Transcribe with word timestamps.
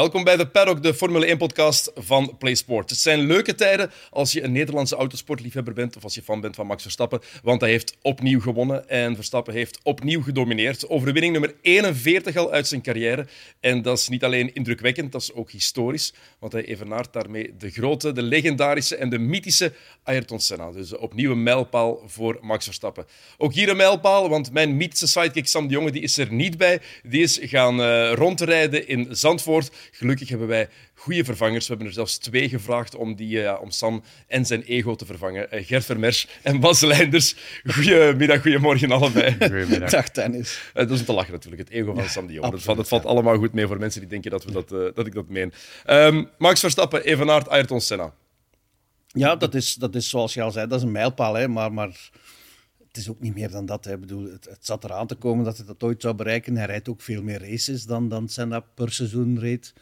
Welkom 0.00 0.24
bij 0.24 0.36
de 0.36 0.48
Paddock, 0.48 0.82
de 0.82 0.94
Formule 0.94 1.36
1-podcast 1.36 1.90
van 1.94 2.36
PlaySport. 2.38 2.90
Het 2.90 2.98
zijn 2.98 3.20
leuke 3.20 3.54
tijden 3.54 3.90
als 4.10 4.32
je 4.32 4.42
een 4.42 4.52
Nederlandse 4.52 4.96
autosportliefhebber 4.96 5.74
bent 5.74 5.96
of 5.96 6.04
als 6.04 6.14
je 6.14 6.22
fan 6.22 6.40
bent 6.40 6.54
van 6.54 6.66
Max 6.66 6.82
Verstappen, 6.82 7.20
want 7.42 7.60
hij 7.60 7.70
heeft 7.70 7.96
opnieuw 8.02 8.40
gewonnen 8.40 8.88
en 8.88 9.14
Verstappen 9.14 9.54
heeft 9.54 9.80
opnieuw 9.82 10.22
gedomineerd. 10.22 10.88
Overwinning 10.88 11.32
nummer 11.32 11.54
41 11.60 12.36
al 12.36 12.52
uit 12.52 12.68
zijn 12.68 12.82
carrière. 12.82 13.26
En 13.60 13.82
dat 13.82 13.98
is 13.98 14.08
niet 14.08 14.24
alleen 14.24 14.54
indrukwekkend, 14.54 15.12
dat 15.12 15.22
is 15.22 15.32
ook 15.32 15.50
historisch, 15.50 16.12
want 16.38 16.52
hij 16.52 16.64
evenaart 16.64 17.12
daarmee 17.12 17.56
de 17.58 17.70
grote, 17.70 18.12
de 18.12 18.22
legendarische 18.22 18.96
en 18.96 19.10
de 19.10 19.18
mythische 19.18 19.72
Ayrton 20.02 20.40
Senna. 20.40 20.70
Dus 20.70 20.96
opnieuw 20.96 21.30
een 21.30 21.42
mijlpaal 21.42 22.02
voor 22.06 22.38
Max 22.40 22.64
Verstappen. 22.64 23.06
Ook 23.38 23.54
hier 23.54 23.68
een 23.68 23.76
mijlpaal, 23.76 24.28
want 24.28 24.52
mijn 24.52 24.76
mythische 24.76 25.06
sidekick 25.06 25.46
Sam 25.46 25.66
de 25.66 25.74
Jonge 25.74 25.90
die 25.90 26.02
is 26.02 26.18
er 26.18 26.32
niet 26.32 26.58
bij. 26.58 26.80
Die 27.02 27.22
is 27.22 27.38
gaan 27.42 27.80
uh, 27.80 28.12
rondrijden 28.12 28.88
in 28.88 29.06
Zandvoort. 29.10 29.70
Gelukkig 29.90 30.28
hebben 30.28 30.48
wij 30.48 30.68
goede 30.94 31.24
vervangers. 31.24 31.62
We 31.62 31.68
hebben 31.68 31.86
er 31.86 31.92
zelfs 31.92 32.18
twee 32.18 32.48
gevraagd 32.48 32.94
om, 32.94 33.14
die, 33.14 33.42
uh, 33.42 33.58
om 33.60 33.70
Sam 33.70 34.02
en 34.26 34.46
zijn 34.46 34.62
ego 34.62 34.94
te 34.94 35.06
vervangen. 35.06 35.48
Uh, 35.54 35.66
Gert 35.66 35.84
Vermers 35.84 36.26
en 36.42 36.60
Bas 36.60 36.80
Leinders. 36.80 37.36
Goedemiddag, 37.66 38.42
goedemorgen 38.42 38.90
allebei. 38.90 39.36
Goedemiddag. 39.38 39.90
Dag, 39.90 40.10
Dennis. 40.10 40.60
Uh, 40.68 40.74
dat 40.74 40.90
is 40.90 40.98
om 40.98 41.04
te 41.04 41.12
lachen 41.12 41.32
natuurlijk, 41.32 41.62
het 41.62 41.70
ego 41.70 41.94
van 41.94 42.08
Sam 42.08 42.26
de 42.26 42.32
Jong. 42.32 42.50
Dat, 42.50 42.62
valt, 42.62 42.76
dat 42.76 42.88
valt 42.88 43.04
allemaal 43.04 43.36
goed 43.36 43.52
mee 43.52 43.66
voor 43.66 43.78
mensen 43.78 44.00
die 44.00 44.10
denken 44.10 44.30
dat, 44.30 44.44
we 44.44 44.52
dat, 44.52 44.68
dat 44.68 45.06
ik 45.06 45.14
dat 45.14 45.28
meen. 45.28 45.52
Um, 45.86 46.28
Max 46.38 46.60
Verstappen, 46.60 47.04
Evenaard, 47.04 47.48
Ayrton 47.48 47.80
Senna. 47.80 48.12
Ja, 49.06 49.36
dat 49.36 49.54
is, 49.54 49.74
dat 49.74 49.94
is 49.94 50.08
zoals 50.08 50.34
je 50.34 50.42
al 50.42 50.50
zei, 50.50 50.66
dat 50.66 50.78
is 50.78 50.84
een 50.84 50.92
mijlpaal. 50.92 51.34
Hè, 51.34 51.48
maar... 51.48 51.72
maar 51.72 52.10
het 52.90 53.00
is 53.00 53.10
ook 53.10 53.20
niet 53.20 53.34
meer 53.34 53.50
dan 53.50 53.66
dat. 53.66 53.84
Hè. 53.84 53.98
Bedoel, 53.98 54.30
het, 54.30 54.44
het, 54.44 54.66
zat 54.66 54.84
eraan 54.84 55.06
te 55.06 55.14
komen 55.14 55.44
dat 55.44 55.56
hij 55.56 55.66
dat 55.66 55.82
ooit 55.82 56.02
zou 56.02 56.14
bereiken. 56.14 56.56
Hij 56.56 56.66
rijdt 56.66 56.88
ook 56.88 57.00
veel 57.00 57.22
meer 57.22 57.50
races 57.50 57.84
dan, 57.84 58.08
dan 58.08 58.28
Senna 58.28 58.60
per 58.60 58.92
seizoen 58.92 59.38
reed. 59.38 59.72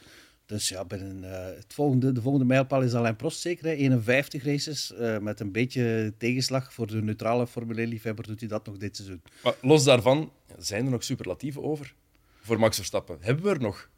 Dus 0.46 0.68
ja, 0.68 0.84
binnen, 0.84 1.22
uh, 1.22 1.56
het 1.56 1.74
volgende, 1.74 2.12
de 2.12 2.20
volgende 2.20 2.46
mijlpaal 2.46 2.82
is 2.82 2.94
Alain 2.94 3.16
Prost 3.16 3.40
zeker. 3.40 3.64
Hè. 3.64 3.72
51 3.72 4.44
races. 4.44 4.92
Uh, 4.98 5.18
met 5.18 5.40
een 5.40 5.52
beetje 5.52 6.14
tegenslag 6.18 6.72
voor 6.72 6.86
de 6.86 7.02
neutrale 7.02 7.46
Formule 7.46 7.86
1-liefhebber 7.86 8.26
doet 8.26 8.40
hij 8.40 8.48
dat 8.48 8.66
nog 8.66 8.76
dit 8.76 8.96
seizoen. 8.96 9.22
Maar 9.42 9.54
los 9.62 9.84
daarvan, 9.84 10.32
zijn 10.58 10.84
er 10.84 10.90
nog 10.90 11.04
superlatieven 11.04 11.62
over 11.62 11.94
voor 12.40 12.58
Max 12.58 12.76
Verstappen? 12.76 13.18
Hebben 13.20 13.44
we 13.44 13.50
er 13.50 13.60
nog? 13.60 13.88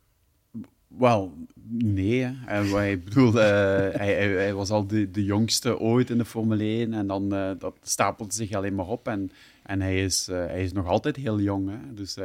Wel, 0.98 1.34
nee. 1.68 2.22
Hè. 2.24 2.90
Ik 2.90 3.04
bedoel, 3.04 3.28
uh, 3.28 3.34
hij, 3.34 4.14
hij, 4.14 4.28
hij, 4.28 4.54
was 4.54 4.70
al 4.70 4.86
de, 4.86 5.10
de 5.10 5.24
jongste 5.24 5.78
ooit 5.78 6.10
in 6.10 6.18
de 6.18 6.24
Formule 6.24 6.64
1 6.64 6.92
en 6.92 7.06
dan 7.06 7.34
uh, 7.34 7.50
dat 7.58 7.76
stapelt 7.82 8.34
zich 8.34 8.52
alleen 8.52 8.74
maar 8.74 8.88
op. 8.88 9.08
En, 9.08 9.30
en 9.62 9.80
hij, 9.80 10.02
is, 10.04 10.28
uh, 10.28 10.36
hij 10.36 10.62
is 10.62 10.72
nog 10.72 10.86
altijd 10.86 11.16
heel 11.16 11.40
jong. 11.40 11.68
Hè. 11.68 11.94
Dus 11.94 12.18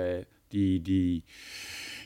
die, 0.47 0.81
die, 0.81 1.23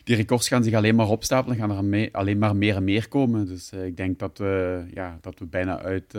die 0.04 0.16
records 0.16 0.48
gaan 0.48 0.64
zich 0.64 0.74
alleen 0.74 0.96
maar 0.96 1.10
opstapelen, 1.10 1.58
gaan 1.58 1.72
er 1.72 1.84
mee, 1.84 2.16
alleen 2.16 2.38
maar 2.38 2.56
meer 2.56 2.76
en 2.76 2.84
meer 2.84 3.08
komen. 3.08 3.46
Dus 3.46 3.72
ik 3.72 3.98
denk 3.98 4.20
dat 4.20 4.38
we, 4.38 4.86
ja, 4.94 5.18
dat 5.22 5.40
we 5.40 5.46
bijna 5.46 5.82
uit. 5.82 6.18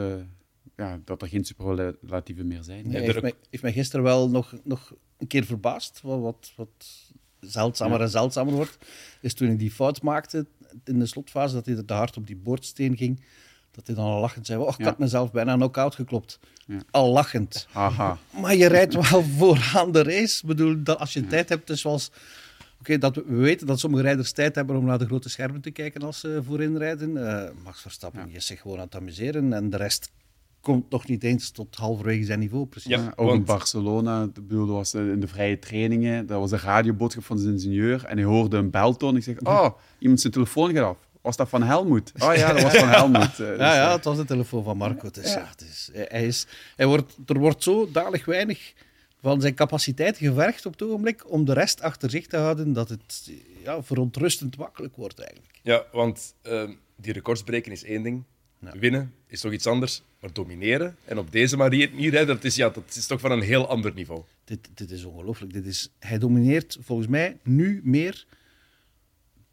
ja, 0.77 1.01
dat 1.05 1.23
er 1.23 1.29
geen 1.29 1.45
superlatieven 1.45 2.47
meer 2.47 2.63
zijn. 2.63 2.89
Nee, 2.89 3.03
heeft, 3.03 3.23
mij, 3.23 3.35
heeft 3.51 3.63
mij 3.63 3.73
gisteren 3.73 4.05
wel 4.05 4.31
nog, 4.31 4.55
nog 4.65 4.95
een 5.19 5.27
keer 5.27 5.45
verbaasd. 5.45 6.01
Wat, 6.03 6.21
wat, 6.21 6.53
wat 6.57 7.10
zeldzamer 7.41 7.99
ja. 7.99 8.05
en 8.05 8.11
zeldzamer 8.11 8.55
wordt, 8.55 8.79
is 9.21 9.35
toen 9.35 9.49
hij 9.49 9.57
die 9.57 9.71
fout 9.71 10.03
maakte 10.03 10.47
in 10.85 10.99
de 10.99 11.07
slotfase, 11.07 11.55
dat 11.55 11.67
hij 11.67 11.83
te 11.83 11.95
hard 11.95 12.17
op 12.17 12.27
die 12.27 12.37
boordsteen 12.37 12.97
ging, 12.97 13.25
dat 13.71 13.87
hij 13.87 13.97
dan 13.97 14.05
al 14.05 14.21
lachend 14.21 14.47
zei, 14.47 14.61
oh, 14.61 14.69
ik 14.69 14.79
ja. 14.79 14.85
had 14.85 14.99
mezelf 14.99 15.33
bijna 15.33 15.55
knock-out 15.55 15.95
geklopt. 15.95 16.39
Ja. 16.67 16.83
Al 16.91 17.13
lachend. 17.13 17.69
Aha. 17.73 18.19
Maar 18.41 18.55
je 18.55 18.67
rijdt 18.67 19.11
wel 19.11 19.23
vooraan 19.39 19.93
de 19.93 20.03
race. 20.03 20.39
Ik 20.41 20.47
bedoel, 20.47 20.83
dat 20.83 20.99
als 20.99 21.13
je 21.13 21.27
tijd 21.27 21.49
hebt, 21.49 21.67
dus 21.67 21.81
zoals... 21.81 22.11
Oké, 22.81 22.95
okay, 22.95 23.25
we 23.27 23.35
weten 23.35 23.67
dat 23.67 23.81
sommige 23.81 24.03
rijders 24.03 24.33
tijd 24.33 24.55
hebben 24.55 24.77
om 24.77 24.85
naar 24.85 24.99
de 24.99 25.07
grote 25.07 25.29
schermen 25.29 25.61
te 25.61 25.71
kijken 25.71 26.03
als 26.03 26.21
ze 26.21 26.41
voorin 26.45 26.77
rijden. 26.77 27.11
Uh, 27.11 27.45
Max 27.65 27.81
Verstappen 27.81 28.31
ja. 28.31 28.37
is 28.37 28.47
zich 28.47 28.61
gewoon 28.61 28.79
aan 28.79 28.85
het 28.85 28.95
amuseren 28.95 29.53
en 29.53 29.71
de 29.71 29.77
rest 29.77 30.11
komt 30.61 30.91
nog 30.91 31.07
niet 31.07 31.25
eens 31.25 31.51
tot 31.51 31.77
halverwege 31.77 32.25
zijn 32.25 32.39
niveau. 32.39 32.67
Precies. 32.67 32.91
Ja, 32.91 33.13
ook 33.17 33.27
want... 33.27 33.39
in 33.39 33.45
Barcelona, 33.45 34.23
ik 34.23 34.35
bedoel, 34.35 34.67
dat 34.67 34.77
was 34.77 34.95
in 34.95 35.21
de 35.21 35.29
vrije 35.29 35.59
trainingen, 35.59 36.27
dat 36.27 36.39
was 36.39 36.51
een 36.51 36.59
radioboodschap 36.59 37.25
van 37.25 37.39
zijn 37.39 37.55
ingenieur 37.55 38.05
en 38.05 38.17
hij 38.17 38.27
hoorde 38.27 38.57
een 38.57 38.71
beltoon. 38.71 39.17
Ik 39.17 39.23
zeg, 39.23 39.41
oh, 39.41 39.69
iemand 39.99 40.21
zijn 40.21 40.33
telefoon 40.33 40.73
gaat 40.73 40.85
af. 40.85 41.09
Was 41.21 41.37
dat 41.37 41.49
van 41.49 41.63
Helmoet? 41.63 42.13
Oh 42.19 42.35
ja, 42.35 42.53
dat 42.53 42.63
was 42.63 42.77
van 42.77 42.89
Helmoet. 42.99 43.37
ja, 43.37 43.75
ja, 43.75 43.93
het 43.93 44.05
was 44.05 44.17
de 44.17 44.25
telefoon 44.25 44.65
van 44.65 44.77
Marco. 44.77 45.11
Dus, 45.11 45.33
ja. 45.33 45.49
is, 45.59 45.91
hij 45.93 46.27
is, 46.27 46.47
hij 46.77 46.87
wordt, 46.87 47.17
er 47.27 47.39
wordt 47.39 47.63
zo 47.63 47.91
dalig 47.91 48.25
weinig 48.25 48.73
van 49.21 49.41
zijn 49.41 49.55
capaciteit 49.55 50.17
gevergd 50.17 50.67
op 50.67 50.73
het 50.73 50.83
ogenblik 50.83 51.31
om 51.31 51.45
de 51.45 51.53
rest 51.53 51.83
achter 51.83 52.11
zich 52.11 52.27
te 52.27 52.37
houden, 52.37 52.73
dat 52.73 52.89
het 52.89 53.31
ja, 53.65 53.83
verontrustend 53.83 54.57
makkelijk 54.57 54.97
wordt 54.97 55.19
eigenlijk. 55.19 55.59
Ja, 55.63 55.85
want 55.93 56.35
uh, 56.43 56.69
die 56.97 57.13
records 57.13 57.43
breken 57.43 57.73
is 57.73 57.85
één 57.85 58.03
ding. 58.03 58.25
Ja. 58.61 58.79
Winnen 58.79 59.15
is 59.27 59.41
toch 59.41 59.53
iets 59.53 59.67
anders, 59.67 60.03
maar 60.21 60.33
domineren 60.33 60.97
en 61.05 61.19
op 61.19 61.33
deze 61.33 61.57
manier 61.57 61.91
niet 61.93 62.11
rijden, 62.11 62.35
dat 62.35 62.45
is, 62.45 62.55
ja, 62.55 62.69
dat 62.69 62.95
is 62.95 63.07
toch 63.07 63.21
van 63.21 63.31
een 63.31 63.41
heel 63.41 63.69
ander 63.69 63.95
niveau. 63.95 64.23
Dit, 64.45 64.69
dit 64.75 64.91
is 64.91 65.05
ongelooflijk. 65.05 65.53
Dit 65.53 65.67
is, 65.67 65.93
hij 65.99 66.19
domineert 66.19 66.79
volgens 66.81 67.09
mij 67.09 67.39
nu 67.43 67.81
meer 67.85 68.27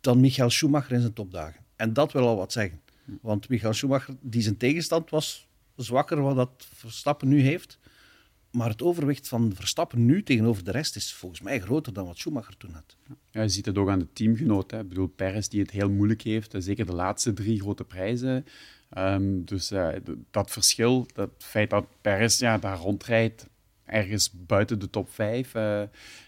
dan 0.02 0.20
Michael 0.20 0.50
Schumacher 0.50 0.92
in 0.92 1.02
zijn 1.02 1.14
topdagen. 1.14 1.66
En 1.76 1.94
dat 1.94 2.12
wil 2.12 2.28
al 2.28 2.36
wat 2.36 2.52
zeggen. 2.52 2.82
Want 3.22 3.50
Michael 3.50 3.74
Schumacher, 3.74 4.16
die 4.22 4.42
zijn 4.42 4.58
tegenstand 4.58 5.10
was 5.10 5.48
zwakker 5.76 6.22
wat 6.22 6.36
dat 6.36 6.68
Verstappen 6.74 7.28
nu 7.28 7.42
heeft. 7.42 7.80
Maar 8.52 8.70
het 8.70 8.82
overwicht 8.82 9.28
van 9.28 9.52
Verstappen 9.56 10.06
nu 10.06 10.24
tegenover 10.24 10.64
de 10.64 10.72
rest 10.72 10.96
is 10.96 11.14
volgens 11.14 11.42
mij 11.42 11.60
groter 11.60 11.94
dan 11.94 12.06
wat 12.06 12.18
Schumacher 12.18 12.58
toen 12.58 12.72
had. 12.72 12.96
Ja, 13.32 13.42
je 13.42 13.50
ziet 13.50 13.66
het 13.66 13.78
ook 13.78 13.90
aan 13.90 14.00
de 14.00 14.14
teamgenoten. 14.14 14.80
Ik 14.80 14.88
bedoel, 14.90 15.08
Perez 15.08 15.48
die 15.48 15.62
het 15.62 15.72
heel 15.72 15.90
moeilijk 15.90 16.22
heeft. 16.22 16.56
Zeker 16.58 16.86
de 16.86 16.94
laatste 16.94 17.34
drie 17.34 17.60
grote 17.60 17.84
prijzen. 17.84 18.46
Um, 18.96 19.46
dus 19.46 19.72
uh, 19.72 19.88
dat 20.32 20.52
verschil, 20.52 21.06
dat 21.14 21.30
feit 21.38 21.70
dat 21.70 21.86
Perez 22.02 22.40
ja, 22.40 22.58
daar 22.58 22.78
rondrijdt, 22.78 23.48
ergens 23.86 24.32
buiten 24.34 24.80
de 24.80 24.90
top 24.90 25.10
5, 25.12 25.54
uh, 25.54 25.82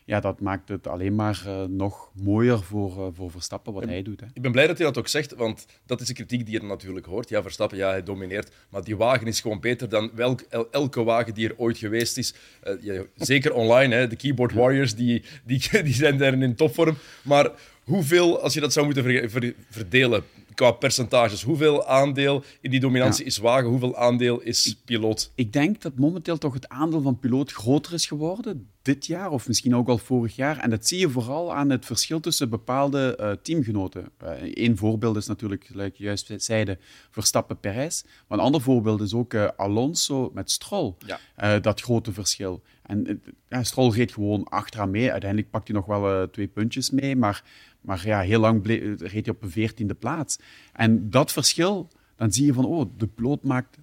ja, 0.05 0.19
dat 0.19 0.39
maakt 0.39 0.69
het 0.69 0.87
alleen 0.87 1.15
maar 1.15 1.43
uh, 1.47 1.63
nog 1.63 2.11
mooier 2.13 2.63
voor, 2.63 3.13
voor 3.13 3.31
Verstappen 3.31 3.73
wat 3.73 3.83
ik, 3.83 3.89
hij 3.89 4.01
doet. 4.01 4.19
Hè. 4.19 4.25
Ik 4.33 4.41
ben 4.41 4.51
blij 4.51 4.67
dat 4.67 4.77
hij 4.77 4.87
dat 4.87 4.97
ook 4.97 5.07
zegt, 5.07 5.35
want 5.35 5.65
dat 5.85 6.01
is 6.01 6.07
de 6.07 6.13
kritiek 6.13 6.45
die 6.45 6.61
je 6.61 6.67
natuurlijk 6.67 7.05
hoort. 7.05 7.29
Ja, 7.29 7.41
Verstappen, 7.41 7.77
ja, 7.77 7.89
hij 7.89 8.03
domineert, 8.03 8.51
maar 8.69 8.83
die 8.83 8.97
wagen 8.97 9.27
is 9.27 9.41
gewoon 9.41 9.59
beter 9.59 9.89
dan 9.89 10.11
welk, 10.13 10.41
el, 10.41 10.71
elke 10.71 11.03
wagen 11.03 11.33
die 11.33 11.49
er 11.49 11.57
ooit 11.57 11.77
geweest 11.77 12.17
is. 12.17 12.33
Ja, 12.81 13.03
zeker 13.15 13.53
online, 13.53 13.95
hè, 13.95 14.07
de 14.07 14.15
keyboard 14.15 14.53
warriors, 14.53 14.95
die, 14.95 15.23
die, 15.43 15.61
die 15.83 15.93
zijn 15.93 16.17
daar 16.17 16.33
in 16.33 16.55
topvorm. 16.55 16.97
Maar 17.21 17.51
hoeveel, 17.83 18.41
als 18.41 18.53
je 18.53 18.59
dat 18.59 18.73
zou 18.73 18.85
moeten 18.85 19.03
ver, 19.03 19.29
ver, 19.29 19.53
verdelen 19.69 20.23
qua 20.59 20.71
percentages. 20.71 21.43
Hoeveel 21.43 21.85
aandeel 21.85 22.43
in 22.61 22.71
die 22.71 22.79
dominantie 22.79 23.23
ja. 23.23 23.29
is 23.29 23.37
wagen? 23.37 23.69
Hoeveel 23.69 23.97
aandeel 23.97 24.41
is 24.41 24.81
piloot? 24.85 25.31
Ik 25.35 25.53
denk 25.53 25.81
dat 25.81 25.95
momenteel 25.95 26.37
toch 26.37 26.53
het 26.53 26.69
aandeel 26.69 27.01
van 27.01 27.19
piloot 27.19 27.51
groter 27.51 27.93
is 27.93 28.05
geworden. 28.05 28.69
Dit 28.81 29.05
jaar, 29.05 29.31
of 29.31 29.47
misschien 29.47 29.75
ook 29.75 29.87
al 29.87 29.97
vorig 29.97 30.35
jaar. 30.35 30.57
En 30.57 30.69
dat 30.69 30.87
zie 30.87 30.99
je 30.99 31.09
vooral 31.09 31.53
aan 31.53 31.69
het 31.69 31.85
verschil 31.85 32.19
tussen 32.19 32.49
bepaalde 32.49 33.17
uh, 33.19 33.31
teamgenoten. 33.31 34.11
Eén 34.53 34.71
uh, 34.71 34.77
voorbeeld 34.77 35.15
is 35.15 35.27
natuurlijk, 35.27 35.65
gelijk 35.65 35.95
je 35.95 36.03
juist 36.03 36.31
zeiden, 36.37 36.79
Verstappen-Perez. 37.11 38.03
Maar 38.27 38.37
een 38.37 38.43
ander 38.43 38.61
voorbeeld 38.61 39.01
is 39.01 39.13
ook 39.13 39.33
uh, 39.33 39.47
Alonso 39.57 40.31
met 40.33 40.51
Stroll. 40.51 40.93
Ja. 41.05 41.59
dat 41.59 41.81
grote 41.81 42.13
verschil. 42.13 42.61
En 42.83 43.21
Stroll 43.61 43.91
reed 43.91 44.11
gewoon 44.11 44.43
achteraan 44.43 44.91
mee. 44.91 45.11
Uiteindelijk 45.11 45.51
pakt 45.51 45.67
hij 45.67 45.77
nog 45.77 45.85
wel 45.85 46.29
twee 46.29 46.47
puntjes 46.47 46.89
mee, 46.89 47.15
maar 47.15 47.43
maar 47.81 48.05
ja, 48.05 48.19
heel 48.19 48.39
lang 48.39 48.65
reed 48.65 49.11
hij 49.25 49.29
op 49.29 49.43
een 49.43 49.51
veertiende 49.51 49.93
plaats. 49.93 50.39
En 50.73 51.09
dat 51.09 51.31
verschil, 51.31 51.89
dan 52.15 52.31
zie 52.31 52.45
je 52.45 52.53
van, 52.53 52.65
oh, 52.65 52.91
de 52.97 53.07
piloot 53.07 53.43
maakt 53.43 53.77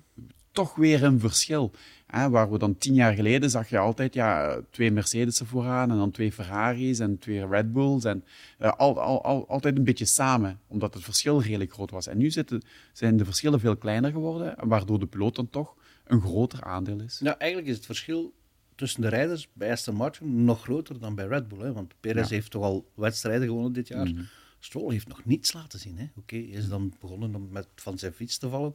toch 0.57 0.75
weer 0.75 1.05
een 1.05 1.21
verschil. 1.21 1.71
Hè, 2.07 2.31
waar 2.31 2.51
we 2.51 2.59
dan 2.59 2.79
tien 2.79 2.95
jaar 2.95 3.15
geleden 3.15 3.51
zag 3.51 3.69
je 3.69 3.79
altijd 3.79 4.15
ja, 4.15 4.61
twee 4.71 4.91
Mercedes'en 4.91 5.47
vooraan 5.47 5.91
en 5.91 5.97
dan 5.97 6.11
twee 6.11 6.33
Ferraris 6.33 6.99
en 6.99 7.19
twee 7.19 7.47
Red 7.47 7.73
Bulls. 7.73 8.05
En 8.05 8.25
uh, 8.59 8.73
al, 8.73 9.01
al, 9.01 9.25
al, 9.25 9.49
altijd 9.49 9.77
een 9.77 9.85
beetje 9.85 10.05
samen, 10.05 10.61
omdat 10.67 10.95
het 10.95 11.05
verschil 11.05 11.43
redelijk 11.43 11.73
groot 11.73 11.91
was. 11.91 12.07
En 12.07 12.19
nu 12.19 12.31
zitten, 12.31 12.63
zijn 12.93 13.17
de 13.17 13.25
verschillen 13.25 13.61
veel 13.61 13.77
kleiner 13.77 14.11
geworden, 14.11 14.55
waardoor 14.69 14.99
de 14.99 15.07
piloot 15.07 15.35
dan 15.37 15.51
toch 15.51 15.75
een 16.05 16.21
groter 16.21 16.63
aandeel 16.63 17.01
is. 17.01 17.21
Nou, 17.21 17.37
eigenlijk 17.39 17.71
is 17.71 17.77
het 17.77 17.87
verschil 17.87 18.35
tussen 18.77 19.01
de 19.01 19.09
rijders 19.09 19.49
bij 19.53 19.71
Aston 19.71 19.95
Martin 19.95 20.45
nog 20.45 20.63
groter 20.63 21.01
dan 21.01 21.15
bij 21.15 21.27
Red 21.27 21.49
Bull. 21.49 21.59
Hè? 21.59 21.73
Want 21.73 21.95
Perez 22.01 22.29
ja. 22.29 22.35
heeft 22.35 22.51
toch 22.51 22.63
al 22.63 22.91
wedstrijden 22.95 23.47
gewonnen 23.47 23.73
dit 23.73 23.89
jaar. 23.89 24.07
Mm 24.07 24.17
-hmm. 24.17 24.29
Stroll 24.59 24.93
heeft 24.93 25.09
nog 25.09 25.25
niets 25.25 25.53
laten 25.53 25.79
zien. 25.79 25.99
Oké, 25.99 26.11
okay, 26.19 26.41
is 26.41 26.69
dan 26.69 26.95
begonnen 27.01 27.35
om 27.35 27.49
met 27.51 27.69
van 27.75 27.99
zijn 27.99 28.13
fiets 28.13 28.39
te 28.39 28.49
vallen. 28.49 28.75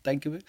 Denken 0.00 0.30
we. 0.30 0.40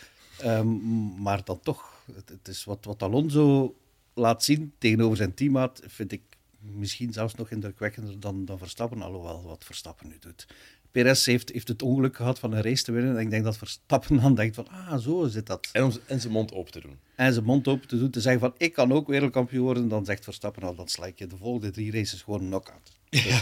Um, 0.44 1.22
maar 1.22 1.44
dan 1.44 1.60
toch, 1.60 2.04
het, 2.14 2.30
het, 2.30 2.48
is 2.48 2.64
wat, 2.64 2.86
wat 2.86 3.04
Alonso 3.04 3.76
laat 4.14 4.44
zien 4.44 4.74
tegenover 4.78 5.18
zijn 5.18 5.34
teammaat, 5.34 5.82
vind 5.86 6.12
ik 6.12 6.22
misschien 6.60 7.14
zelfs 7.14 7.36
nog 7.36 7.50
indrukwekkender 7.50 8.20
dan, 8.20 8.46
dan 8.46 8.58
Verstappen. 8.58 9.02
Alhoewel 9.02 9.44
wat 9.44 9.64
Verstappen 9.64 10.08
nu 10.08 10.18
doet. 10.20 10.48
Perez 10.92 11.26
heeft, 11.26 11.52
heeft 11.52 11.68
het 11.68 11.82
ongeluk 11.82 12.16
gehad 12.16 12.40
van 12.40 12.54
een 12.54 12.62
race 12.62 12.84
te 12.84 12.92
winnen. 12.92 13.16
En 13.16 13.22
ik 13.22 13.30
denk 13.30 13.44
dat 13.44 13.58
Verstappen 13.58 14.18
dan 14.22 14.36
denkt 14.36 14.56
van, 14.56 14.68
ah, 14.68 14.98
zo 14.98 15.28
zit 15.28 15.46
dat. 15.46 15.70
En, 15.72 15.84
om, 15.84 15.92
en 16.06 16.20
zijn 16.20 16.34
mond 16.34 16.54
open 16.54 16.72
te 16.72 16.82
doen. 16.82 17.00
En 17.16 17.34
zijn 17.34 17.46
mond 17.46 17.68
open 17.68 17.88
te 17.88 18.00
doen, 18.00 18.10
te 18.10 18.22
zeggen 18.22 18.42
van, 18.42 18.54
ik 18.58 18.74
kan 18.74 18.94
ook 18.94 19.08
wereldkampioen 19.08 19.64
worden. 19.64 19.88
Dan 19.88 20.06
zegt 20.06 20.24
Verstappen, 20.24 20.62
nou, 20.62 20.76
dan 20.76 20.88
sla 20.88 21.06
ik 21.06 21.20
je 21.20 21.28
de 21.28 21.38
volgende 21.38 21.72
drie 21.72 21.92
races 21.92 22.22
gewoon 22.22 22.42
een 22.42 22.48
knock-out. 22.48 22.92
Ja, 23.10 23.42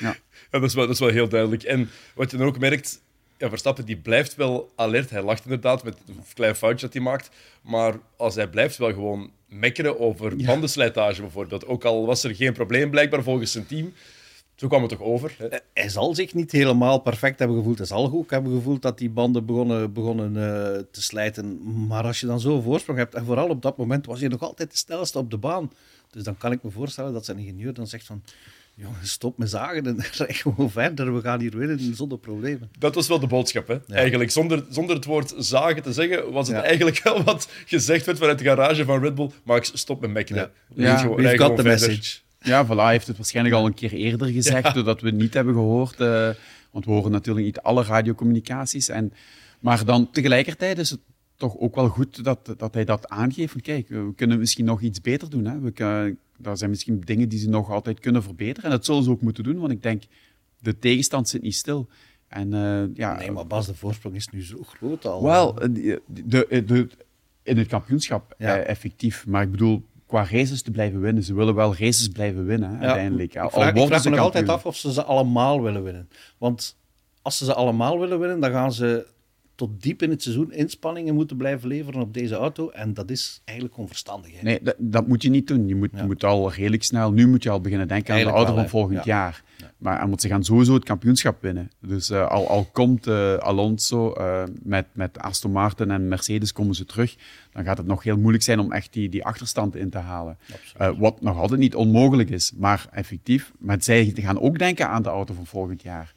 Ja. 0.00 0.16
Ja, 0.50 0.60
dat, 0.60 0.62
is 0.62 0.74
wel, 0.74 0.84
dat 0.86 0.94
is 0.94 1.00
wel 1.00 1.08
heel 1.08 1.28
duidelijk. 1.28 1.62
En 1.62 1.90
wat 2.14 2.30
je 2.30 2.36
dan 2.36 2.46
ook 2.46 2.58
merkt, 2.58 3.00
ja, 3.38 3.48
Verstappen 3.48 3.84
die 3.84 3.96
blijft 3.96 4.34
wel 4.34 4.72
alert. 4.76 5.10
Hij 5.10 5.22
lacht 5.22 5.44
inderdaad 5.44 5.84
met 5.84 5.96
een 6.06 6.22
klein 6.34 6.54
foutje 6.54 6.86
dat 6.86 6.94
hij 6.94 7.02
maakt. 7.02 7.30
Maar 7.62 7.94
als 8.16 8.34
hij 8.34 8.48
blijft 8.48 8.76
wel 8.76 8.92
gewoon 8.92 9.30
mekkeren 9.48 10.00
over 10.00 10.36
bandenslijtage 10.36 11.20
bijvoorbeeld. 11.20 11.66
Ook 11.66 11.84
al 11.84 12.06
was 12.06 12.24
er 12.24 12.34
geen 12.34 12.52
probleem 12.52 12.90
blijkbaar 12.90 13.22
volgens 13.22 13.52
zijn 13.52 13.66
team. 13.66 13.92
Zo 14.54 14.68
kwam 14.68 14.80
het 14.80 14.90
toch 14.90 15.00
over. 15.02 15.34
hè? 15.38 15.46
Hij 15.74 15.88
zal 15.88 16.14
zich 16.14 16.34
niet 16.34 16.52
helemaal 16.52 16.98
perfect 16.98 17.38
hebben 17.38 17.56
gevoeld. 17.56 17.78
Hij 17.78 17.86
zal 17.86 18.12
ook 18.12 18.30
hebben 18.30 18.52
gevoeld 18.52 18.82
dat 18.82 18.98
die 18.98 19.10
banden 19.10 19.44
begonnen, 19.46 19.92
begonnen 19.92 20.36
eh, 20.36 20.82
te 20.90 21.02
slijten. 21.02 21.60
Maar 21.86 22.04
als 22.04 22.20
je 22.20 22.26
dan 22.26 22.40
zo'n 22.40 22.62
voorsprong 22.62 22.98
hebt, 22.98 23.14
en 23.14 23.24
vooral 23.24 23.48
op 23.48 23.62
dat 23.62 23.76
moment 23.76 24.06
was 24.06 24.20
hij 24.20 24.28
nog 24.28 24.40
altijd 24.42 24.70
de 24.70 24.76
snelste 24.76 25.18
op 25.18 25.30
de 25.30 25.36
baan. 25.38 25.70
Dus 26.10 26.22
dan 26.22 26.36
kan 26.36 26.52
ik 26.52 26.62
me 26.62 26.70
voorstellen 26.70 27.12
dat 27.12 27.24
zijn 27.24 27.38
ingenieur 27.38 27.74
dan 27.74 27.86
zegt 27.86 28.06
van... 28.06 28.22
Jongen, 28.76 29.06
stop 29.06 29.38
met 29.38 29.50
zagen 29.50 29.86
en 29.86 29.96
rij 30.18 30.32
gewoon 30.34 30.70
verder. 30.70 31.14
We 31.14 31.20
gaan 31.20 31.40
hier 31.40 31.56
winnen 31.58 31.94
zonder 31.94 32.18
problemen. 32.18 32.70
Dat 32.78 32.94
was 32.94 33.08
wel 33.08 33.20
de 33.20 33.26
boodschap. 33.26 33.68
Hè? 33.68 33.76
Eigenlijk, 33.88 34.30
zonder, 34.30 34.64
zonder 34.70 34.96
het 34.96 35.04
woord 35.04 35.34
zagen 35.38 35.82
te 35.82 35.92
zeggen, 35.92 36.32
was 36.32 36.48
het 36.48 36.56
Ja. 36.56 36.62
eigenlijk 36.62 37.00
wel 37.02 37.22
wat 37.22 37.48
gezegd 37.66 38.06
werd 38.06 38.18
vanuit 38.18 38.38
de 38.38 38.44
garage 38.44 38.84
van 38.84 39.00
Red 39.02 39.14
Bull. 39.14 39.30
Max, 39.44 39.70
stop 39.74 40.00
met 40.00 40.10
mekkeren. 40.10 40.50
Ja. 40.74 40.96
Gewoon- 40.96 41.16
We've 41.16 41.36
got 41.36 41.56
the 41.56 41.62
verder. 41.62 41.72
message. 41.88 42.18
Ja, 42.44 42.66
voilà, 42.66 42.68
hij 42.76 42.90
heeft 42.92 43.06
het 43.06 43.16
waarschijnlijk 43.16 43.56
al 43.56 43.66
een 43.66 43.74
keer 43.74 43.92
eerder 43.92 44.28
gezegd, 44.28 44.74
doordat 44.74 45.00
we 45.00 45.06
het 45.06 45.16
niet 45.16 45.34
hebben 45.34 45.54
gehoord. 45.54 46.00
eh, 46.00 46.30
want 46.70 46.84
we 46.84 46.90
horen 46.90 47.10
natuurlijk 47.10 47.46
niet 47.46 47.60
alle 47.60 47.82
radiocommunicaties. 47.82 48.88
En, 48.88 49.12
maar 49.60 49.84
dan 49.84 50.10
tegelijkertijd 50.10 50.78
is 50.78 50.90
het 50.90 51.00
toch 51.36 51.56
ook 51.58 51.74
wel 51.74 51.88
goed 51.88 52.24
dat, 52.24 52.54
dat 52.56 52.74
hij 52.74 52.84
dat 52.84 53.08
aangeeft. 53.08 53.52
Van, 53.52 53.60
kijk, 53.60 53.88
we 53.88 54.12
kunnen 54.16 54.38
misschien 54.38 54.64
nog 54.64 54.80
iets 54.80 55.00
beter 55.00 55.30
doen. 55.30 55.44
Hè. 55.44 55.58
We 55.60 55.70
kunnen, 55.70 56.18
er 56.42 56.56
zijn 56.56 56.70
misschien 56.70 57.00
dingen 57.00 57.28
die 57.28 57.38
ze 57.38 57.48
nog 57.48 57.70
altijd 57.70 58.00
kunnen 58.00 58.22
verbeteren. 58.22 58.70
En 58.70 58.76
dat 58.76 58.84
zullen 58.84 59.02
ze 59.02 59.10
ook 59.10 59.20
moeten 59.22 59.44
doen, 59.44 59.58
want 59.58 59.72
ik 59.72 59.82
denk, 59.82 60.02
de 60.58 60.78
tegenstand 60.78 61.28
zit 61.28 61.42
niet 61.42 61.54
stil. 61.54 61.88
En 62.28 62.54
eh, 62.54 62.96
ja, 62.96 63.16
Nee, 63.18 63.30
maar 63.30 63.46
Bas, 63.46 63.66
de 63.66 63.74
voorsprong 63.74 64.14
is 64.16 64.28
nu 64.28 64.42
zo 64.44 64.58
groot 64.62 65.06
al. 65.06 65.22
wel, 65.22 65.60
eh, 65.60 65.68
de, 65.70 66.02
de, 66.06 66.64
de- 66.66 66.88
in 67.42 67.56
het 67.58 67.68
kampioenschap 67.68 68.34
Ja. 68.38 68.56
eh, 68.56 68.68
effectief. 68.68 69.26
Maar 69.26 69.42
ik 69.42 69.50
bedoel, 69.50 69.84
qua 70.14 70.26
races 70.30 70.62
te 70.62 70.70
blijven 70.70 71.00
winnen. 71.00 71.22
Ze 71.22 71.34
willen 71.34 71.54
wel 71.54 71.76
races 71.76 72.08
blijven 72.08 72.46
winnen, 72.46 72.70
Ja. 72.72 72.78
uiteindelijk. 72.78 73.36
Al 73.36 73.44
Ik 73.44 73.50
vraag, 73.50 73.68
ik 73.98 74.04
me 74.04 74.10
nog 74.10 74.18
altijd 74.18 74.48
af 74.48 74.66
of 74.66 74.76
ze 74.76 74.92
ze 74.92 75.04
allemaal 75.04 75.62
willen 75.62 75.82
winnen. 75.82 76.08
Want 76.38 76.76
als 77.22 77.38
ze 77.38 77.44
ze 77.44 77.54
allemaal 77.54 77.98
willen 77.98 78.18
winnen, 78.18 78.40
dan 78.40 78.50
gaan 78.50 78.72
ze 78.72 79.06
tot 79.54 79.82
diep 79.82 80.02
in 80.02 80.10
het 80.10 80.22
seizoen 80.22 80.52
inspanningen 80.52 81.14
moeten 81.14 81.36
blijven 81.36 81.68
leveren 81.68 82.00
op 82.00 82.14
deze 82.14 82.34
auto. 82.34 82.68
En 82.68 82.94
dat 82.94 83.10
is 83.10 83.40
eigenlijk 83.44 83.78
onverstandig. 83.78 84.32
Hè? 84.36 84.42
Nee, 84.42 84.58
dat, 84.62 84.74
dat 84.78 85.06
moet 85.06 85.22
je 85.22 85.30
niet 85.30 85.46
doen. 85.46 85.68
Je 85.68 85.74
moet, 85.74 85.90
je 85.96 86.02
moet 86.02 86.24
al 86.24 86.52
redelijk 86.52 86.82
snel, 86.82 87.12
nu 87.12 87.28
moet 87.28 87.42
je 87.42 87.50
al 87.50 87.60
beginnen 87.60 87.88
denken 87.88 88.14
aan 88.14 88.20
de 88.20 88.26
auto 88.26 88.54
wel, 88.54 88.60
van 88.60 88.68
volgend 88.68 89.04
Ja. 89.04 89.04
jaar. 89.04 89.42
Maar 89.78 90.08
want 90.08 90.20
ze 90.20 90.28
gaan 90.28 90.44
sowieso 90.44 90.74
het 90.74 90.84
kampioenschap 90.84 91.42
winnen. 91.42 91.70
Dus 91.80 92.10
eh, 92.10 92.26
al, 92.28 92.48
al 92.48 92.64
komt 92.72 93.06
eh, 93.06 93.34
Alonso 93.34 94.12
eh, 94.12 94.42
met, 94.62 94.86
met 94.92 95.18
Aston 95.18 95.52
Martin 95.52 95.90
en 95.90 96.08
Mercedes 96.08 96.52
komen 96.52 96.74
ze 96.74 96.84
terug, 96.84 97.16
dan 97.52 97.64
gaat 97.64 97.78
het 97.78 97.86
nog 97.86 98.02
heel 98.02 98.18
moeilijk 98.18 98.44
zijn 98.44 98.58
om 98.58 98.72
echt 98.72 98.92
die, 98.92 99.08
die 99.08 99.24
achterstand 99.24 99.76
in 99.76 99.90
te 99.90 99.98
halen. 99.98 100.38
Wat 100.98 101.20
nog 101.20 101.38
altijd 101.38 101.60
niet 101.60 101.74
onmogelijk 101.74 102.30
is, 102.30 102.52
maar 102.56 102.86
effectief. 102.92 103.52
Maar 103.58 103.76
zij 103.80 104.12
gaan 104.14 104.40
ook 104.40 104.58
denken 104.58 104.88
aan 104.88 105.02
de 105.02 105.08
auto 105.08 105.34
van 105.34 105.46
volgend 105.46 105.82
jaar. 105.82 106.12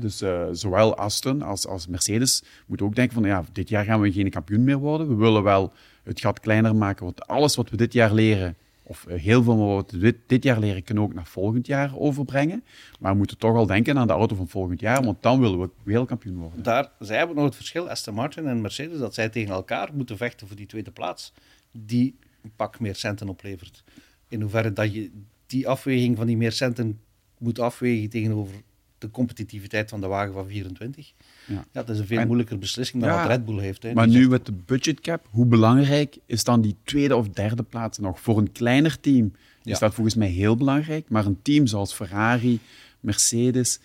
Dus 0.00 0.20
eh, 0.20 0.46
zowel 0.52 0.96
Aston 0.96 1.42
als, 1.42 1.66
als 1.66 1.86
Mercedes 1.86 2.42
moeten 2.66 2.86
ook 2.86 2.94
denken 2.94 3.14
van 3.14 3.24
ja, 3.24 3.44
dit 3.52 3.68
jaar 3.68 3.84
gaan 3.84 4.00
we 4.00 4.12
geen 4.12 4.30
kampioen 4.30 4.64
meer 4.64 4.78
worden. 4.78 5.08
We 5.08 5.14
willen 5.14 5.42
wel 5.42 5.72
het 6.02 6.20
gat 6.20 6.40
kleiner 6.40 6.76
maken, 6.76 7.04
want 7.04 7.26
alles 7.26 7.56
wat 7.56 7.70
we 7.70 7.76
dit 7.76 7.92
jaar 7.92 8.14
leren, 8.14 8.56
of 8.82 9.06
eh, 9.06 9.20
heel 9.20 9.42
veel 9.42 9.56
wat 9.66 9.90
we 9.90 10.16
dit, 10.26 10.44
jaar 10.44 10.58
leren, 10.58 10.82
kunnen 10.82 11.04
we 11.04 11.08
ook 11.08 11.14
naar 11.14 11.26
volgend 11.26 11.66
jaar 11.66 11.98
overbrengen. 11.98 12.64
Maar 13.00 13.12
we 13.12 13.18
moeten 13.18 13.38
toch 13.38 13.56
al 13.56 13.66
denken 13.66 13.98
aan 13.98 14.06
de 14.06 14.12
auto 14.12 14.36
van 14.36 14.48
volgend 14.48 14.80
jaar, 14.80 15.04
want 15.04 15.22
dan 15.22 15.40
willen 15.40 15.60
we 15.60 15.70
wereldkampioen 15.82 16.36
worden. 16.36 16.62
Daar, 16.62 16.90
zij 16.98 17.16
hebben 17.16 17.36
nog 17.36 17.44
het 17.44 17.56
verschil, 17.56 17.88
Aston 17.88 18.14
Martin 18.14 18.46
en 18.46 18.60
Mercedes, 18.60 18.98
dat 18.98 19.14
zij 19.14 19.28
tegen 19.28 19.54
elkaar 19.54 19.90
moeten 19.94 20.16
vechten 20.16 20.46
voor 20.46 20.56
die 20.56 20.66
tweede 20.66 20.90
plaats. 20.90 21.32
Die 21.72 22.16
een 22.42 22.52
pak 22.56 22.80
meer 22.80 22.94
centen 22.94 23.28
oplevert. 23.28 23.84
In 24.28 24.40
hoeverre 24.40 24.72
dat 24.72 24.94
je 24.94 25.10
die 25.46 25.68
afweging 25.68 26.16
van 26.16 26.26
die 26.26 26.36
meer 26.36 26.52
centen 26.52 27.00
moet 27.38 27.58
afwegen 27.58 28.10
tegenover 28.10 28.54
de 29.00 29.10
competitiviteit 29.10 29.90
van 29.90 30.00
de 30.00 30.06
wagen 30.06 30.32
van 30.32 30.46
24. 30.48 31.12
Ja. 31.46 31.54
Ja, 31.54 31.64
dat 31.72 31.88
is 31.88 31.98
een 31.98 32.06
veel 32.06 32.18
En- 32.18 32.26
moeilijker 32.26 32.58
beslissing 32.58 33.02
dan 33.02 33.12
Ja, 33.12 33.18
wat 33.18 33.26
Red 33.26 33.44
Bull 33.44 33.58
heeft. 33.60 33.82
Hè. 33.82 33.92
Maar 33.92 34.04
Die 34.04 34.14
nu 34.14 34.18
zegt- 34.20 34.30
met 34.32 34.46
de 34.46 34.52
budgetcap, 34.66 35.26
hoe 35.30 35.46
belangrijk 35.46 36.18
is 36.26 36.44
dan 36.44 36.60
die 36.60 36.76
tweede 36.84 37.16
of 37.16 37.28
derde 37.28 37.62
plaats 37.62 37.98
nog? 37.98 38.20
Voor 38.20 38.38
een 38.38 38.52
kleiner 38.52 39.00
team 39.00 39.32
is 39.64 39.78
dat 39.78 39.94
volgens 39.94 40.14
mij 40.16 40.28
heel 40.28 40.56
belangrijk. 40.56 41.08
Maar 41.08 41.26
een 41.26 41.42
team 41.42 41.66
zoals 41.66 41.92
Ferrari, 41.94 42.60
Mercedes, 43.00 43.80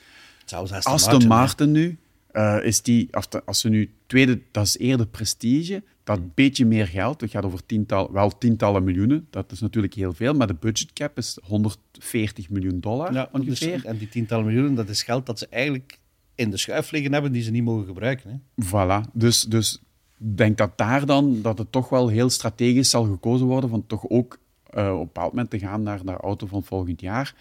Zelfs 0.46 0.72
Aston, 0.72 1.28
Martin, 1.28 1.72
nu, 1.72 1.98
eh, 2.32 2.58
is 2.64 2.82
die, 2.82 3.08
als, 3.12 3.30
de- 3.30 3.42
als 3.46 3.60
ze 3.60 3.70
nu 3.70 3.90
tweede, 4.08 4.42
dat 4.52 4.66
is 4.66 4.78
eerder 4.78 5.08
prestige, 5.08 5.84
dat 6.06 6.36
beetje 6.36 6.66
meer 6.66 6.88
geld, 6.88 7.22
het 7.22 7.31
gaat 7.31 7.46
over 7.46 7.66
tiental, 7.66 8.12
wel 8.12 8.38
tientallen 8.38 8.84
miljoenen, 8.84 9.28
dat 9.30 9.52
is 9.52 9.60
natuurlijk 9.60 9.94
heel 9.94 10.13
veel, 10.13 10.34
maar 10.34 10.48
de 10.48 10.54
budgetcap 10.54 11.18
is 11.18 11.38
140 11.44 12.50
miljoen 12.50 12.80
dollar 12.80 13.13
Ja, 13.13 13.30
ongeveer. 13.31 13.86
en 13.86 13.98
die 13.98 14.10
tientallen 14.10 14.46
miljoenen, 14.46 14.75
dat 14.75 14.90
is 14.90 15.04
geld 15.04 15.25
dat 15.25 15.40
ze 15.40 15.48
eigenlijk 15.50 16.00
in 16.36 16.50
de 16.50 16.57
schuif 16.57 16.92
liggen 16.92 17.13
hebben 17.13 17.31
die 17.31 17.42
ze 17.42 17.52
niet 17.52 17.63
mogen 17.63 17.86
gebruiken. 17.86 18.30
Hè. 18.30 18.66
Voilà, 18.66 19.12
dus, 19.13 19.42
dus 19.42 19.81
ik 20.19 20.38
denk 20.38 20.57
dat 20.57 20.78
daar 20.78 21.06
dan, 21.06 21.42
dat 21.42 21.57
het 21.57 21.72
toch 21.72 21.90
wel 21.90 22.08
heel 22.08 22.30
strategisch 22.30 22.90
zal 22.90 23.04
gekozen 23.04 23.48
worden 23.48 23.69
van 23.69 23.88
toch 23.88 24.10
ook 24.10 24.40
eh, 24.69 24.94
op 24.94 25.00
een 25.00 25.06
bepaald 25.06 25.31
moment 25.31 25.50
te 25.50 25.60
gaan 25.60 25.84
naar 25.84 26.06
de 26.06 26.12
auto 26.12 26.48
van 26.48 26.63
volgend 26.63 27.01
jaar. 27.01 27.36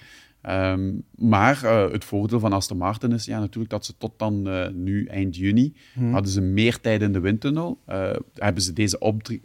Ehm, 0.45 0.93
maar 1.17 1.65
eh, 1.65 1.91
het 1.93 2.05
voordeel 2.05 2.41
van 2.41 2.53
Aston 2.53 2.77
Martin 2.77 3.13
is 3.13 3.25
ja, 3.25 3.39
natuurlijk 3.39 3.71
dat 3.71 3.85
ze 3.85 3.97
tot 3.99 4.13
dan 4.19 4.49
eh, 4.49 4.69
nu, 4.73 5.05
eind 5.07 5.37
juni, 5.37 5.75
hadden 6.11 6.33
ze 6.33 6.41
meer 6.41 6.81
tijd 6.81 7.03
in 7.03 7.13
de 7.13 7.21
windtunnel. 7.21 7.79
Eh, 7.87 8.11
hebben 8.35 8.63
ze 8.63 8.73
deze 8.73 8.97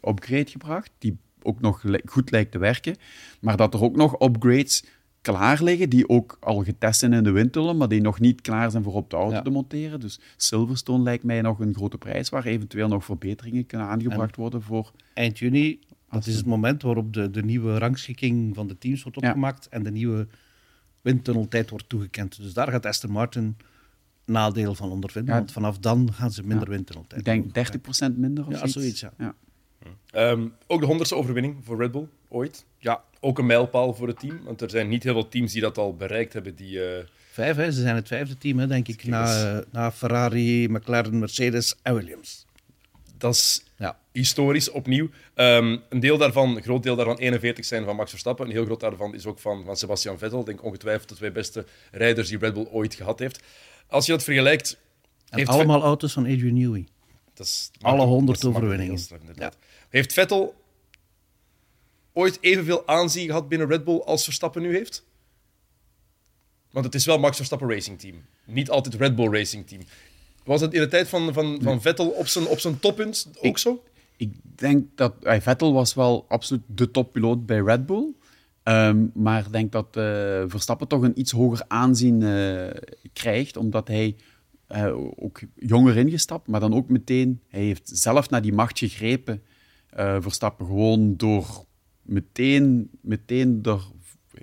upgrade 0.02 0.50
gebracht, 0.50 0.92
die 0.98 1.18
ook 1.42 1.60
nog 1.62 1.84
goed 2.06 2.32
lijkt 2.32 2.52
te 2.52 2.58
werken. 2.58 2.96
Maar 3.42 3.58
dat 3.58 3.74
er 3.74 3.84
ook 3.84 3.96
nog 3.96 4.22
upgrades 4.22 4.84
klaar 5.22 5.64
liggen, 5.64 5.90
die 5.90 6.10
ook 6.10 6.38
al 6.40 6.64
getest 6.64 7.00
zijn 7.00 7.14
in 7.14 7.24
de 7.24 7.32
windtunnel, 7.32 7.76
maar 7.76 7.88
die 7.88 8.02
nog 8.02 8.20
niet 8.20 8.42
klaar 8.42 8.72
zijn 8.72 8.84
voor 8.84 8.94
op 8.94 9.10
de 9.10 9.16
auto 9.16 9.36
Ja. 9.36 9.42
te 9.42 9.50
monteren. 9.50 10.00
Dus 10.00 10.20
Silverstone 10.38 11.04
lijkt 11.04 11.24
mij 11.24 11.42
nog 11.42 11.60
een 11.60 11.76
grote 11.76 11.98
prijs, 11.98 12.30
waar 12.30 12.46
eventueel 12.46 12.88
nog 12.88 13.06
verbeteringen 13.06 13.66
kunnen 13.66 13.88
aangebracht 13.88 14.36
worden 14.36 14.62
voor... 14.62 14.92
Eind 15.14 15.40
juni, 15.40 15.80
dat 16.10 16.26
is 16.26 16.36
het 16.36 16.46
moment 16.46 16.82
waarop 16.82 17.14
de, 17.14 17.30
de 17.30 17.44
nieuwe 17.44 17.78
rangschikking 17.78 18.56
van 18.56 18.68
de 18.68 18.78
teams 18.78 19.04
wordt 19.04 19.22
Ja. 19.22 19.28
opgemaakt 19.28 19.68
en 19.70 19.84
de 19.84 19.92
nieuwe 19.92 20.28
windtunneltijd 21.14 21.70
wordt 21.70 21.90
toegekend. 21.90 22.42
Dus 22.42 22.54
daar 22.54 22.68
gaat 22.72 22.86
Aston 22.86 23.12
Martin 23.12 23.58
nadeel 24.26 24.76
van 24.76 24.92
ondervinden, 24.92 25.34
Ja. 25.34 25.40
want 25.40 25.52
vanaf 25.52 25.78
dan 25.78 26.14
gaan 26.14 26.32
ze 26.32 26.44
minder 26.44 26.70
windtunneltijd 26.70 27.20
Ik 27.20 27.26
denk 27.26 27.56
mogen 27.56 28.12
30% 28.14 28.18
minder 28.18 28.48
of 28.48 28.52
Ja, 28.60 28.68
zoiets, 28.68 29.00
ja. 29.00 29.14
ja. 29.18 29.36
Ehm, 30.12 30.48
ook 30.68 30.80
de 30.80 30.86
honderdste 30.86 31.16
overwinning 31.16 31.56
voor 31.64 31.78
Red 31.78 31.92
Bull, 31.92 32.08
ooit. 32.28 32.66
Ja, 32.78 33.04
ook 33.20 33.40
een 33.40 33.46
mijlpaal 33.46 33.94
voor 33.94 34.08
het 34.08 34.20
team. 34.20 34.40
Want 34.44 34.62
er 34.62 34.70
zijn 34.70 34.88
niet 34.88 35.04
heel 35.04 35.14
veel 35.14 35.28
teams 35.30 35.52
die 35.52 35.62
dat 35.62 35.78
al 35.78 35.96
bereikt 35.96 36.34
hebben. 36.34 36.56
Die, 36.56 36.84
eh, 36.84 37.06
Vijf, 37.32 37.56
hè? 37.56 37.72
ze 37.72 37.82
zijn 37.82 37.96
het 37.96 38.08
vijfde 38.08 38.38
team, 38.38 38.60
hè, 38.60 38.68
denk 38.68 38.88
ik, 38.88 39.06
na, 39.06 39.54
eh, 39.58 39.66
na 39.72 39.92
Ferrari, 39.92 40.68
McLaren, 40.70 41.20
Mercedes 41.20 41.76
en 41.82 41.96
Williams. 41.96 42.46
dat 43.18 43.34
is 43.34 43.62
Ja. 43.64 43.69
Historisch 44.20 44.70
opnieuw. 44.72 45.10
Ehm, 45.34 45.78
een 45.90 46.00
deel 46.00 46.18
daarvan, 46.18 46.56
een 46.56 46.64
groot 46.64 46.84
deel 46.84 46.96
daarvan, 46.96 47.18
41 47.18 47.66
zijn 47.66 47.84
van 47.86 47.96
Max 47.96 48.10
Verstappen. 48.10 48.46
Een 48.46 48.52
heel 48.52 48.66
groot 48.66 48.80
daarvan 48.80 49.14
is 49.16 49.26
ook 49.26 49.40
van, 49.40 49.66
van 49.66 49.78
Sebastian 49.78 50.18
Vettel. 50.18 50.40
Ik 50.40 50.46
denk 50.46 50.64
ongetwijfeld 50.64 51.10
de 51.10 51.16
twee 51.16 51.32
beste 51.32 51.66
rijders 51.92 52.30
die 52.30 52.38
Red 52.38 52.54
Bull 52.54 52.68
ooit 52.72 52.94
gehad 52.96 53.20
heeft. 53.20 53.44
Als 53.88 54.06
je 54.06 54.12
dat 54.12 54.24
vergelijkt... 54.24 54.78
En 55.30 55.38
heeft 55.38 55.50
allemaal 55.50 55.82
auto's 55.82 56.14
van 56.14 56.24
Adrian 56.24 56.54
Newey. 56.54 56.88
Dat 57.34 57.46
is 57.46 57.70
Alle 57.72 57.82
makkelijk- 57.82 58.10
100 58.10 58.42
dat 58.42 58.50
is 58.52 58.60
makkelijk 58.60 58.82
overwinningen. 58.82 59.34
straf. 59.36 59.54
Heeft 59.90 60.14
Vettel 60.14 60.56
ooit 62.14 62.38
evenveel 62.42 62.88
aanzien 62.88 63.26
gehad 63.26 63.50
binnen 63.50 63.68
Red 63.68 63.84
Bull 63.84 64.00
als 64.00 64.24
Verstappen 64.24 64.62
nu 64.62 64.76
heeft? 64.76 65.06
Want 66.72 66.86
het 66.86 66.96
is 66.96 67.06
wel 67.06 67.20
Max 67.20 67.36
Verstappen 67.36 67.70
Racing 67.70 68.00
Team. 68.00 68.26
Niet 68.46 68.70
altijd 68.70 68.96
Red 68.96 69.16
Bull 69.16 69.30
Racing 69.32 69.68
Team. 69.68 69.82
Was 70.44 70.62
het 70.62 70.74
in 70.74 70.80
de 70.80 70.88
tijd 70.88 71.08
van, 71.10 71.34
van, 71.34 71.60
van 71.64 71.82
Vettel 71.82 72.10
op 72.10 72.28
zijn, 72.28 72.48
op 72.48 72.60
zijn 72.60 72.80
toppunt 72.80 73.28
ook 73.38 73.44
Ik- 73.44 73.58
zo? 73.58 73.84
Ik 74.20 74.36
denk 74.44 74.86
dat 74.96 75.24
eh, 75.24 75.40
Vettel 75.40 75.74
was 75.74 75.94
wel 75.94 76.26
absoluut 76.28 76.64
de 76.68 76.92
toppiloot 76.92 77.46
bij 77.46 77.60
Red 77.60 77.86
Bull. 77.86 78.14
Ehm, 78.64 79.06
maar 79.14 79.46
ik 79.46 79.52
denk 79.52 79.72
dat 79.72 79.98
eh, 79.98 80.44
Verstappen 80.48 80.88
toch 80.88 81.02
een 81.02 81.20
iets 81.20 81.32
hoger 81.32 81.66
aanzien 81.68 82.24
eh, 82.24 82.82
krijgt, 83.14 83.58
omdat 83.58 83.88
hij 83.88 84.16
ook 85.16 85.42
jonger 85.56 85.98
ingestapt, 85.98 86.48
maar 86.48 86.60
dan 86.60 86.74
ook 86.74 86.90
meteen, 86.90 87.42
hij 87.48 87.62
heeft 87.62 87.90
zelf 87.94 88.30
naar 88.30 88.42
die 88.42 88.54
macht 88.54 88.80
gegrepen, 88.80 89.42
Verstappen, 90.20 90.66
gewoon 90.66 91.18
door 91.18 91.66
meteen, 92.02 92.90
meteen 93.02 93.60
er 93.64 93.82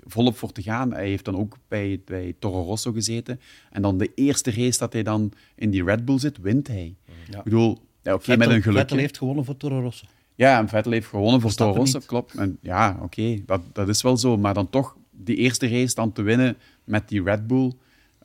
volop 0.05 0.37
voor 0.37 0.51
te 0.51 0.61
gaan. 0.61 0.93
Hij 0.93 1.07
heeft 1.07 1.25
dan 1.25 1.37
ook 1.37 1.57
bij, 1.67 2.01
bij 2.05 2.35
Toro 2.39 2.63
Rosso 2.63 2.91
gezeten. 2.91 3.39
En 3.71 3.81
dan 3.81 3.97
de 3.97 4.11
eerste 4.15 4.51
race 4.51 4.79
dat 4.79 4.93
hij 4.93 5.03
dan 5.03 5.31
in 5.55 5.69
die 5.69 5.83
Red 5.83 6.05
Bull 6.05 6.19
zit, 6.19 6.37
wint 6.37 6.67
hij. 6.67 6.95
Ja. 7.29 7.37
Ik 7.37 7.43
bedoel, 7.43 7.86
ja, 8.07 8.13
oké, 8.13 8.37
met 8.37 8.47
Vettel, 8.47 8.71
een. 8.71 8.77
Vettel 8.77 8.97
heeft 8.97 9.17
gewonnen 9.17 9.45
voor 9.45 9.57
Toro 9.57 9.81
Rosso. 9.81 10.05
Ja, 10.35 10.59
en 10.59 10.67
Vettel 10.67 10.91
heeft 10.91 11.07
gewonnen 11.07 11.41
voor 11.41 11.53
Toro 11.53 11.73
Rosso, 11.73 11.99
klopt. 12.05 12.33
En 12.33 12.57
ja, 12.61 12.97
oké, 13.01 13.41
dat, 13.45 13.61
dat 13.73 13.87
is 13.87 14.01
wel 14.01 14.17
zo. 14.17 14.37
Maar 14.37 14.53
dan 14.53 14.69
toch 14.69 14.95
die 15.11 15.35
eerste 15.35 15.67
race 15.67 15.95
dan 15.95 16.11
te 16.11 16.21
winnen 16.21 16.57
met 16.83 17.09
die 17.09 17.23
Red 17.23 17.47
Bull, 17.47 17.73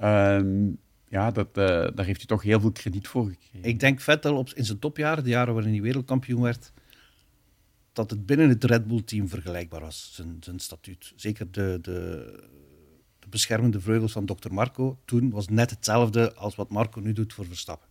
Ehm, 0.02 0.70
ja, 1.08 1.30
dat, 1.30 1.46
eh, 1.46 1.64
daar 1.94 2.04
heeft 2.04 2.18
hij 2.18 2.26
toch 2.26 2.42
heel 2.42 2.60
veel 2.60 2.72
krediet 2.72 3.08
voor 3.08 3.28
gekregen. 3.28 3.68
Ik 3.68 3.80
denk 3.80 4.00
Vettel 4.00 4.36
op, 4.36 4.48
in 4.54 4.64
zijn 4.64 4.78
topjaren, 4.78 5.24
de 5.24 5.30
jaren 5.30 5.54
waarin 5.54 5.72
hij 5.72 5.82
wereldkampioen 5.82 6.42
werd, 6.42 6.72
dat 7.92 8.10
het 8.10 8.26
binnen 8.26 8.48
het 8.48 8.64
Red 8.64 8.86
Bull-team 8.86 9.28
vergelijkbaar 9.28 9.80
was, 9.80 10.10
zijn, 10.14 10.36
zijn 10.40 10.58
statuut. 10.58 11.12
Zeker 11.16 11.50
de, 11.50 11.78
de, 11.82 12.26
de 13.18 13.28
beschermende 13.28 13.80
vleugels 13.80 14.12
van 14.12 14.26
Dr. 14.26 14.52
Marco 14.52 14.98
toen 15.04 15.30
was 15.30 15.48
net 15.48 15.70
hetzelfde 15.70 16.34
als 16.34 16.54
wat 16.54 16.70
Marco 16.70 17.00
nu 17.00 17.12
doet 17.12 17.32
voor 17.32 17.46
Verstappen. 17.46 17.88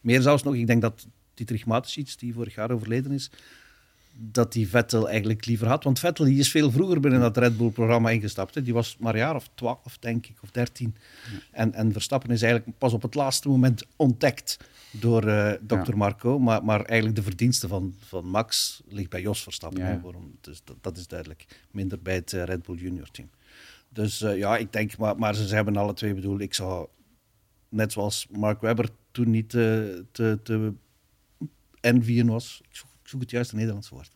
Meer 0.00 0.22
zelfs 0.22 0.42
nog, 0.42 0.54
ik 0.54 0.66
denk 0.66 0.82
dat 0.82 1.06
Dietrich 1.34 1.66
Mateschitz, 1.66 2.16
die 2.16 2.34
vorig 2.34 2.54
jaar 2.54 2.70
overleden 2.70 3.12
is, 3.12 3.30
dat 4.14 4.52
die 4.52 4.68
Vettel 4.68 5.08
eigenlijk 5.08 5.44
liever 5.46 5.66
had. 5.66 5.84
Want 5.84 5.98
Vettel 5.98 6.24
die 6.24 6.38
is 6.38 6.50
veel 6.50 6.70
vroeger 6.70 7.00
binnen 7.00 7.20
dat 7.20 7.36
Red 7.36 7.56
Bull-programma 7.56 8.10
ingestapt. 8.10 8.54
Hè. 8.54 8.62
Die 8.62 8.72
was 8.72 8.96
maar 8.98 9.12
een 9.12 9.20
jaar 9.20 9.34
of 9.34 9.48
twaalf, 9.54 9.98
denk 10.00 10.26
ik, 10.26 10.36
of 10.42 10.50
dertien. 10.50 10.96
En, 11.50 11.74
en 11.74 11.92
Verstappen 11.92 12.30
is 12.30 12.42
eigenlijk 12.42 12.78
pas 12.78 12.92
op 12.92 13.02
het 13.02 13.14
laatste 13.14 13.48
moment 13.48 13.84
ontdekt 13.96 14.56
door 14.90 15.24
uh, 15.24 15.52
Dr. 15.66 15.74
Ja. 15.74 15.96
Marco. 15.96 16.38
Maar, 16.38 16.64
maar 16.64 16.84
eigenlijk 16.84 17.16
de 17.18 17.24
verdienste 17.24 17.68
van, 17.68 17.94
van 17.98 18.26
Max 18.26 18.82
ligt 18.88 19.10
bij 19.10 19.20
Jos 19.20 19.42
Verstappen. 19.42 19.84
Ja. 19.84 20.00
Waarom, 20.00 20.36
dus 20.40 20.60
dat, 20.64 20.76
dat, 20.80 20.96
is 20.96 21.06
duidelijk. 21.06 21.46
Minder 21.70 22.02
bij 22.02 22.14
het 22.14 22.32
uh, 22.32 22.44
Red 22.44 22.62
Bull 22.62 22.76
Junior 22.76 23.10
team. 23.10 23.30
Dus 23.88 24.22
uh, 24.22 24.36
ja, 24.36 24.56
ik 24.56 24.72
denk, 24.72 24.96
maar, 24.96 25.18
maar 25.18 25.34
ze 25.34 25.54
hebben 25.54 25.76
alle 25.76 25.94
twee 25.94 26.14
bedoeld. 26.14 26.40
Ik 26.40 26.54
zou, 26.54 26.86
net 27.68 27.92
zoals 27.92 28.26
Mark 28.30 28.60
Webber 28.60 28.88
toen 29.10 29.30
niet 29.30 29.48
te, 29.48 30.04
te, 30.12 30.38
te 30.42 30.72
envyen 31.82 32.26
was. 32.26 32.60
Ik 32.70 32.82
zoek 33.02 33.20
het 33.20 33.30
juiste 33.30 33.54
Nederlandse 33.54 33.94
woord. 33.94 34.10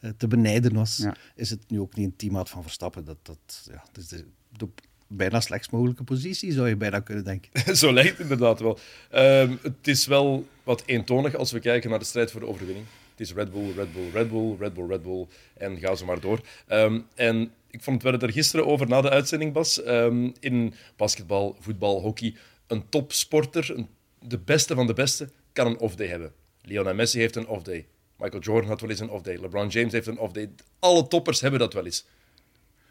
Uh, 0.00 0.10
te 0.16 0.28
benijden 0.28 0.74
was, 0.74 0.96
ja. 0.96 1.16
is 1.34 1.50
het 1.50 1.70
nu 1.70 1.80
ook 1.80 1.94
niet 1.94 2.06
een 2.06 2.16
teammaat 2.16 2.50
van 2.50 2.62
Verstappen. 2.62 3.04
Dat, 3.04 3.18
dat, 3.22 3.68
ja, 3.70 3.84
dat 3.92 4.04
is 4.04 4.08
de, 4.08 4.24
de 4.56 4.68
bijna 5.12 5.40
slechts 5.40 5.70
mogelijke 5.70 6.04
positie, 6.04 6.52
zou 6.52 6.68
je 6.68 6.76
bijna 6.76 7.00
kunnen 7.00 7.24
denken. 7.24 7.50
Zo 7.76 7.92
lijkt 7.92 8.10
het 8.10 8.20
inderdaad 8.20 8.60
wel. 8.60 8.78
Um, 9.14 9.58
het 9.62 9.88
is 9.88 10.06
wel 10.06 10.48
wat 10.62 10.82
eentonig 10.86 11.34
als 11.34 11.52
we 11.52 11.60
kijken 11.60 11.90
naar 11.90 11.98
de 11.98 12.04
strijd 12.04 12.30
voor 12.30 12.40
de 12.40 12.46
overwinning. 12.46 12.86
Het 13.10 13.28
is 13.28 13.32
Red 13.32 13.52
Bull, 13.52 13.72
Red 13.76 13.92
Bull, 13.92 14.10
Red 14.12 14.30
Bull, 14.30 14.56
Red 14.58 14.74
Bull, 14.74 14.86
Red 14.86 15.02
Bull 15.02 15.26
en 15.54 15.78
ga 15.78 15.94
zo 15.94 16.04
maar 16.04 16.20
door. 16.20 16.40
Um, 16.68 17.06
en 17.14 17.52
ik 17.70 17.82
vond 17.82 18.02
het, 18.02 18.20
we 18.20 18.26
er 18.26 18.32
gisteren 18.32 18.66
over 18.66 18.88
na 18.88 19.00
de 19.00 19.10
uitzending, 19.10 19.52
Bas. 19.52 19.86
Um, 19.86 20.32
in 20.40 20.74
basketbal, 20.96 21.56
voetbal, 21.60 22.00
hockey. 22.00 22.34
Een 22.66 22.88
topsporter, 22.88 23.76
een, 23.76 23.88
de 24.18 24.38
beste 24.38 24.74
van 24.74 24.86
de 24.86 24.92
beste, 24.92 25.28
kan 25.52 25.66
een 25.66 25.78
off-day 25.78 26.06
hebben. 26.06 26.32
Lionel 26.70 26.94
Messi 26.94 27.18
heeft 27.18 27.36
een 27.36 27.46
off-day. 27.46 27.86
Michael 28.16 28.42
Jordan 28.42 28.68
had 28.68 28.80
wel 28.80 28.90
eens 28.90 29.00
een 29.00 29.10
off-day. 29.10 29.36
LeBron 29.40 29.68
James 29.68 29.92
heeft 29.92 30.06
een 30.06 30.18
off-day. 30.18 30.50
Alle 30.78 31.06
toppers 31.08 31.40
hebben 31.40 31.60
dat 31.60 31.72
wel 31.72 31.84
eens. 31.84 32.04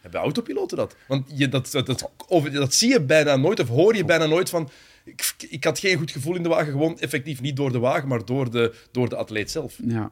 Hebben 0.01 0.19
autopiloten 0.19 0.77
dat? 0.77 0.95
Want 1.07 1.25
je, 1.33 1.49
dat, 1.49 1.71
dat, 1.71 1.85
dat, 1.85 2.11
of, 2.27 2.49
dat 2.49 2.73
zie 2.73 2.89
je 2.89 3.01
bijna 3.01 3.35
nooit, 3.35 3.59
of 3.59 3.67
hoor 3.67 3.95
je 3.95 4.05
bijna 4.05 4.25
nooit 4.25 4.49
van... 4.49 4.69
Ik, 5.05 5.35
ik 5.49 5.63
had 5.63 5.79
geen 5.79 5.97
goed 5.97 6.11
gevoel 6.11 6.35
in 6.35 6.43
de 6.43 6.49
wagen, 6.49 6.71
gewoon 6.71 6.99
effectief 6.99 7.41
niet 7.41 7.55
door 7.55 7.71
de 7.71 7.79
wagen, 7.79 8.07
maar 8.07 8.25
door 8.25 8.51
de, 8.51 8.75
door 8.91 9.09
de 9.09 9.15
atleet 9.15 9.51
zelf. 9.51 9.77
Ja. 9.83 10.11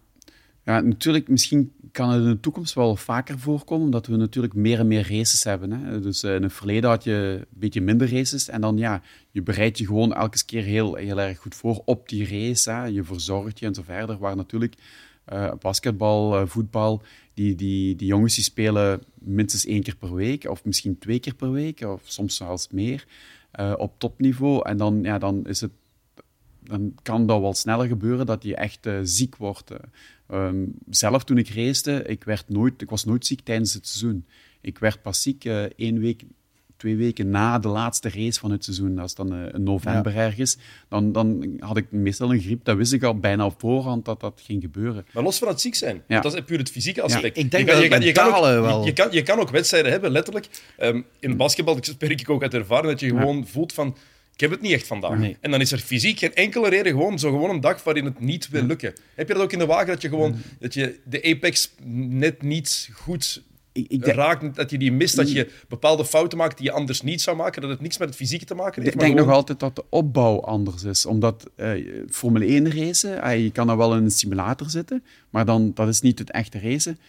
Ja, 0.68 0.80
natuurlijk, 0.80 1.28
misschien 1.28 1.72
kan 1.92 2.10
het 2.10 2.24
in 2.24 2.30
de 2.30 2.40
toekomst 2.40 2.74
wel 2.74 2.96
vaker 2.96 3.40
voorkomen, 3.40 3.86
omdat 3.86 4.08
we 4.08 4.16
natuurlijk 4.16 4.54
meer 4.54 4.80
en 4.80 4.88
meer 4.88 5.10
races 5.10 5.44
hebben. 5.44 5.72
Hè. 5.72 6.02
Dus 6.02 6.24
uh, 6.24 6.36
in 6.36 6.44
het 6.44 6.54
verleden 6.54 6.90
had 6.90 7.04
je 7.04 7.38
een 7.40 7.46
beetje 7.60 7.82
minder 7.82 8.12
races 8.12 8.50
en 8.50 8.62
dan 8.62 8.78
ja, 8.78 9.02
je 9.32 9.42
bereidt 9.42 9.78
je 9.78 9.86
gewoon 9.86 10.14
elke 10.14 10.46
keer 10.46 10.64
heel, 10.64 10.96
heel 10.96 11.20
erg 11.20 11.38
goed 11.40 11.56
voor 11.56 11.82
op 11.86 12.10
die 12.10 12.28
race. 12.28 12.72
Hè. 12.72 12.86
Je 12.86 13.04
verzorgt 13.04 13.60
je 13.60 13.66
en 13.66 13.74
zo 13.74 13.82
verder, 13.86 14.18
waar 14.18 14.36
natuurlijk 14.36 14.76
uh, 15.34 15.54
basketbal, 15.60 16.42
uh, 16.42 16.48
voetbal, 16.48 17.02
die, 17.34 17.56
die, 17.56 17.96
die 17.96 18.08
jongens 18.08 18.36
die 18.36 18.44
spelen 18.44 19.02
minstens 19.14 19.66
één 19.66 19.84
keer 19.84 19.96
per 19.96 20.14
week, 20.14 20.50
of 20.50 20.66
misschien 20.66 20.98
twee 20.98 21.20
keer 21.20 21.36
per 21.36 21.52
week, 21.52 21.82
of 21.82 22.02
soms 22.04 22.36
zelfs 22.36 22.68
meer, 22.72 23.06
op 23.78 23.94
topniveau. 23.98 24.70
En 24.70 24.78
dan, 24.78 25.00
ja, 25.04 25.18
dan, 25.18 25.46
is 25.46 25.62
het, 25.62 25.72
dan 26.64 26.96
kan 27.02 27.28
dat 27.28 27.42
wel 27.42 27.54
sneller 27.54 27.88
gebeuren 27.88 28.26
dat 28.26 28.44
je 28.44 28.56
echt 28.56 28.90
ziek 29.04 29.36
wordt. 29.36 29.72
Um, 30.34 30.74
zelf 30.90 31.24
toen 31.24 31.38
ik 31.38 31.50
race, 31.50 32.04
ik, 32.04 32.24
werd 32.24 32.50
nooit, 32.50 32.82
ik 32.82 32.90
was 32.90 33.06
nooit 33.06 33.26
ziek 33.26 33.42
tijdens 33.42 33.74
het 33.74 33.88
seizoen. 33.88 34.26
Ik 34.62 34.78
werd 34.78 35.02
pas 35.02 35.22
ziek 35.22 35.46
één 35.76 36.00
week 36.00 36.24
twee 36.78 36.96
weken 36.96 37.30
na 37.30 37.60
de 37.60 37.68
laatste 37.68 38.10
race 38.10 38.40
van 38.40 38.52
het 38.52 38.64
seizoen, 38.64 39.00
als 39.00 39.16
dan 39.16 39.36
in 39.36 39.64
november 39.64 40.14
ja. 40.14 40.20
ergens, 40.20 40.58
dan, 40.90 41.12
dan 41.12 41.56
had 41.60 41.78
ik 41.78 41.92
meestal 41.92 42.34
een 42.34 42.40
griep. 42.40 42.66
Dat 42.66 42.78
wist 42.78 42.94
ik 42.94 43.04
al 43.04 43.20
bijna 43.20 43.46
op 43.46 43.60
voorhand 43.60 44.06
dat 44.06 44.20
dat 44.20 44.42
ging 44.46 44.62
gebeuren. 44.62 45.06
Maar 45.14 45.24
los 45.24 45.38
van 45.38 45.48
het 45.48 45.62
ziek 45.62 45.76
zijn, 45.76 46.04
ja. 46.08 46.22
dat 46.22 46.34
is 46.34 46.42
puur 46.42 46.58
het 46.58 46.72
fysieke 46.72 47.02
aspect. 47.02 47.36
Ja, 47.36 47.44
ik 47.44 47.52
denk 47.52 47.68
je 47.68 47.74
kan, 47.74 47.82
dat 47.90 48.02
je, 48.02 48.08
je, 48.08 48.14
kan 48.14 48.34
ook, 48.34 48.42
wel. 48.42 48.86
Je 48.86 48.94
kan, 48.94 49.08
je 49.12 49.24
kan 49.24 49.40
ook 49.40 49.50
wedstrijden 49.50 49.92
hebben, 49.92 50.12
letterlijk. 50.12 50.50
Um, 50.80 51.06
in 51.20 51.38
basketbal 51.38 51.78
spreek 51.82 52.22
ik 52.22 52.30
ook 52.30 52.42
uit 52.42 52.54
ervaring 52.54 52.92
dat 52.92 53.00
je 53.00 53.08
gewoon 53.08 53.48
voelt 53.48 53.74
van 53.74 53.98
ik 54.38 54.44
heb 54.44 54.52
het 54.52 54.62
niet 54.62 54.72
echt 54.72 54.88
vandaag. 54.88 55.18
Nee. 55.18 55.38
En 55.42 55.52
dan 55.52 55.62
is 55.62 55.72
er 55.72 55.80
fysiek 55.80 56.20
geen 56.20 56.34
enkele 56.34 56.70
reden, 56.70 56.92
gewoon 56.92 57.20
zo 57.20 57.32
gewoon 57.32 57.50
een 57.50 57.62
dag 57.62 57.84
waarin 57.84 58.06
het 58.06 58.20
niet 58.20 58.50
wil 58.50 58.64
lukken. 58.64 58.94
Heb 59.16 59.28
je 59.28 59.34
dat 59.34 59.44
ook 59.44 59.52
in 59.52 59.60
de 59.60 59.66
wagen, 59.66 59.88
dat 59.88 60.02
je 60.02 60.10
gewoon 60.10 60.36
dat 60.60 60.74
je 60.74 61.00
de 61.06 61.24
apex 61.24 61.72
net 61.84 62.42
niet 62.42 62.90
goed 62.94 63.44
ik, 63.72 63.86
ik 63.88 64.06
raakt, 64.06 64.56
dat 64.56 64.70
je 64.70 64.78
die 64.78 64.92
mist, 64.92 65.16
dat 65.16 65.32
je 65.32 65.52
bepaalde 65.68 66.06
fouten 66.06 66.38
maakt 66.38 66.58
die 66.58 66.66
je 66.66 66.72
anders 66.72 67.02
niet 67.02 67.22
zou 67.22 67.38
maken, 67.38 67.62
dat 67.62 67.70
het 67.70 67.82
niks 67.82 67.98
met 67.98 68.08
het 68.08 68.18
fysieke 68.18 68.46
te 68.46 68.56
maken 68.56 68.82
heeft. 68.82 68.94
Ik 68.94 69.00
denk 69.00 69.12
gewoon... 69.12 69.28
nog 69.28 69.36
altijd 69.36 69.60
dat 69.60 69.76
de 69.76 69.84
opbouw 69.90 70.42
anders 70.42 70.84
is, 70.84 71.06
omdat 71.06 71.50
uh, 71.56 72.06
Formule 72.10 72.46
1 72.46 72.72
racen, 72.72 73.26
uh, 73.26 73.44
je 73.44 73.52
kan 73.52 73.68
dan 73.68 73.78
wel 73.78 73.96
in 73.96 74.04
een 74.04 74.12
simulator 74.12 74.70
zitten, 74.70 75.04
maar 75.30 75.46
dan, 75.46 75.72
dat 75.74 75.88
is 75.88 76.02
niet 76.02 76.20
het 76.20 76.32
echte 76.32 76.60
racen. 76.60 77.00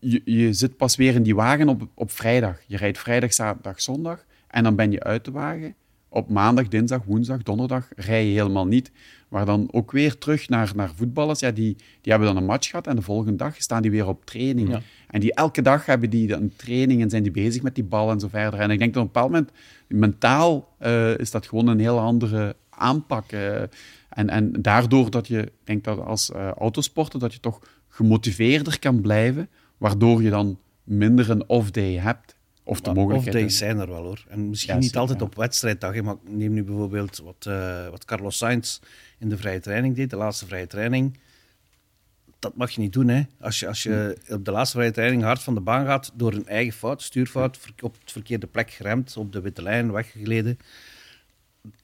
Je, 0.00 0.22
je 0.24 0.52
zit 0.52 0.76
pas 0.76 0.96
weer 0.96 1.14
in 1.14 1.22
die 1.22 1.34
wagen 1.34 1.68
op, 1.68 1.88
op 1.94 2.10
vrijdag. 2.10 2.58
Je 2.66 2.76
rijdt 2.76 2.98
vrijdag, 2.98 3.32
zaterdag, 3.32 3.82
zondag 3.82 4.24
en 4.48 4.62
dan 4.62 4.76
ben 4.76 4.90
je 4.90 5.02
uit 5.02 5.24
de 5.24 5.30
wagen. 5.30 5.74
Op 6.14 6.30
maandag, 6.30 6.68
dinsdag, 6.68 7.04
woensdag, 7.04 7.42
donderdag 7.42 7.88
rij 7.96 8.26
je 8.26 8.32
helemaal 8.32 8.66
niet. 8.66 8.90
Maar 9.28 9.44
dan 9.44 9.68
ook 9.72 9.92
weer 9.92 10.18
terug 10.18 10.48
naar, 10.48 10.72
naar 10.74 10.90
voetballers. 10.94 11.40
Ja, 11.40 11.50
die, 11.50 11.76
die 12.00 12.12
hebben 12.12 12.28
dan 12.28 12.36
een 12.36 12.44
match 12.44 12.70
gehad 12.70 12.86
en 12.86 12.96
de 12.96 13.02
volgende 13.02 13.36
dag 13.36 13.54
staan 13.62 13.82
die 13.82 13.90
weer 13.90 14.08
op 14.08 14.24
training. 14.24 14.68
Ja. 14.68 14.80
En 15.10 15.20
die, 15.20 15.34
elke 15.34 15.62
dag 15.62 15.86
hebben 15.86 16.10
die 16.10 16.32
een 16.32 16.52
training 16.56 17.02
en 17.02 17.10
zijn 17.10 17.22
die 17.22 17.32
bezig 17.32 17.62
met 17.62 17.74
die 17.74 17.84
bal 17.84 18.10
en 18.10 18.20
zo 18.20 18.28
verder. 18.28 18.60
En 18.60 18.70
ik 18.70 18.78
denk 18.78 18.94
dat 18.94 19.02
op 19.02 19.08
een 19.08 19.12
bepaald 19.12 19.32
moment, 19.32 19.50
mentaal, 19.88 20.74
uh, 20.80 21.18
is 21.18 21.30
dat 21.30 21.46
gewoon 21.46 21.66
een 21.66 21.80
heel 21.80 21.98
andere 21.98 22.56
aanpak. 22.70 23.32
Uh, 23.32 23.60
en, 24.08 24.28
en 24.28 24.52
daardoor 24.52 25.10
dat 25.10 25.26
je, 25.26 25.52
denk 25.64 25.84
dat 25.84 25.98
als 25.98 26.30
uh, 26.30 26.48
autosporter, 26.48 27.18
dat 27.18 27.32
je 27.32 27.40
toch 27.40 27.60
gemotiveerder 27.88 28.78
kan 28.78 29.00
blijven, 29.00 29.48
waardoor 29.78 30.22
je 30.22 30.30
dan 30.30 30.58
minder 30.84 31.30
een 31.30 31.48
off-day 31.48 31.92
hebt. 31.92 32.33
Of 32.66 32.80
de 32.80 32.92
mogelijkheid. 32.92 33.34
Off-days 33.34 33.58
zijn 33.58 33.78
er 33.78 33.88
wel 33.88 34.02
hoor. 34.02 34.24
En 34.28 34.48
misschien 34.48 34.74
ja, 34.74 34.80
niet 34.80 34.96
altijd 34.96 35.18
ja. 35.18 35.24
op 35.24 35.34
wedstrijddag. 35.34 36.02
Maar 36.02 36.16
neem 36.28 36.52
nu 36.52 36.64
bijvoorbeeld 36.64 37.18
wat, 37.24 37.46
uh, 37.48 37.88
wat 37.88 38.04
Carlos 38.04 38.36
Sainz 38.36 38.80
in 39.18 39.28
de 39.28 39.36
vrije 39.36 39.60
training 39.60 39.96
deed, 39.96 40.10
de 40.10 40.16
laatste 40.16 40.46
vrije 40.46 40.66
training. 40.66 41.18
Dat 42.38 42.56
mag 42.56 42.70
je 42.70 42.80
niet 42.80 42.92
doen. 42.92 43.08
Hè. 43.08 43.22
Als, 43.40 43.60
je, 43.60 43.66
als 43.68 43.82
je 43.82 44.18
op 44.28 44.44
de 44.44 44.50
laatste 44.50 44.76
vrije 44.76 44.92
training 44.92 45.22
hard 45.22 45.42
van 45.42 45.54
de 45.54 45.60
baan 45.60 45.86
gaat 45.86 46.12
door 46.14 46.32
een 46.32 46.46
eigen 46.46 46.72
fout, 46.72 47.02
stuurfout, 47.02 47.58
op 47.82 47.96
het 48.00 48.12
verkeerde 48.12 48.46
plek 48.46 48.70
geremd, 48.70 49.16
op 49.16 49.32
de 49.32 49.40
witte 49.40 49.62
lijn 49.62 49.92
weggeleden. 49.92 50.58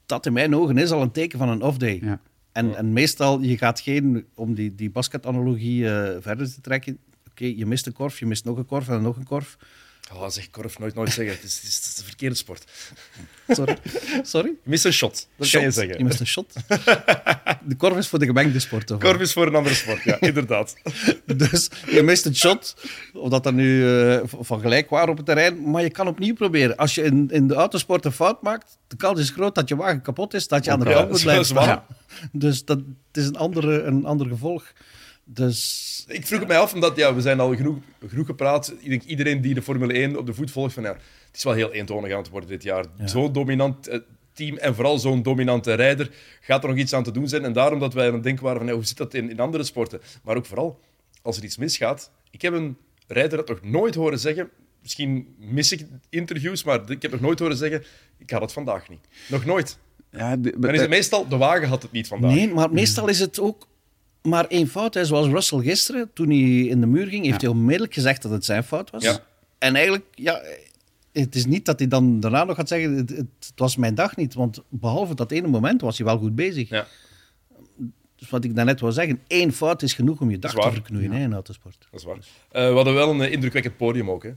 Dat 0.05 0.25
in 0.25 0.33
mijn 0.33 0.55
ogen 0.55 0.77
is 0.77 0.91
al 0.91 1.01
een 1.01 1.11
teken 1.11 1.39
van 1.39 1.49
een 1.49 1.61
off-day. 1.61 1.99
Ja. 2.03 2.19
En, 2.51 2.75
en 2.75 2.93
meestal, 2.93 3.41
je 3.41 3.57
gaat 3.57 3.79
geen, 3.79 4.25
om 4.35 4.53
die, 4.53 4.75
die 4.75 4.89
basketanalogie 4.89 5.83
uh, 5.83 6.09
verder 6.19 6.53
te 6.53 6.61
trekken, 6.61 6.97
oké, 7.19 7.31
okay, 7.31 7.55
je 7.57 7.65
mist 7.65 7.87
een 7.87 7.93
korf, 7.93 8.19
je 8.19 8.25
mist 8.25 8.45
nog 8.45 8.57
een 8.57 8.65
korf 8.65 8.89
en 8.89 9.01
nog 9.01 9.17
een 9.17 9.23
korf 9.23 9.57
Oh, 10.13 10.29
zeg 10.29 10.49
korf 10.49 10.79
nooit, 10.79 10.95
nooit 10.95 11.11
zeggen. 11.11 11.35
Het 11.35 11.43
is, 11.43 11.55
het, 11.55 11.63
is, 11.65 11.97
een 11.97 12.03
verkeerde 12.03 12.35
sport. 12.35 12.71
Sorry. 13.47 13.77
Sorry? 14.21 14.47
Je 14.63 14.69
mist 14.69 14.85
een 14.85 14.93
shot. 14.93 15.27
Dat 15.35 15.47
shot. 15.47 15.59
kan 15.59 15.69
je 15.69 15.75
zeggen. 15.75 15.97
Je 15.97 16.03
mist 16.03 16.19
een 16.19 16.27
shot. 16.27 16.53
De 17.67 17.75
korf 17.77 17.97
is 17.97 18.07
voor 18.07 18.19
de 18.19 18.25
gemengde 18.25 18.59
sport. 18.59 18.91
Of 18.91 18.99
korf 18.99 19.19
is 19.19 19.33
voor 19.33 19.47
een 19.47 19.55
andere 19.55 19.75
sport, 19.75 20.03
ja, 20.03 20.19
inderdaad. 20.29 20.75
dus 21.25 21.69
je 21.91 22.03
mist 22.03 22.25
een 22.25 22.35
shot, 22.35 22.75
of 23.13 23.29
dat 23.29 23.43
dan 23.43 23.55
nu 23.55 23.83
uh, 23.83 24.19
van 24.25 24.59
gelijk 24.59 24.89
waar 24.89 25.09
op 25.09 25.17
het 25.17 25.25
terrein, 25.25 25.69
maar 25.69 25.81
je 25.81 25.89
kan 25.89 26.07
opnieuw 26.07 26.33
proberen. 26.33 26.77
Als 26.77 26.95
je 26.95 27.01
in, 27.01 27.29
in 27.31 27.47
de 27.47 27.53
autosport 27.53 28.05
een 28.05 28.11
fout 28.11 28.41
maakt, 28.41 28.77
de 28.87 28.95
kans 28.95 29.19
is 29.19 29.29
groot 29.29 29.55
dat 29.55 29.67
je 29.69 29.75
wagen 29.75 30.01
kapot 30.01 30.33
is, 30.33 30.47
dat 30.47 30.65
je 30.65 30.71
aan 30.71 30.79
de 30.79 30.91
kant 30.91 31.09
moet 31.09 31.21
blijven 31.21 31.45
staan. 31.45 31.83
Dus 32.31 32.65
dat 32.65 32.77
het 32.77 33.23
is 33.23 33.25
een, 33.25 33.37
andere, 33.37 33.83
een 33.83 34.05
ander 34.05 34.27
gevolg. 34.27 34.63
Dus... 35.23 36.05
Ik 36.07 36.27
vroeg 36.27 36.39
het 36.39 36.47
mij 36.47 36.57
af, 36.57 36.73
omdat 36.73 36.95
ja, 36.95 37.15
we 37.15 37.21
zijn 37.21 37.39
al 37.39 37.55
genoeg, 37.55 37.77
genoeg 38.07 38.25
gepraat. 38.25 38.73
Ik 38.79 38.89
denk 38.89 39.03
iedereen 39.03 39.41
die 39.41 39.53
de 39.53 39.61
Formule 39.61 39.93
1 39.93 40.17
op 40.17 40.25
de 40.25 40.33
voet 40.33 40.51
volgt, 40.51 40.73
van 40.73 40.83
ja, 40.83 40.93
het 41.27 41.35
is 41.35 41.43
wel 41.43 41.53
heel 41.53 41.71
eentonig 41.73 42.11
aan 42.11 42.17
het 42.17 42.29
worden 42.29 42.49
dit 42.49 42.63
jaar. 42.63 42.85
Ja. 42.97 43.07
Zo'n 43.07 43.33
dominant 43.33 43.87
eh, 43.87 43.99
team 44.33 44.57
en 44.57 44.75
vooral 44.75 44.99
zo'n 44.99 45.21
dominante 45.21 45.73
rijder 45.73 46.09
gaat 46.41 46.63
er 46.63 46.69
nog 46.69 46.77
iets 46.77 46.93
aan 46.93 47.03
te 47.03 47.11
doen 47.11 47.27
zijn. 47.27 47.45
En 47.45 47.53
daarom 47.53 47.79
dat 47.79 47.93
wij 47.93 48.07
aan 48.07 48.13
het 48.13 48.23
denken 48.23 48.43
waren 48.43 48.59
van 48.59 48.67
ja, 48.67 48.73
hoe 48.73 48.85
zit 48.85 48.97
dat 48.97 49.13
in, 49.13 49.29
in 49.29 49.39
andere 49.39 49.63
sporten? 49.63 50.01
Maar 50.23 50.37
ook 50.37 50.45
vooral, 50.45 50.79
als 51.21 51.37
er 51.37 51.43
iets 51.43 51.57
misgaat. 51.57 52.11
Ik 52.31 52.41
heb 52.41 52.53
een 52.53 52.77
rijder 53.07 53.37
dat 53.37 53.47
nog 53.47 53.61
nooit 53.61 53.95
horen 53.95 54.19
zeggen, 54.19 54.49
misschien 54.81 55.35
mis 55.37 55.71
ik 55.71 55.85
interviews, 56.09 56.63
maar 56.63 56.91
ik 56.91 57.01
heb 57.01 57.11
nog 57.11 57.21
nooit 57.21 57.39
horen 57.39 57.57
zeggen, 57.57 57.83
ik 58.17 58.29
had 58.29 58.41
het 58.41 58.53
vandaag 58.53 58.89
niet. 58.89 59.07
Nog 59.27 59.45
nooit. 59.45 59.77
Ja, 60.11 60.37
de, 60.37 60.59
Dan 60.59 60.73
is 60.73 60.79
het 60.79 60.89
meestal, 60.89 61.27
de 61.27 61.37
wagen 61.37 61.67
had 61.67 61.81
het 61.81 61.91
niet 61.91 62.07
vandaag. 62.07 62.33
Nee, 62.33 62.53
maar 62.53 62.73
meestal 62.73 63.07
is 63.07 63.19
het 63.19 63.39
ook 63.39 63.67
maar 64.21 64.45
één 64.45 64.67
fout. 64.67 64.93
Hè. 64.93 65.05
Zoals 65.05 65.27
Russell 65.27 65.59
gisteren, 65.59 66.09
toen 66.13 66.29
hij 66.29 66.61
in 66.61 66.79
de 66.79 66.87
muur 66.87 67.07
ging, 67.07 67.25
heeft 67.25 67.41
ja. 67.41 67.47
hij 67.47 67.57
onmiddellijk 67.57 67.93
gezegd 67.93 68.21
dat 68.21 68.31
het 68.31 68.45
zijn 68.45 68.63
fout 68.63 68.89
was. 68.89 69.03
Ja. 69.03 69.19
En 69.57 69.75
eigenlijk, 69.75 70.05
ja, 70.11 70.41
het 71.11 71.35
is 71.35 71.45
niet 71.45 71.65
dat 71.65 71.79
hij 71.79 71.87
dan 71.87 72.19
daarna 72.19 72.43
nog 72.43 72.55
gaat 72.55 72.67
zeggen: 72.67 72.95
het, 72.95 73.09
het, 73.09 73.51
was 73.55 73.75
mijn 73.75 73.95
dag 73.95 74.15
niet. 74.15 74.33
Want 74.33 74.63
behalve 74.69 75.15
dat 75.15 75.31
ene 75.31 75.47
moment 75.47 75.81
was 75.81 75.97
hij 75.97 76.05
wel 76.05 76.17
goed 76.17 76.35
bezig. 76.35 76.69
Ja. 76.69 76.87
Dus 78.15 78.29
wat 78.29 78.43
ik 78.43 78.55
daarnet 78.55 78.79
wil 78.79 78.91
zeggen: 78.91 79.21
één 79.27 79.53
fout 79.53 79.81
is 79.81 79.93
genoeg 79.93 80.21
om 80.21 80.31
je 80.31 80.39
dag 80.39 80.53
te 80.53 80.71
verknoeien 80.71 81.11
hè, 81.11 81.23
in 81.23 81.33
autosport. 81.33 81.87
Dat 81.91 81.99
is 81.99 82.05
waar. 82.05 82.17
Eh, 82.51 82.67
we 82.67 82.75
hadden 82.75 82.93
wel 82.93 83.09
een 83.09 83.21
eh, 83.21 83.31
indrukwekkend 83.31 83.77
podium 83.77 84.09
ook, 84.09 84.23
hè? 84.23 84.31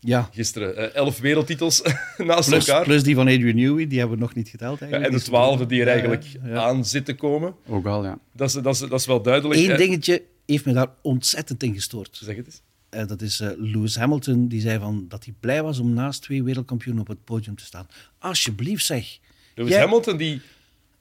Ja. 0.00 0.28
Gisteren. 0.32 0.76
Eh, 0.76 0.94
elf 0.94 1.18
wereldtitels 1.18 1.82
naast 2.18 2.48
Plus, 2.48 2.66
elkaar. 2.68 2.84
plus 2.84 3.02
die 3.02 3.14
van 3.14 3.26
Adrian 3.28 3.56
Newey, 3.56 3.86
die 3.86 3.98
hebben 3.98 4.16
we 4.16 4.22
nog 4.22 4.34
niet 4.34 4.48
geteld. 4.48 4.78
Ja, 4.78 4.86
Eigenlijk. 4.86 5.12
en 5.12 5.18
de 5.18 5.24
twaalfde 5.24 5.66
die 5.66 5.80
er 5.80 5.88
eigenlijk 5.88 6.24
ja. 6.44 6.54
aan 6.62 6.84
zitten 6.84 7.16
komen. 7.16 7.54
Ook 7.68 7.82
wel, 7.84 8.04
ja. 8.04 8.18
Dat 8.32 8.48
is, 8.48 8.54
dat 8.54 8.74
is, 8.74 8.78
dat 8.80 8.92
is 9.00 9.06
wel 9.06 9.22
duidelijk. 9.22 9.60
Eén 9.60 9.76
dingetje 9.76 10.22
heeft 10.46 10.64
me 10.64 10.72
daar 10.72 10.88
ontzettend 11.02 11.62
in 11.62 11.74
gestoord. 11.74 12.18
Zeg 12.22 12.36
het 12.36 12.46
eens. 12.46 12.62
Eh, 12.88 13.06
dat 13.06 13.22
is 13.22 13.40
eh, 13.40 13.48
Lewis 13.56 13.96
Hamilton, 13.96 14.48
die 14.48 14.60
zei 14.60 14.78
van, 14.78 15.04
dat 15.08 15.24
hij 15.24 15.34
blij 15.40 15.62
was 15.62 15.78
om 15.78 15.92
naast 15.94 16.22
twee 16.22 16.42
wereldkampioenen 16.42 17.02
op 17.02 17.08
het 17.08 17.24
podium 17.24 17.56
te 17.56 17.64
staan. 17.64 17.86
Alsjeblieft 18.18 18.84
zeg. 18.84 19.18
Lewis 19.54 19.72
Jij- 19.72 19.80
Hamilton 19.80 20.16
die 20.16 20.40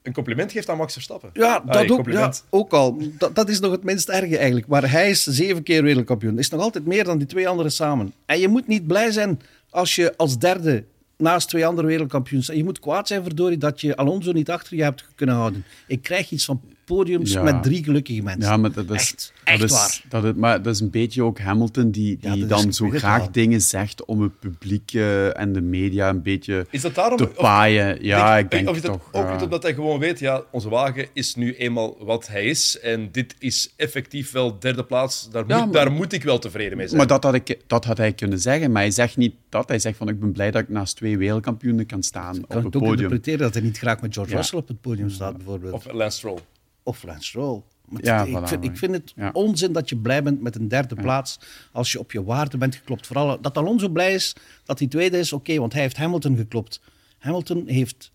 een 0.05 0.13
compliment 0.13 0.51
geeft 0.51 0.69
aan 0.69 0.77
Max 0.77 0.93
Verstappen. 0.93 1.29
Ja, 1.33 1.59
dat 1.59 1.75
ook, 1.75 1.81
ja, 1.81 1.88
compliment. 1.88 2.43
ook 2.50 2.74
al. 2.74 2.97
Dat, 3.17 3.35
dat 3.35 3.50
is 3.50 3.59
nog 3.59 3.71
het 3.71 3.83
minst 3.83 4.09
erge 4.09 4.38
eigenlijk. 4.38 4.67
Maar 4.67 4.91
hij 4.91 5.09
is 5.09 5.24
zeven 5.24 5.63
keer 5.63 5.83
wereldkampioen. 5.83 6.39
Is 6.39 6.50
nog 6.50 6.62
altijd 6.62 6.85
meer 6.85 7.03
dan 7.03 7.17
die 7.17 7.27
twee 7.27 7.47
anderen 7.47 7.71
samen. 7.71 8.13
En 8.25 8.39
je 8.39 8.47
moet 8.47 8.67
niet 8.67 8.88
blij 8.88 9.12
zijn 9.12 9.41
als 9.69 9.95
je 9.95 10.13
als 10.17 10.38
derde 10.38 10.83
naast 11.17 11.50
twee 11.50 11.65
andere 11.65 11.88
wereldkampioens... 11.88 12.47
Je 12.47 12.63
moet 12.63 12.79
kwaad 12.79 13.07
zijn, 13.07 13.24
verdorie, 13.24 13.57
dat 13.57 13.81
je 13.81 13.95
Alonso 13.95 14.31
niet 14.31 14.50
achter 14.50 14.77
je 14.77 14.83
hebt 14.83 15.05
kunnen 15.15 15.35
houden. 15.35 15.65
Ik 15.88 16.01
krijg 16.01 16.31
iets 16.31 16.45
van 16.45 16.62
podiums 16.85 17.31
Ja. 17.31 17.41
met 17.43 17.63
drie 17.63 17.83
gelukkige 17.83 18.21
mensen. 18.21 18.41
Ja, 18.51 18.57
maar 18.57 18.71
dat 18.71 18.89
is, 18.89 18.91
Echt, 18.93 19.33
echt 19.43 19.59
dat 19.59 19.69
is, 19.69 19.75
waar. 19.75 20.01
Dat 20.09 20.23
is, 20.23 20.31
maar 20.39 20.61
dat 20.61 20.73
is 20.73 20.79
een 20.79 20.89
beetje 20.89 21.23
ook 21.23 21.39
Hamilton 21.39 21.91
die, 21.91 22.17
Ja, 22.21 22.33
die 22.33 22.45
dan 22.45 22.73
zo 22.73 22.85
het 22.85 22.95
graag 22.95 23.17
wel. 23.19 23.31
dingen 23.31 23.61
zegt 23.61 24.05
om 24.05 24.21
het 24.21 24.39
publiek 24.39 24.93
eh, 24.93 25.39
en 25.39 25.53
de 25.53 25.61
media 25.61 26.09
een 26.09 26.21
beetje 26.21 26.65
Is 26.69 26.81
dat 26.81 26.95
daarom? 26.95 27.17
te 27.17 27.29
of- 27.29 27.33
paaien. 27.35 28.03
Ja, 28.03 28.37
ik 28.37 28.51
denk 28.51 28.69
of 28.69 28.75
is 28.75 28.81
dat 28.81 28.91
toch. 28.91 29.09
ook 29.11 29.25
ja. 29.27 29.33
niet 29.33 29.41
omdat 29.43 29.63
hij 29.63 29.73
gewoon 29.73 29.99
weet, 29.99 30.19
ja, 30.19 30.43
onze 30.51 30.69
wagen 30.69 31.07
is 31.13 31.35
nu 31.35 31.55
eenmaal 31.55 31.95
wat 31.99 32.27
hij 32.27 32.45
is. 32.45 32.79
En 32.79 33.09
dit 33.11 33.35
is 33.39 33.73
effectief 33.75 34.31
wel 34.31 34.59
derde 34.59 34.83
plaats. 34.83 35.29
Daar, 35.31 35.43
Ja, 35.47 35.55
moet, 35.57 35.73
maar- 35.73 35.83
daar 35.83 35.91
moet 35.93 36.13
ik 36.13 36.23
wel 36.23 36.39
tevreden 36.39 36.77
mee 36.77 36.85
zijn. 36.85 36.97
Maar 36.97 37.07
dat 37.07 37.23
had, 37.23 37.33
ik, 37.33 37.59
dat 37.67 37.85
had 37.85 37.97
hij 37.97 38.13
kunnen 38.13 38.39
zeggen. 38.39 38.71
Maar 38.71 38.81
hij 38.81 38.91
zegt 38.91 39.17
niet 39.17 39.33
dat. 39.49 39.67
Hij 39.67 39.79
zegt 39.79 39.97
van 39.97 40.07
ik 40.09 40.19
ben 40.19 40.31
blij 40.31 40.51
dat 40.51 40.61
ik 40.61 40.69
naast 40.69 40.95
twee 40.95 41.17
wereldkampioenen 41.17 41.85
kan 41.85 42.03
staan 42.03 42.33
kan 42.33 42.43
op 42.43 42.49
het 42.49 42.63
het 42.63 42.65
ook 42.65 42.71
podium. 42.71 42.91
interpreteren 42.91 43.39
dat 43.39 43.53
hij 43.53 43.63
niet 43.63 43.77
graag 43.77 44.01
met 44.01 44.13
George 44.13 44.31
Ja. 44.31 44.37
Russell 44.37 44.59
op 44.59 44.67
het 44.67 44.81
podium 44.81 45.09
staat, 45.09 45.37
bijvoorbeeld. 45.37 45.73
Of 45.73 45.91
Lance 45.91 46.17
Stroll. 46.17 46.37
Of 46.85 47.03
Stroll. 47.19 47.61
Maar 47.89 48.03
Ja, 48.03 48.23
ik, 48.23 48.47
vind, 48.47 48.63
ik 48.63 48.77
vind 48.77 48.91
het 48.93 49.13
ja. 49.15 49.29
onzin 49.33 49.71
dat 49.71 49.89
je 49.89 49.97
blij 49.97 50.23
bent 50.23 50.41
met 50.41 50.55
een 50.55 50.67
derde 50.67 50.95
plaats 50.95 51.39
als 51.71 51.91
je 51.91 51.99
op 51.99 52.11
je 52.11 52.23
waarde 52.23 52.57
bent 52.57 52.75
geklopt. 52.75 53.07
Vooral 53.07 53.41
dat 53.41 53.57
Alonso 53.57 53.89
blij 53.89 54.13
is 54.13 54.35
dat 54.63 54.79
hij 54.79 54.87
tweede 54.87 55.17
is, 55.17 55.33
oké, 55.33 55.57
want 55.59 55.73
hij 55.73 55.81
heeft 55.81 55.97
Hamilton 55.97 56.35
geklopt. 56.37 56.81
Hamilton 57.17 57.63
heeft 57.67 58.11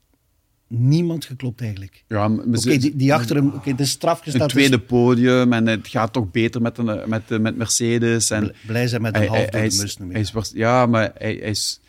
niemand 0.67 1.25
geklopt 1.25 1.61
eigenlijk. 1.61 2.05
Ja, 2.09 2.31
Oké, 2.31 2.77
die, 2.77 2.97
die 2.97 3.15
achter 3.15 3.37
hem, 3.37 3.49
oké, 3.55 3.75
de 3.75 3.85
straf 3.85 4.27
een 4.27 4.47
tweede 4.47 4.77
is 4.77 4.83
podium 4.87 5.53
en 5.53 5.67
het 5.67 5.89
gaat 5.89 6.13
toch 6.13 6.31
beter 6.31 6.63
met, 6.63 6.79
een, 6.79 7.09
met, 7.09 7.29
de- 7.29 7.39
met 7.39 7.57
Mercedes. 7.57 8.31
En 8.31 8.43
bl- 8.47 8.67
blij 8.67 8.89
zijn 8.89 9.03
met 9.03 9.17
een 9.17 9.27
half 9.27 9.37
hij- 9.39 9.49
hij 9.51 9.61
de 9.61 9.67
is, 9.67 9.97
hij 10.11 10.21
is 10.21 10.51
Ja, 10.55 10.87
maar 10.87 11.03
hij, 11.19 11.37
hij 11.41 11.51
is... 11.51 11.81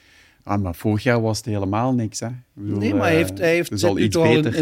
Ah, 0.43 0.61
maar 0.61 0.75
vorig 0.75 1.03
jaar 1.03 1.21
was 1.21 1.37
het 1.37 1.45
helemaal 1.45 1.93
niks, 1.93 2.19
hè? 2.19 2.27
Bedoel, 2.53 2.77
Nee, 2.77 2.93
maar 2.93 3.01
hij 3.01 3.11
eh, 3.11 3.17
heeft, 3.17 3.37
hij 3.37 3.53
heeft 3.53 3.69
zit 3.79 3.89
al 3.89 3.99
iets 3.99 4.15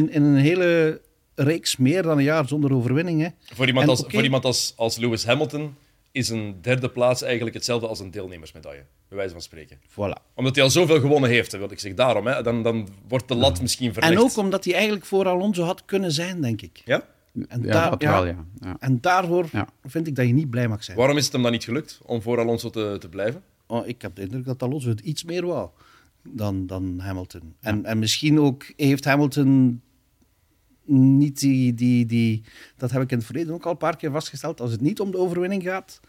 in 0.09 0.23
een 0.23 0.35
hele 0.35 1.01
reeks 1.39 1.77
meer 1.77 2.01
dan 2.03 2.17
een 2.17 2.23
jaar 2.23 2.47
zonder 2.47 2.73
overwinning. 2.73 3.21
Hè. 3.21 3.27
Voor 3.53 3.67
iemand, 3.67 3.85
En 3.85 3.91
als, 3.91 4.03
voor 4.07 4.23
iemand 4.23 4.45
als, 4.45 4.73
als 4.75 4.97
Lewis 4.97 5.25
Hamilton 5.25 5.75
is 6.11 6.29
een 6.29 6.55
derde 6.61 6.89
plaats 6.89 7.21
eigenlijk 7.21 7.55
hetzelfde 7.55 7.87
als 7.87 7.99
een 7.99 8.11
deelnemersmedaille. 8.11 8.83
Bij 9.07 9.17
wijze 9.17 9.31
van 9.33 9.41
spreken. 9.41 9.77
Voilà. 9.89 10.33
Omdat 10.35 10.55
hij 10.55 10.63
al 10.63 10.69
zoveel 10.69 10.99
gewonnen 10.99 11.29
heeft, 11.29 11.57
wil 11.57 11.71
ik 11.71 11.79
zeg. 11.79 11.93
Daarom, 11.93 12.27
hè, 12.27 12.41
dan, 12.43 12.63
dan 12.63 12.87
wordt 13.07 13.27
de 13.27 13.35
lat 13.35 13.61
misschien 13.61 13.93
verlegd. 13.93 14.13
En 14.13 14.19
ook 14.19 14.37
omdat 14.37 14.63
hij 14.65 14.73
eigenlijk 14.73 15.05
voor 15.05 15.27
Alonso 15.27 15.63
had 15.63 15.85
kunnen 15.85 16.11
zijn, 16.11 16.41
denk 16.41 16.61
ik. 16.61 16.81
Ja? 16.85 17.03
En, 17.47 17.61
Ja, 17.63 17.71
daar- 17.71 17.95
ja, 17.97 18.11
wel, 18.11 18.25
ja. 18.25 18.45
ja. 18.61 18.75
en 18.79 18.97
daarvoor 19.01 19.45
Ja. 19.51 19.67
vind 19.83 20.07
ik 20.07 20.15
dat 20.15 20.27
je 20.27 20.33
niet 20.33 20.49
blij 20.49 20.67
mag 20.67 20.83
zijn. 20.83 20.97
Waarom 20.97 21.17
is 21.17 21.23
het 21.23 21.33
hem 21.33 21.41
dan 21.41 21.51
niet 21.51 21.63
gelukt 21.63 21.99
om 22.05 22.21
voor 22.21 22.39
Alonso 22.39 22.69
te, 22.69 22.95
te 22.99 23.09
blijven? 23.09 23.43
Oh, 23.67 23.87
ik 23.87 24.01
heb 24.01 24.15
de 24.15 24.21
indruk 24.21 24.45
dat 24.45 24.63
Alonso 24.63 24.89
het 24.89 24.99
iets 24.99 25.23
meer 25.23 25.45
wou 25.45 25.69
dan, 26.23 26.67
dan 26.67 26.99
Hamilton. 26.99 27.53
En, 27.59 27.85
en 27.85 27.99
misschien 27.99 28.39
ook 28.39 28.65
heeft 28.75 29.05
Hamilton 29.05 29.81
niet 30.89 31.39
die, 31.39 31.73
die, 31.73 32.05
die... 32.05 32.43
Dat 32.77 32.91
heb 32.91 33.01
ik 33.01 33.11
in 33.11 33.17
het 33.17 33.25
verleden 33.25 33.53
ook 33.53 33.65
al 33.65 33.71
een 33.71 33.77
paar 33.77 33.97
keer 33.97 34.11
vastgesteld. 34.11 34.61
Als 34.61 34.71
het 34.71 34.81
niet 34.81 34.99
om 34.99 35.11
de 35.11 35.17
overwinning 35.17 35.63
gaat, 35.63 35.99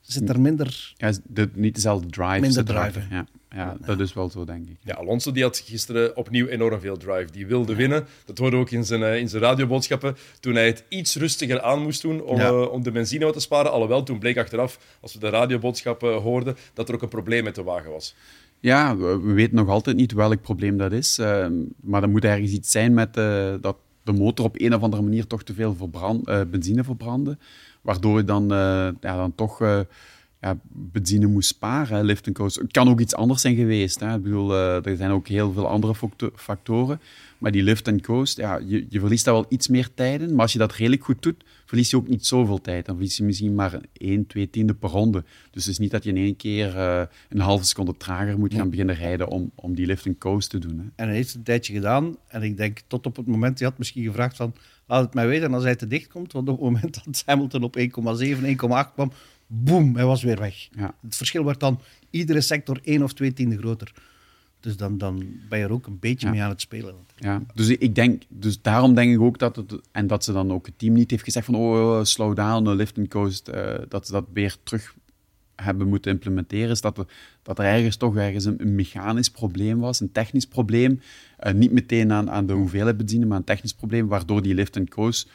zit 0.00 0.28
er 0.28 0.40
minder... 0.40 0.92
Ja, 0.96 1.12
de, 1.26 1.48
niet 1.54 1.74
dezelfde 1.74 2.08
drive. 2.08 2.40
Minder 2.40 2.64
drive, 2.64 3.00
Ja, 3.10 3.26
ja, 3.50 3.76
dat 3.84 4.00
is 4.00 4.12
wel 4.14 4.30
zo, 4.30 4.44
denk 4.44 4.68
ik. 4.68 4.76
Ja, 4.82 4.94
Alonso 4.94 5.32
die 5.32 5.42
had 5.42 5.58
gisteren 5.58 6.16
opnieuw 6.16 6.46
enorm 6.46 6.80
veel 6.80 6.96
drive. 6.96 7.32
Die 7.32 7.46
wilde 7.46 7.74
winnen. 7.74 8.06
Dat 8.24 8.38
hoorde 8.38 8.56
ook 8.56 8.70
in 8.70 8.84
zijn, 8.84 9.02
eh, 9.02 9.16
in 9.16 9.28
zijn 9.28 9.42
radioboodschappen. 9.42 10.16
Toen 10.40 10.54
hij 10.54 10.66
het 10.66 10.84
iets 10.88 11.16
rustiger 11.16 11.60
aan 11.62 11.82
moest 11.82 12.02
doen 12.02 12.22
om, 12.22 12.36
Ja. 12.36 12.46
eh, 12.48 12.72
om 12.72 12.82
de 12.82 12.90
benzine 12.90 13.24
wat 13.24 13.34
te 13.34 13.40
sparen. 13.40 13.70
Alhoewel, 13.72 14.02
toen 14.02 14.18
bleek 14.18 14.36
achteraf, 14.38 14.78
als 15.00 15.12
we 15.14 15.18
de 15.20 15.28
radioboodschappen 15.28 16.14
hoorden, 16.14 16.56
dat 16.74 16.88
er 16.88 16.94
ook 16.94 17.02
een 17.02 17.08
probleem 17.08 17.44
met 17.44 17.54
de 17.54 17.62
wagen 17.62 17.90
was. 17.90 18.14
Ja, 18.60 18.96
we, 18.96 19.20
we 19.20 19.32
weten 19.32 19.54
nog 19.56 19.68
altijd 19.68 19.96
niet 19.96 20.12
welk 20.12 20.40
probleem 20.42 20.76
dat 20.76 20.92
is. 20.92 21.18
eh, 21.18 21.46
maar 21.80 22.02
er 22.02 22.08
moet 22.08 22.24
ergens 22.24 22.50
iets 22.52 22.70
zijn 22.70 22.94
met 22.94 23.16
eh, 23.16 23.54
dat 23.60 23.76
de 24.08 24.22
motor 24.22 24.44
op 24.44 24.60
een 24.60 24.74
of 24.74 24.82
andere 24.82 25.02
manier 25.02 25.26
toch 25.26 25.42
te 25.42 25.54
veel 25.54 25.74
verbrand, 25.74 26.26
eh, 26.26 26.40
benzine 26.50 26.84
verbrandde. 26.84 27.38
Waardoor 27.82 28.16
je 28.18 28.24
dan, 28.24 28.42
eh, 28.42 28.88
ja, 29.00 29.16
dan 29.16 29.34
toch 29.34 29.60
eh, 29.60 29.80
ja, 30.40 30.58
benzine 30.72 31.26
moest 31.26 31.48
sparen, 31.48 32.04
lift 32.04 32.26
and 32.26 32.36
coast. 32.36 32.56
Het 32.56 32.72
kan 32.72 32.88
ook 32.88 33.00
iets 33.00 33.14
anders 33.14 33.40
zijn 33.40 33.56
geweest. 33.56 34.00
Hè. 34.00 34.14
Ik 34.14 34.22
bedoel, 34.22 34.54
eh, 34.54 34.86
er 34.86 34.96
zijn 34.96 35.10
ook 35.10 35.28
heel 35.28 35.52
veel 35.52 35.68
andere 35.68 35.94
facto- 35.94 36.30
factoren. 36.34 37.00
Maar 37.38 37.52
die 37.52 37.62
lift 37.62 37.88
and 37.88 38.02
coast, 38.02 38.36
ja, 38.36 38.60
je, 38.66 38.86
je 38.88 39.00
verliest 39.00 39.24
daar 39.24 39.34
wel 39.34 39.46
iets 39.48 39.68
meer 39.68 39.88
tijd 39.94 40.20
in. 40.20 40.30
Maar 40.30 40.40
als 40.40 40.52
je 40.52 40.58
dat 40.58 40.74
redelijk 40.74 41.04
goed 41.04 41.22
doet, 41.22 41.44
verlies 41.64 41.90
je 41.90 41.96
ook 41.96 42.08
niet 42.08 42.26
zoveel 42.26 42.60
tijd. 42.60 42.86
Dan 42.86 42.94
verlies 42.94 43.16
je 43.16 43.24
misschien 43.24 43.54
maar 43.54 43.80
1, 43.92 44.26
2 44.26 44.50
tiende 44.50 44.74
per 44.74 44.90
ronde. 44.90 45.24
Dus 45.50 45.64
het 45.64 45.72
is 45.72 45.78
niet 45.78 45.90
dat 45.90 46.04
je 46.04 46.10
in 46.10 46.16
één 46.16 46.36
keer 46.36 46.76
eh, 46.76 47.02
een 47.28 47.40
halve 47.40 47.64
seconde 47.64 47.96
trager 47.96 48.38
moet 48.38 48.54
gaan 48.54 48.70
beginnen 48.70 48.94
rijden 48.94 49.28
om, 49.28 49.50
om 49.54 49.74
die 49.74 49.86
lift 49.86 50.06
and 50.06 50.18
coast 50.18 50.50
te 50.50 50.58
doen. 50.58 50.78
Hè. 50.78 50.84
En 50.96 51.06
hij 51.06 51.14
heeft 51.14 51.28
het 51.28 51.36
een 51.36 51.42
tijdje 51.42 51.72
gedaan. 51.72 52.16
En 52.28 52.42
ik 52.42 52.56
denk 52.56 52.80
tot 52.86 53.06
op 53.06 53.16
het 53.16 53.26
moment, 53.26 53.58
hij 53.58 53.68
had 53.68 53.78
misschien 53.78 54.04
gevraagd 54.04 54.36
van... 54.36 54.54
Laat 54.86 55.04
het 55.04 55.14
mij 55.14 55.26
weten 55.26 55.54
als 55.54 55.62
hij 55.62 55.76
te 55.76 55.86
dicht 55.86 56.08
komt. 56.08 56.32
Want 56.32 56.48
op 56.48 56.54
het 56.54 56.64
moment 56.64 56.94
dat 57.04 57.22
Hamilton 57.26 57.62
op 57.62 57.78
1,7, 57.78 57.84
1,8 57.84 58.56
kwam... 58.94 59.12
Boom, 59.50 59.94
hij 59.96 60.04
was 60.04 60.22
weer 60.22 60.38
weg. 60.38 60.68
Ja. 60.76 60.94
Het 61.02 61.16
verschil 61.16 61.42
wordt 61.42 61.60
dan 61.60 61.80
iedere 62.10 62.40
sector 62.40 62.80
één 62.82 63.02
of 63.02 63.12
twee 63.12 63.32
tienden 63.32 63.58
groter. 63.58 63.92
Dus 64.60 64.76
dan, 64.76 64.98
dan 64.98 65.26
ben 65.48 65.58
je 65.58 65.64
er 65.64 65.72
ook 65.72 65.86
een 65.86 65.98
beetje 65.98 66.26
Ja. 66.26 66.32
mee 66.32 66.42
aan 66.42 66.48
het 66.50 66.60
spelen. 66.60 66.94
Ja, 67.16 67.42
dus 67.54 67.68
ik 67.68 67.94
denk, 67.94 68.22
dus 68.28 68.62
daarom 68.62 68.94
denk 68.94 69.12
ik 69.12 69.20
ook 69.20 69.38
dat 69.38 69.56
het, 69.56 69.80
en 69.92 70.06
dat 70.06 70.24
ze 70.24 70.32
dan 70.32 70.52
ook 70.52 70.66
het 70.66 70.78
team 70.78 70.94
niet 70.94 71.10
heeft 71.10 71.22
gezegd 71.22 71.46
van 71.46 71.54
oh, 71.54 72.04
slow 72.04 72.36
down, 72.36 72.68
lift 72.68 72.98
and 72.98 73.08
coast, 73.08 73.48
eh, 73.48 73.74
dat 73.88 74.06
ze 74.06 74.12
dat 74.12 74.24
weer 74.32 74.56
terug 74.62 74.94
hebben 75.56 75.88
moeten 75.88 76.12
implementeren, 76.12 76.70
is 76.70 76.80
dat 76.80 76.98
er, 76.98 77.06
dat 77.42 77.58
er 77.58 77.64
ergens 77.64 77.96
toch 77.96 78.16
ergens 78.16 78.44
een, 78.44 78.60
een 78.62 78.74
mechanisch 78.74 79.30
probleem 79.30 79.78
was, 79.78 80.00
een 80.00 80.12
technisch 80.12 80.46
probleem, 80.46 81.00
Eh, 81.38 81.52
niet 81.54 81.72
meteen 81.72 82.12
aan, 82.12 82.30
aan 82.30 82.46
de 82.46 82.52
hoeveelheid 82.52 82.96
benzine, 82.96 83.26
maar 83.26 83.36
een 83.38 83.44
technisch 83.44 83.74
probleem, 83.74 84.06
waardoor 84.08 84.42
die 84.42 84.54
lift 84.54 84.76
and 84.76 84.90
coast 84.90 85.30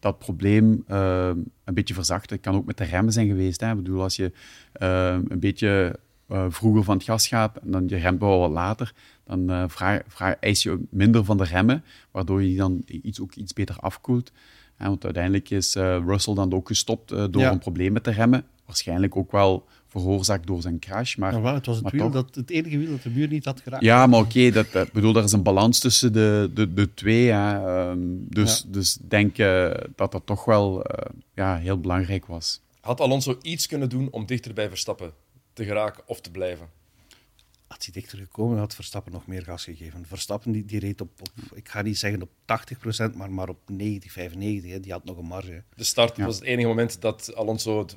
dat 0.00 0.18
probleem 0.18 0.84
eh, 0.86 1.30
een 1.64 1.74
beetje 1.74 1.94
verzachten. 1.94 2.36
Het 2.36 2.44
kan 2.44 2.54
ook 2.54 2.66
met 2.66 2.76
de 2.76 2.84
remmen 2.84 3.12
zijn 3.12 3.26
geweest. 3.26 3.60
Hè. 3.60 3.70
Ik 3.70 3.76
bedoel, 3.76 4.02
als 4.02 4.16
je 4.16 4.32
eh, 4.72 5.16
een 5.28 5.40
beetje 5.40 5.98
eh, 6.28 6.46
vroeger 6.48 6.84
van 6.84 6.96
het 6.96 7.04
gas 7.04 7.28
gaat 7.28 7.56
en 7.56 7.70
dan 7.70 7.88
je 7.88 7.96
remt 7.96 8.20
wel 8.20 8.38
wat 8.38 8.50
later, 8.50 8.92
dan 9.24 9.70
vraag, 9.70 10.00
vraag, 10.06 10.34
eis 10.34 10.62
je 10.62 10.80
minder 10.90 11.24
van 11.24 11.36
de 11.36 11.44
remmen, 11.44 11.84
waardoor 12.10 12.42
je 12.42 12.56
dan 12.56 12.82
iets, 12.86 13.20
ook 13.20 13.34
iets 13.34 13.52
beter 13.52 13.76
afkoelt. 13.76 14.32
Hè, 14.76 14.86
want 14.86 15.04
uiteindelijk 15.04 15.50
is 15.50 15.74
Russell 15.74 16.34
dan 16.34 16.52
ook 16.52 16.66
gestopt 16.66 17.08
door 17.08 17.42
Ja. 17.42 17.50
een 17.50 17.58
probleem 17.58 17.92
met 17.92 18.04
de 18.04 18.10
remmen. 18.10 18.44
Waarschijnlijk 18.66 19.16
ook 19.16 19.32
wel 19.32 19.66
veroorzaakt 19.90 20.46
door 20.46 20.60
zijn 20.62 20.78
crash. 20.78 21.16
Maar, 21.16 21.32
Maar 21.32 21.42
wel, 21.42 21.54
het 21.54 21.66
was 21.66 21.74
het, 21.74 21.84
maar 21.84 21.92
wiel 21.92 22.02
toch. 22.10 22.12
dat, 22.12 22.34
het 22.34 22.50
enige 22.50 22.78
wiel 22.78 22.90
dat 22.90 23.02
de 23.02 23.10
muur 23.10 23.28
niet 23.28 23.44
had 23.44 23.60
geraakt. 23.60 23.84
Ja, 23.84 24.06
maar 24.06 24.20
oké, 24.20 24.50
dat, 24.50 24.72
dat- 24.72 24.92
bedoel, 24.92 25.16
er 25.16 25.24
is 25.24 25.32
een 25.32 25.42
balans 25.42 25.78
tussen 25.78 26.12
de, 26.12 26.50
de, 26.54 26.74
de 26.74 26.94
twee. 26.94 27.30
Hè. 27.30 27.66
Ehm, 27.88 27.98
dus, 28.28 28.64
dus 28.66 28.96
ik 28.98 29.10
denk 29.10 29.38
eh, 29.38 29.70
dat 29.96 30.12
dat 30.12 30.26
toch 30.26 30.44
wel 30.44 30.84
eh, 30.84 31.10
ja, 31.34 31.56
heel 31.56 31.80
belangrijk 31.80 32.26
was. 32.26 32.60
Had 32.80 33.00
Alonso 33.00 33.38
iets 33.42 33.66
kunnen 33.66 33.88
doen 33.88 34.08
om 34.10 34.26
dichter 34.26 34.52
bij 34.54 34.68
Verstappen 34.68 35.12
te 35.52 35.64
geraken 35.64 36.02
of 36.06 36.20
te 36.20 36.30
blijven? 36.30 36.68
Had 37.66 37.84
hij 37.84 37.92
dichter 38.02 38.18
gekomen, 38.18 38.58
had 38.58 38.74
Verstappen 38.74 39.12
nog 39.12 39.26
meer 39.26 39.42
gas 39.42 39.64
gegeven. 39.64 40.06
Verstappen 40.06 40.52
die, 40.52 40.64
die 40.64 40.78
reed 40.78 41.00
op, 41.00 41.10
op, 41.20 41.56
ik 41.56 41.68
ga 41.68 41.82
niet 41.82 41.98
zeggen 41.98 42.22
op 42.22 42.28
80%, 43.12 43.16
maar, 43.16 43.30
maar 43.32 43.48
op 43.48 43.58
90, 43.66 44.12
95. 44.12 44.70
Hè. 44.70 44.80
Die 44.80 44.92
had 44.92 45.04
nog 45.04 45.16
een 45.18 45.24
marge. 45.26 45.50
hè. 45.52 45.58
De 45.76 45.84
start 45.84 46.16
Ja. 46.16 46.24
was 46.24 46.34
het 46.34 46.44
enige 46.44 46.68
moment 46.68 47.00
dat 47.00 47.34
Alonso 47.34 47.78
het 47.78 47.96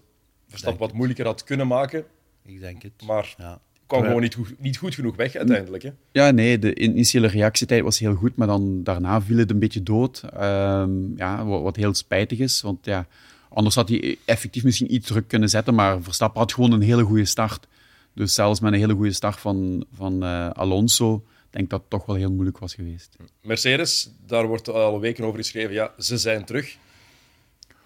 Verstappen 0.54 0.88
wat 0.88 0.96
moeilijker 0.96 1.26
had 1.26 1.44
kunnen 1.44 1.68
maken. 1.68 2.06
Ik 2.46 2.60
denk 2.60 2.82
het. 2.82 2.92
Maar 3.06 3.36
ja. 3.38 3.44
kwam 3.44 3.60
Terwijl- 3.88 4.06
gewoon 4.06 4.22
niet 4.22 4.36
goed, 4.36 4.60
niet 4.60 4.78
goed 4.78 4.96
genoeg 4.96 5.16
weg 5.16 5.36
uiteindelijk. 5.36 5.84
Hè? 5.84 5.90
Ja, 6.12 6.32
nee, 6.32 6.60
de 6.60 6.76
initiële 6.76 7.28
reactietijd 7.28 7.84
was 7.84 8.00
heel 8.00 8.16
goed, 8.16 8.36
maar 8.36 8.48
dan 8.48 8.84
daarna 8.84 9.22
viel 9.22 9.38
het 9.38 9.50
een 9.50 9.60
beetje 9.60 9.84
dood. 9.84 10.24
Ehm, 10.34 11.16
ja, 11.16 11.46
wat, 11.46 11.62
wat 11.62 11.76
heel 11.76 11.94
spijtig 11.94 12.40
is, 12.40 12.62
want 12.62 12.86
ja, 12.86 13.08
anders 13.50 13.76
had 13.76 13.90
hij 13.90 14.18
effectief 14.26 14.64
misschien 14.64 14.94
iets 14.94 15.08
druk 15.08 15.28
kunnen 15.28 15.50
zetten, 15.50 15.76
maar 15.76 16.02
Verstappen 16.02 16.40
had 16.40 16.54
gewoon 16.54 16.72
een 16.72 16.82
hele 16.82 17.04
goede 17.04 17.26
start. 17.26 17.68
Dus 18.14 18.34
zelfs 18.34 18.60
met 18.60 18.74
een 18.74 18.80
hele 18.80 18.94
goede 18.94 19.14
start 19.14 19.40
van, 19.40 19.86
van 19.94 20.24
uh, 20.24 20.50
Alonso, 20.50 21.24
denk 21.50 21.70
dat 21.70 21.80
het 21.80 21.90
toch 21.90 22.06
wel 22.06 22.16
heel 22.16 22.32
moeilijk 22.32 22.58
was 22.58 22.74
geweest. 22.74 23.16
Mercedes, 23.42 24.12
daar 24.26 24.48
wordt 24.48 24.70
al 24.70 25.00
weken 25.00 25.24
over 25.24 25.40
geschreven, 25.40 25.74
ja, 25.74 25.94
ze 25.98 26.18
zijn 26.18 26.46
terug. 26.46 26.78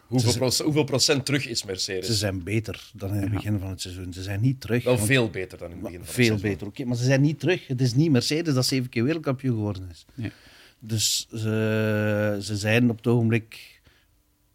Hoeveel, 0.07 0.33
procent, 0.33 0.65
hoeveel 0.65 0.83
procent 0.83 1.25
terug 1.25 1.47
is 1.47 1.63
Mercedes? 1.63 2.05
Ze 2.05 2.13
zijn 2.13 2.43
beter 2.43 2.91
dan 2.93 3.13
in 3.13 3.21
het 3.21 3.31
begin 3.31 3.59
van 3.59 3.69
het 3.69 3.81
seizoen. 3.81 4.13
Ze 4.13 4.23
zijn 4.23 4.41
niet 4.41 4.61
terug. 4.61 4.83
Wel 4.83 4.97
veel 4.97 5.29
beter 5.29 5.57
dan 5.57 5.67
in 5.67 5.73
het 5.73 5.81
begin 5.81 5.97
van 5.97 6.05
het 6.05 6.15
seizoen. 6.15 6.39
Veel 6.39 6.49
beter, 6.49 6.67
oké. 6.67 6.85
maar 6.85 6.97
ze 6.97 7.03
zijn 7.03 7.21
niet 7.21 7.39
terug. 7.39 7.67
Het 7.67 7.81
is 7.81 7.93
niet 7.93 8.11
Mercedes 8.11 8.53
dat 8.53 8.65
zeven 8.65 8.89
keer 8.89 9.03
wereldkampioen 9.03 9.55
geworden 9.55 9.89
is. 9.91 10.05
Nee. 10.13 10.31
Dus 10.79 11.27
ze, 11.29 12.37
ze 12.41 12.57
zijn 12.57 12.89
op 12.89 12.97
het 12.97 13.07
ogenblik 13.07 13.81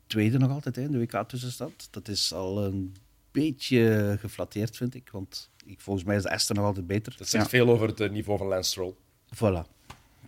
tweede 0.06 0.38
nog 0.38 0.50
altijd 0.50 0.76
in 0.76 0.92
de 0.92 0.98
WK-tussenstand. 0.98 1.88
Dat 1.90 2.08
is 2.08 2.32
al 2.32 2.64
een 2.64 2.94
beetje 3.30 4.16
geflatteerd, 4.20 4.76
vind 4.76 4.94
ik. 4.94 5.08
Want 5.10 5.50
ik, 5.64 5.80
volgens 5.80 6.04
mij 6.04 6.16
is 6.16 6.22
de 6.22 6.30
Aston 6.30 6.56
nog 6.56 6.64
altijd 6.64 6.86
beter. 6.86 7.14
Dat 7.18 7.28
zegt 7.28 7.48
veel 7.48 7.68
over 7.68 7.88
het 7.88 8.12
niveau 8.12 8.38
van 8.38 8.46
Lance 8.46 8.70
Stroll. 8.70 8.94
Voilà 9.34 9.80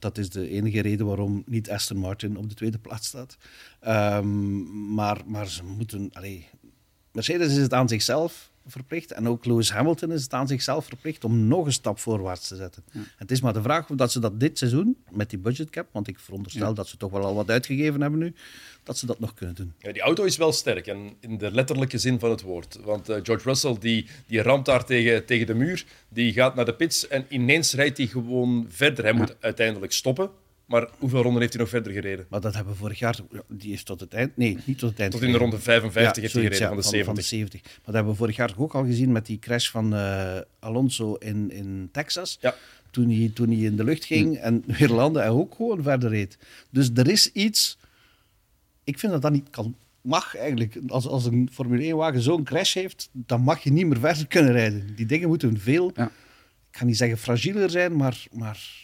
dat 0.04 0.18
is 0.18 0.30
de 0.30 0.48
enige 0.48 0.80
reden 0.80 1.06
waarom 1.06 1.42
niet 1.46 1.70
Aston 1.70 1.96
Martin 1.96 2.36
op 2.36 2.48
de 2.48 2.54
tweede 2.54 2.78
plaats 2.78 3.06
staat. 3.06 3.36
Um, 3.86 4.94
maar, 4.94 5.20
maar 5.26 5.48
ze 5.48 5.64
moeten. 5.64 6.10
Mercedes 7.12 7.50
is 7.50 7.62
het 7.62 7.72
aan 7.72 7.88
zichzelf 7.88 8.52
verplicht. 8.66 9.12
En 9.12 9.28
ook 9.28 9.44
Lewis 9.44 9.72
Hamilton 9.72 10.12
is 10.12 10.22
het 10.22 10.32
aan 10.32 10.48
zichzelf 10.48 10.84
verplicht 10.84 11.24
om 11.24 11.46
nog 11.46 11.66
een 11.66 11.72
stap 11.72 11.98
voorwaarts 11.98 12.48
te 12.48 12.56
zetten. 12.56 12.84
Het 13.16 13.30
is 13.30 13.40
maar 13.40 13.52
de 13.52 13.62
vraag 13.62 13.90
of 13.90 13.96
dat 13.96 14.12
ze 14.12 14.20
dat 14.20 14.40
dit 14.40 14.58
seizoen, 14.58 14.96
met 15.10 15.30
die 15.30 15.38
budgetcap, 15.38 15.88
want 15.92 16.08
ik 16.08 16.18
veronderstel 16.18 16.74
dat 16.74 16.88
ze 16.88 16.96
toch 16.96 17.10
wel 17.10 17.24
al 17.24 17.34
wat 17.34 17.50
uitgegeven 17.50 18.00
hebben 18.00 18.20
nu, 18.20 18.34
dat 18.82 18.98
ze 18.98 19.06
dat 19.06 19.20
nog 19.20 19.34
kunnen 19.34 19.54
doen. 19.54 19.72
Ja, 19.78 19.92
die 19.92 20.02
auto 20.02 20.24
is 20.24 20.36
wel 20.36 20.52
sterk, 20.52 20.86
en 20.86 21.12
in 21.20 21.38
de 21.38 21.50
letterlijke 21.50 21.98
zin 21.98 22.18
van 22.18 22.30
het 22.30 22.42
woord. 22.42 22.78
Want 22.84 23.10
uh, 23.10 23.16
George 23.22 23.48
Russell, 23.48 23.76
die, 23.80 24.06
die 24.26 24.42
ramt 24.42 24.64
daar 24.64 24.84
tegen, 24.84 25.24
tegen 25.24 25.46
de 25.46 25.54
muur, 25.54 25.84
die 26.08 26.32
gaat 26.32 26.54
naar 26.54 26.64
de 26.64 26.74
pits 26.74 27.08
en 27.08 27.26
ineens 27.28 27.72
rijdt 27.72 27.98
hij 27.98 28.06
gewoon 28.06 28.66
verder. 28.68 29.04
Hij 29.04 29.12
moet 29.12 29.36
uiteindelijk 29.40 29.92
stoppen. 29.92 30.30
Maar 30.66 30.88
hoeveel 30.98 31.22
ronden 31.22 31.40
heeft 31.40 31.52
hij 31.52 31.62
nog 31.62 31.70
verder 31.70 31.92
gereden? 31.92 32.26
Maar 32.28 32.40
dat 32.40 32.54
hebben 32.54 32.72
we 32.72 32.78
vorig 32.78 32.98
jaar. 32.98 33.18
Die 33.48 33.72
is 33.72 33.82
tot 33.82 34.00
het 34.00 34.14
eind. 34.14 34.36
Nee, 34.36 34.58
niet 34.64 34.78
tot 34.78 34.90
het 34.90 35.00
eind. 35.00 35.12
Tot 35.12 35.22
in 35.22 35.32
de 35.32 35.38
ronde 35.38 35.58
55 35.58 36.22
heeft 36.22 36.34
hij 36.34 36.42
gereden 36.42 36.68
van, 36.68 36.76
de 36.76 36.82
70. 36.82 37.04
van 37.04 37.14
de 37.14 37.22
70. 37.22 37.62
Maar 37.62 37.80
dat 37.84 37.94
hebben 37.94 38.12
we 38.12 38.18
vorig 38.18 38.36
jaar 38.36 38.54
ook 38.56 38.74
al 38.74 38.84
gezien 38.84 39.12
met 39.12 39.26
die 39.26 39.38
crash 39.38 39.70
van 39.70 39.94
uh, 39.94 40.38
Alonso 40.58 41.14
in, 41.14 41.50
in 41.50 41.88
Texas. 41.92 42.38
Ja. 42.40 42.54
Toen 42.90 43.10
hij, 43.10 43.30
toen 43.34 43.48
hij 43.48 43.56
in 43.56 43.76
de 43.76 43.84
lucht 43.84 44.04
ging 44.04 44.36
hm. 44.38 44.42
en 44.42 44.64
weer 44.66 44.88
landde 44.88 45.20
en 45.20 45.30
ook 45.30 45.54
gewoon 45.54 45.82
verder 45.82 46.10
reed. 46.10 46.38
Dus 46.70 46.90
er 46.94 47.08
is 47.08 47.32
iets. 47.32 47.78
Ik 48.84 48.98
vind 48.98 49.12
dat 49.12 49.22
dat 49.22 49.32
niet 49.32 49.50
kan. 49.50 49.76
Mag 50.00 50.36
eigenlijk. 50.36 50.78
Als, 50.86 51.06
als 51.06 51.24
een 51.24 51.48
Formule 51.52 51.92
1-wagen 51.92 52.20
zo'n 52.20 52.44
crash 52.44 52.74
heeft, 52.74 53.08
dan 53.12 53.40
mag 53.40 53.62
je 53.62 53.72
niet 53.72 53.86
meer 53.86 53.98
verder 53.98 54.26
kunnen 54.26 54.52
rijden. 54.52 54.94
Die 54.96 55.06
dingen 55.06 55.28
moeten 55.28 55.60
veel. 55.60 55.92
Ja. 55.94 56.06
Ik 56.70 56.80
ga 56.80 56.84
niet 56.84 56.96
zeggen 56.96 57.18
fragieler 57.18 57.70
zijn, 57.70 57.96
maar. 57.96 58.24
maar 58.32 58.83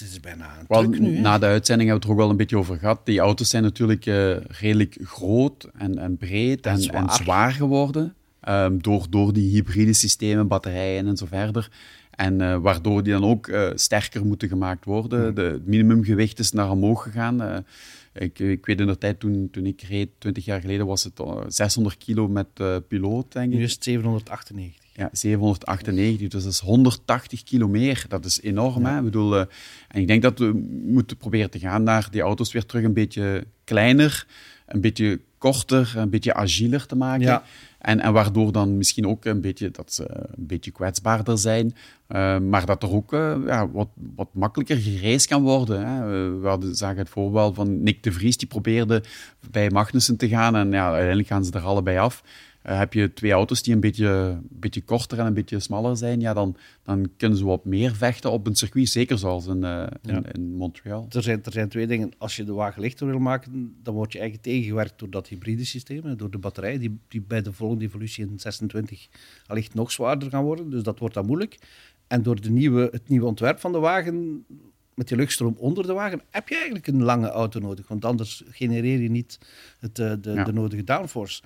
het 0.00 0.08
is 0.08 0.20
bijna 0.20 0.58
een 0.58 0.66
truc 0.66 1.00
nu. 1.00 1.18
Na 1.18 1.38
de 1.38 1.46
uitzending 1.46 1.88
hebben 1.88 1.88
we 1.88 1.94
het 1.94 2.04
er 2.04 2.10
ook 2.10 2.16
wel 2.16 2.30
een 2.30 2.36
beetje 2.36 2.58
over 2.58 2.78
gehad. 2.78 3.00
Die 3.04 3.18
auto's 3.18 3.50
zijn 3.50 3.62
natuurlijk 3.62 4.06
uh, 4.06 4.36
redelijk 4.40 4.98
groot 5.02 5.70
en, 5.78 5.98
en 5.98 6.16
breed 6.16 6.66
en, 6.66 6.80
en, 6.80 7.10
zwaar. 7.10 7.52
geworden. 7.52 8.14
Um, 8.48 8.82
door, 8.82 9.06
door 9.10 9.32
die 9.32 9.50
hybride 9.50 9.92
systemen, 9.92 10.48
batterijen 10.48 11.06
en 11.06 11.16
zo 11.16 11.26
verder. 11.26 11.70
En 12.10 12.40
uh, 12.40 12.56
waardoor 12.56 13.02
die 13.02 13.12
dan 13.12 13.24
ook 13.24 13.46
uh, 13.46 13.70
sterker 13.74 14.26
moeten 14.26 14.48
gemaakt 14.48 14.84
worden. 14.84 15.22
Hmm. 15.22 15.34
De, 15.34 15.42
het 15.42 15.66
minimumgewicht 15.66 16.38
is 16.38 16.52
naar 16.52 16.70
omhoog 16.70 17.02
gegaan. 17.02 17.64
Ik, 18.12 18.38
ik, 18.38 18.66
weet 18.66 18.80
in 18.80 18.86
de 18.86 18.98
tijd, 18.98 19.20
toen, 19.20 19.48
toen 19.50 19.66
ik 19.66 19.82
reed, 19.82 20.08
20 20.18 20.44
jaar 20.44 20.60
geleden, 20.60 20.86
was 20.86 21.04
het 21.04 21.20
600 21.46 21.96
kilo 21.98 22.28
met 22.28 22.46
piloot, 22.88 23.32
denk 23.32 23.52
ik. 23.52 23.58
Nu 23.58 23.64
is 23.64 23.72
het 23.72 23.84
798. 23.84 24.85
Ja, 24.96 25.08
798, 25.12 26.28
dus 26.28 26.42
dat 26.42 26.52
is 26.52 26.58
180 26.58 27.42
kilo 27.42 27.68
meer. 27.68 28.04
Dat 28.08 28.24
is 28.24 28.40
enorm. 28.42 28.84
Hè? 28.84 28.98
Ik 28.98 29.04
bedoel, 29.04 29.34
uh, 29.34 29.40
en 29.88 30.00
ik 30.00 30.06
denk 30.06 30.22
dat 30.22 30.38
we 30.38 30.52
moeten 30.84 31.16
proberen 31.16 31.50
te 31.50 31.58
gaan 31.58 31.82
naar 31.82 32.08
die 32.10 32.20
auto's 32.20 32.52
weer 32.52 32.66
terug 32.66 32.84
een 32.84 32.92
beetje 32.92 33.46
kleiner, 33.64 34.26
een 34.66 34.80
beetje 34.80 35.20
korter, 35.38 35.94
een 35.96 36.10
beetje 36.10 36.34
agieler 36.34 36.86
te 36.86 36.96
maken. 36.96 37.26
Ja. 37.26 37.42
En, 37.78 38.00
en 38.00 38.12
waardoor 38.12 38.52
dan 38.52 38.76
misschien 38.76 39.06
ook 39.06 39.24
een 39.24 39.40
beetje, 39.40 39.70
dat 39.70 39.92
ze 39.92 40.08
een 40.10 40.46
beetje 40.46 40.70
kwetsbaarder 40.70 41.38
zijn, 41.38 41.74
uh, 42.08 42.38
maar 42.38 42.66
dat 42.66 42.82
er 42.82 42.92
ook 42.92 43.12
uh, 43.12 43.36
ja, 43.46 43.70
wat, 43.70 43.88
wat 44.16 44.28
makkelijker 44.32 44.76
gereisd 44.76 45.26
kan 45.26 45.42
worden. 45.42 45.86
Hè. 45.86 46.08
We 46.40 46.46
hadden, 46.46 46.74
zagen 46.74 46.98
het 46.98 47.08
voorbeeld 47.08 47.54
van 47.54 47.82
Nick 47.82 48.02
de 48.02 48.12
Vries, 48.12 48.36
die 48.36 48.48
probeerde 48.48 49.02
bij 49.50 49.70
Magnussen 49.70 50.16
te 50.16 50.28
gaan 50.28 50.56
en 50.56 50.70
ja, 50.70 50.86
uiteindelijk 50.86 51.28
gaan 51.28 51.44
ze 51.44 51.52
er 51.52 51.60
allebei 51.60 51.98
af. 51.98 52.22
Uh, 52.68 52.78
heb 52.78 52.92
je 52.92 53.12
twee 53.12 53.32
auto's 53.32 53.62
die 53.62 53.74
een 53.74 53.80
beetje, 53.80 54.06
een 54.06 54.46
beetje 54.50 54.82
korter 54.82 55.18
en 55.18 55.26
een 55.26 55.34
beetje 55.34 55.60
smaller 55.60 55.96
zijn, 55.96 56.20
ja, 56.20 56.34
dan, 56.34 56.56
dan 56.82 57.08
kunnen 57.16 57.38
ze 57.38 57.44
wat 57.44 57.64
meer 57.64 57.94
vechten 57.94 58.30
op 58.30 58.46
een 58.46 58.54
circuit, 58.54 58.88
zeker 58.88 59.18
zoals 59.18 59.46
in, 59.46 59.62
uh, 59.62 59.86
in, 60.02 60.24
in, 60.32 60.56
Montreal. 60.56 61.06
Er 61.10 61.22
zijn, 61.22 61.42
er 61.44 61.52
zijn 61.52 61.68
twee 61.68 61.86
dingen. 61.86 62.12
Als 62.18 62.36
je 62.36 62.44
de 62.44 62.52
wagen 62.52 62.82
lichter 62.82 63.06
wil 63.06 63.18
maken, 63.18 63.76
dan 63.82 63.94
word 63.94 64.12
je 64.12 64.18
eigenlijk 64.18 64.48
tegengewerkt 64.48 64.98
door 64.98 65.10
dat 65.10 65.28
hybride 65.28 65.64
systeem, 65.64 66.16
door 66.16 66.30
de 66.30 66.38
batterij, 66.38 66.78
die, 66.78 66.98
die 67.08 67.20
bij 67.20 67.42
de 67.42 67.52
volgende 67.52 67.84
evolutie 67.84 68.26
in 68.26 68.40
26 68.40 69.08
allicht 69.46 69.74
nog 69.74 69.92
zwaarder 69.92 70.30
gaan 70.30 70.44
worden. 70.44 70.70
Dus 70.70 70.82
dat 70.82 70.98
wordt 70.98 71.14
dan 71.14 71.26
moeilijk. 71.26 71.58
En 72.06 72.22
door 72.22 72.40
de 72.40 72.50
nieuwe, 72.50 72.88
het 72.92 73.08
nieuwe 73.08 73.26
ontwerp 73.26 73.60
van 73.60 73.72
de 73.72 73.78
wagen 73.78 74.44
met 74.96 75.08
die 75.08 75.16
luchtstroom 75.16 75.54
onder 75.58 75.86
de 75.86 75.92
wagen, 75.92 76.22
heb 76.30 76.48
je 76.48 76.54
eigenlijk 76.54 76.86
een 76.86 77.02
lange 77.02 77.28
auto 77.28 77.60
nodig. 77.60 77.88
Want 77.88 78.04
anders 78.04 78.42
genereer 78.50 79.00
je 79.00 79.10
niet 79.10 79.38
het, 79.78 79.98
eh, 79.98 80.12
de, 80.20 80.42
de 80.44 80.52
nodige 80.52 80.84
downforce 80.84 81.42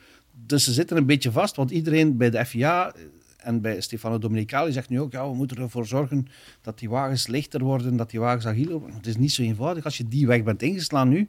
dus 0.46 0.64
ze 0.64 0.72
zitten 0.72 0.96
een 0.96 1.07
beetje 1.07 1.33
vast, 1.33 1.57
want 1.57 1.70
iedereen 1.70 2.16
bij 2.16 2.31
de 2.31 2.44
FIA 2.44 2.92
en 3.37 3.61
bij 3.61 3.81
Stefano 3.81 4.18
Domenicali 4.18 4.72
zegt 4.72 4.88
nu 4.88 5.00
ook, 5.00 5.12
ja, 5.12 5.29
we 5.29 5.35
moeten 5.35 5.57
ervoor 5.57 5.87
zorgen 5.87 6.26
dat 6.62 6.79
die 6.79 6.90
wagens 6.90 7.26
lichter 7.26 7.62
worden, 7.62 7.96
dat 7.96 8.11
die 8.11 8.20
wagens 8.20 8.46
agieler 8.46 8.79
worden. 8.79 8.96
Het 8.96 9.07
is 9.07 9.16
niet 9.16 9.33
zo 9.33 9.42
eenvoudig. 9.42 9.85
Als 9.85 9.96
je 9.96 10.09
die 10.09 10.26
weg 10.26 10.42
bent 10.42 10.62
ingeslaan 10.62 11.09
nu, 11.09 11.29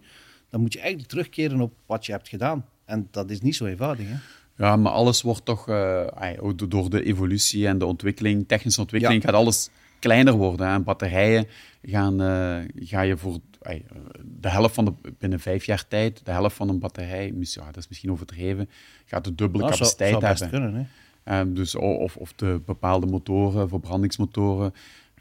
dan 0.49 0.61
moet 0.61 0.73
je 0.73 0.79
eigenlijk 0.79 1.09
terugkeren 1.09 1.61
op 1.61 1.73
wat 1.85 2.05
je 2.05 2.11
hebt 2.11 2.29
gedaan. 2.29 2.65
En 2.85 3.07
dat 3.11 3.29
is 3.29 3.41
niet 3.41 3.55
zo 3.55 3.65
eenvoudig. 3.65 4.05
Hè? 4.07 4.15
Ja, 4.57 4.75
maar 4.75 4.91
alles 4.91 5.21
wordt 5.21 5.45
toch, 5.45 5.69
uh, 5.69 6.07
door 6.67 6.89
de 6.89 7.03
evolutie 7.03 7.67
en 7.67 7.77
de 7.77 7.85
ontwikkeling, 7.85 8.47
technische 8.47 8.81
ontwikkeling, 8.81 9.23
gaat 9.23 9.33
alles 9.33 9.69
kleiner 9.99 10.33
worden. 10.33 10.67
Hè. 10.67 10.79
Batterijen 10.79 11.47
gaan, 11.81 12.21
uh, 12.21 12.87
ga 12.87 13.01
je 13.01 13.17
voor 13.17 13.39
de 14.39 14.49
helft 14.49 14.73
van 14.73 14.85
de, 14.85 14.93
binnen 15.17 15.39
vijf 15.39 15.65
jaar 15.65 15.87
tijd, 15.87 16.25
de 16.25 16.31
helft 16.31 16.55
van 16.55 16.69
een 16.69 16.79
batterij, 16.79 17.33
ja, 17.39 17.65
dat 17.65 17.77
is 17.77 17.87
misschien 17.87 18.11
overdreven, 18.11 18.69
gaat 19.05 19.23
de 19.23 19.35
dubbele 19.35 19.63
nou, 19.63 19.75
capaciteit 19.75 20.11
zou, 20.11 20.25
hebben. 20.25 20.49
Kunnen, 20.49 20.73
hè? 21.23 21.39
Um, 21.39 21.53
dus, 21.53 21.75
of, 21.75 22.17
of 22.17 22.33
de 22.33 22.61
bepaalde 22.65 23.05
motoren, 23.05 23.69
verbrandingsmotoren. 23.69 24.73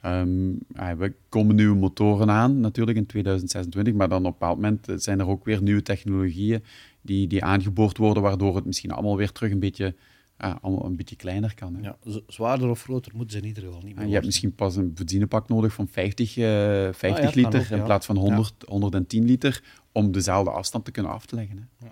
Um, 0.05 0.59
we 0.98 1.12
komen 1.29 1.55
nieuwe 1.55 1.76
motoren 1.76 2.31
aan, 2.31 2.61
natuurlijk 2.61 2.96
in 2.96 3.07
2026, 3.07 3.94
maar 3.94 4.09
dan 4.09 4.18
op 4.18 4.24
een 4.24 4.33
bepaald 4.33 4.57
moment 4.57 4.87
zijn 5.03 5.20
er 5.20 5.29
ook 5.29 5.44
weer 5.44 5.62
nieuwe 5.62 5.83
technologieën 5.83 6.64
die, 7.00 7.26
die 7.26 7.44
aangeboord 7.44 7.96
worden, 7.96 8.22
waardoor 8.22 8.57
het 8.57 8.64
misschien 8.64 8.90
allemaal 8.90 9.16
weer 9.16 9.33
terug 9.33 9.50
een 9.50 9.61
beetje 9.61 9.94
ja, 10.40 10.59
allemaal 10.61 10.85
een 10.85 10.96
beetje 10.96 11.16
kleiner 11.16 11.55
kan. 11.55 11.74
Hè. 11.74 11.81
Ja, 11.81 11.96
zwaarder 12.26 12.68
of 12.68 12.83
groter 12.83 13.12
moeten 13.14 13.37
ze 13.37 13.42
in 13.42 13.48
ieder 13.48 13.62
geval 13.62 13.83
niet 13.83 13.96
meer. 13.96 14.07
je 14.07 14.12
hebt 14.12 14.24
misschien 14.24 14.55
pas 14.55 14.76
een 14.76 14.94
benzinepak 14.94 15.48
nodig 15.48 15.72
van 15.72 15.88
50, 15.88 16.37
uh, 16.37 16.44
50 16.92 17.24
ah, 17.24 17.35
liter 17.35 17.72
in 17.72 17.83
plaats 17.83 18.07
van 18.07 18.16
100, 18.16 18.55
110 18.66 19.24
liter 19.24 19.62
om 19.92 20.12
dezelfde 20.12 20.50
afstand 20.50 20.85
te 20.85 20.90
kunnen 20.90 21.12
af 21.12 21.26
te 21.26 21.35
leggen. 21.35 21.68
Hè. 21.76 21.87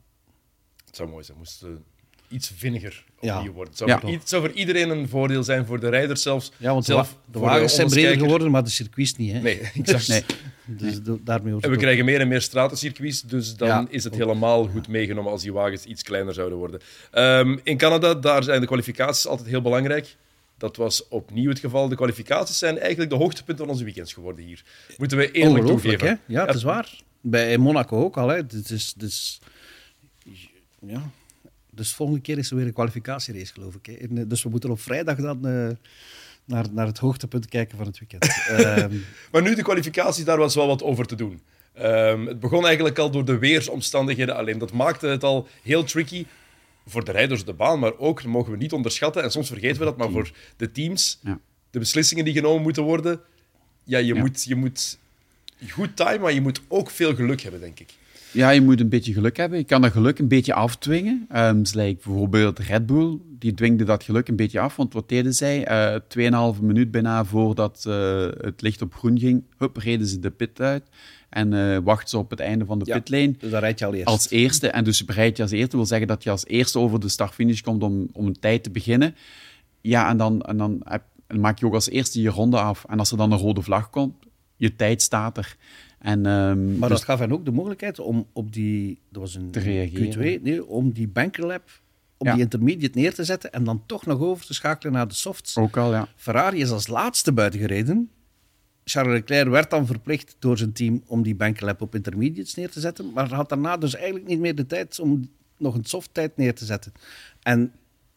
Het 0.85 0.97
zou 0.97 1.09
mooi 1.09 1.25
zijn, 1.25 1.39
moest 1.39 1.67
iets 2.29 2.53
vinniger 2.57 3.05
opnieuw 3.21 3.53
worden. 3.53 3.75
Het 3.75 3.77
zou, 3.77 4.01
voor, 4.01 4.21
zou, 4.25 4.43
voor, 4.43 4.53
iedereen 4.53 4.91
een 4.91 5.09
voordeel 5.09 5.45
zijn, 5.45 5.67
voor 5.67 5.81
de 5.81 5.89
rijders 5.89 6.23
zelfs. 6.23 6.53
Ja, 6.57 6.73
want 6.73 6.85
zelf, 6.85 7.17
de, 7.33 7.39
wagens 7.39 7.75
zijn 7.75 7.89
breder 7.89 8.19
geworden, 8.19 8.51
maar 8.51 8.65
de 8.65 8.71
circuits 8.71 9.17
niet. 9.17 9.33
Hè? 9.33 9.41
Nee, 9.41 9.61
exact. 9.75 10.09
nee. 10.09 10.25
Dus 10.71 10.99
daarmee 11.21 11.55
en 11.61 11.71
we 11.71 11.77
krijgen 11.77 12.05
meer 12.05 12.21
en 12.21 12.29
meer 12.29 12.41
stratencircuits, 12.41 13.23
dus 13.23 13.57
dan 13.57 13.91
is 13.91 14.05
het 14.05 14.15
helemaal 14.15 14.67
goed 14.67 14.89
meegenomen 14.89 15.33
als 15.33 15.43
die 15.43 15.53
wagens 15.53 15.85
iets 15.85 16.03
kleiner 16.03 16.35
zouden 16.35 16.59
worden. 16.59 16.81
Um, 17.13 17.61
in 17.63 17.77
Canada, 17.77 18.15
daar 18.15 18.43
zijn 18.43 18.61
de 18.61 18.67
kwalificaties 18.67 19.27
altijd 19.27 19.49
heel 19.49 19.63
belangrijk. 19.63 20.17
Dat 20.59 20.77
was 20.77 21.09
opnieuw 21.09 21.49
het 21.49 21.59
geval. 21.59 21.89
De 21.89 21.97
kwalificaties 21.97 22.59
zijn 22.59 22.79
eigenlijk 22.79 23.11
de 23.11 23.17
hoogtepunten 23.17 23.65
van 23.65 23.75
onze 23.75 23.85
weekends 23.85 24.13
geworden 24.13 24.45
hier. 24.45 24.63
Moeten 24.97 25.19
we 25.19 25.31
eerlijk 25.31 25.67
toegeven. 25.67 26.09
Hè? 26.09 26.15
Ja, 26.27 26.47
het 26.47 26.55
is 26.55 26.63
waar. 26.63 27.01
Bij 27.21 27.59
Monaco 27.59 28.05
ook 28.05 28.17
al. 28.17 28.29
Hè. 28.29 28.37
Het 28.37 28.71
is, 28.71 28.95
is, 28.99 29.41
ja. 30.81 31.11
Dus 31.79 31.95
volgende 31.95 32.21
keer 32.21 32.39
is 32.39 32.51
er 32.51 32.57
weer 32.57 32.67
een 32.67 32.73
kwalificatierace, 32.73 33.53
geloof 33.53 33.75
ik. 33.75 33.87
Hè. 33.87 34.27
Dus 34.27 34.43
we 34.43 34.49
moeten 34.49 34.71
op 34.71 34.81
vrijdag 34.81 35.17
dan... 35.17 35.47
Uh, 35.47 35.69
naar, 36.45 36.67
naar 36.73 36.87
het 36.87 36.99
hoogtepunt 36.99 37.49
kijken 37.49 37.77
van 37.77 37.87
het 37.87 37.99
weekend. 37.99 38.25
um... 38.51 39.05
Maar 39.33 39.43
nu 39.43 39.55
de 39.55 39.63
kwalificaties, 39.63 40.25
daar 40.25 40.39
was 40.39 40.55
wel 40.55 40.67
wat 40.67 40.83
over 40.83 41.07
te 41.07 41.15
doen. 41.15 41.43
Um, 41.83 42.27
het 42.27 42.41
begon 42.41 42.67
eigenlijk 42.67 42.99
al 42.99 43.11
door 43.11 43.25
de 43.25 43.39
weersomstandigheden 43.39 44.37
alleen. 44.37 44.59
Dat 44.59 44.73
maakte 44.73 45.07
het 45.07 45.25
al 45.25 45.49
heel 45.63 45.85
tricky 45.85 46.27
voor 46.87 47.05
de 47.05 47.13
rijders 47.13 47.41
op 47.41 47.47
de 47.47 47.53
baan, 47.53 47.79
maar 47.79 47.99
ook, 47.99 48.23
dat 48.23 48.33
mogen 48.33 48.53
we 48.53 48.59
niet 48.59 48.73
onderschatten, 48.73 49.23
en 49.23 49.31
soms 49.31 49.49
vergeten 49.49 49.79
we 49.79 49.85
dat, 49.85 49.97
maar 49.97 50.11
voor 50.11 50.31
de 50.57 50.73
teams, 50.73 51.19
ja. 51.23 51.41
de 51.71 51.79
beslissingen 51.79 52.25
die 52.25 52.35
genomen 52.35 52.63
moeten 52.63 52.83
worden, 52.83 53.21
ja, 53.85 53.99
je, 53.99 54.15
ja. 54.15 54.21
Moet, 54.21 54.45
je 54.45 54.55
moet 54.55 54.99
goed 55.71 55.97
timen, 55.97 56.21
maar 56.21 56.33
je 56.33 56.41
moet 56.41 56.61
ook 56.69 56.91
veel 56.91 57.15
geluk 57.15 57.41
hebben, 57.41 57.61
denk 57.61 57.81
ik. 57.81 57.95
Ja, 58.33 58.51
je 58.51 58.61
moet 58.63 58.81
een 58.81 58.89
beetje 58.89 59.13
geluk 59.13 59.37
hebben. 59.37 59.59
Je 59.59 59.65
kan 59.65 59.81
dat 59.81 59.93
geluk 59.93 60.19
een 60.19 60.29
beetje 60.29 60.55
afdwingen. 60.55 61.27
Um, 61.37 61.63
like 61.73 62.01
bijvoorbeeld 62.05 62.59
Red 62.59 62.87
Bull, 62.87 63.19
die 63.39 63.55
dwingde 63.55 63.85
dat 63.85 64.03
geluk 64.05 64.29
een 64.29 64.37
beetje 64.37 64.61
af. 64.61 64.77
Want 64.77 64.93
wat 64.93 65.09
deden 65.09 65.35
zij? 65.35 65.71
Uh, 66.19 66.55
2,5 66.55 66.61
minuut 66.63 66.91
bijna 66.91 67.25
voordat 67.25 67.85
uh, 67.89 68.27
het 68.41 68.63
licht 68.63 68.83
op 68.83 68.95
groen 68.95 69.19
ging, 69.19 69.45
hup, 69.59 69.77
reden 69.77 70.07
ze 70.07 70.19
de 70.19 70.31
pit 70.31 70.61
uit. 70.61 70.83
En 71.29 71.53
uh, 71.53 71.79
wachten 71.83 72.09
ze 72.09 72.19
op 72.19 72.31
het 72.31 72.41
einde 72.41 72.65
van 72.65 72.79
de 72.79 72.85
Ja, 72.87 72.95
pitlane. 72.95 73.35
dus 73.39 73.51
dan 73.51 73.61
rijd 73.61 73.79
je 73.79 73.85
al 73.85 73.95
eerst. 73.95 74.07
Als 74.07 74.31
eerste. 74.31 74.69
En 74.69 74.85
dus 74.85 75.05
bereid 75.05 75.37
je 75.37 75.43
als 75.43 75.53
eerste 75.53 75.77
wil 75.77 75.87
zeggen 75.87 76.07
dat 76.09 76.23
je 76.23 76.31
als 76.31 76.47
eerste 76.47 76.79
over 76.79 77.01
de 77.01 77.09
start-finish 77.09 77.61
komt 77.61 77.83
om, 77.83 78.09
om 78.13 78.27
een 78.27 78.39
tijd 78.41 78.63
te 78.63 78.71
beginnen. 78.71 79.15
Ja, 79.81 80.09
en 80.09 80.17
dan, 80.17 80.43
en 80.43 80.57
dan, 80.57 80.81
heb- 80.85 81.05
dan 81.27 81.41
maak 81.41 81.59
je 81.59 81.67
ook 81.67 81.75
als 81.75 81.89
eerste 81.91 82.21
je 82.21 82.29
ronde 82.29 82.59
af. 82.61 82.85
En 82.89 82.99
als 82.99 83.11
er 83.11 83.17
dan 83.17 83.33
een 83.33 83.39
rode 83.39 83.63
vlag 83.63 83.91
komt, 83.91 84.15
je 84.57 84.77
tijd 84.77 85.03
staat 85.03 85.37
er. 85.37 85.57
En, 85.99 86.27
ehm, 86.27 86.79
Maar 86.79 86.89
dus- 86.89 86.99
dat 86.99 87.05
gaf 87.05 87.19
hen 87.19 87.33
ook 87.33 87.45
de 87.45 87.51
mogelijkheid 87.51 87.99
om 87.99 88.27
op 88.33 88.53
die, 88.53 88.99
dat 89.11 89.23
was 89.23 89.35
een 89.35 89.51
Te 89.51 89.59
reageren. 89.61 90.39
Q2, 90.39 90.43
nee, 90.43 90.67
om 90.67 90.93
die 90.93 91.09
bankerlap, 91.09 91.81
om 92.17 92.27
Ja. 92.27 92.33
die 92.33 92.43
intermediate 92.43 92.99
neer 92.99 93.15
te 93.15 93.25
zetten 93.25 93.53
en 93.53 93.65
dan 93.65 93.83
toch 93.87 94.07
nog 94.07 94.21
over 94.21 94.47
te 94.47 94.55
schakelen 94.55 94.93
naar 94.93 95.09
de 95.09 95.15
softs. 95.15 95.57
ook 95.57 95.77
al, 95.77 95.93
ja. 95.93 96.09
Ferrari 96.17 96.61
is 96.61 96.71
als 96.71 96.87
laatste 96.87 97.33
buiten 97.33 97.61
gereden. 97.61 98.11
Charles 98.85 99.13
Leclerc 99.13 99.49
werd 99.49 99.71
dan 99.71 99.87
verplicht 99.87 100.37
door 100.39 100.59
zijn 100.59 100.73
team 100.73 101.03
om 101.07 101.23
die 101.23 101.35
bankerlap 101.35 101.81
op 101.81 101.95
intermediates 101.95 102.55
neer 102.55 102.71
te 102.71 102.81
zetten, 102.81 103.13
maar 103.13 103.35
had 103.35 103.49
daarna 103.49 103.77
dus 103.77 103.95
eigenlijk 103.95 104.27
niet 104.27 104.39
meer 104.39 104.55
de 104.55 104.67
tijd 104.67 105.01
om 105.01 105.31
nog 105.59 105.75
een 105.75 105.85
soft 105.85 106.15
tijd 106.15 106.37
neer 106.37 106.55
te 106.55 106.65
zetten. 106.65 106.93
En 107.43 107.73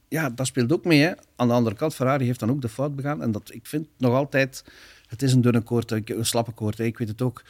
ja, 0.07 0.29
dat 0.29 0.47
speelt 0.47 0.71
ook 0.71 0.85
mee. 0.85 0.99
Hè. 1.01 1.11
Aan 1.35 1.47
de 1.47 1.53
andere 1.53 1.75
kant, 1.75 1.95
Ferrari 1.95 2.25
heeft 2.25 2.39
dan 2.39 2.49
ook 2.49 2.61
de 2.61 2.69
fout 2.69 2.95
begaan. 2.95 3.21
En 3.21 3.31
dat, 3.31 3.53
ik 3.53 3.65
vind 3.65 3.87
nog 3.97 4.13
altijd, 4.13 4.63
het 5.07 5.21
is 5.21 5.33
een 5.33 5.41
dunne 5.41 5.61
koord, 5.61 5.91
een 5.91 6.25
slappe 6.25 6.51
koord, 6.51 6.77
hè, 6.77 6.83
ik 6.83 6.97
weet 6.97 7.07
het 7.07 7.21
ook. 7.21 7.43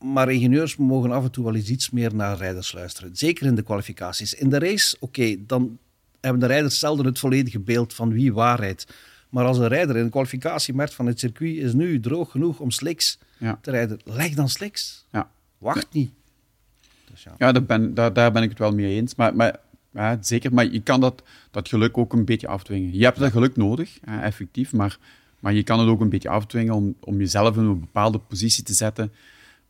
Maar 0.00 0.32
ingenieurs 0.32 0.76
mogen 0.76 1.10
af 1.10 1.24
en 1.24 1.30
toe 1.30 1.44
wel 1.44 1.54
eens 1.54 1.68
iets 1.70 1.90
meer 1.90 2.14
naar 2.14 2.36
rijders 2.36 2.72
luisteren. 2.72 3.16
Zeker 3.16 3.46
in 3.46 3.54
de 3.54 3.62
kwalificaties. 3.62 4.34
In 4.34 4.48
de 4.48 4.58
race, 4.58 4.96
oké, 5.00 5.36
dan 5.46 5.78
hebben 6.20 6.40
de 6.40 6.46
rijders 6.46 6.78
zelden 6.78 7.06
het 7.06 7.18
volledige 7.18 7.58
beeld 7.58 7.94
van 7.94 8.12
wie 8.12 8.32
waar 8.32 8.60
rijdt. 8.60 8.86
Maar 9.28 9.44
als 9.44 9.58
een 9.58 9.68
rijder 9.68 9.96
in 9.96 10.04
de 10.04 10.10
kwalificatie 10.10 10.74
merkt 10.74 10.94
van 10.94 11.06
het 11.06 11.18
circuit 11.20 11.56
is 11.56 11.72
nu 11.72 12.00
droog 12.00 12.30
genoeg 12.30 12.58
om 12.60 12.70
slicks 12.70 13.18
Ja. 13.38 13.58
te 13.62 13.70
rijden, 13.70 14.00
leg 14.04 14.34
dan 14.34 14.48
slicks. 14.48 15.04
Ja. 15.12 15.30
Wacht 15.58 15.86
niet. 15.92 16.10
Dus 17.10 17.22
ja. 17.22 17.34
Ja, 17.38 17.52
daar 17.52 17.64
ben, 17.64 17.94
daar, 17.94 18.12
daar 18.12 18.32
ben 18.32 18.42
ik 18.42 18.48
het 18.48 18.58
wel 18.58 18.72
mee 18.72 18.94
eens. 18.96 19.14
Maar, 19.14 19.36
maar 19.36 19.58
ja, 19.92 20.18
zeker, 20.20 20.54
maar 20.54 20.66
je 20.72 20.80
kan 20.80 21.00
dat, 21.00 21.22
dat 21.50 21.68
geluk 21.68 21.98
ook 21.98 22.12
een 22.12 22.24
beetje 22.24 22.48
afdwingen. 22.48 22.92
Je 22.96 23.04
hebt 23.04 23.18
dat 23.18 23.30
geluk 23.32 23.56
nodig, 23.56 23.98
effectief, 24.04 24.72
maar, 24.72 24.98
maar 25.40 25.52
je 25.54 25.62
kan 25.62 25.78
het 25.78 25.88
ook 25.88 26.00
een 26.00 26.08
beetje 26.08 26.28
afdwingen 26.28 26.74
om, 26.74 26.94
om 27.00 27.18
jezelf 27.18 27.56
in 27.56 27.62
een 27.64 27.80
bepaalde 27.80 28.18
positie 28.18 28.64
te 28.64 28.74
zetten, 28.74 29.12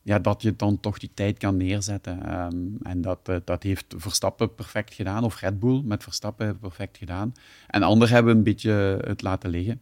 ja, 0.09 0.19
dat 0.19 0.43
je 0.43 0.57
dan 0.57 0.81
toch 0.81 0.99
die 0.99 1.11
tijd 1.15 1.39
kan 1.39 1.57
neerzetten. 1.57 2.23
Ehm, 2.23 2.57
en 2.83 3.01
dat, 3.01 3.19
eh, 3.25 3.37
dat 3.45 3.63
heeft 3.63 3.85
Verstappen 3.97 4.55
perfect 4.55 4.95
gedaan, 4.95 5.25
of 5.25 5.41
Red 5.41 5.61
Bull 5.61 5.83
met 5.85 6.03
Verstappen 6.03 6.59
perfect 6.59 6.99
gedaan. 6.99 7.35
En 7.67 7.83
anderen 7.83 8.15
hebben 8.15 8.37
een 8.37 8.43
beetje 8.43 8.71
het 9.07 9.23
laten 9.23 9.51
liggen. 9.51 9.81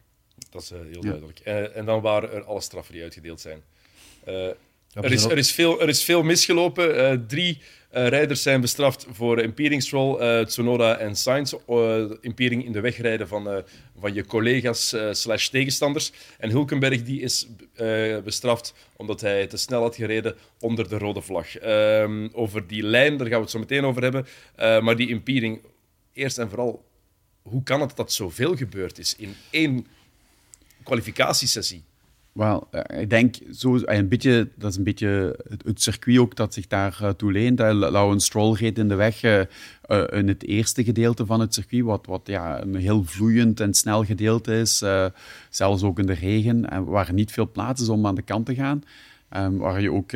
Dat 0.50 0.62
is 0.62 0.70
eh, 0.70 0.78
heel 0.92 1.00
duidelijk. 1.00 1.38
Eh, 1.38 1.76
en 1.76 1.84
dan 1.84 2.00
waren 2.00 2.32
er 2.32 2.44
alle 2.44 2.60
straffen 2.60 2.92
die 2.94 3.02
uitgedeeld 3.02 3.40
zijn. 3.40 3.62
Er, 4.24 5.12
is, 5.12 5.24
er, 5.24 5.38
is 5.38 5.52
veel, 5.52 5.80
er 5.80 5.88
is 5.88 6.04
veel 6.04 6.22
misgelopen. 6.22 7.26
Drie 7.26 7.62
rijders 8.04 8.42
zijn 8.42 8.60
bestraft 8.60 9.06
voor 9.10 9.40
impeding 9.40 9.82
stroll, 9.82 10.18
eh, 10.18 10.44
Tsunoda 10.44 10.96
en 10.96 11.16
Sainz. 11.16 11.54
eh 11.66 12.16
impeding 12.20 12.64
in 12.64 12.72
de 12.72 12.80
weg 12.80 12.96
rijden 12.96 13.28
van, 13.28 13.48
eh, 13.50 13.62
van 13.98 14.14
je 14.14 14.24
collega's 14.26 14.92
eh, 14.92 15.08
slash 15.12 15.48
tegenstanders. 15.48 16.12
En 16.38 16.50
Hulkenberg 16.50 17.02
die 17.02 17.20
is 17.20 17.46
eh, 17.74 18.18
bestraft 18.18 18.74
omdat 18.96 19.20
hij 19.20 19.46
te 19.46 19.56
snel 19.56 19.82
had 19.82 19.94
gereden 19.96 20.36
onder 20.60 20.88
de 20.88 20.98
rode 20.98 21.22
vlag. 21.22 21.56
Ehm, 21.56 22.28
over 22.32 22.66
die 22.66 22.82
lijn, 22.82 23.16
daar 23.16 23.26
gaan 23.26 23.36
we 23.36 23.42
het 23.42 23.50
zo 23.50 23.58
meteen 23.58 23.84
over 23.84 24.02
hebben. 24.02 24.26
Eh, 24.54 24.80
maar 24.80 24.96
die 24.96 25.08
impeding, 25.08 25.60
eerst 26.12 26.38
en 26.38 26.48
vooral, 26.48 26.84
hoe 27.42 27.62
kan 27.62 27.80
het 27.80 27.96
dat 27.96 28.12
zoveel 28.12 28.56
gebeurd 28.56 28.98
is 28.98 29.16
in 29.16 29.34
één 29.50 29.86
kwalificatiesessie? 30.82 31.82
Wel, 32.36 32.68
eh, 32.70 33.00
ik 33.00 33.10
denk, 33.10 33.34
zo, 33.52 33.78
een 33.84 34.08
beetje, 34.08 34.48
dat 34.56 34.70
is 34.70 34.76
een 34.76 34.84
beetje 34.84 35.38
het, 35.64 35.82
circuit 35.82 36.18
ook 36.18 36.36
dat 36.36 36.54
zich 36.54 36.66
daar 36.66 37.16
toe 37.16 37.32
leent. 37.32 37.58
Lawrence 37.58 38.26
Stroll 38.26 38.54
reed 38.54 38.78
in 38.78 38.88
de 38.88 38.94
weg 38.94 39.22
eh, 39.22 39.40
eh, 39.40 39.46
in 40.10 40.28
het 40.28 40.44
eerste 40.44 40.84
gedeelte 40.84 41.26
van 41.26 41.40
het 41.40 41.54
circuit, 41.54 41.84
wat, 41.84 42.06
wat 42.06 42.20
ja, 42.24 42.62
een 42.62 42.74
heel 42.74 43.04
vloeiend 43.04 43.60
en 43.60 43.74
snel 43.74 44.04
gedeelte 44.04 44.54
is. 44.54 44.84
zelfs 45.50 45.82
ook 45.82 45.98
in 45.98 46.06
de 46.06 46.12
regen, 46.12 46.70
en 46.70 46.84
waar 46.84 47.12
niet 47.12 47.32
veel 47.32 47.50
plaats 47.50 47.82
is 47.82 47.88
om 47.88 48.06
aan 48.06 48.14
de 48.14 48.22
kant 48.22 48.46
te 48.46 48.54
gaan. 48.54 48.82
Ehm, 49.28 49.56
waar 49.56 49.80
je 49.80 49.92
ook 49.92 50.12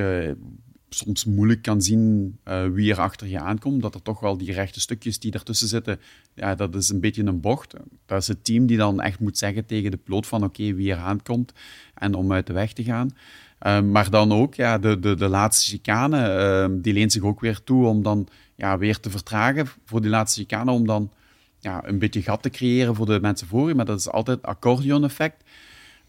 soms 0.91 1.25
moeilijk 1.25 1.63
kan 1.63 1.83
zien 1.83 2.39
eh, 2.45 2.67
wie 2.67 2.93
er 2.93 3.01
achter 3.01 3.27
je 3.27 3.41
aankomt. 3.41 3.83
Dat 3.83 3.95
er 3.95 4.03
toch 4.03 4.21
wel 4.21 4.37
die 4.37 4.53
rechte 4.53 4.81
stukjes 4.81 5.19
die 5.19 5.33
ertussen 5.33 5.69
zitten, 5.69 6.01
ja, 6.35 6.55
dat 6.55 6.75
is 6.75 6.89
een 6.89 7.01
beetje 7.01 7.25
een 7.25 7.41
bocht. 7.41 7.75
Dat 8.07 8.21
is 8.21 8.29
het 8.29 8.45
team 8.45 8.67
die 8.67 8.77
dan 8.77 9.01
echt 9.01 9.21
moet 9.21 9.39
zeggen 9.39 9.67
tegen 9.67 9.91
de 9.91 9.97
piloot 9.97 10.27
van 10.27 10.45
oké, 10.45 10.75
wie 10.75 10.93
er 10.93 10.99
aankomt 10.99 11.53
en 11.95 12.15
om 12.15 12.33
uit 12.33 12.47
de 12.47 12.53
weg 12.53 12.73
te 12.73 12.85
gaan. 12.85 13.11
Ehm, 13.59 13.91
maar 13.91 14.11
dan 14.11 14.33
ook, 14.33 14.55
ja, 14.55 14.79
de, 14.79 14.99
de, 14.99 15.15
de 15.15 15.29
laatste 15.29 15.71
chicane, 15.71 16.19
ehm, 16.19 16.81
die 16.81 16.93
leent 16.93 17.13
zich 17.13 17.23
ook 17.23 17.41
weer 17.41 17.65
toe 17.65 17.87
om 17.87 18.03
dan 18.03 18.29
ja, 18.55 18.79
weer 18.79 19.01
te 19.01 19.11
vertragen 19.11 19.67
voor 19.85 20.01
die 20.01 20.11
laatste 20.11 20.41
chicane, 20.41 20.71
om 20.71 20.87
dan 20.87 21.11
ja, 21.59 21.87
een 21.89 21.99
beetje 21.99 22.23
gat 22.23 22.43
te 22.43 22.51
creëren 22.51 22.95
voor 22.95 23.07
de 23.07 23.21
mensen 23.21 23.47
voor 23.47 23.69
je. 23.69 23.75
Maar 23.75 23.85
dat 23.85 23.99
is 23.99 24.09
altijd 24.09 24.43
accordeon-effect. 24.43 25.45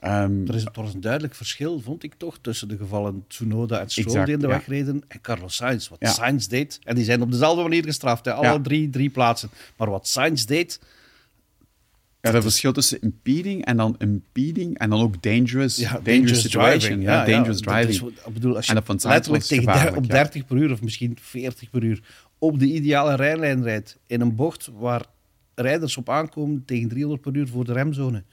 Ehm, 0.01 0.47
Er 0.47 0.55
is 0.55 0.63
er 0.65 0.71
was 0.73 0.93
een 0.93 1.01
duidelijk 1.01 1.35
verschil, 1.35 1.79
vond 1.79 2.03
ik 2.03 2.13
toch, 2.17 2.37
tussen 2.41 2.67
de 2.67 2.77
gevallen 2.77 3.23
Tsunoda 3.27 3.79
en 3.79 3.89
Stroll 3.89 4.05
Exact, 4.05 4.25
die 4.25 4.35
in 4.35 4.41
de 4.41 4.47
ja. 4.47 4.53
weg 4.53 4.67
reden 4.67 5.03
en 5.07 5.21
Carlos 5.21 5.55
Sainz. 5.55 5.87
Wat 5.87 5.97
Ja. 6.01 6.09
Sainz 6.11 6.47
deed, 6.47 6.79
en 6.83 6.95
die 6.95 7.03
zijn 7.03 7.21
op 7.21 7.31
dezelfde 7.31 7.61
manier 7.61 7.83
gestraft, 7.83 8.25
hè, 8.25 8.33
alle 8.33 8.47
Ja. 8.47 8.59
drie, 8.61 8.89
drie 8.89 9.09
plaatsen. 9.09 9.49
Maar 9.77 9.89
wat 9.89 10.07
Sainz 10.07 10.45
deed, 10.45 10.79
Ja, 12.21 12.31
dat 12.31 12.41
verschil 12.43 12.71
tussen 12.73 13.01
impeding 13.01 13.65
en 13.65 13.77
dan 13.77 13.95
impeding 13.97 14.77
en 14.77 14.89
dan 14.89 15.01
ook 15.01 15.21
dangerous, 15.23 15.75
dangerous, 16.03 16.41
situation. 16.41 17.01
Ja, 17.01 17.25
dangerous 17.25 17.59
driving. 17.61 17.89
is 17.89 18.01
ik 18.25 18.33
bedoel, 18.33 18.55
als 18.55 18.63
je 18.65 18.69
En 18.69 18.77
dat 18.77 18.85
van 18.85 18.99
Sainz 18.99 19.15
letterlijk 19.15 19.43
tegen 19.43 19.95
op 19.97 20.03
ja. 20.05 20.09
30 20.11 20.45
per 20.45 20.57
uur 20.57 20.71
of 20.71 20.81
misschien 20.81 21.17
40 21.21 21.69
per 21.69 21.83
uur 21.83 22.01
op 22.39 22.59
de 22.59 22.65
ideale 22.65 23.15
rijlijn 23.15 23.63
rijdt 23.63 23.97
in 24.07 24.21
een 24.21 24.35
bocht 24.35 24.69
waar 24.77 25.05
rijders 25.55 25.97
op 25.97 26.09
aankomen 26.09 26.63
tegen 26.65 26.87
300 26.89 27.21
per 27.21 27.35
uur 27.35 27.47
voor 27.47 27.65
de 27.65 27.73
remzone. 27.73 28.23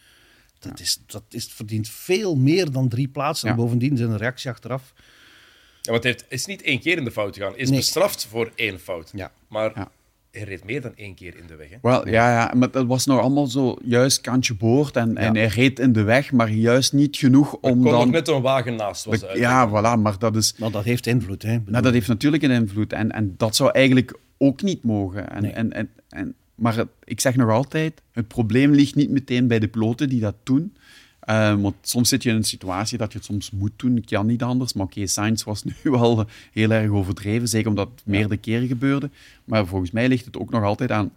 Dat, 0.59 0.81
is, 0.81 1.01
dat 1.07 1.23
is, 1.29 1.47
verdient 1.53 1.89
veel 1.89 2.37
meer 2.37 2.71
dan 2.73 2.89
drie 2.89 3.09
plaatsen. 3.09 3.49
Ja. 3.49 3.55
En 3.55 3.61
bovendien 3.61 3.97
zijn 3.97 4.11
een 4.11 4.17
reactie 4.17 4.51
achteraf. 4.51 4.93
Ja, 5.83 5.91
want 5.91 6.03
hij 6.03 6.13
heeft- 6.13 6.27
is 6.29 6.47
niet 6.47 6.63
één 6.63 6.81
keer 6.81 6.97
in 6.97 7.05
de 7.05 7.11
fout 7.11 7.37
gegaan. 7.37 7.53
Hij 7.53 7.61
is 7.61 7.69
Nee. 7.69 7.79
bestraft 7.79 8.27
voor 8.27 8.53
één 8.55 8.79
fout. 8.81 9.11
Ja. 9.15 9.33
Maar 9.49 9.73
Ja. 9.75 9.91
hij 10.31 10.43
reed 10.43 10.65
meer 10.65 10.81
dan 10.81 10.93
één 10.97 11.15
keer 11.15 11.37
in 11.37 11.47
de 11.47 11.57
weg. 11.57 11.69
Hè? 11.71 11.77
Wel, 11.83 12.09
ja, 12.09 12.31
ja, 12.33 12.53
maar 12.55 12.71
dat 12.71 12.87
was 12.87 13.07
nog 13.07 13.21
allemaal 13.21 13.47
zo 13.47 13.77
juist 13.85 14.21
kantje 14.21 14.55
boord 14.55 14.97
en, 14.97 15.17
en 15.17 15.37
hij 15.37 15.47
reed 15.47 15.79
in 15.79 15.93
de 15.93 16.03
weg, 16.03 16.33
maar 16.33 16.51
juist 16.51 16.93
niet 16.93 17.17
genoeg 17.17 17.55
om 17.55 17.61
Kon 17.61 17.79
nog 17.81 17.93
dan... 17.93 18.11
net 18.11 18.29
een 18.29 18.43
wagen 18.43 18.75
naast. 18.77 19.05
Was 19.05 19.25
uit. 19.25 19.39
Ja, 19.39 19.69
voilà, 19.69 20.01
maar 20.01 20.19
dat 20.19 20.37
is... 20.37 20.55
Maar 20.59 20.71
dat 20.71 20.85
heeft 20.85 21.07
invloed. 21.07 21.43
Hè. 21.43 21.53
Bedoel, 21.59 21.71
Nou, 21.71 21.83
dat 21.83 21.93
heeft 21.93 22.09
natuurlijk 22.09 22.43
een 22.43 22.51
invloed 22.51 22.93
en, 22.93 23.11
en 23.11 23.35
dat 23.37 23.57
zou 23.57 23.71
eigenlijk 23.73 24.19
ook 24.39 24.63
niet 24.63 24.83
mogen. 24.83 25.31
En, 25.31 25.43
Nee. 25.43 25.53
en, 25.53 25.73
en, 25.73 25.91
en, 26.09 26.35
maar 26.59 26.77
het- 26.77 26.89
ik 27.05 27.21
zeg 27.21 27.37
nog 27.37 27.51
altijd, 27.51 28.03
het 28.13 28.29
probleem 28.29 28.71
ligt 28.71 28.95
niet 28.95 29.11
meteen 29.11 29.47
bij 29.47 29.59
de 29.59 29.69
piloten 29.69 30.09
die 30.09 30.21
dat 30.21 30.35
doen. 30.43 30.77
Eh, 31.21 31.55
want 31.61 31.75
soms 31.83 32.09
zit 32.09 32.23
je 32.23 32.31
in 32.31 32.37
een 32.37 32.45
situatie 32.45 32.99
dat 32.99 33.13
je 33.13 33.19
het 33.19 33.27
soms 33.27 33.51
moet 33.51 33.73
doen. 33.77 33.97
Ik 33.97 34.07
kan 34.07 34.27
niet 34.27 34.43
anders. 34.43 34.73
Maar 34.73 34.85
oké, 34.87 35.07
Sainz 35.07 35.43
was 35.45 35.65
nu 35.65 35.73
wel 35.91 36.27
heel 36.53 36.71
erg 36.71 36.91
overdreven. 36.91 37.49
Zeker 37.49 37.69
omdat 37.69 37.89
het 37.95 38.03
meerdere 38.07 38.37
keren 38.37 38.67
gebeurde. 38.69 39.11
Maar 39.45 39.67
volgens 39.67 39.91
mij 39.91 40.09
ligt 40.09 40.25
het 40.25 40.37
ook 40.39 40.51
nog 40.51 40.63
altijd 40.63 40.91
aan 40.91 41.11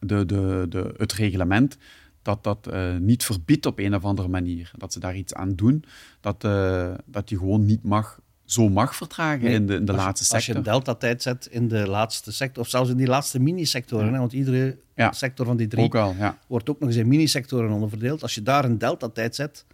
de, 0.00 0.26
de, 0.26 0.66
de, 0.68 0.94
het 0.96 1.12
reglement 1.12 1.76
dat 2.22 2.44
dat 2.44 2.66
eh, 2.66 2.96
niet 2.96 3.24
verbiedt 3.24 3.66
op 3.66 3.78
een 3.78 3.94
of 3.94 4.04
andere 4.04 4.28
manier. 4.28 4.70
Dat 4.76 4.92
ze 4.92 5.00
daar 5.00 5.16
iets 5.16 5.34
aan 5.34 5.54
doen. 5.54 5.84
Dat, 6.20 6.44
eh, 6.44 6.92
dat 7.06 7.30
je 7.30 7.38
gewoon 7.38 7.64
niet 7.66 7.82
mag, 7.82 8.20
zo 8.52 8.68
mag 8.68 8.96
vertragen 8.96 9.44
Nee, 9.44 9.54
in 9.54 9.66
de, 9.66 9.74
in 9.74 9.84
de 9.84 9.92
als, 9.92 10.00
laatste 10.00 10.34
Als 10.34 10.46
je 10.46 10.52
sector. 10.52 10.56
een 10.66 10.72
delta-tijd 10.78 11.22
zet 11.22 11.48
in 11.50 11.68
de 11.68 11.86
laatste 11.88 12.32
sector, 12.32 12.62
of 12.62 12.68
zelfs 12.68 12.90
in 12.90 12.96
die 12.96 13.06
laatste 13.06 13.38
mini-sectoren, 13.40 14.12
hè, 14.12 14.18
want 14.18 14.32
iedere 14.32 14.76
Ja. 14.96 15.12
sector 15.12 15.46
van 15.46 15.56
die 15.56 15.66
drie 15.66 15.84
Ook 15.84 15.94
al, 15.94 16.14
ja. 16.18 16.38
wordt 16.46 16.70
ook 16.70 16.78
nog 16.80 16.88
eens 16.88 16.98
in 16.98 17.08
mini-sectoren 17.08 17.70
onderverdeeld. 17.70 18.22
Als 18.22 18.34
je 18.34 18.42
daar 18.42 18.64
een 18.64 18.78
delta-tijd 18.78 19.34
zet 19.34 19.64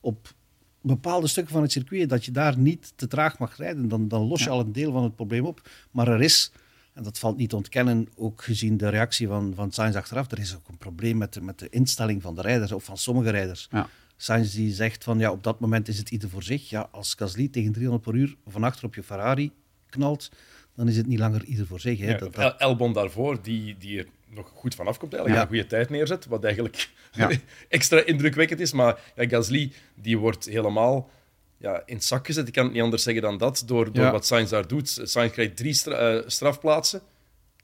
op 0.00 0.34
bepaalde 0.82 1.26
stukken 1.26 1.52
van 1.52 1.62
het 1.62 1.72
circuit, 1.72 2.08
dat 2.08 2.24
je 2.24 2.30
daar 2.30 2.58
niet 2.58 2.92
te 2.96 3.06
traag 3.06 3.38
mag 3.38 3.56
rijden, 3.56 3.88
dan, 3.88 4.08
dan 4.08 4.22
los 4.26 4.44
je 4.44 4.50
al 4.50 4.60
een 4.60 4.72
deel 4.72 4.92
van 4.92 5.02
het 5.02 5.14
probleem 5.16 5.44
op. 5.44 5.68
Maar 5.90 6.08
er 6.08 6.20
is, 6.22 6.52
en 6.94 7.02
dat 7.02 7.18
valt 7.18 7.36
niet 7.36 7.48
te 7.50 7.56
ontkennen, 7.56 8.08
ook 8.16 8.42
gezien 8.42 8.76
de 8.76 8.88
reactie 8.88 9.26
van, 9.26 9.52
van 9.54 9.72
Sainz 9.72 9.96
achteraf, 9.96 10.30
er 10.30 10.38
is 10.38 10.54
ook 10.56 10.68
een 10.68 10.78
probleem 10.78 11.16
met 11.16 11.32
de, 11.34 11.40
met 11.40 11.58
de 11.58 11.68
instelling 11.68 12.22
van 12.22 12.34
de 12.34 12.40
rijders, 12.42 12.72
of 12.72 12.84
van 12.84 12.96
sommige 12.98 13.30
rijders. 13.30 13.68
Ja. 13.70 13.88
Sainz 14.20 14.54
die 14.54 14.72
zegt 14.74 15.04
van 15.04 15.18
ja, 15.18 15.30
op 15.30 15.42
dat 15.42 15.60
moment 15.60 15.88
is 15.88 15.98
het 15.98 16.10
ieder 16.10 16.28
voor 16.28 16.42
zich. 16.42 16.70
Ja, 16.70 16.88
als 16.90 17.14
Gasly 17.14 17.48
tegen 17.48 17.72
300 17.72 18.04
per 18.04 18.14
uur 18.14 18.36
van 18.46 18.64
achter 18.64 18.84
op 18.84 18.94
je 18.94 19.02
Ferrari 19.02 19.50
knalt, 19.90 20.30
dan 20.76 20.88
is 20.88 20.96
het 20.96 21.06
niet 21.06 21.18
langer 21.18 21.44
ieder 21.44 21.66
voor 21.66 21.80
zich. 21.80 21.98
Hè. 21.98 22.10
Ja, 22.10 22.16
Dat- 22.18 22.34
El- 22.34 22.42
dat- 22.42 22.60
Elbon 22.60 22.92
daarvoor, 22.92 23.42
die, 23.42 23.76
die 23.78 23.98
er 23.98 24.06
nog 24.28 24.50
goed 24.54 24.74
van 24.74 24.86
afkomt, 24.86 25.12
eigenlijk 25.14 25.42
Ja. 25.42 25.48
een 25.50 25.56
goede 25.56 25.76
tijd 25.76 25.90
neerzet, 25.90 26.26
wat 26.26 26.44
eigenlijk 26.44 26.88
Ja. 27.12 27.30
extra 27.68 28.04
indrukwekkend 28.04 28.60
is. 28.60 28.72
Maar 28.72 29.00
ja, 29.16 29.28
Gasly 29.28 29.72
die 29.94 30.18
wordt 30.18 30.44
helemaal 30.44 31.10
ja, 31.58 31.82
in 31.86 31.94
het 31.94 32.04
zak 32.04 32.26
gezet. 32.26 32.46
Ik 32.48 32.52
kan 32.52 32.64
het 32.64 32.72
niet 32.72 32.82
anders 32.82 33.02
zeggen 33.02 33.22
dan 33.22 33.38
dat, 33.38 33.62
door, 33.66 33.92
door 33.92 34.10
wat 34.10 34.26
Sainz 34.26 34.50
daar 34.50 34.66
doet. 34.68 35.00
Sainz 35.02 35.32
krijgt 35.32 35.56
drie 35.56 35.72
stra- 35.74 36.16
eh, 36.16 36.22
strafplaatsen. 36.26 37.00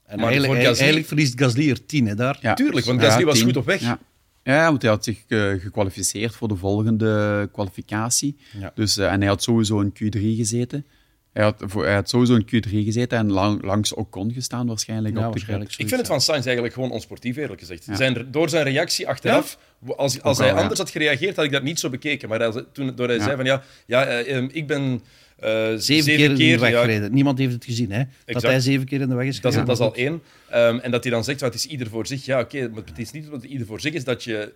En 0.05 0.17
Maar 0.19 0.29
eigenlijk, 0.29 0.63
Gasly- 0.63 0.77
eigenlijk 0.79 1.07
verliest 1.07 1.39
Gasly 1.41 1.71
er 1.71 1.87
tien, 1.87 2.07
hè, 2.07 2.15
daar. 2.15 2.55
Tuurlijk, 2.55 2.87
want 2.87 3.01
Gasly 3.01 3.25
was 3.25 3.43
goed 3.43 3.57
op 3.57 3.65
weg. 3.67 3.97
Ja. 4.45 4.69
Want 4.69 4.83
hij 4.83 4.91
had 4.91 5.05
zich 5.05 5.25
eh, 5.29 5.51
gekwalificeerd 5.59 6.35
voor 6.35 6.49
de 6.49 6.57
volgende 6.57 7.49
kwalificatie. 7.53 8.37
Ja. 8.61 8.73
Dus, 8.75 8.97
eh, 8.97 9.13
en 9.13 9.19
hij 9.21 9.29
had 9.29 9.43
sowieso 9.43 9.81
in 9.81 9.93
Q3 9.93 10.21
gezeten. 10.21 10.87
Hij 11.33 11.43
had, 11.45 11.55
voor, 11.67 11.85
hij 11.85 11.95
had 11.95 12.09
sowieso 12.09 12.35
in 12.35 12.45
Q3 12.47 12.71
gezeten 12.71 13.19
en 13.19 13.33
lang, 13.33 13.63
langs 13.63 13.93
Ocon 13.95 14.33
gestaan 14.33 14.67
waarschijnlijk. 14.67 15.15
Ja, 15.15 15.21
op 15.21 15.27
de 15.27 15.31
waarschijnlijk. 15.31 15.71
Ik 15.71 15.89
vind 15.89 16.01
het 16.01 16.07
van 16.07 16.21
Sainz 16.21 16.45
eigenlijk 16.45 16.75
gewoon 16.75 16.91
onsportief, 16.91 17.37
eerlijk 17.37 17.61
gezegd. 17.61 17.85
Ja. 17.85 17.97
Zijn, 17.97 18.27
door 18.31 18.49
zijn 18.49 18.65
reactie 18.65 19.09
achteraf, 19.09 19.59
als, 19.87 20.23
als 20.23 20.39
wel, 20.39 20.47
hij 20.47 20.57
ja. 20.57 20.63
anders 20.63 20.81
had 20.81 20.91
gereageerd, 20.91 21.37
had 21.37 21.45
ik 21.45 21.53
dat 21.53 21.63
niet 21.63 21.81
zo 21.81 21.91
bekeken. 21.91 22.29
Maar 22.29 22.45
als- 22.45 22.63
toen, 22.73 22.93
door 22.95 23.07
hij 23.07 23.17
Ja. 23.17 23.23
zei 23.23 23.37
van 23.37 23.45
ja, 23.45 23.63
ja 23.87 24.05
eh, 24.05 24.37
ehm, 24.37 24.49
ik 24.53 24.67
ben 24.67 25.03
eh, 25.37 25.73
Zeven, 25.77 26.17
keer 26.17 26.31
in 26.31 26.37
de 26.37 26.59
weg 26.59 26.71
ja, 26.71 26.81
gereden. 26.81 27.13
Niemand 27.13 27.39
heeft 27.39 27.53
het 27.53 27.65
gezien, 27.65 27.91
hè? 27.93 28.03
Dat 28.25 28.43
hij 28.43 28.61
zeven 28.61 28.87
keer 28.87 29.01
in 29.01 29.09
de 29.09 29.15
weg 29.15 29.27
is 29.27 29.41
Dat 29.41 29.53
is, 29.53 29.59
gereden. 29.59 29.79
dat 29.79 29.95
is 29.95 29.99
al 29.99 30.05
één. 30.05 30.23
Ehm, 30.51 30.79
en 30.79 30.91
dat 30.91 31.03
hij 31.03 31.13
dan 31.13 31.25
zegt, 31.25 31.41
"Wel, 31.41 31.49
het 31.51 31.59
is 31.59 31.67
ieder 31.67 31.89
voor 31.89 32.07
zich. 32.07 32.25
Ja, 32.25 32.41
oké, 32.41 32.69
maar 32.69 32.83
het 32.85 32.99
is 32.99 33.11
niet 33.11 33.25
dat 33.25 33.33
het 33.43 33.45
ieder 33.51 33.67
voor 33.67 33.81
zich 33.81 33.93
is 33.93 34.05
dat 34.05 34.25
je 34.25 34.53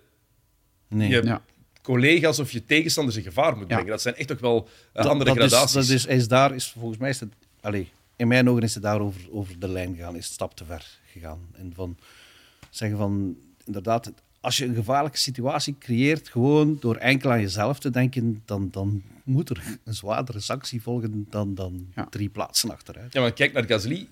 Nee. 0.87 1.09
je 1.09 1.21
Ja. 1.23 1.41
collega's 1.81 2.39
of 2.39 2.51
je 2.51 2.65
tegenstanders 2.65 3.17
in 3.17 3.23
gevaar 3.23 3.51
moet 3.51 3.59
Ja. 3.61 3.65
brengen. 3.73 3.85
Dat 3.91 4.01
zijn 4.01 4.15
echt 4.15 4.27
toch 4.27 4.39
wel 4.39 4.67
Dat- 4.93 5.05
andere 5.05 5.33
dat 5.33 5.43
is- 5.43 5.51
gradaties. 5.51 5.73
dat 5.87 5.95
is, 5.97 6.05
hij 6.07 6.15
is 6.15 6.27
daar, 6.27 6.55
is, 6.55 6.73
volgens 6.77 6.99
mij 6.99 7.09
is 7.09 7.19
het... 7.19 7.29
Allee, 7.61 7.89
in 8.15 8.27
mijn 8.27 8.49
ogen 8.49 8.63
is 8.63 8.73
het 8.73 8.83
daar 8.83 8.99
over, 8.99 9.21
over 9.31 9.59
de 9.59 9.67
lijn 9.69 9.95
gegaan, 9.95 10.15
is 10.15 10.23
het 10.25 10.33
stap 10.33 10.55
te 10.55 10.65
ver 10.65 10.99
gegaan. 11.11 11.39
En 11.57 11.71
van 11.75 11.97
zeggen 12.69 12.97
van, 12.97 13.37
inderdaad, 13.65 14.11
als 14.41 14.57
je 14.57 14.65
een 14.65 14.75
gevaarlijke 14.75 15.17
situatie 15.17 15.75
creëert, 15.79 16.29
gewoon 16.29 16.77
door 16.79 16.95
enkel 16.95 17.31
aan 17.31 17.41
jezelf 17.41 17.79
te 17.79 17.89
denken, 17.89 18.41
dan, 18.45 18.67
dan 18.71 19.01
moet 19.29 19.49
er 19.49 19.63
een 19.83 19.93
zwaardere 19.93 20.39
sanctie 20.39 20.81
volgen 20.81 21.25
dan, 21.29 21.55
dan 21.55 21.87
Ja. 21.95 22.05
drie 22.09 22.29
plaatsen 22.29 22.71
achteruit. 22.71 23.13
Ja, 23.13 23.21
maar 23.21 23.33
kijk 23.33 23.53
naar 23.53 23.63
Gasly. 23.65 24.07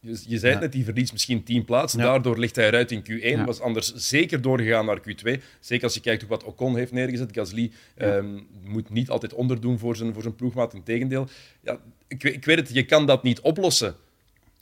Je, 0.00 0.08
je 0.10 0.14
zei 0.16 0.30
het 0.30 0.42
Ja. 0.42 0.58
net, 0.58 0.72
die 0.72 0.84
verliest 0.84 1.12
misschien 1.12 1.42
10 1.44 1.64
plaatsen. 1.64 1.98
Ja. 1.98 2.04
Daardoor 2.04 2.38
ligt 2.38 2.56
hij 2.56 2.66
eruit 2.66 2.90
in 2.90 3.02
Q1. 3.02 3.38
Ja. 3.38 3.44
Was 3.44 3.60
anders 3.60 3.94
zeker 3.94 4.40
doorgegaan 4.42 4.86
naar 4.86 5.00
Q2. 5.00 5.40
Zeker 5.60 5.84
als 5.84 5.94
je 5.94 6.00
kijkt 6.00 6.22
ook 6.22 6.28
wat 6.28 6.44
Ocon 6.44 6.76
heeft 6.76 6.92
neergezet. 6.92 7.30
Gasly 7.32 7.70
ehm, 7.96 8.40
moet 8.64 8.90
niet 8.90 9.10
altijd 9.10 9.34
onderdoen 9.34 9.78
voor 9.78 9.96
zijn, 9.96 10.12
voor 10.12 10.22
zijn 10.22 10.34
ploegmaat. 10.34 10.74
Integendeel. 10.74 11.28
Ja, 11.60 11.78
ik, 12.08 12.22
weet- 12.22 12.34
ik 12.34 12.44
weet 12.44 12.56
het, 12.58 12.72
je 12.72 12.84
kan 12.84 13.06
dat 13.06 13.22
niet 13.22 13.40
oplossen. 13.40 13.94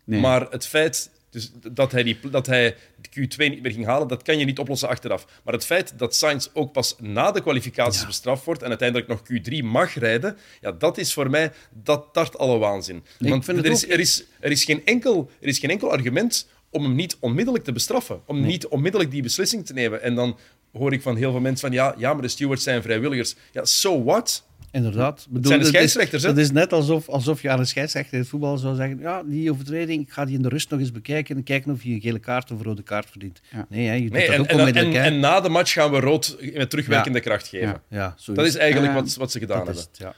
Nee. 0.05 0.21
Maar 0.21 0.47
het 0.51 0.67
feit 0.67 1.11
dus 1.31 1.51
dat, 1.73 1.93
hij 1.93 2.03
die, 2.03 2.19
dat 2.31 2.47
hij 2.47 2.77
Q2 3.09 3.37
niet 3.37 3.63
meer 3.63 3.73
ging 3.73 3.85
halen, 3.85 4.09
dat 4.09 4.23
kan 4.23 4.39
je 4.39 4.45
niet 4.45 4.59
oplossen 4.59 4.89
achteraf. 4.89 5.27
Maar 5.45 5.55
het 5.55 5.65
feit 5.65 5.99
dat 5.99 6.15
Sainz 6.17 6.49
ook 6.53 6.73
pas 6.73 6.97
na 6.99 7.31
de 7.31 7.41
kwalificaties 7.41 8.07
bestraft 8.07 8.45
wordt 8.45 8.63
en 8.63 8.69
uiteindelijk 8.69 9.09
nog 9.09 9.21
Q3 9.21 9.65
mag 9.65 9.95
rijden, 9.95 10.37
ja, 10.61 10.73
dat 10.73 10.99
is 10.99 11.13
voor 11.13 11.31
mij, 11.31 11.53
dat 11.71 12.09
tart 12.13 12.39
alle 12.39 12.59
waanzin. 12.59 13.05
Want 13.19 13.49
er, 13.49 13.67
is, 13.67 13.89
er, 13.89 14.01
is, 14.01 14.25
er, 14.41 14.51
is 14.51 14.65
geen 14.65 14.85
enkel, 14.85 15.31
er 15.41 15.49
is 15.49 15.59
geen 15.59 15.71
enkel 15.71 15.93
argument 15.93 16.49
om 16.71 16.83
hem 16.83 16.95
niet 16.95 17.17
onmiddellijk 17.21 17.65
te 17.65 17.73
bestraffen. 17.73 18.21
Om 18.27 18.41
niet 18.41 18.67
onmiddellijk 18.67 19.11
die 19.11 19.23
beslissing 19.23 19.67
te 19.67 19.73
nemen. 19.73 20.03
En 20.03 20.15
dan 20.15 20.39
hoor 20.73 20.93
ik 20.93 21.03
van 21.03 21.17
heel 21.17 21.31
veel 21.31 21.41
mensen 21.41 21.69
van 21.69 21.77
ja, 21.77 21.95
ja 21.99 22.13
maar 22.13 22.23
de 22.23 22.29
stewards 22.29 22.63
zijn 22.63 22.83
vrijwilligers. 22.83 23.35
Ja, 23.53 23.65
so 23.65 24.05
what? 24.05 24.45
Inderdaad. 24.73 25.27
Bedoel, 25.31 25.47
zijn 25.47 25.59
de 25.59 25.65
dat 25.65 25.65
is- 25.65 25.69
scheidsrechters? 25.91 26.23
Dat 26.23 26.37
is 26.39 26.51
net 26.51 26.73
alsof, 26.73 27.09
alsof 27.09 27.43
je 27.43 27.51
aan 27.51 27.59
een 27.59 27.67
scheidsrechter 27.67 28.13
in 28.15 28.19
het 28.21 28.29
voetbal 28.29 28.59
zou 28.59 28.75
zeggen: 28.77 28.99
Ja, 28.99 29.23
die 29.27 29.51
overtreding, 29.51 30.03
ik 30.03 30.11
ga 30.13 30.25
die 30.25 30.37
in 30.37 30.43
de 30.43 30.49
rust 30.49 30.71
nog 30.71 30.81
eens 30.81 30.93
bekijken 30.93 31.37
en 31.37 31.43
kijken 31.43 31.73
of 31.73 31.83
je 31.83 31.93
een 31.95 32.01
gele 32.01 32.19
kaart 32.19 32.51
of 32.51 32.59
een 32.59 32.65
rode 32.65 32.83
kaart 32.83 33.11
verdient. 33.11 33.41
Ja. 33.51 33.67
Nee, 33.69 33.87
hè, 33.87 33.95
je 33.95 34.01
doet 34.03 34.13
Nee, 34.13 34.27
dat 34.27 34.35
en, 34.35 34.41
ook 34.41 34.47
en, 34.47 34.53
en, 34.55 34.59
onmiddellijk. 34.59 34.95
en 35.05 35.21
na 35.21 35.41
de 35.41 35.49
match 35.49 35.73
gaan 35.73 35.91
we 35.91 36.01
rood 36.01 36.37
met 36.55 36.71
terugwerkende 36.71 37.21
kracht 37.21 37.49
geven. 37.49 37.83
Ja. 37.89 38.15
Dat 38.27 38.47
is 38.47 38.57
eigenlijk 38.57 38.93
Ja, 38.95 39.01
wat, 39.01 39.15
wat 39.15 39.31
ze 39.33 39.39
gedaan 39.39 39.57
dat 39.65 39.67
hebben. 39.67 39.85
is 39.93 39.99
het, 40.05 40.15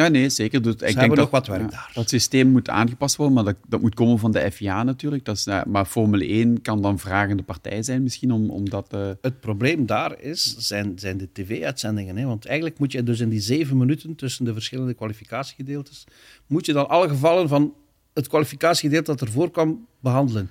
ja. 0.00 0.04
Ja, 0.04 0.10
nee, 0.10 0.28
zeker. 0.28 0.62
Dus 0.62 0.72
ik 0.72 0.78
denk 0.78 0.90
hebben 0.94 1.08
dat, 1.16 1.18
nog 1.18 1.30
wat 1.30 1.46
werk 1.46 1.60
ja, 1.60 1.68
daar. 1.68 1.90
Dat 1.94 2.08
systeem 2.08 2.48
moet 2.48 2.68
aangepast 2.68 3.16
worden, 3.16 3.34
maar 3.34 3.44
dat, 3.44 3.56
dat 3.68 3.80
moet 3.80 3.94
komen 3.94 4.18
van 4.18 4.30
de 4.32 4.50
FIA 4.52 4.82
natuurlijk. 4.82 5.24
Dat 5.24 5.36
is, 5.36 5.46
eh, 5.46 5.64
maar 5.64 5.84
Formule 5.84 6.24
1 6.26 6.62
kan 6.62 6.82
dan 6.82 6.98
vragende 6.98 7.42
partij 7.42 7.82
zijn 7.82 8.02
misschien 8.02 8.32
om, 8.32 8.50
om 8.50 8.68
dat... 8.70 8.86
eh, 8.92 9.08
Het 9.20 9.40
probleem 9.40 9.86
daar 9.86 10.20
is, 10.20 10.54
zijn, 10.58 10.92
zijn 10.98 11.18
de 11.18 11.28
tv-uitzendingen. 11.32 12.16
hè. 12.16 12.24
Want 12.26 12.46
eigenlijk 12.46 12.78
moet 12.78 12.92
je 12.92 13.02
dus 13.02 13.20
in 13.20 13.28
die 13.28 13.40
zeven 13.40 13.76
minuten 13.78 14.14
tussen 14.14 14.44
de 14.44 14.52
verschillende 14.52 14.94
kwalificatiegedeeltes, 14.94 16.04
moet 16.46 16.66
je 16.66 16.72
dan 16.72 16.88
alle 16.88 17.08
gevallen 17.08 17.48
van 17.48 17.74
het 18.14 18.28
kwalificatiegedeelte 18.28 19.10
dat 19.10 19.20
ervoor 19.20 19.50
kwam 19.50 19.86
behandelen. 20.00 20.50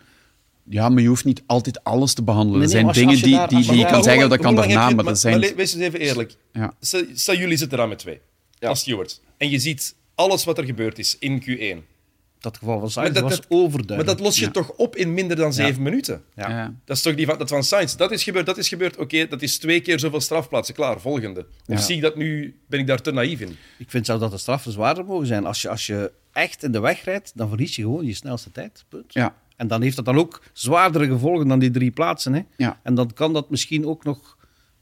ja, 0.63 0.89
maar 0.89 1.01
je 1.01 1.07
hoeft 1.07 1.25
niet 1.25 1.43
altijd 1.45 1.83
alles 1.83 2.13
te 2.13 2.23
behandelen. 2.23 2.59
Nee, 2.59 2.67
er 2.67 2.93
zijn 2.93 3.05
dingen 3.07 3.21
die, 3.23 3.35
daar- 3.35 3.49
die, 3.49 3.57
je 3.57 3.63
die 3.63 3.75
je 3.75 3.81
daar- 3.81 3.91
kan 3.91 4.03
zeggen, 4.03 4.29
dat 4.29 4.39
kan 4.39 4.55
daarna, 4.55 4.89
maar 4.89 5.05
maar 5.05 5.15
zijn... 5.15 5.39
Wees 5.39 5.55
eens 5.57 5.73
even 5.83 5.99
eerlijk. 5.99 6.35
Ja. 6.53 6.73
Stel, 7.13 7.35
jullie 7.35 7.57
zitten 7.57 7.77
daar 7.77 7.87
met 7.87 7.99
twee, 7.99 8.19
als 8.59 8.79
stewards. 8.79 9.21
En 9.39 9.49
je 9.49 9.59
ziet 9.59 9.95
alles 10.15 10.43
wat 10.43 10.57
er 10.57 10.63
gebeurd 10.65 10.99
is 10.99 11.17
in 11.19 11.43
Q1. 11.43 11.85
Dat 12.39 12.57
geval 12.57 12.79
van 12.79 12.89
Sainz 12.91 13.09
Maar 13.11 13.21
dat- 13.21 13.29
was 13.29 13.39
dat- 13.41 13.49
overduidelijk. 13.49 13.95
Maar 14.05 14.15
dat 14.15 14.19
los 14.25 14.39
je 14.39 14.45
Ja. 14.45 14.51
toch 14.51 14.71
op 14.71 14.95
in 14.95 15.13
minder 15.13 15.35
dan 15.37 15.53
zeven 15.53 15.81
minuten? 15.81 16.23
Ja. 16.35 16.49
Ja. 16.49 16.73
Dat 16.85 16.95
is 16.97 17.01
toch 17.03 17.15
die 17.15 17.25
van, 17.25 17.37
dat 17.37 17.49
van 17.49 17.63
Sainz. 17.63 17.95
Dat 17.95 18.11
is 18.11 18.23
gebeurd, 18.23 18.45
dat 18.45 18.57
is 18.57 18.67
gebeurd. 18.67 18.97
Oké, 18.97 19.27
dat 19.27 19.41
is 19.41 19.57
twee 19.57 19.79
keer 19.81 19.99
zoveel 19.99 20.21
strafplaatsen. 20.21 20.75
Klaar, 20.75 20.99
volgende. 21.01 21.39
Of 21.39 21.47
Ja. 21.65 21.77
zie 21.77 21.95
ik 21.95 22.01
dat 22.01 22.15
nu, 22.15 22.59
ben 22.67 22.79
ik 22.79 22.87
daar 22.87 23.01
te 23.01 23.11
naïef 23.11 23.39
in? 23.39 23.57
Ik 23.77 23.89
vind 23.89 24.05
zelfs 24.05 24.21
dat 24.21 24.31
de 24.31 24.37
straffen 24.37 24.71
zwaarder 24.71 25.05
mogen 25.05 25.27
zijn. 25.27 25.45
Als 25.45 25.61
je, 25.61 25.69
als 25.69 25.85
je 25.85 26.11
echt 26.31 26.63
in 26.63 26.71
de 26.71 26.79
weg 26.79 27.03
rijdt, 27.03 27.31
dan 27.35 27.47
verlies 27.49 27.75
je 27.75 27.81
gewoon 27.81 28.05
je 28.05 28.13
snelste 28.13 28.51
tijd. 28.51 28.85
Punt. 28.89 29.13
Ja. 29.13 29.35
En 29.55 29.67
dan 29.67 29.81
heeft 29.81 29.95
dat 29.95 30.05
dan 30.05 30.17
ook 30.17 30.41
zwaardere 30.53 31.07
gevolgen 31.07 31.47
dan 31.47 31.59
die 31.59 31.71
drie 31.71 31.91
plaatsen. 31.91 32.33
Hè? 32.33 32.41
Ja. 32.57 32.79
En 32.83 32.95
dan 32.95 33.13
kan 33.13 33.33
dat 33.33 33.49
misschien 33.49 33.85
ook 33.87 34.03
nog 34.03 34.37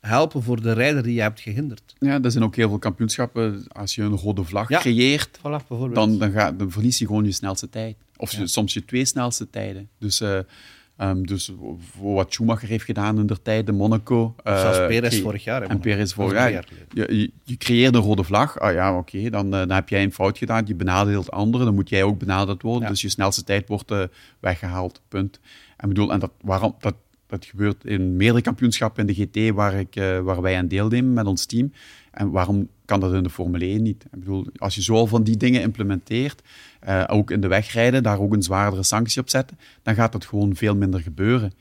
helpen 0.07 0.43
voor 0.43 0.61
de 0.61 0.71
rijder 0.71 1.03
die 1.03 1.13
je 1.13 1.21
hebt 1.21 1.39
gehinderd. 1.39 1.95
ja, 1.99 2.21
er 2.21 2.31
zijn 2.31 2.43
ook 2.43 2.55
heel 2.55 2.69
veel 2.69 2.79
kampioenschappen. 2.79 3.65
Als 3.67 3.95
je 3.95 4.01
een 4.01 4.15
rode 4.17 4.43
vlag 4.43 4.69
Ja. 4.69 4.79
creëert, 4.79 5.37
Voilà, 5.39 5.67
dan, 5.93 6.17
dan, 6.17 6.31
ga, 6.31 6.51
dan 6.51 6.71
verlies 6.71 6.99
je 6.99 7.05
gewoon 7.05 7.25
je 7.25 7.31
snelste 7.31 7.69
tijd. 7.69 7.95
Of 8.17 8.39
soms 8.43 8.73
je 8.73 8.85
twee 8.85 9.05
snelste 9.05 9.49
tijden. 9.49 9.89
Dus, 9.99 10.21
eh, 10.21 10.39
ehm, 10.97 11.21
dus 11.23 11.51
voor 11.97 12.13
wat 12.13 12.33
Schumacher 12.33 12.67
heeft 12.67 12.85
gedaan 12.85 13.19
in 13.19 13.25
de 13.25 13.41
tijd, 13.41 13.65
de 13.65 13.71
Monaco. 13.71 14.35
Zelfs 14.43 14.77
eh, 14.77 14.87
Perez 14.87 15.13
cre- 15.13 15.21
vorig 15.21 15.43
jaar, 15.43 15.61
hè, 15.61 15.67
En. 15.67 15.79
Perez 15.79 16.13
vorig 16.13 16.33
jaar. 16.33 16.51
Je, 16.93 17.15
je, 17.17 17.31
je 17.43 17.57
creëert 17.57 17.95
een 17.95 18.01
rode 18.01 18.23
vlag. 18.23 18.59
Ah 18.59 18.73
ja, 18.73 18.97
oké, 18.97 19.29
dan, 19.29 19.45
eh, 19.53 19.59
dan 19.59 19.71
heb 19.71 19.89
jij 19.89 20.03
een 20.03 20.13
fout 20.13 20.37
gedaan. 20.37 20.63
Je 20.67 20.75
benadeelt 20.75 21.31
anderen. 21.31 21.65
Dan 21.65 21.75
moet 21.75 21.89
jij 21.89 22.03
ook 22.03 22.17
benadeeld 22.19 22.61
worden. 22.61 22.81
Ja. 22.83 22.89
Dus 22.89 23.01
je 23.01 23.09
snelste 23.09 23.43
tijd 23.43 23.67
wordt 23.67 23.91
eh, 23.91 24.03
weggehaald. 24.39 25.01
Punt. 25.07 25.39
En 25.77 25.87
bedoel, 25.87 26.11
en 26.11 26.19
dat, 26.19 26.31
waarom, 26.41 26.75
dat, 26.79 26.95
dat 27.27 27.45
gebeurt 27.45 27.85
in 27.85 28.15
meerdere 28.15 28.41
kampioenschappen 28.41 29.07
in 29.07 29.13
de 29.13 29.27
GT 29.47 29.55
waar, 29.55 29.73
ik, 29.73 29.95
eh, 29.95 30.19
waar 30.19 30.41
wij 30.41 30.57
aan 30.57 30.67
deelnemen 30.67 31.13
met 31.13 31.25
ons 31.25 31.45
team. 31.45 31.71
En 32.11 32.31
waarom 32.31 32.67
kan 32.85 32.99
dat 32.99 33.13
in 33.13 33.23
de 33.23 33.29
Formule 33.29 33.65
1 33.65 33.81
niet? 33.81 34.03
Ik 34.03 34.19
bedoel, 34.19 34.47
als 34.57 34.75
je 34.75 34.81
zo 34.81 35.05
van 35.05 35.23
die 35.23 35.37
dingen 35.37 35.61
implementeert, 35.61 36.41
eh, 36.79 37.03
ook 37.07 37.31
in 37.31 37.41
de 37.41 37.47
wegrijden, 37.47 38.03
daar 38.03 38.19
ook 38.19 38.33
een 38.33 38.43
zwaardere 38.43 38.83
sanctie 38.83 39.21
op 39.21 39.29
zetten, 39.29 39.57
dan 39.83 39.95
gaat 39.95 40.11
dat 40.11 40.25
gewoon 40.25 40.55
veel 40.55 40.75
minder 40.75 41.01
gebeuren. 41.01 41.53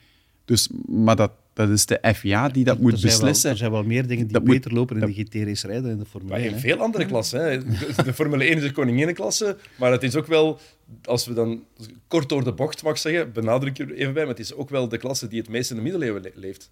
Dus, 0.45 0.71
maar 0.87 1.17
dat, 1.17 1.33
dat 1.57 1.69
is 1.71 1.87
de 1.87 2.01
FIA 2.15 2.49
die 2.49 2.65
dat 2.65 2.77
Er 2.77 2.83
moet 2.83 2.93
wel- 2.93 3.01
beslissen. 3.01 3.51
er 3.51 3.57
zijn 3.57 3.71
wel 3.71 3.83
meer 3.83 4.07
dingen 4.07 4.25
die 4.25 4.33
Dat 4.33 4.45
moet- 4.45 4.53
beter 4.55 4.73
lopen 4.73 4.97
in 5.01 5.07
de 5.07 5.13
GT-race 5.13 5.67
rijden 5.67 5.83
dan 5.85 5.93
in 5.93 5.99
de 5.99 6.05
Formule 6.11 6.31
Maar 6.33 6.41
1. 6.41 6.49
in 6.49 6.55
hè. 6.55 6.61
veel 6.61 6.79
andere 6.79 7.07
klassen. 7.07 7.41
Hè. 7.51 7.59
De, 7.65 8.03
de 8.05 8.13
Formule 8.13 8.45
1 8.45 8.57
is 8.57 8.63
de 8.63 8.73
koninginnenklasse, 8.73 9.57
maar 9.79 9.93
het 9.93 10.03
is 10.03 10.15
ook 10.17 10.27
wel, 10.27 10.61
als 11.05 11.27
we 11.27 11.35
dan 11.35 11.63
kort 12.09 12.29
door 12.29 12.45
de 12.45 12.53
bocht 12.53 12.83
mag 12.83 12.99
zeggen, 12.99 13.33
benadruk 13.33 13.79
ik 13.79 13.91
er 13.91 13.95
even 13.97 14.13
bij, 14.13 14.23
maar 14.25 14.33
het 14.35 14.43
is 14.45 14.55
ook 14.55 14.71
wel 14.71 14.89
de 14.89 14.99
klasse 14.99 15.29
die 15.29 15.41
het 15.41 15.49
meest 15.49 15.71
in 15.71 15.77
de 15.77 15.83
middeleeuwen 15.83 16.23
le- 16.23 16.31
leeft. 16.35 16.71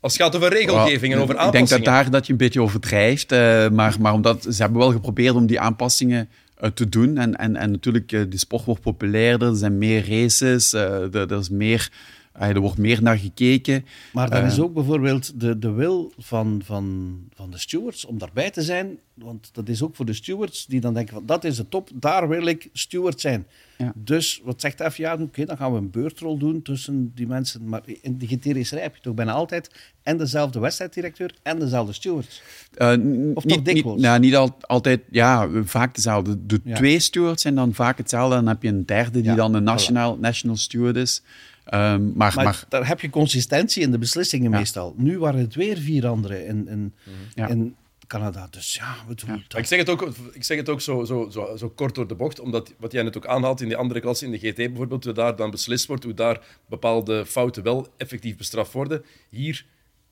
Als 0.00 0.12
het 0.12 0.22
gaat 0.22 0.36
over 0.36 0.48
regelgeving 0.52 1.12
en 1.14 1.18
over 1.20 1.34
Ik 1.34 1.40
denk 1.40 1.54
aanpassingen. 1.54 1.84
dat 1.84 1.94
daar 1.94 2.10
dat 2.10 2.26
je 2.26 2.32
een 2.32 2.38
beetje 2.38 2.62
overdrijft. 2.62 3.32
eh, 3.32 3.68
maar, 3.70 3.96
maar 4.00 4.12
omdat 4.12 4.46
ze 4.50 4.62
hebben 4.62 4.78
wel 4.80 4.92
geprobeerd 4.92 5.34
om 5.34 5.46
die 5.46 5.60
aanpassingen 5.60 6.28
eh, 6.56 6.70
te 6.70 6.88
doen. 6.88 7.16
En, 7.18 7.36
en, 7.36 7.56
en 7.56 7.70
natuurlijk, 7.70 8.12
eh, 8.12 8.20
de 8.28 8.38
sport 8.38 8.64
wordt 8.64 8.80
populairder. 8.80 9.48
Er 9.48 9.56
zijn 9.56 9.78
meer 9.78 10.08
races. 10.08 10.72
eh, 10.72 11.14
er, 11.14 11.38
is 11.38 11.48
meer, 11.48 11.90
er 12.38 12.60
wordt 12.60 12.78
meer 12.78 13.02
naar 13.02 13.18
gekeken. 13.18 13.84
Maar 14.12 14.30
dan 14.30 14.40
Eh, 14.40 14.46
is 14.46 14.60
ook 14.60 14.74
bijvoorbeeld 14.74 15.40
de, 15.40 15.58
de 15.58 15.70
wil 15.70 16.12
van, 16.18 16.60
van, 16.64 17.16
van 17.34 17.50
de 17.50 17.58
stewards 17.58 18.04
om 18.04 18.18
daarbij 18.18 18.50
te 18.50 18.62
zijn. 18.62 18.98
Want 19.14 19.50
dat 19.52 19.68
is 19.68 19.82
ook 19.82 19.96
voor 19.96 20.04
de 20.06 20.12
stewards 20.12 20.66
die 20.66 20.80
dan 20.80 20.94
denken 20.94 21.14
van 21.14 21.26
dat 21.26 21.44
is 21.44 21.56
de 21.56 21.68
top, 21.68 21.90
daar 21.94 22.28
wil 22.28 22.46
ik 22.46 22.68
steward 22.72 23.20
zijn. 23.20 23.46
Ja. 23.78 23.92
Dus 23.96 24.40
wat 24.44 24.60
zegt 24.60 24.78
de 24.78 24.90
FIA? 24.90 25.16
Oké, 25.20 25.44
dan 25.44 25.56
gaan 25.56 25.72
we 25.72 25.78
een 25.78 25.90
beurtrol 25.90 26.38
doen 26.38 26.62
tussen 26.62 27.12
die 27.14 27.26
mensen. 27.26 27.68
Maar 27.68 27.82
in 28.00 28.18
de 28.18 28.26
GT-racerij 28.26 28.82
heb 28.82 28.94
je 28.96 29.02
toch 29.02 29.14
bijna 29.14 29.32
altijd 29.32 29.70
en 30.02 30.16
dezelfde 30.16 30.58
wedstrijddirecteur 30.60 31.34
en 31.42 31.58
dezelfde 31.58 31.92
stewards. 31.92 32.42
Eh, 32.74 32.88
Of 33.34 33.44
niet, 33.44 33.54
toch 33.54 33.62
dikwijls? 33.62 34.00
nou, 34.00 34.18
niet 34.20 34.36
al, 34.36 34.56
altijd, 34.60 35.00
ja, 35.10 35.48
vaak 35.64 35.94
dezelfde. 35.94 36.46
De 36.46 36.60
Ja. 36.64 36.74
twee 36.76 36.98
stewards 36.98 37.42
zijn 37.42 37.54
dan 37.54 37.74
vaak 37.74 37.98
hetzelfde. 37.98 38.34
Dan 38.34 38.46
heb 38.46 38.62
je 38.62 38.68
een 38.68 38.86
derde 38.86 39.20
die 39.20 39.30
Ja, 39.30 39.34
dan 39.36 39.54
een 39.54 39.60
voilà. 39.60 39.64
national, 39.64 40.16
national 40.18 40.56
steward 40.56 40.96
is. 40.96 41.22
Ehm, 41.68 42.04
maar, 42.04 42.34
Maar, 42.34 42.44
maar, 42.44 42.64
daar 42.68 42.86
heb 42.86 43.00
je 43.00 43.10
consistentie 43.10 43.82
in 43.82 43.90
de 43.90 43.98
beslissingen 43.98 44.50
Ja. 44.50 44.58
meestal. 44.58 44.94
Nu 44.96 45.18
waren 45.18 45.40
het 45.40 45.54
weer 45.54 45.76
vier 45.76 46.06
anderen 46.06 46.46
in, 46.46 46.68
in, 46.68 46.94
Ja. 47.34 47.48
in 47.48 47.76
Canada. 48.06 48.46
Dus 48.50 48.74
ja, 48.74 48.96
dat- 49.08 49.26
Maar 49.26 49.44
ik 49.56 49.66
zeg 49.66 49.78
het 49.78 49.88
ook, 49.88 50.08
ik 50.32 50.44
zeg 50.44 50.56
het 50.56 50.68
ook 50.68 50.80
zo, 50.80 51.04
zo, 51.04 51.28
zo, 51.30 51.56
zo 51.56 51.68
kort 51.68 51.94
door 51.94 52.08
de 52.08 52.14
bocht, 52.14 52.40
omdat 52.40 52.72
wat 52.78 52.92
jij 52.92 53.02
net 53.02 53.16
ook 53.16 53.26
aanhaalt 53.26 53.60
in 53.60 53.68
die 53.68 53.76
andere 53.76 54.00
klasse, 54.00 54.24
in 54.24 54.30
de 54.30 54.38
GT 54.38 54.56
bijvoorbeeld, 54.56 55.04
hoe 55.04 55.12
daar 55.12 55.36
dan 55.36 55.50
beslist 55.50 55.86
wordt, 55.86 56.04
hoe 56.04 56.14
daar 56.14 56.40
bepaalde 56.68 57.26
fouten 57.26 57.62
wel 57.62 57.86
effectief 57.96 58.36
bestraft 58.36 58.72
worden. 58.72 59.04
Hier 59.30 59.64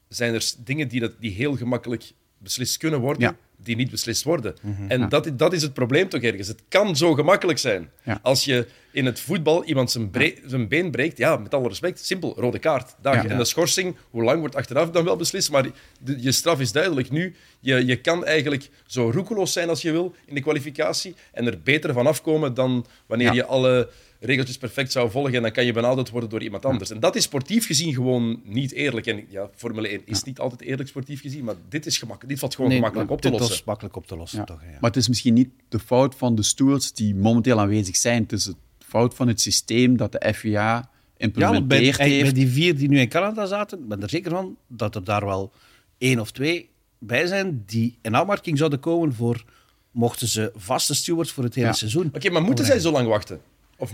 zijn 0.09 0.35
er 0.35 0.53
dingen 0.65 0.89
die, 0.89 1.01
dat, 1.01 1.13
die 1.21 1.31
heel 1.31 1.57
gemakkelijk 1.57 2.13
beslist 2.39 2.77
kunnen 2.77 3.01
worden, 3.01 3.23
Ja. 3.23 3.37
Die 3.63 3.77
niet 3.77 3.91
beslist 3.91 4.23
worden. 4.25 4.55
En 4.89 5.09
dat, 5.09 5.31
dat 5.35 5.53
is 5.53 5.63
het 5.63 5.73
probleem 5.75 6.09
toch 6.09 6.23
ergens. 6.23 6.49
Het 6.49 6.63
kan 6.69 6.97
zo 6.97 7.15
gemakkelijk 7.15 7.59
zijn. 7.59 7.91
Ja. 8.03 8.19
Als 8.23 8.45
je 8.45 8.67
in 8.93 9.07
het 9.07 9.21
voetbal 9.21 9.65
iemand 9.65 9.91
zijn, 9.91 10.11
been 10.69 10.91
breekt, 10.91 11.19
ja, 11.19 11.37
met 11.37 11.55
alle 11.55 11.69
respect, 11.69 12.05
simpel, 12.07 12.35
rode 12.39 12.59
kaart. 12.59 12.95
Dag. 13.03 13.15
Ja. 13.15 13.29
En 13.29 13.39
de 13.39 13.45
schorsing, 13.45 13.97
hoe 14.11 14.23
lang 14.23 14.41
wordt 14.41 14.55
achteraf 14.57 14.91
dan 14.91 15.05
wel 15.05 15.17
beslist, 15.17 15.51
maar 15.51 15.63
de- 16.01 16.23
je 16.23 16.33
straf 16.33 16.61
is 16.61 16.73
duidelijk 16.73 17.11
nu. 17.11 17.35
Je, 17.61 17.87
je 17.87 17.97
kan 17.97 18.25
eigenlijk 18.25 18.69
zo 18.87 19.11
roekeloos 19.11 19.53
zijn 19.53 19.69
als 19.69 19.83
je 19.83 19.93
wil 19.93 20.15
in 20.27 20.35
de 20.35 20.41
kwalificatie 20.41 21.15
en 21.33 21.47
er 21.47 21.61
beter 21.63 21.93
van 21.93 22.07
afkomen 22.07 22.55
dan 22.55 22.87
wanneer 23.07 23.33
je 23.35 23.45
alle 23.45 23.89
regeltjes 24.27 24.59
perfect 24.59 24.93
zou 24.93 25.11
volgen 25.11 25.35
en 25.35 25.43
dan 25.43 25.53
kan 25.53 25.65
je 25.65 25.73
benadeeld 25.73 26.11
worden 26.11 26.29
door 26.31 26.43
iemand 26.43 26.65
anders. 26.65 26.91
En 26.91 27.01
dat 27.01 27.17
is 27.17 27.23
sportief 27.23 27.67
gezien 27.67 27.95
gewoon 27.95 28.41
niet 28.45 28.73
eerlijk. 28.73 29.07
En 29.07 29.25
ja, 29.29 29.51
Formule 29.55 29.89
1 29.89 30.01
is 30.05 30.23
niet 30.23 30.39
altijd 30.39 30.61
eerlijk 30.61 30.89
sportief 30.89 31.21
gezien, 31.21 31.45
maar 31.45 31.55
dit, 31.69 31.87
is 31.87 31.99
gemakkelijk, 31.99 32.31
dit 32.31 32.39
valt 32.41 32.55
gewoon 32.55 32.71
Nee, 32.71 32.79
gemakkelijk 32.79 33.11
op 33.11 33.21
te 33.21 33.31
dit 33.31 33.39
was 33.39 33.49
lossen. 33.49 33.67
makkelijk 33.67 33.97
op 33.97 34.07
te 34.07 34.17
lossen, 34.17 34.39
Ja. 34.39 34.45
toch? 34.45 34.63
Ja. 34.63 34.71
Maar 34.81 34.91
het 34.91 34.97
is 34.97 35.09
misschien 35.09 35.35
niet 35.35 35.49
de 35.69 35.79
fout 35.79 36.15
van 36.15 36.35
de 36.35 36.43
stewards 36.43 36.93
die 36.93 37.15
momenteel 37.15 37.61
aanwezig 37.61 37.97
zijn. 37.97 38.23
Het 38.23 38.33
is 38.33 38.45
de 38.45 38.55
fout 38.79 39.15
van 39.15 39.29
het 39.29 39.41
systeem 39.41 39.97
dat 39.97 40.13
de 40.13 40.33
FIA 40.35 40.91
Ja, 41.17 41.51
want 41.53 41.69
bij, 41.69 42.33
die 42.33 42.49
vier 42.49 42.77
die 42.77 42.89
nu 42.89 42.99
in 43.01 43.09
Canada 43.09 43.47
zaten, 43.47 43.79
ik 43.79 43.89
ben 43.89 44.03
er 44.03 44.09
zeker 44.11 44.31
van 44.31 44.57
dat 44.67 44.95
er 44.95 45.05
daar 45.05 45.25
wel 45.25 45.53
één 45.99 46.21
of 46.21 46.31
twee 46.31 46.69
bij 46.99 47.27
zijn 47.27 47.63
die 47.67 47.99
in 48.03 48.17
aanmerking 48.17 48.59
zouden 48.59 48.81
komen 48.81 49.15
voor 49.15 49.45
mochten 49.91 50.29
ze 50.29 50.53
vaste 50.55 50.95
stewards 50.95 51.33
voor 51.33 51.45
het 51.45 51.55
hele 51.55 51.67
Ja. 51.67 51.73
seizoen. 51.73 52.11
Oké, 52.15 52.31
maar 52.31 52.43
moeten 52.43 52.65
zij 52.65 52.79
zo 52.79 52.91
lang 52.93 53.09
wachten? 53.09 53.41
Of 53.77 53.93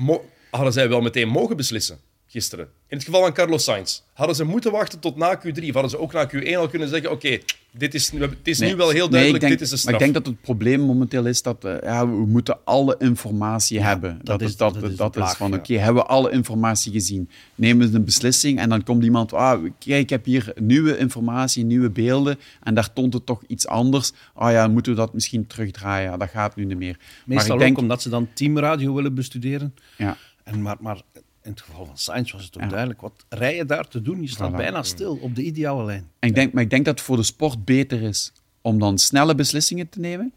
hadden 0.50 0.72
zij 0.72 0.88
wel 0.88 1.00
meteen 1.00 1.28
mogen 1.28 1.56
beslissen 1.56 2.00
gisteren? 2.32 2.68
In 2.88 2.96
het 2.96 3.04
geval 3.06 3.20
van 3.22 3.32
Carlos 3.32 3.64
Sainz. 3.64 4.00
Hadden 4.12 4.36
ze 4.36 4.44
moeten 4.44 4.72
wachten 4.72 4.98
tot 4.98 5.16
na 5.16 5.36
Q3? 5.38 5.62
Of 5.68 5.72
hadden 5.72 5.90
ze 5.90 5.98
ook 5.98 6.12
na 6.12 6.28
Q1 6.34 6.56
al 6.56 6.68
kunnen 6.68 6.88
zeggen: 6.88 7.10
Oké, 7.10 7.38
dit 7.70 7.94
is, 7.94 8.12
nu- 8.12 8.20
het 8.20 8.32
is 8.42 8.58
nu 8.60 8.76
wel 8.76 8.90
heel 8.90 9.08
duidelijk, 9.08 9.40
denk, 9.40 9.52
dit 9.52 9.62
is 9.62 9.70
de 9.70 9.76
straf. 9.76 9.92
Maar 9.92 10.00
ik 10.06 10.12
denk 10.12 10.24
dat 10.24 10.32
het 10.34 10.42
probleem 10.42 10.80
momenteel 10.80 11.26
is 11.26 11.42
dat 11.42 11.64
eh, 11.64 11.74
ja, 11.82 12.08
we 12.08 12.26
moeten 12.26 12.58
alle 12.64 12.96
informatie 12.98 13.80
hebben. 13.80 14.18
Dat, 14.22 14.40
is- 14.40 14.48
is, 14.48 14.56
dat, 14.56 14.74
dat 14.80 14.96
dat, 15.14 15.16
is 15.16 15.32
van, 15.32 15.50
ja. 15.50 15.56
oké, 15.56 15.74
hebben 15.78 16.02
we 16.02 16.08
alle 16.08 16.30
informatie 16.30 16.92
gezien? 16.92 17.28
Nemen 17.54 17.90
we 17.90 17.96
een 17.96 18.04
beslissing 18.04 18.58
en 18.58 18.68
dan 18.68 18.82
komt 18.82 19.04
iemand, 19.04 19.32
ah, 19.32 19.62
kijk, 19.78 20.00
ik 20.02 20.10
heb 20.10 20.24
hier 20.24 20.52
nieuwe 20.60 20.96
informatie, 20.98 21.64
nieuwe 21.64 21.90
beelden 21.90 22.38
en 22.62 22.74
daar 22.74 22.92
toont 22.92 23.12
het 23.14 23.26
toch 23.26 23.42
iets 23.46 23.66
anders. 23.66 24.12
Ah 24.34 24.50
ja, 24.52 24.68
moeten 24.68 24.92
we 24.92 24.98
dat 24.98 25.14
misschien 25.14 25.46
terugdraaien? 25.46 26.18
Dat 26.18 26.28
gaat 26.30 26.56
nu 26.56 26.64
niet 26.64 26.78
meer. 26.78 26.98
Meestal 27.24 27.46
maar 27.48 27.56
ik 27.56 27.62
denk, 27.62 27.76
ook 27.76 27.82
omdat 27.82 28.02
ze 28.02 28.08
dan 28.08 28.28
teamradio 28.34 28.94
willen 28.94 29.14
bestuderen. 29.14 29.74
ja, 29.98 30.16
En 30.44 30.62
maar, 30.62 30.76
maar 30.80 31.00
in 31.42 31.50
het 31.50 31.60
geval 31.60 31.86
van 31.86 31.98
Sainz 31.98 32.32
was 32.32 32.44
het 32.44 32.56
ook 32.56 32.62
Ja. 32.62 32.68
duidelijk. 32.68 33.00
Wat 33.00 33.24
rij 33.28 33.56
je 33.56 33.64
daar 33.64 33.88
te 33.88 34.02
doen? 34.02 34.20
Je 34.22 34.28
staat 34.28 34.52
Voilà. 34.52 34.56
bijna 34.56 34.82
stil 34.82 35.18
op 35.20 35.34
de 35.34 35.42
ideale 35.42 35.84
lijn. 35.84 36.08
En 36.18 36.28
ik 36.28 36.34
denk, 36.34 36.52
maar 36.52 36.62
ik 36.62 36.70
denk 36.70 36.84
dat 36.84 36.94
het 36.94 37.04
voor 37.06 37.16
de 37.16 37.22
sport 37.22 37.64
beter 37.64 38.02
is 38.02 38.32
om 38.60 38.78
dan 38.78 38.98
snelle 38.98 39.34
beslissingen 39.34 39.88
te 39.88 40.00
nemen. 40.00 40.32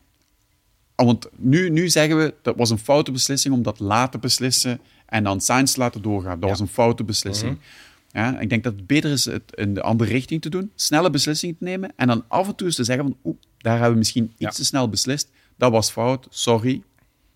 Ah, 0.96 1.06
Want 1.06 1.28
nu, 1.36 1.70
nu 1.70 1.90
zeggen 1.90 2.18
we, 2.18 2.34
dat 2.42 2.56
was 2.56 2.70
een 2.70 2.78
foute 2.78 3.12
beslissing 3.12 3.54
om 3.54 3.64
dat 3.64 3.80
laten 3.80 4.20
beslissen 4.20 4.80
en 5.06 5.24
dan 5.24 5.42
Sainz 5.42 5.74
te 5.74 5.80
laten 5.80 6.02
doorgaan. 6.02 6.40
Dat 6.40 6.50
was 6.50 6.60
een 6.60 6.68
foute 6.68 7.04
beslissing. 7.04 7.58
Ja, 8.12 8.40
ik 8.40 8.50
denk 8.50 8.64
dat 8.64 8.74
het 8.74 8.88
beter 8.88 9.12
is 9.12 9.26
het 9.26 9.44
in 9.56 9.74
de 9.74 9.82
andere 9.82 10.10
richting 10.12 10.42
te 10.42 10.50
doen, 10.50 10.72
snelle 10.76 11.10
beslissingen 11.10 11.58
te 11.58 11.64
nemen 11.64 11.94
en 11.96 12.08
dan 12.08 12.24
af 12.28 12.48
en 12.48 12.56
toe 12.56 12.68
eens 12.68 12.76
te 12.76 12.84
zeggen 12.84 13.06
van, 13.06 13.18
oeh, 13.24 13.36
daar 13.58 13.74
hebben 13.74 13.92
we 13.92 13.98
misschien 13.98 14.34
iets 14.38 14.56
te 14.56 14.66
snel 14.66 14.90
beslist. 14.90 15.30
Dat 15.58 15.72
was 15.72 15.92
fout, 15.92 16.28
sorry. 16.30 16.82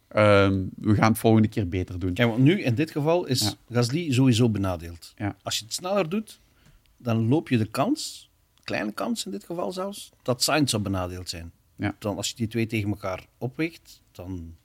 Ehm, 0.10 0.64
we 0.76 0.96
gaan 0.96 1.10
het 1.12 1.20
volgende 1.20 1.48
keer 1.48 1.68
beter 1.70 2.00
doen. 2.00 2.14
Kijk, 2.14 2.30
want 2.30 2.44
nu 2.44 2.62
in 2.62 2.76
dit 2.76 2.92
geval 2.92 3.26
is 3.26 3.42
Ja. 3.42 3.54
Gasly 3.72 4.12
sowieso 4.14 4.50
benadeeld. 4.50 5.14
Ja. 5.18 5.36
Als 5.44 5.60
je 5.60 5.66
het 5.66 5.74
sneller 5.74 6.10
doet, 6.10 6.40
dan 6.98 7.28
loop 7.28 7.50
je 7.50 7.58
de 7.58 7.66
kans, 7.66 8.30
kleine 8.64 8.92
kans 8.92 9.26
in 9.26 9.32
dit 9.32 9.44
geval 9.44 9.72
zelfs, 9.72 10.10
dat 10.22 10.44
Sainz 10.44 10.70
zou 10.72 10.84
benadeeld 10.84 11.30
zijn. 11.30 11.52
Ja. 11.76 11.96
Dan 12.00 12.18
als 12.18 12.30
je 12.30 12.36
die 12.36 12.48
twee 12.48 12.66
tegen 12.66 12.90
elkaar 12.90 13.26
opweegt, 13.38 14.02
dan 14.12 14.56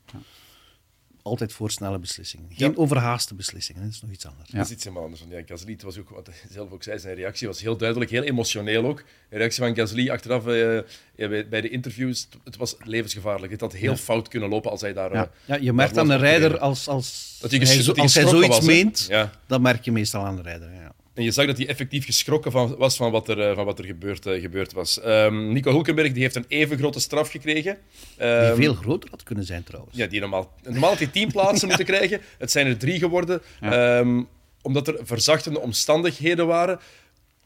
altijd 1.25 1.53
voor 1.53 1.71
snelle 1.71 1.99
beslissingen. 1.99 2.47
Geen 2.53 2.71
Ja. 2.71 2.77
overhaaste 2.77 3.35
beslissingen, 3.35 3.83
dat 3.83 3.91
is 3.93 4.03
nog 4.03 4.11
iets 4.11 4.27
anders. 4.27 4.51
Dat 4.51 4.65
is 4.65 4.71
iets 4.71 4.85
helemaal 4.85 5.05
anders. 5.05 5.21
Want 5.23 5.33
ja, 5.33 5.43
Gasly, 5.47 5.79
was 5.83 5.99
ook 5.99 6.09
wat 6.09 6.27
hij 6.27 6.35
zelf 6.51 6.71
ook 6.71 6.83
zei, 6.83 6.99
zijn 6.99 7.15
reactie 7.15 7.47
was 7.47 7.61
heel 7.61 7.77
duidelijk, 7.77 8.11
heel 8.11 8.23
emotioneel 8.23 8.85
ook. 8.85 9.05
De 9.31 9.37
reactie 9.37 9.63
van 9.65 9.75
Gasly 9.75 10.11
achteraf 10.11 10.47
eh, 10.47 10.75
ja, 11.17 11.29
bij, 11.29 11.49
bij 11.49 11.61
de 11.61 11.69
interviews, 11.69 12.29
het, 12.45 12.57
was 12.57 12.77
levensgevaarlijk. 12.79 13.53
Het 13.53 13.61
had 13.61 13.73
heel 13.73 13.97
fout 13.97 14.29
kunnen 14.29 14.49
lopen 14.49 14.71
als 14.71 14.81
hij 14.81 14.93
daar... 14.93 15.13
Ja. 15.15 15.23
eh, 15.23 15.29
Ja, 15.45 15.57
je 15.65 15.73
merkt 15.73 15.99
aan 15.99 16.11
een 16.11 16.19
rijder, 16.19 16.59
als, 16.59 16.89
als, 16.89 17.39
Dat 17.41 17.51
hij 17.51 17.61
als 17.61 18.15
hij 18.15 18.27
zoiets 18.27 18.57
was, 18.57 18.61
meent, 18.67 19.07
Ja. 19.09 19.31
dat 19.47 19.61
merk 19.61 19.85
je 19.85 19.93
meestal 19.93 20.25
aan 20.25 20.37
de 20.37 20.43
rijder. 20.43 20.73
Ja. 20.73 20.93
En 21.15 21.23
je 21.25 21.31
zag 21.31 21.47
dat 21.47 21.57
hij 21.57 21.67
effectief 21.67 22.05
geschrokken 22.05 22.53
van, 22.53 22.77
was 22.77 22.97
van 22.97 23.11
wat 23.11 23.29
er, 23.29 23.41
eh, 23.41 23.55
van 23.55 23.65
wat 23.65 23.79
er 23.79 23.85
gebeurd, 23.85 24.27
eh, 24.27 24.41
gebeurd 24.41 24.73
was. 24.73 25.01
Ehm, 25.01 25.53
Nico 25.53 25.71
Hulkenberg 25.71 26.13
die 26.13 26.23
heeft 26.23 26.35
een 26.37 26.45
even 26.49 26.79
grote 26.79 27.01
straf 27.01 27.31
gekregen. 27.31 27.79
Die 28.17 28.27
Ehm, 28.27 28.57
veel 28.57 28.75
groter 28.75 29.11
had 29.11 29.23
kunnen 29.23 29.45
zijn 29.45 29.65
trouwens. 29.65 29.97
Ja, 29.97 30.07
die 30.07 30.21
normaal, 30.21 30.53
normaal 30.63 30.91
had 30.91 30.99
hij 30.99 31.07
tien 31.07 31.33
plaatsen 31.33 31.69
moeten 31.69 31.87
krijgen. 31.87 32.21
Het 32.39 32.51
zijn 32.51 32.67
er 32.67 32.77
drie 32.79 32.99
geworden. 32.99 33.43
Ehm, 33.61 34.23
omdat 34.63 34.89
er 34.89 34.99
verzachtende 35.03 35.61
omstandigheden 35.61 36.47
waren, 36.47 36.79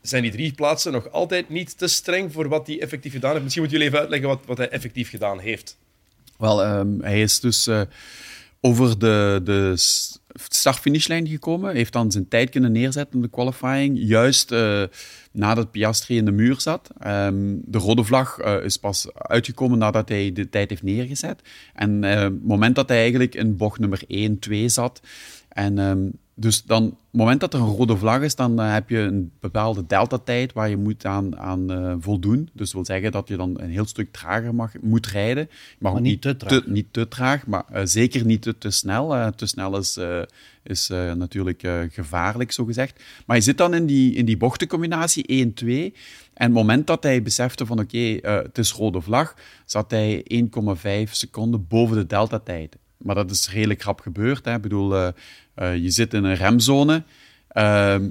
zijn 0.03 0.23
die 0.23 0.33
drie 0.33 0.53
plaatsen 0.53 0.93
nog 0.93 1.11
altijd 1.13 1.49
niet 1.49 1.79
te 1.79 1.87
streng 1.87 2.33
voor 2.33 2.49
wat 2.49 2.67
hij 2.67 2.81
effectief 2.81 3.13
gedaan 3.13 3.31
heeft. 3.31 3.43
Misschien 3.43 3.63
moeten 3.63 3.81
jullie 3.81 3.95
even 3.95 4.09
uitleggen 4.09 4.39
wat, 4.39 4.47
wat 4.47 4.59
hij 4.59 4.69
effectief 4.69 5.11
gedaan 5.11 5.39
heeft. 5.39 5.77
Wel, 6.39 6.63
ehm, 6.63 7.01
hij 7.01 7.23
is 7.23 7.41
dus 7.41 7.67
eh, 7.67 7.81
over 8.61 8.99
de, 8.99 9.41
de 9.45 9.73
start-finishlijn 10.35 11.29
gekomen. 11.29 11.75
Heeft 11.75 11.93
dan 11.93 12.13
zijn 12.13 12.29
tijd 12.29 12.51
kunnen 12.51 12.73
neerzetten 12.73 13.15
in 13.15 13.23
de 13.23 13.31
qualifying. 13.31 13.99
Juist 14.01 14.53
eh, 14.53 14.83
nadat 15.33 15.71
Piastri 15.71 16.17
in 16.17 16.25
de 16.25 16.31
muur 16.33 16.61
zat. 16.61 16.91
Ehm, 16.99 17.57
de 17.65 17.79
rode 17.79 18.05
vlag 18.05 18.39
eh, 18.39 18.65
is 18.65 18.77
pas 18.77 19.13
uitgekomen 19.15 19.79
nadat 19.79 20.09
hij 20.09 20.33
de 20.33 20.49
tijd 20.49 20.71
heeft 20.71 20.83
neergezet. 20.83 21.43
En 21.75 22.05
eh, 22.05 22.21
het 22.21 22.45
moment 22.45 22.75
dat 22.75 22.89
hij 22.89 22.99
eigenlijk 22.99 23.35
in 23.35 23.57
bocht 23.57 23.79
nummer 23.79 24.03
1, 24.07 24.39
2 24.39 24.69
zat. 24.69 25.01
En 25.49 25.79
ehm, 25.79 26.09
dus 26.41 26.63
dan, 26.65 26.85
op 26.87 26.91
het 26.91 27.21
moment 27.21 27.41
dat 27.41 27.55
er 27.55 27.61
een 27.61 27.67
rode 27.67 27.97
vlag 27.97 28.23
is, 28.23 28.35
dan 28.35 28.61
eh, 28.61 28.73
heb 28.73 28.89
je 28.89 28.99
een 28.99 29.33
bepaalde 29.41 29.87
deltatijd 29.87 30.53
waar 30.53 30.69
je 30.69 30.77
moet 30.77 31.05
aan, 31.05 31.39
aan 31.39 31.71
eh, 31.73 31.95
voldoen. 31.99 32.49
Dus 32.53 32.67
dat 32.67 32.73
wil 32.73 32.85
zeggen 32.85 33.13
dat 33.13 33.29
je 33.29 33.37
dan 33.37 33.61
een 33.61 33.71
heel 33.71 33.87
stuk 33.87 34.13
trager 34.13 34.55
mag, 34.55 34.73
moet 34.81 35.07
rijden. 35.07 35.51
Maar 35.79 35.93
ook 35.93 36.01
niet 36.01 36.23
te 36.23 36.37
traag. 36.37 36.67
niet 36.67 36.87
te 36.91 37.09
traag, 37.09 37.47
maar 37.47 37.65
eh, 37.73 37.83
zeker 37.85 38.25
niet 38.25 38.43
te, 38.43 38.59
te 38.59 38.71
snel. 38.71 39.33
Te 39.33 39.47
snel 39.47 39.79
is, 39.79 39.99
is 40.63 40.89
natuurlijk 40.89 41.69
gevaarlijk, 41.91 42.53
zo 42.53 42.65
gezegd. 42.65 43.03
Maar 43.27 43.37
je 43.37 43.43
zit 43.43 43.59
dan 43.59 43.75
in 43.75 43.87
die, 43.87 44.15
in 44.15 44.25
die 44.25 44.37
bochtencombinatie 44.37 45.53
1-2. 45.55 45.67
En 45.67 46.45
het 46.45 46.53
moment 46.53 46.87
dat 46.87 47.03
hij 47.03 47.23
besefte 47.23 47.67
van 47.67 47.81
oké, 47.81 48.19
het 48.23 48.59
is 48.59 48.73
rode 48.73 49.01
vlag, 49.01 49.35
zat 49.65 49.91
hij 49.91 50.25
1,5 51.07 51.11
seconden 51.11 51.67
boven 51.69 51.97
de 51.97 52.07
deltatijd. 52.07 52.77
Maar 52.97 53.15
dat 53.15 53.31
is 53.31 53.51
redelijk 53.51 53.83
rap 53.83 54.01
gebeurd. 54.01 54.45
Hè. 54.45 54.55
Ik 54.55 54.63
bedoel, 54.63 55.13
je 55.65 55.91
zit 55.91 56.15
in 56.15 56.25
een 56.25 56.35
remzone. 56.35 57.03
Ehm, 57.49 58.09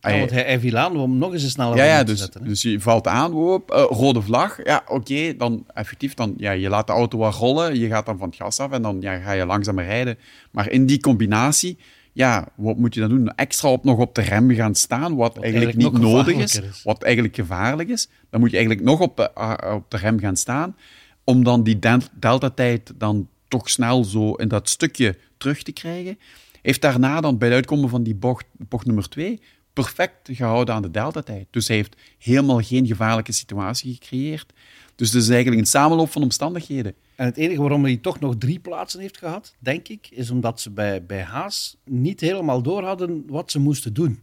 Ja, 0.00 0.18
want 0.18 0.30
hij, 0.30 0.42
hij 0.42 0.60
viel 0.60 0.76
aan 0.76 0.96
om 0.96 1.18
nog 1.18 1.32
eens 1.32 1.42
een 1.42 1.50
snelle 1.50 1.76
ja, 1.76 1.84
ja 1.84 1.96
ronde 1.96 2.04
te 2.04 2.10
dus, 2.12 2.20
zetten. 2.20 2.42
hè. 2.42 2.48
dus 2.48 2.62
je 2.62 2.80
valt 2.80 3.06
aan, 3.06 3.30
woop, 3.30 3.70
eh, 3.70 3.84
rode 3.88 4.22
vlag. 4.22 4.64
Ja, 4.64 4.82
oké, 4.86 5.36
dan 5.36 5.66
effectief, 5.74 6.14
dan, 6.14 6.34
ja, 6.36 6.50
je 6.50 6.68
laat 6.68 6.86
de 6.86 6.92
auto 6.92 7.18
wat 7.18 7.34
rollen, 7.34 7.78
je 7.78 7.88
gaat 7.88 8.06
dan 8.06 8.18
van 8.18 8.28
het 8.28 8.36
gas 8.36 8.60
af 8.60 8.70
en 8.70 8.82
dan 8.82 8.96
ja, 9.00 9.18
ga 9.18 9.32
je 9.32 9.46
langzamer 9.46 9.84
rijden. 9.84 10.18
Maar 10.50 10.70
in 10.70 10.86
die 10.86 11.00
combinatie, 11.00 11.78
ja, 12.12 12.48
wat 12.54 12.76
moet 12.76 12.94
je 12.94 13.00
dan 13.00 13.08
doen? 13.08 13.34
Extra 13.34 13.68
op, 13.68 13.84
nog 13.84 13.98
op 13.98 14.14
de 14.14 14.22
rem 14.22 14.50
gaan 14.54 14.74
staan, 14.74 15.14
wat, 15.16 15.38
eigenlijk, 15.38 15.64
eigenlijk 15.74 16.04
niet 16.04 16.12
nodig 16.12 16.36
is, 16.36 16.60
wat 16.82 17.02
eigenlijk 17.02 17.34
gevaarlijk 17.34 17.88
is. 17.88 18.08
Dan 18.30 18.40
moet 18.40 18.50
je 18.50 18.56
eigenlijk 18.56 18.86
nog 18.86 19.00
op, 19.00 19.20
eh, 19.20 19.26
ah, 19.34 19.74
op 19.74 19.90
de 19.90 19.96
rem 19.96 20.18
gaan 20.20 20.36
staan, 20.36 20.76
om 21.24 21.44
dan 21.44 21.62
die 21.62 21.78
del- 21.78 21.98
deltatijd 22.18 22.92
dan 22.96 23.28
toch 23.48 23.70
snel 23.70 24.04
zo 24.04 24.32
in 24.32 24.48
dat 24.48 24.68
stukje 24.68 25.16
terug 25.36 25.62
te 25.62 25.72
krijgen. 25.72 26.18
Heeft 26.62 26.80
daarna 26.80 27.20
dan 27.20 27.38
bij 27.38 27.48
het 27.48 27.56
uitkomen 27.56 27.88
van 27.88 28.02
die 28.02 28.14
bocht, 28.14 28.46
bocht 28.52 28.86
nummer 28.86 29.08
twee 29.08 29.40
perfect 29.72 30.28
gehouden 30.32 30.74
aan 30.74 30.82
de 30.82 30.90
deltatijd. 30.90 31.46
Dus 31.50 31.68
hij 31.68 31.76
heeft 31.76 31.96
helemaal 32.18 32.60
geen 32.60 32.86
gevaarlijke 32.86 33.32
situatie 33.32 33.92
gecreëerd. 33.92 34.52
Dus 34.94 35.12
het 35.12 35.22
is 35.22 35.28
eigenlijk 35.28 35.60
een 35.60 35.66
samenloop 35.66 36.10
van 36.10 36.22
omstandigheden. 36.22 36.94
En 37.16 37.26
het 37.26 37.36
enige 37.36 37.60
waarom 37.60 37.84
hij 37.84 37.96
toch 37.96 38.20
nog 38.20 38.34
drie 38.38 38.58
plaatsen 38.58 39.00
heeft 39.00 39.18
gehad, 39.18 39.54
denk 39.58 39.88
ik, 39.88 40.08
is 40.10 40.30
omdat 40.30 40.60
ze 40.60 40.70
bij, 40.70 41.06
bij 41.06 41.22
Haas 41.22 41.76
niet 41.84 42.20
helemaal 42.20 42.62
door 42.62 42.82
hadden 42.82 43.24
wat 43.26 43.50
ze 43.50 43.58
moesten 43.58 43.94
doen. 43.94 44.20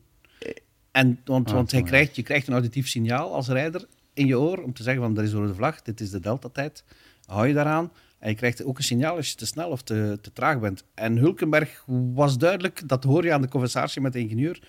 En, 0.91 1.19
want 1.25 1.47
Ah, 1.47 1.53
want 1.53 1.71
hij 1.71 1.83
krijgt, 1.83 2.15
je 2.15 2.23
krijgt 2.23 2.47
een 2.47 2.53
auditief 2.53 2.87
signaal 2.87 3.33
als 3.33 3.47
rijder 3.47 3.87
in 4.13 4.25
je 4.25 4.39
oor 4.39 4.63
om 4.63 4.73
te 4.73 4.83
zeggen 4.83 5.03
van 5.03 5.17
er 5.17 5.23
is 5.23 5.31
rode 5.31 5.55
vlag, 5.55 5.81
dit 5.81 6.01
is 6.01 6.09
de 6.09 6.19
deltatijd, 6.19 6.83
hou 7.25 7.47
je 7.47 7.53
daaraan. 7.53 7.91
En 8.19 8.29
je 8.29 8.35
krijgt 8.35 8.63
ook 8.63 8.77
een 8.77 8.83
signaal 8.83 9.15
als 9.15 9.29
je 9.29 9.35
te 9.35 9.45
snel 9.45 9.69
of 9.69 9.81
te, 9.81 10.17
te 10.21 10.33
traag 10.33 10.59
bent. 10.59 10.83
En 10.93 11.17
Hulkenberg 11.17 11.83
was 12.13 12.37
duidelijk, 12.37 12.87
dat 12.87 13.03
hoor 13.03 13.23
je 13.23 13.33
aan 13.33 13.41
de 13.41 13.47
conversatie 13.47 14.01
met 14.01 14.13
de 14.13 14.19
ingenieur, 14.19 14.61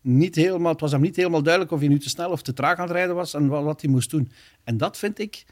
niet 0.00 0.34
helemaal, 0.34 0.72
het 0.72 0.80
was 0.80 0.92
hem 0.92 1.00
niet 1.00 1.16
helemaal 1.16 1.42
duidelijk 1.42 1.72
of 1.72 1.78
hij 1.80 1.88
nu 1.88 1.98
te 1.98 2.08
snel 2.08 2.30
of 2.30 2.42
te 2.42 2.52
traag 2.52 2.76
aan 2.78 2.86
het 2.86 2.92
rijden 2.96 3.14
was 3.14 3.34
en 3.34 3.46
wat, 3.48 3.64
wat 3.64 3.80
hij 3.80 3.90
moest 3.90 4.10
doen. 4.10 4.32
En 4.64 4.76
dat 4.76 4.98
vind 4.98 5.18
ik, 5.18 5.44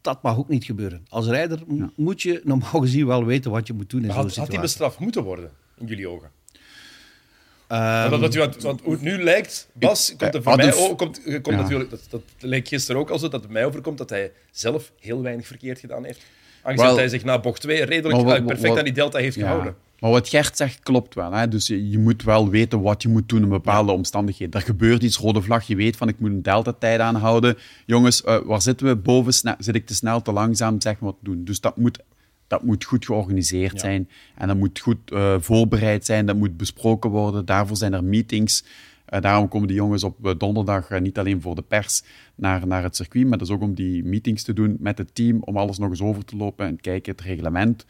dat 0.00 0.22
mag 0.22 0.38
ook 0.38 0.48
niet 0.48 0.64
gebeuren. 0.64 1.04
Als 1.08 1.26
rijder 1.26 1.60
moet 1.96 2.22
je 2.22 2.40
normaal 2.44 2.80
gezien 2.86 3.06
wel 3.06 3.24
weten 3.24 3.50
wat 3.50 3.66
je 3.66 3.72
moet 3.72 3.90
doen 3.90 4.04
in 4.04 4.10
had, 4.10 4.36
had 4.36 4.48
hij 4.48 4.60
bestraft 4.60 4.98
moeten 4.98 5.22
worden, 5.22 5.50
in 5.78 5.86
jullie 5.86 6.08
ogen? 6.08 6.30
Maar 7.68 8.10
dat, 8.10 8.20
dat, 8.20 8.34
want, 8.34 8.62
want 8.62 8.80
hoe 8.80 8.92
het 8.92 9.02
nu 9.02 9.22
lijkt, 9.22 9.68
Bas, 9.72 10.14
komt 10.16 10.34
er 10.34 10.42
voor 10.42 10.52
had 10.52 10.60
mij 10.60 10.72
f- 10.72 10.78
ook, 10.88 10.98
komt, 10.98 11.22
komt 11.22 11.46
Ja. 11.46 11.56
natuurlijk, 11.56 11.90
dat, 11.90 12.06
dat 12.10 12.22
leek 12.38 12.68
gisteren 12.68 13.00
ook 13.00 13.10
al 13.10 13.18
zo, 13.18 13.28
dat 13.28 13.42
het 13.42 13.50
mij 13.50 13.64
overkomt 13.64 13.98
dat 13.98 14.10
hij 14.10 14.32
zelf 14.50 14.92
heel 15.00 15.22
weinig 15.22 15.46
verkeerd 15.46 15.78
gedaan 15.78 16.04
heeft. 16.04 16.22
Aangezien 16.62 16.94
hij 16.94 17.08
zich 17.08 17.24
na 17.24 17.38
bocht 17.40 17.60
2 17.60 17.84
redelijk 17.84 18.22
wat- 18.22 18.36
eh, 18.36 18.44
perfect 18.44 18.68
wat- 18.68 18.78
aan 18.78 18.84
die 18.84 18.92
delta 18.92 19.18
heeft 19.18 19.36
Ja. 19.36 19.42
gehouden. 19.42 19.74
Maar 20.00 20.10
wat 20.10 20.28
Gert 20.28 20.56
zegt 20.56 20.80
klopt 20.82 21.14
wel. 21.14 21.32
Hè? 21.32 21.48
Dus 21.48 21.66
je, 21.66 21.90
je 21.90 21.98
moet 21.98 22.22
wel 22.22 22.48
weten 22.48 22.80
wat 22.80 23.02
je 23.02 23.08
moet 23.08 23.28
doen 23.28 23.42
in 23.42 23.48
bepaalde 23.48 23.92
omstandigheden. 23.92 24.60
Er 24.60 24.66
gebeurt 24.66 25.02
iets, 25.02 25.16
rode 25.16 25.42
vlag, 25.42 25.66
je 25.66 25.76
weet 25.76 25.96
van 25.96 26.08
ik 26.08 26.18
moet 26.20 26.30
een 26.30 26.42
delta-tijd 26.42 27.00
aanhouden. 27.00 27.56
Jongens, 27.86 28.24
eh, 28.24 28.38
waar 28.44 28.62
zitten 28.62 28.86
we? 28.86 28.96
Boven 28.96 29.32
zit 29.58 29.74
ik 29.74 29.86
te 29.86 29.94
snel, 29.94 30.22
te 30.22 30.32
langzaam, 30.32 30.80
zeg 30.80 30.92
maar 31.00 31.10
wat 31.10 31.18
doen. 31.20 31.44
Dus 31.44 31.60
dat 31.60 31.76
moet, 31.76 31.98
dat 32.46 32.62
moet 32.62 32.84
goed 32.84 33.04
georganiseerd 33.04 33.80
zijn. 33.80 34.08
En 34.36 34.48
dat 34.48 34.56
moet 34.56 34.78
goed 34.78 34.96
eh, 35.12 35.34
voorbereid 35.38 36.06
zijn, 36.06 36.26
dat 36.26 36.36
moet 36.36 36.56
besproken 36.56 37.10
worden. 37.10 37.44
Daarvoor 37.44 37.76
zijn 37.76 37.92
er 37.92 38.04
meetings. 38.04 38.64
Eh, 39.10 39.20
daarom 39.20 39.48
komen 39.48 39.68
de 39.68 39.74
jongens 39.74 40.04
op 40.04 40.26
eh, 40.26 40.34
donderdag 40.38 40.90
eh, 40.90 41.00
niet 41.00 41.18
alleen 41.18 41.40
voor 41.40 41.54
de 41.54 41.62
pers 41.62 42.02
naar, 42.34 42.66
naar 42.66 42.82
het 42.82 42.96
circuit, 42.96 43.26
maar 43.26 43.38
dat 43.38 43.48
is 43.48 43.54
ook 43.54 43.62
om 43.62 43.74
die 43.74 44.04
meetings 44.04 44.42
te 44.42 44.52
doen 44.52 44.76
met 44.80 44.98
het 44.98 45.14
team, 45.14 45.42
om 45.42 45.56
alles 45.56 45.78
nog 45.78 45.90
eens 45.90 46.02
over 46.02 46.24
te 46.24 46.36
lopen 46.36 46.66
en 46.66 46.80
kijken 46.80 47.12
het 47.12 47.20
reglement. 47.20 47.86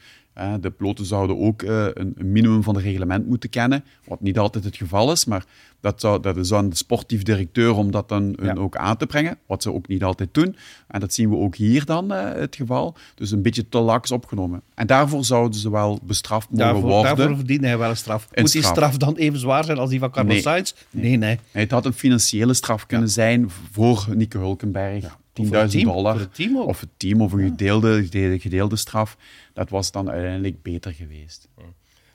De 0.61 0.69
piloten 0.71 1.05
zouden 1.05 1.39
ook 1.39 1.61
eh, 1.61 1.85
een, 1.93 2.15
minimum 2.17 2.63
van 2.63 2.75
het 2.75 2.83
reglement 2.83 3.27
moeten 3.27 3.49
kennen, 3.49 3.83
wat 4.05 4.21
niet 4.21 4.37
altijd 4.39 4.63
het 4.63 4.75
geval 4.77 5.11
is, 5.11 5.25
maar 5.25 5.45
dat, 5.79 6.01
zou, 6.01 6.21
dat 6.21 6.37
is 6.37 6.53
aan 6.53 6.69
de 6.69 6.75
sportief 6.75 7.23
directeur 7.23 7.75
om 7.75 7.91
dat 7.91 8.09
dan 8.09 8.37
Ja. 8.43 8.53
ook 8.53 8.75
aan 8.75 8.97
te 8.97 9.05
brengen, 9.05 9.37
wat 9.45 9.63
ze 9.63 9.73
ook 9.73 9.87
niet 9.87 10.03
altijd 10.03 10.29
doen. 10.33 10.55
En 10.87 10.99
dat 10.99 11.13
zien 11.13 11.29
we 11.29 11.35
ook 11.35 11.55
hier 11.55 11.85
dan 11.85 12.13
eh, 12.13 12.39
het 12.39 12.55
geval. 12.55 12.95
Dus 13.15 13.31
een 13.31 13.41
beetje 13.41 13.69
te 13.69 13.79
laks 13.79 14.11
opgenomen. 14.11 14.61
En 14.73 14.87
daarvoor 14.87 15.25
zouden 15.25 15.59
ze 15.59 15.71
wel 15.71 15.99
bestraft 16.03 16.49
mogen 16.49 16.65
Daarvoor, 16.65 16.89
worden. 16.89 17.15
daarvoor 17.17 17.35
verdient 17.35 17.61
hij 17.63 17.77
wel 17.77 17.89
een 17.89 17.97
straf. 17.97 18.27
Een 18.31 18.41
Moet 18.41 18.51
die 18.51 18.61
straf. 18.61 18.75
straf 18.75 18.97
dan 18.97 19.15
even 19.15 19.39
zwaar 19.39 19.63
zijn 19.63 19.77
als 19.77 19.89
die 19.89 19.99
van 19.99 20.11
Carlos 20.11 20.33
Nee. 20.33 20.41
Sainz? 20.41 20.73
Nee, 20.89 21.17
nee. 21.17 21.17
Nee, 21.51 21.63
Het 21.63 21.71
had 21.71 21.85
een 21.85 21.93
financiële 21.93 22.53
straf 22.53 22.85
kunnen 22.85 23.09
zijn 23.09 23.49
voor 23.71 24.07
Nico 24.15 24.39
Hulkenberg. 24.39 25.03
Of 25.05 25.17
10.000 25.33 25.47
voor 25.47 25.57
het 25.57 25.71
team, 25.71 25.83
dollar. 25.83 26.11
voor 26.11 26.21
het 26.21 26.35
team 26.35 26.57
ook. 26.57 26.67
Of 26.67 26.79
het 26.79 26.89
team, 26.97 27.21
of 27.21 27.31
een 27.31 27.39
gedeelde, 27.49 28.03
gedeelde, 28.03 28.39
gedeelde 28.39 28.75
straf. 28.75 29.17
Dat 29.53 29.69
was 29.69 29.91
dan 29.91 30.09
uiteindelijk 30.09 30.61
beter 30.61 30.93
geweest. 30.93 31.47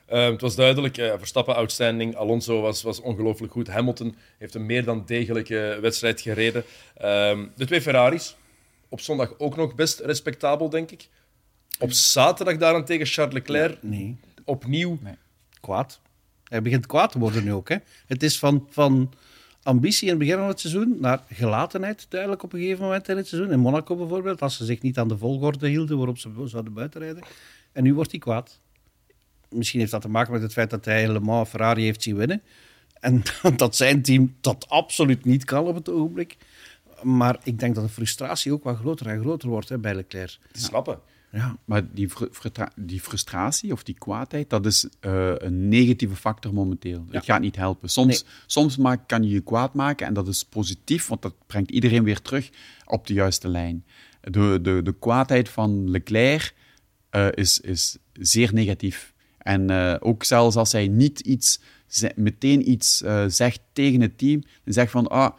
Eh, 0.07 0.31
het 0.31 0.41
was 0.41 0.57
duidelijk, 0.57 0.99
eh, 0.99 1.13
Verstappen 1.19 1.55
outstanding, 1.55 2.17
Alonso 2.17 2.61
was, 2.61 2.83
was 2.83 3.01
ongelooflijk 3.01 3.53
goed. 3.53 3.69
Hamilton 3.69 4.17
heeft 4.39 4.55
een 4.55 4.67
meer 4.67 4.85
dan 4.85 5.03
degelijke 5.07 5.79
wedstrijd 5.81 6.21
gereden. 6.21 6.65
Ehm, 6.97 7.47
de 7.57 7.67
twee 7.67 7.81
Ferraris, 7.81 8.37
op 8.89 9.01
zondag 9.01 9.35
ook 9.39 9.57
nog 9.57 9.75
best 9.75 10.01
respectabel, 10.01 10.69
denk 10.69 10.91
ik. 10.91 11.09
Op 11.79 11.93
zaterdag 11.93 12.57
daarentegen 12.57 13.07
Charles 13.07 13.35
Leclerc, 13.35 13.83
Nee, 13.83 14.17
opnieuw. 14.45 14.99
kwaad. 15.61 16.01
Hij 16.45 16.63
begint 16.63 16.87
kwaad 16.87 17.13
te 17.13 17.19
worden 17.19 17.45
nu 17.45 17.53
ook. 17.53 17.69
Hè. 17.69 17.77
Het 18.07 18.23
is 18.23 18.39
van, 18.39 18.67
van 18.71 19.13
ambitie 19.67 20.05
in 20.05 20.11
het 20.11 20.19
begin 20.19 20.37
van 20.37 20.49
het 20.49 20.61
seizoen 20.61 20.97
naar 21.01 21.23
gelatenheid 21.29 22.07
duidelijk 22.09 22.43
op 22.43 22.53
een 22.53 22.61
gegeven 22.61 22.85
moment 22.85 23.09
in 23.09 23.17
het 23.17 23.27
seizoen. 23.27 23.53
In 23.53 23.59
Monaco 23.59 23.97
bijvoorbeeld, 23.97 24.43
als 24.43 24.57
ze 24.57 24.65
zich 24.65 24.83
niet 24.83 24.99
aan 24.99 25.09
de 25.09 25.19
volgorde 25.19 25.69
hielden 25.69 25.97
waarop 25.97 26.19
ze 26.19 26.31
zouden 26.45 26.73
buitenrijden. 26.73 27.23
En 27.73 27.83
nu 27.83 27.95
wordt 27.95 28.11
hij 28.11 28.21
kwaad. 28.21 28.59
Misschien 29.49 29.81
heeft 29.81 29.93
dat 29.93 30.03
te 30.03 30.09
maken 30.09 30.33
met 30.33 30.43
het 30.43 30.53
feit 30.53 30.71
dat 30.71 30.85
hij 30.85 31.13
Le 31.13 31.21
Mans 31.21 31.49
Ferrari 31.49 31.85
heeft 31.85 32.03
zien 32.03 32.17
winnen. 32.17 32.43
En 33.01 33.23
dat 33.57 33.77
zijn 33.77 34.03
team 34.03 34.35
dat 34.41 34.69
absoluut 34.69 35.25
niet 35.25 35.45
kan 35.45 35.65
op 35.67 35.75
het 35.75 35.89
ogenblik. 35.89 36.37
Maar 37.03 37.39
ik 37.43 37.59
denk 37.59 37.75
dat 37.75 37.85
de 37.85 37.91
frustratie 37.91 38.53
ook 38.53 38.65
wat 38.65 38.77
groter 38.77 39.07
en 39.07 39.21
groter 39.21 39.49
wordt 39.49 39.69
hè, 39.69 39.79
bij 39.79 39.95
Leclerc. 39.95 40.39
Is 40.53 40.65
snappen. 40.65 40.99
Maar 41.65 41.93
die, 41.93 42.09
die 42.77 43.01
frustratie 43.01 43.73
of 43.73 43.83
die 43.83 43.95
kwaadheid, 43.95 44.51
dat 44.51 44.67
is 44.67 44.89
eh, 45.01 45.33
een 45.37 45.69
negatieve 45.69 46.17
factor 46.17 46.55
momenteel. 46.55 47.07
Het 47.11 47.25
gaat 47.25 47.41
niet 47.41 47.57
helpen. 47.57 47.89
Soms, 47.89 48.25
soms 48.47 48.77
maak, 48.77 49.09
kan 49.09 49.23
je 49.23 49.29
je 49.29 49.41
kwaad 49.41 49.75
maken 49.75 50.07
en 50.07 50.15
dat 50.15 50.29
is 50.29 50.45
positief, 50.45 51.07
want 51.07 51.23
dat 51.23 51.35
brengt 51.47 51.71
iedereen 51.71 52.05
weer 52.05 52.23
terug 52.23 52.51
op 52.85 53.07
de 53.07 53.15
juiste 53.15 53.49
lijn. 53.49 53.85
De, 54.21 54.59
de, 54.63 54.81
de 54.83 54.95
kwaadheid 54.99 55.49
van 55.49 55.91
Leclerc 55.91 56.55
eh, 57.11 57.29
is, 57.35 57.61
is 57.61 57.99
zeer 58.13 58.53
negatief. 58.53 59.15
En 59.39 59.71
eh, 59.71 59.95
ook 60.01 60.25
zelfs 60.25 60.57
als 60.57 60.73
hij 60.73 60.89
niet 60.89 61.21
iets, 61.21 61.61
meteen 62.15 62.71
iets 62.71 63.05
zegt 63.27 63.61
tegen 63.73 64.01
het 64.01 64.19
team, 64.19 64.43
dan 64.65 64.73
zegt 64.73 64.91
van, 64.91 65.07
ah, 65.07 65.33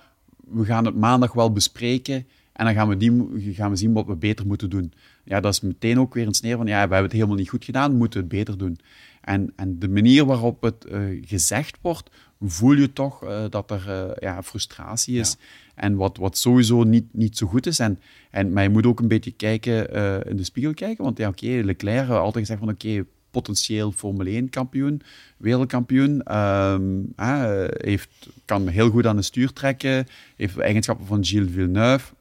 we 0.48 0.66
gaan 0.66 0.86
het 0.86 0.96
maandag 0.96 1.34
wel 1.34 1.52
bespreken 1.52 2.28
en 2.54 2.66
dan 2.66 2.74
gaan 2.74 2.88
we, 2.88 2.98
die, 2.98 3.54
gaan 3.54 3.70
we 3.70 3.76
zien 3.76 3.94
wat 3.94 4.06
we 4.06 4.16
beter 4.16 4.48
moeten 4.48 4.70
doen. 4.70 4.94
Ja, 5.28 5.40
dat 5.40 5.54
is 5.54 5.62
meteen 5.62 6.00
ook 6.00 6.14
weer 6.14 6.28
een 6.28 6.34
sneer 6.34 6.58
van, 6.58 6.68
ja, 6.68 6.74
we 6.74 6.80
hebben 6.80 7.04
het 7.04 7.12
helemaal 7.12 7.36
niet 7.36 7.50
goed 7.50 7.66
gedaan, 7.66 7.92
we 7.92 7.98
moeten 7.98 8.20
het 8.20 8.30
beter 8.30 8.58
doen. 8.58 8.80
En, 9.22 9.54
en 9.56 9.80
de 9.80 9.90
manier 9.90 10.26
waarop 10.26 10.62
het 10.62 10.86
eh, 10.86 11.02
gezegd 11.22 11.78
wordt, 11.82 12.10
voel 12.42 12.74
je 12.74 12.94
toch 12.94 13.24
eh, 13.24 13.44
dat 13.50 13.72
er 13.72 13.90
eh, 13.90 14.16
ja, 14.20 14.44
frustratie 14.44 15.20
is. 15.20 15.38
En 15.76 15.96
wat, 15.96 16.18
wat 16.18 16.38
sowieso 16.38 16.84
niet, 16.84 17.06
niet 17.12 17.38
zo 17.38 17.48
goed 17.48 17.66
is. 17.66 17.80
En, 17.80 18.00
en, 18.32 18.54
maar 18.54 18.64
je 18.64 18.70
moet 18.70 18.86
ook 18.86 19.00
een 19.00 19.08
beetje 19.08 19.32
kijken, 19.32 19.94
in 20.26 20.38
de 20.38 20.44
spiegel 20.44 20.74
kijken. 20.74 21.04
Want 21.04 21.18
ja, 21.18 21.28
oké, 21.28 21.62
Leclerc 21.64 22.08
had 22.08 22.18
altijd 22.18 22.46
gezegd 22.46 22.60
van 22.60 22.70
oké, 22.70 23.06
potentieel 23.32 23.92
Formule 23.92 24.42
1-kampioen, 24.42 25.02
wereldkampioen. 25.38 26.24
ehm, 26.24 27.66
heeft, 27.68 28.30
kan 28.46 28.68
heel 28.68 28.90
goed 28.90 29.06
aan 29.06 29.16
het 29.16 29.26
stuur 29.26 29.54
trekken. 29.54 30.08
Heeft 30.36 30.56
de 30.56 30.64
eigenschappen 30.64 31.06
van 31.06 31.26
Gilles 31.26 31.52
Villeneuve. 31.52 32.14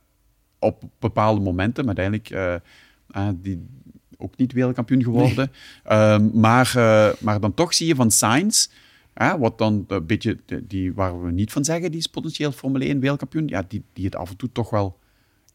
Op 0.59 0.83
bepaalde 0.99 1.41
momenten, 1.41 1.85
maar 1.85 1.97
uiteindelijk 1.97 2.63
eh, 3.11 3.29
die, 3.43 3.67
ook 4.17 4.37
niet 4.37 4.53
wereldkampioen 4.53 5.03
geworden. 5.03 5.51
Ehm, 5.85 6.29
maar, 6.41 6.73
eh, 6.77 7.13
maar 7.21 7.41
dan 7.41 7.55
toch 7.55 7.75
zie 7.75 7.87
je 7.87 7.95
van 7.95 8.11
Sainz... 8.11 8.69
wat 9.39 9.59
dan 9.59 9.85
een 9.89 10.07
beetje, 10.07 10.39
die, 10.65 10.93
waar 10.95 11.23
we 11.25 11.31
niet 11.31 11.53
van 11.53 11.65
zeggen, 11.65 11.91
die 11.91 12.01
is 12.01 12.07
potentieel 12.07 12.53
Formule 12.53 12.85
1 12.85 13.01
wereldkampioen, 13.01 13.49
ja, 13.49 13.65
die, 13.69 13.83
die 13.93 14.05
het 14.05 14.17
af 14.17 14.31
en 14.31 14.37
toe 14.37 14.49
toch 14.53 14.71
wel 14.71 14.99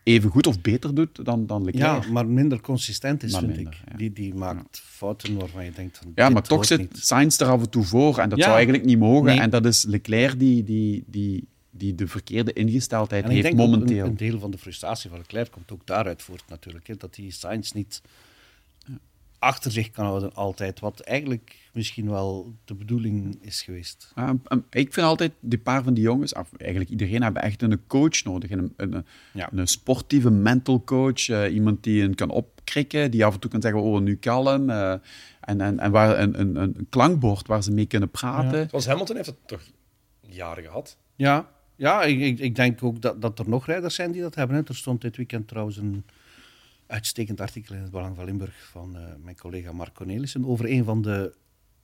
even 0.04 0.30
goed 0.30 0.47
of 0.47 0.62
beter 0.62 0.95
doet 0.95 1.26
dan, 1.26 1.45
dan 1.47 1.64
Leclerc. 1.64 2.04
Ja, 2.04 2.12
maar 2.12 2.28
minder 2.28 2.62
consistent 2.62 3.24
is, 3.24 3.32
Maar 3.32 3.41
vind 3.41 3.56
minder, 3.56 3.74
ik. 3.74 3.91
ja. 3.91 3.97
Die, 3.97 4.14
die 4.14 4.34
maakt 4.34 4.82
fouten 4.86 5.38
waarvan 5.39 5.66
je 5.66 5.72
denkt... 5.72 5.97
Van, 5.97 6.12
Ja, 6.16 6.30
maar 6.30 6.41
toch 6.41 6.66
zit 6.66 6.80
niet. 6.80 6.97
Sainz 6.97 7.39
er 7.39 7.47
af 7.47 7.62
en 7.62 7.70
toe 7.70 7.84
voor. 7.84 8.18
En 8.18 8.30
dat 8.30 8.38
Ja. 8.38 8.43
zou 8.43 8.56
eigenlijk 8.56 8.86
niet 8.86 8.99
mogen. 8.99 9.26
Nee. 9.26 9.39
En 9.39 9.49
dat 9.49 9.66
is 9.66 9.84
Leclerc 9.84 10.39
die, 10.39 10.64
die, 10.64 11.04
die, 11.08 11.47
die 11.72 11.95
de 11.95 12.07
verkeerde 12.07 12.53
ingesteldheid 12.53 13.24
En 13.24 13.30
ik 13.30 13.36
heeft 13.43 13.55
denk 13.55 13.69
momenteel. 13.69 14.03
Een, 14.03 14.09
een 14.09 14.17
deel 14.17 14.39
van 14.39 14.51
de 14.51 14.57
frustratie 14.57 15.09
van 15.09 15.19
Leclerc 15.19 15.51
komt 15.51 15.72
ook 15.72 15.86
daaruit 15.86 16.22
voort 16.22 16.43
natuurlijk. 16.47 16.88
Hè, 16.88 16.95
dat 16.95 17.15
hij 17.15 17.30
Sainz 17.30 17.72
niet 17.72 18.01
achter 19.39 19.72
zich 19.72 19.91
kan 19.91 20.05
houden 20.05 20.34
altijd. 20.34 20.80
Wat 20.80 20.99
eigenlijk 20.99 21.69
misschien 21.74 22.09
wel 22.09 22.55
de 22.65 22.74
bedoeling 22.74 23.38
is 23.41 23.61
geweest. 23.61 24.11
Ja, 24.15 24.36
en 24.47 24.65
ik 24.69 24.93
vind 24.93 25.05
altijd, 25.05 25.32
die 25.39 25.59
paar 25.59 25.84
van 25.84 25.93
die 25.93 26.03
jongens, 26.03 26.34
of 26.34 26.49
eigenlijk 26.57 26.91
iedereen, 26.91 27.24
hebben 27.24 27.41
echt 27.41 27.61
een 27.61 27.88
coach 27.88 28.24
nodig. 28.24 28.49
Een, 28.51 28.74
een, 28.78 29.05
Ja. 29.34 29.49
een 29.53 29.67
sportieve 29.67 30.30
mental 30.32 30.84
coach. 30.84 31.30
eh, 31.30 31.53
iemand 31.53 31.84
die 31.84 32.01
hen 32.01 32.15
kan 32.15 32.30
opkrikken, 32.30 33.11
die 33.11 33.26
af 33.26 33.34
en 33.34 33.39
toe 33.39 33.51
kan 33.51 33.61
zeggen, 33.61 33.82
oh, 33.82 34.01
nu 34.01 34.15
kalm. 34.15 34.69
eh, 34.69 34.91
en, 35.41 35.61
en, 35.61 35.80
en 35.80 35.91
waar, 35.91 36.19
een, 36.19 36.39
een, 36.39 36.55
een 36.55 36.88
klankbord 36.89 37.47
waar 37.47 37.63
ze 37.63 37.72
mee 37.72 37.86
kunnen 37.86 38.09
praten. 38.09 38.69
Zoals 38.69 38.86
Hamilton 38.86 39.15
heeft 39.15 39.28
het 39.28 39.47
toch 39.47 39.61
jaren 40.22 40.63
gehad. 40.63 40.97
Ja, 41.15 41.49
ja 41.82 42.03
ik, 42.03 42.19
ik, 42.19 42.39
ik 42.39 42.55
denk 42.55 42.84
ook 42.84 43.01
dat, 43.01 43.21
dat 43.21 43.39
er 43.39 43.49
nog 43.49 43.65
rijders 43.65 43.95
zijn 43.95 44.11
die 44.11 44.21
dat 44.21 44.36
hebben. 44.36 44.55
Hè. 44.55 44.63
Er 44.63 44.75
stond 44.75 45.01
dit 45.01 45.17
weekend 45.17 45.47
trouwens 45.47 45.77
een 45.77 46.03
uitstekend 46.88 47.41
artikel 47.41 47.75
in 47.75 47.82
het 47.82 47.91
Belang 47.91 48.15
van 48.15 48.25
Limburg 48.25 48.69
van 48.71 48.95
eh, 48.95 49.03
mijn 49.23 49.38
collega 49.38 49.71
Mark 49.71 49.93
Cornelissen 49.93 50.45
over 50.45 50.69
een 50.69 50.84
van 50.84 51.01
de 51.01 51.34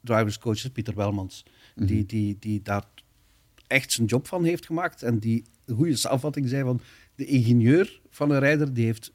driverscoaches, 0.01 0.69
Pieter 0.69 0.93
Belmans, 0.93 1.45
die, 1.75 2.05
die, 2.05 2.37
die 2.39 2.61
daar 2.61 2.83
echt 3.67 3.91
zijn 3.91 4.07
job 4.07 4.27
van 4.27 4.43
heeft 4.43 4.65
gemaakt 4.65 5.03
en 5.03 5.19
die 5.19 5.43
een 5.65 5.75
goede 5.75 5.95
samenvatting 5.95 6.49
zei 6.49 6.63
van 6.63 6.81
de 7.15 7.25
ingenieur 7.25 8.01
van 8.09 8.31
een 8.31 8.39
rijder 8.39 8.73
die 8.73 8.85
heeft 8.85 9.11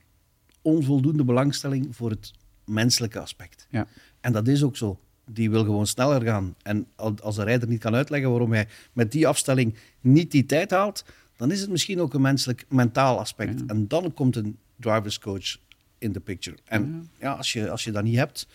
onvoldoende 0.62 1.24
belangstelling 1.24 1.96
voor 1.96 2.10
het 2.10 2.32
menselijke 2.64 3.18
aspect. 3.20 3.66
Ja. 3.70 3.86
En 4.20 4.32
dat 4.32 4.48
is 4.48 4.62
ook 4.62 4.76
zo. 4.76 5.00
Die 5.32 5.50
wil 5.50 5.64
gewoon 5.64 5.86
sneller 5.86 6.22
gaan. 6.22 6.54
En 6.62 6.86
al- 6.96 7.14
als 7.22 7.36
een 7.36 7.44
rijder 7.44 7.68
niet 7.68 7.80
kan 7.80 7.94
uitleggen 7.94 8.30
waarom 8.30 8.52
hij 8.52 8.68
met 8.92 9.12
die 9.12 9.26
afstelling 9.26 9.74
niet 10.00 10.30
die 10.30 10.46
tijd 10.46 10.70
haalt, 10.70 11.04
dan 11.36 11.50
is 11.50 11.60
het 11.60 11.70
misschien 11.70 12.00
ook 12.00 12.14
een 12.14 12.20
menselijk 12.20 12.64
mentaal 12.68 13.18
aspect. 13.18 13.62
En 13.66 13.88
dan 13.88 14.14
komt 14.14 14.36
een 14.36 14.58
driverscoach 14.76 15.56
in 15.98 16.12
de 16.12 16.20
picture. 16.20 16.56
En 16.64 17.10
ja, 17.20 17.32
als, 17.32 17.52
je, 17.52 17.70
als 17.70 17.84
je 17.84 17.90
dat 17.90 18.02
niet 18.04 18.16
hebt, 18.16 18.46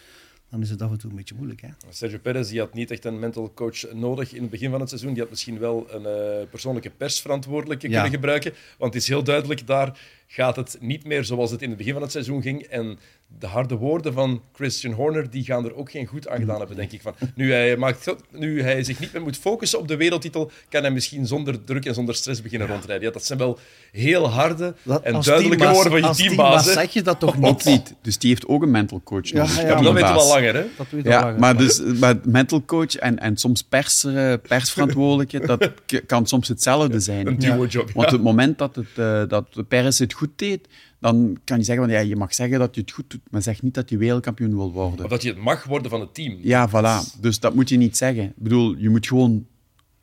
dan 0.49 0.61
is 0.61 0.69
het 0.69 0.81
af 0.81 0.91
en 0.91 0.97
toe 0.97 1.09
een 1.09 1.15
beetje 1.15 1.35
moeilijk. 1.35 1.61
Hè? 1.61 1.67
Sergio 1.89 2.17
Perez 2.17 2.49
die 2.49 2.59
had 2.59 2.73
niet 2.73 2.91
echt 2.91 3.05
een 3.05 3.19
mental 3.19 3.51
coach 3.53 3.93
nodig 3.93 4.33
in 4.33 4.41
het 4.41 4.49
begin 4.51 4.71
van 4.71 4.79
het 4.79 4.89
seizoen. 4.89 5.11
Die 5.13 5.21
had 5.21 5.29
misschien 5.29 5.59
wel 5.59 5.87
een 5.93 6.05
eh, 6.05 6.49
persoonlijke 6.49 6.89
persverantwoordelijke 6.89 7.87
Ja. 7.89 7.93
kunnen 7.93 8.11
gebruiken. 8.11 8.53
Want 8.77 8.93
het 8.93 9.01
is 9.03 9.07
heel 9.09 9.23
duidelijk 9.23 9.67
daar 9.67 9.99
gaat 10.27 10.55
het 10.55 10.77
niet 10.79 11.05
meer 11.05 11.23
zoals 11.25 11.51
het 11.51 11.61
in 11.61 11.69
het 11.69 11.77
begin 11.77 11.93
van 11.93 12.01
het 12.01 12.11
seizoen 12.11 12.41
ging. 12.41 12.61
En 12.63 12.99
de 13.39 13.47
harde 13.47 13.75
woorden 13.75 14.13
van 14.13 14.41
Christian 14.53 14.93
Horner 14.93 15.29
die 15.29 15.43
gaan 15.43 15.65
er 15.65 15.75
ook 15.75 15.91
geen 15.91 16.05
goed 16.05 16.27
aan 16.27 16.39
gedaan 16.39 16.57
hebben, 16.59 16.75
denk 16.75 16.91
ik. 16.91 17.01
Van, 17.01 17.13
nu, 17.35 17.51
hij 17.51 17.77
maakt, 17.77 18.15
nu 18.31 18.61
hij 18.61 18.83
zich 18.83 18.99
niet 18.99 19.13
meer 19.13 19.21
moet 19.21 19.37
focussen 19.37 19.79
op 19.79 19.87
de 19.87 19.95
wereldtitel, 19.97 20.51
kan 20.69 20.81
hij 20.81 20.91
misschien 20.91 21.27
zonder 21.27 21.63
druk 21.63 21.85
en 21.85 21.93
zonder 21.93 22.15
stress 22.15 22.41
beginnen 22.41 22.67
rondrijden. 22.67 23.05
Ja, 23.07 23.11
dat 23.13 23.25
zijn 23.25 23.39
wel 23.39 23.59
heel 23.91 24.29
harde 24.29 24.75
Dat- 24.83 25.03
en 25.03 25.11
duidelijke 25.13 25.47
teambaas- 25.49 25.73
woorden 25.73 25.91
van 25.91 26.01
je 26.01 26.07
als 26.07 26.17
teambaas. 26.17 26.65
hè. 26.65 26.71
zeg 26.71 26.93
je 26.93 27.01
dat 27.01 27.19
toch 27.19 27.37
niet? 27.37 27.65
niet. 27.65 27.93
Dus 28.01 28.17
die 28.17 28.29
heeft 28.29 28.47
ook 28.47 28.61
een 28.61 28.71
mental 28.71 29.01
coach 29.03 29.27
Ja, 29.29 29.37
nodig. 29.37 29.55
ja, 29.55 29.61
Ja, 29.67 29.73
maar 29.73 29.83
dat 29.83 29.93
weten 29.93 30.13
we 30.13 30.19
al 30.19 30.27
langer, 30.27 30.53
hè? 30.55 30.65
Dat 30.77 30.87
weet 30.89 31.03
Ja, 31.05 31.21
langer. 31.21 31.39
maar, 31.39 31.57
dus, 31.57 31.81
maar 31.99 32.15
mental 32.23 32.65
coach 32.65 32.95
en, 32.95 33.19
en 33.19 33.37
soms 33.37 33.61
pers, 33.63 34.03
eh, 34.03 34.33
persverantwoordelijke, 34.47 35.39
dat 35.45 35.71
kan 36.05 36.27
soms 36.27 36.47
hetzelfde 36.47 36.99
zijn. 36.99 37.27
Een. 37.27 37.57
Want 37.57 37.71
ja. 37.71 37.81
het 37.95 38.21
moment 38.21 38.57
dat, 38.57 38.75
het, 38.75 38.85
eh, 38.95 39.21
dat 39.27 39.47
Perez 39.67 39.99
het 39.99 40.13
goed 40.17 40.29
deed, 40.35 40.67
dan 40.99 41.37
kan 41.43 41.57
je 41.57 41.63
zeggen 41.63 41.85
van 41.85 41.93
ja, 41.93 41.99
je 41.99 42.15
mag 42.15 42.33
zeggen 42.33 42.59
dat 42.59 42.75
je 42.75 42.81
het 42.81 42.91
goed 42.91 43.09
doet, 43.09 43.21
maar 43.29 43.41
zeg 43.41 43.61
niet 43.61 43.73
dat 43.73 43.89
je 43.89 43.97
wereldkampioen 43.97 44.55
wil 44.55 44.71
worden. 44.71 45.05
Of 45.05 45.11
dat 45.11 45.21
je 45.21 45.29
het 45.29 45.37
mag 45.37 45.63
worden 45.63 45.89
van 45.91 45.99
het 45.99 46.13
team. 46.13 46.37
Ja, 46.41 46.69
voilà. 46.69 47.19
Dus 47.21 47.39
dat 47.39 47.55
moet 47.55 47.69
je 47.69 47.77
niet 47.77 47.97
zeggen. 47.97 48.23
Ik 48.23 48.35
bedoel, 48.35 48.75
je 48.77 48.89
moet 48.89 49.07
gewoon 49.07 49.45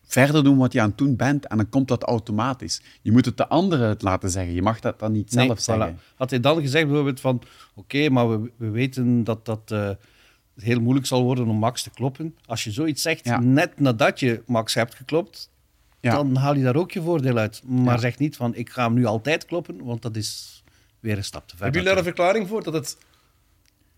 verder 0.06 0.44
doen 0.44 0.56
wat 0.56 0.72
je 0.72 0.80
aan 0.80 0.88
het 0.88 0.98
doen 0.98 1.16
bent 1.16 1.46
en 1.46 1.56
dan 1.56 1.68
komt 1.68 1.88
dat 1.88 2.02
automatisch. 2.02 2.82
Je 3.02 3.12
moet 3.12 3.24
het 3.24 3.36
de 3.36 3.48
anderen 3.48 3.88
het 3.88 4.02
laten 4.02 4.30
zeggen. 4.30 4.54
Je 4.54 4.62
mag 4.62 4.80
dat 4.80 4.98
dan 4.98 5.12
niet 5.12 5.34
Nee, 5.34 5.46
zelf 5.46 5.60
zeggen. 5.60 5.96
voilà. 5.98 6.14
Had 6.16 6.30
hij 6.30 6.40
dan 6.40 6.60
gezegd 6.60 6.86
bijvoorbeeld 6.86 7.20
van, 7.20 7.42
oké, 7.74 8.08
maar 8.08 8.30
we, 8.42 8.50
we 8.56 8.70
weten 8.70 9.24
dat 9.24 9.44
dat 9.46 9.70
eh, 9.70 9.90
heel 10.56 10.80
moeilijk 10.80 11.06
zal 11.06 11.22
worden 11.22 11.48
om 11.48 11.56
Max 11.56 11.82
te 11.82 11.90
kloppen. 11.90 12.34
Als 12.46 12.64
je 12.64 12.70
zoiets 12.70 13.02
zegt, 13.02 13.24
Ja. 13.24 13.40
net 13.40 13.80
nadat 13.80 14.20
je 14.20 14.42
Max 14.46 14.74
hebt 14.74 14.94
geklopt, 14.94 15.50
Ja. 16.04 16.14
dan 16.14 16.36
haal 16.36 16.54
je 16.56 16.62
daar 16.62 16.76
ook 16.76 16.92
je 16.92 17.02
voordeel 17.02 17.36
uit. 17.36 17.60
Maar 17.64 17.94
Ja. 17.94 18.00
zeg 18.00 18.18
niet 18.18 18.36
van, 18.36 18.54
ik 18.54 18.70
ga 18.70 18.84
hem 18.84 18.94
nu 18.94 19.04
altijd 19.04 19.44
kloppen, 19.46 19.84
want 19.84 20.02
dat 20.02 20.16
is 20.16 20.62
weer 21.00 21.16
een 21.16 21.24
stap 21.24 21.48
te 21.48 21.56
ver. 21.56 21.64
Hebben 21.64 21.80
jullie 21.80 21.88
daar 21.96 21.98
een 22.06 22.14
verklaring 22.14 22.48
voor 22.48 22.62
dat 22.62 22.74
het 22.74 22.96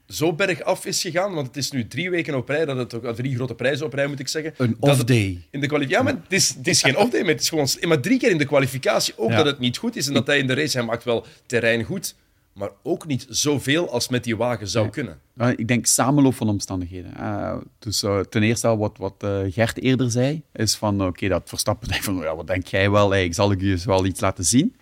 zo 0.09 0.33
bergaf 0.33 0.87
is 0.87 1.01
gegaan? 1.03 1.35
Want 1.35 1.47
het 1.47 1.57
is 1.57 1.71
nu 1.71 1.87
drie 1.89 2.11
weken 2.11 2.35
op 2.35 2.49
rij, 2.49 2.65
dat 2.65 2.77
het 2.77 2.95
ook 2.95 3.15
drie 3.15 3.35
grote 3.35 3.55
prijzen 3.55 3.87
op 3.87 3.93
rij 3.93 4.07
moet 4.07 4.21
ik 4.21 4.29
zeggen. 4.29 4.55
Een 4.57 4.77
off-day. 4.81 5.41
In 5.51 5.61
de 5.61 5.67
kwalificatie. 5.67 6.07
Ja, 6.07 6.13
maar 6.13 6.23
het 6.23 6.33
is, 6.33 6.49
het 6.55 6.67
is 6.69 6.83
geen 6.83 6.97
off-day, 6.97 7.21
maar 7.21 7.31
het 7.31 7.41
is 7.41 7.49
gewoon. 7.49 7.69
Maar 7.81 8.01
drie 8.01 8.19
keer 8.19 8.31
in 8.31 8.39
de 8.39 8.45
kwalificatie 8.47 9.15
ook 9.19 9.31
Ja. 9.31 9.37
dat 9.37 9.47
het 9.47 9.59
niet 9.59 9.77
goed 9.77 9.97
is 9.97 10.07
en 10.07 10.15
dat 10.15 10.27
hij 10.27 10.39
in 10.39 10.47
de 10.47 10.55
race, 10.55 10.77
hij 10.79 10.87
maakt 10.87 11.05
wel 11.05 11.27
terrein 11.47 11.85
goed, 11.85 12.15
maar 12.57 12.71
ook 12.83 13.07
niet 13.07 13.27
zoveel 13.29 13.91
als 13.91 14.09
met 14.09 14.25
die 14.25 14.37
wagen 14.37 14.69
zou 14.69 14.89
kunnen. 14.89 15.21
Uh, 15.37 15.49
ik 15.57 15.69
denk 15.69 15.87
samenloop 15.87 16.35
van 16.35 16.49
omstandigheden. 16.49 17.13
Uh, 17.19 17.57
dus 17.79 18.03
uh, 18.03 18.21
ten 18.21 18.43
eerste 18.43 18.67
al 18.67 18.79
wat, 18.79 18.99
wat 18.99 19.23
uh, 19.25 19.41
Gert 19.53 19.81
eerder 19.83 20.11
zei, 20.11 20.43
is 20.53 20.75
van 20.75 20.95
oké, 20.95 21.05
okay, 21.05 21.29
dat 21.29 21.49
Verstappen 21.49 21.89
denkt 21.89 22.05
van 22.05 22.17
ja, 22.17 22.37
wat 22.37 22.47
denk 22.47 22.67
jij 22.67 22.91
wel, 22.91 23.11
hey, 23.11 23.25
ik 23.25 23.35
zal 23.35 23.53
ik 23.53 23.61
je 23.61 23.81
wel 23.85 24.07
iets 24.07 24.21
laten 24.21 24.45
zien. 24.45 24.77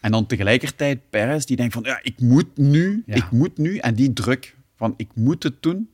En 0.00 0.10
dan 0.10 0.26
tegelijkertijd 0.26 1.10
Perez 1.10 1.44
die 1.44 1.56
denkt 1.56 1.74
van 1.74 1.82
ja, 1.82 2.00
ik 2.02 2.20
moet 2.20 2.56
nu, 2.56 3.02
Ja. 3.06 3.14
ik 3.14 3.30
moet 3.30 3.58
nu. 3.58 3.76
En 3.76 3.94
die 3.94 4.12
druk 4.12 4.56
van 4.76 4.94
ik 4.96 5.08
moet 5.14 5.42
het 5.42 5.62
doen, 5.62 5.90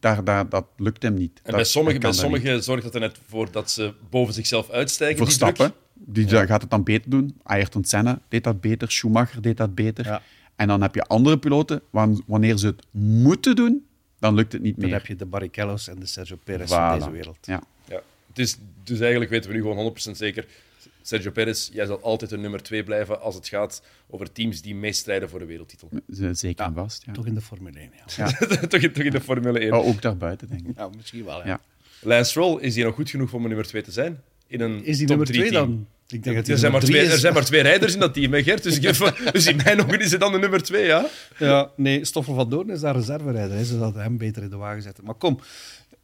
daar, 0.00 0.24
daar, 0.24 0.48
dat 0.48 0.66
lukt 0.76 1.02
hem 1.02 1.14
niet. 1.14 1.32
En 1.36 1.42
dat, 1.42 1.54
bij 1.54 1.64
sommigen, 1.64 2.00
bij 2.00 2.12
sommigen 2.12 2.62
zorgt 2.62 2.82
dat 2.82 2.94
er 2.94 3.00
net 3.00 3.20
voor 3.28 3.50
dat 3.50 3.70
ze 3.70 3.94
boven 4.10 4.34
zichzelf 4.34 4.70
uitstijgen. 4.70 5.18
niet. 5.18 5.28
die 5.28 5.38
Verstappen, 5.38 5.74
druk. 6.12 6.28
die 6.28 6.46
gaat 6.46 6.60
het 6.60 6.70
dan 6.70 6.82
beter 6.82 7.10
doen. 7.10 7.40
Ayrton 7.42 7.84
Senna 7.84 8.20
deed 8.28 8.44
dat 8.44 8.60
beter, 8.60 8.90
Schumacher 8.90 9.42
deed 9.42 9.56
dat 9.56 9.74
beter. 9.74 10.04
Ja. 10.04 10.22
En 10.56 10.68
dan 10.68 10.82
heb 10.82 10.94
je 10.94 11.02
andere 11.02 11.38
piloten, 11.38 11.82
wan- 11.90 12.22
wanneer 12.26 12.56
ze 12.56 12.66
het 12.66 12.82
moeten 12.90 13.56
doen, 13.56 13.86
dan 14.18 14.34
lukt 14.34 14.52
het 14.52 14.62
niet 14.62 14.74
Dan 14.76 14.84
meer. 14.84 14.94
heb 14.94 15.06
je 15.06 15.16
de 15.16 15.26
Barrichello's 15.26 15.88
en 15.88 15.98
de 15.98 16.06
Sergio 16.06 16.38
Perez 16.44 16.66
Voilà. 16.70 16.74
van 16.74 16.98
deze 16.98 17.10
wereld. 17.10 17.38
Ja. 17.40 17.62
Ja. 17.88 18.00
Dus, 18.32 18.56
dus 18.84 19.00
eigenlijk 19.00 19.30
weten 19.30 19.50
we 19.50 19.56
nu 19.56 19.62
gewoon 19.62 19.76
100% 19.76 20.16
zeker. 20.16 20.46
Sergio 21.02 21.30
Perez, 21.30 21.70
jij 21.72 21.86
zal 21.86 22.00
altijd 22.00 22.30
een 22.32 22.40
nummer 22.40 22.62
2 22.62 22.84
blijven 22.84 23.20
als 23.20 23.34
het 23.34 23.48
gaat 23.48 23.82
over 24.10 24.32
teams 24.32 24.62
die 24.62 24.74
meestrijden 24.74 25.28
voor 25.28 25.38
de 25.38 25.44
wereldtitel. 25.44 25.88
Zeker 26.32 26.64
en 26.64 26.74
vast, 26.74 27.04
ja. 27.06 27.12
Toch 27.12 27.26
in 27.26 27.34
de 27.34 27.40
Formule 27.40 27.78
1, 27.78 27.90
ja. 28.16 28.26
toch, 28.68 28.80
in, 28.80 28.92
toch 28.92 29.02
in 29.04 29.10
de 29.10 29.20
Formule 29.20 29.58
1. 29.58 29.72
Oh, 29.72 29.86
ook 29.86 30.02
daarbuiten, 30.02 30.48
denk 30.48 30.66
ik. 30.68 30.76
Ja, 30.76 30.88
misschien 30.96 31.24
wel, 31.24 31.38
ja. 31.38 31.46
Ja. 31.46 31.60
Lance 32.00 32.30
Stroll, 32.30 32.60
is 32.60 32.74
hij 32.74 32.84
nog 32.84 32.94
goed 32.94 33.10
genoeg 33.10 33.32
om 33.32 33.42
een 33.42 33.48
nummer 33.48 33.66
2 33.66 33.82
te 33.82 33.90
zijn? 33.92 34.22
In 34.46 34.60
een 34.60 34.84
Is 34.84 34.98
die 34.98 35.06
top 35.06 35.16
nummer 35.16 35.26
3 35.26 35.38
2 35.40 35.50
team? 35.52 35.66
dan? 35.70 35.86
Ik 36.08 36.22
denk 36.24 36.36
dat 36.36 36.48
Er 36.48 36.58
zijn, 36.58 36.72
maar 36.72 36.80
twee, 36.80 37.06
er 37.06 37.12
is. 37.12 37.20
zijn 37.20 37.34
maar 37.34 37.44
twee 37.44 37.62
rijders 37.62 37.94
in 37.94 38.00
dat 38.00 38.14
team, 38.14 38.32
hè, 38.32 38.42
Gert? 38.42 38.62
Dus, 38.62 38.78
ik 38.78 38.82
dus 39.32 39.46
in 39.46 39.56
mijn 39.64 39.80
ogen 39.82 40.00
is 40.00 40.10
het 40.10 40.20
dan 40.20 40.32
de 40.32 40.38
nummer 40.38 40.62
2, 40.62 40.84
ja? 40.86 41.06
Ja, 41.38 41.70
nee, 41.76 42.04
Stoffel 42.04 42.34
van 42.34 42.48
Doorn 42.50 42.70
is 42.70 42.80
daar 42.80 42.94
reserverijder. 42.96 43.56
hè. 43.56 43.64
Ze 43.64 43.78
zouden 43.78 44.02
hem 44.02 44.16
beter 44.18 44.42
in 44.42 44.50
de 44.50 44.56
wagen 44.56 44.82
zetten. 44.82 45.04
Maar 45.04 45.14
kom. 45.14 45.40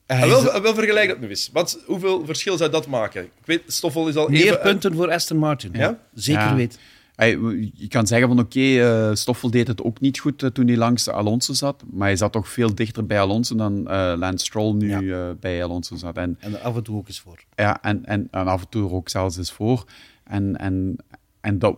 hij 0.07 0.29
is- 0.29 0.43
wel, 0.43 0.63
wel 0.63 0.75
vergelijk 0.75 1.09
dat 1.09 1.21
nu 1.21 1.29
eens. 1.29 1.51
Wat, 1.53 1.79
hoeveel 1.87 2.27
verschil 2.27 2.57
zou 2.57 2.71
dat 2.71 2.87
maken? 2.87 3.23
Ik 3.23 3.31
weet, 3.45 3.63
Stoffel 3.67 4.09
is 4.09 4.17
al 4.17 4.29
meer 4.29 4.45
even... 4.45 4.61
punten 4.61 4.95
voor 4.95 5.11
Aston 5.11 5.37
Martin. 5.37 5.71
Ja? 5.75 5.99
Zeker 6.15 6.43
Ja. 6.43 6.55
weten. 6.55 6.79
Je 7.17 7.87
kan 7.89 8.07
zeggen 8.07 8.29
van 8.29 8.39
oké, 8.39 8.61
eh, 8.61 9.15
Stoffel 9.15 9.51
deed 9.51 9.67
het 9.69 9.83
ook 9.83 10.01
niet 10.01 10.19
goed 10.19 10.43
eh, 10.43 10.51
toen 10.51 10.67
hij 10.67 10.77
langs 10.77 11.09
Alonso 11.09 11.53
zat, 11.53 11.85
maar 11.91 12.07
hij 12.07 12.17
zat 12.17 12.33
toch 12.33 12.49
veel 12.49 12.75
dichter 12.75 13.07
bij 13.07 13.21
Alonso 13.21 13.55
dan 13.57 13.89
eh, 13.89 14.13
Lance 14.17 14.45
Stroll 14.45 14.73
nu 14.75 15.05
Ja. 15.07 15.35
bij 15.35 15.65
Alonso 15.65 15.97
zat. 15.97 16.17
En, 16.17 16.37
En 16.41 16.63
af 16.63 16.77
en 16.77 16.83
toe 16.83 16.97
ook 16.97 17.09
eens 17.09 17.21
voor. 17.21 17.45
ja, 17.57 17.83
en, 17.83 18.05
en, 18.05 18.29
en 18.31 18.47
af 18.47 18.61
en 18.61 18.69
toe 18.69 18.91
ook 18.91 19.09
zelfs 19.09 19.37
eens 19.37 19.53
voor. 19.53 19.85
En, 20.25 20.57
en, 20.57 20.97
en, 21.41 21.59
dat, 21.59 21.77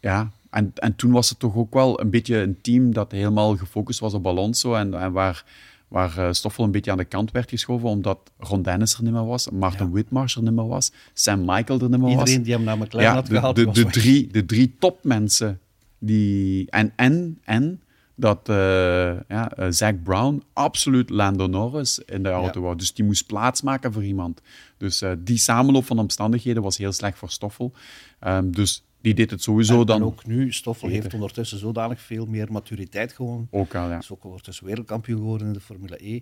ja, 0.00 0.30
en, 0.50 0.72
en 0.74 0.96
toen 0.96 1.10
was 1.12 1.28
het 1.28 1.38
toch 1.38 1.54
ook 1.56 1.74
wel 1.74 2.00
een 2.00 2.10
beetje 2.10 2.36
een 2.36 2.60
team 2.60 2.92
dat 2.92 3.12
helemaal 3.12 3.56
gefocust 3.56 4.00
was 4.00 4.14
op 4.14 4.26
Alonso 4.26 4.74
en, 4.74 4.94
en 4.94 5.12
waar, 5.12 5.44
waar 5.88 6.18
eh, 6.18 6.32
Stoffel 6.32 6.64
een 6.64 6.70
beetje 6.70 6.90
aan 6.90 6.96
de 6.96 7.04
kant 7.04 7.30
werd 7.30 7.48
geschoven 7.48 7.88
omdat 7.88 8.18
Ron 8.38 8.62
Dennis 8.62 8.94
er 8.94 9.02
niet 9.02 9.12
meer 9.12 9.26
was, 9.26 9.50
Martin 9.50 9.90
Whitmarsh 9.90 10.36
er 10.36 10.42
niet 10.42 10.52
meer 10.52 10.66
was, 10.66 10.92
Sam 11.12 11.40
Michael 11.44 11.80
er 11.80 11.88
niet 11.90 12.00
meer 12.00 12.16
was. 12.16 12.18
Iedereen 12.18 12.42
die 12.42 12.52
hem 12.52 12.64
naar 12.64 12.78
McLaren 12.78 13.08
Ja, 13.08 13.14
had 13.14 13.26
de, 13.26 13.34
gehaald, 13.34 13.56
de, 13.56 13.64
was 13.64 13.74
de, 13.74 13.86
drie, 13.86 14.26
de 14.26 14.46
drie 14.46 14.76
topmensen 14.78 15.60
die... 15.98 16.70
En, 16.70 16.92
en, 16.96 17.38
en 17.44 17.80
dat 18.16 18.48
eh 18.48 18.56
ja, 19.28 19.52
eh, 19.52 19.66
Zac 19.70 20.02
Brown 20.02 20.42
absoluut 20.52 21.10
Lando 21.10 21.46
Norris 21.46 21.98
in 21.98 22.22
de 22.22 22.28
auto 22.28 22.60
wou. 22.60 22.76
Dus 22.76 22.94
die 22.94 23.04
moest 23.04 23.26
plaats 23.26 23.62
maken 23.62 23.92
voor 23.92 24.04
iemand. 24.04 24.40
Dus 24.78 25.02
die 25.18 25.38
samenloop 25.38 25.84
van 25.84 25.98
omstandigheden 25.98 26.62
was 26.62 26.76
heel 26.76 26.92
slecht 26.92 27.18
voor 27.18 27.30
Stoffel. 27.30 27.72
Ehm, 28.20 28.50
dus 28.50 28.83
die 29.04 29.14
deed 29.14 29.30
het 29.30 29.42
sowieso 29.42 29.80
En, 29.80 29.86
dan 29.86 29.96
en 29.96 30.02
ook, 30.06 30.12
ook 30.12 30.26
nu, 30.26 30.52
Stoffel 30.52 30.88
heeft 30.88 31.14
ondertussen 31.14 31.58
zodanig 31.58 32.00
veel 32.00 32.26
meer 32.26 32.52
maturiteit 32.52 33.12
gewoon. 33.12 33.48
al. 33.50 33.66
Ja. 33.72 33.98
is 33.98 34.10
ook 34.10 34.24
ondertussen 34.24 34.66
wereldkampioen 34.66 35.18
geworden 35.18 35.46
in 35.46 35.52
de 35.52 35.60
Formule 35.60 36.08
E. 36.14 36.20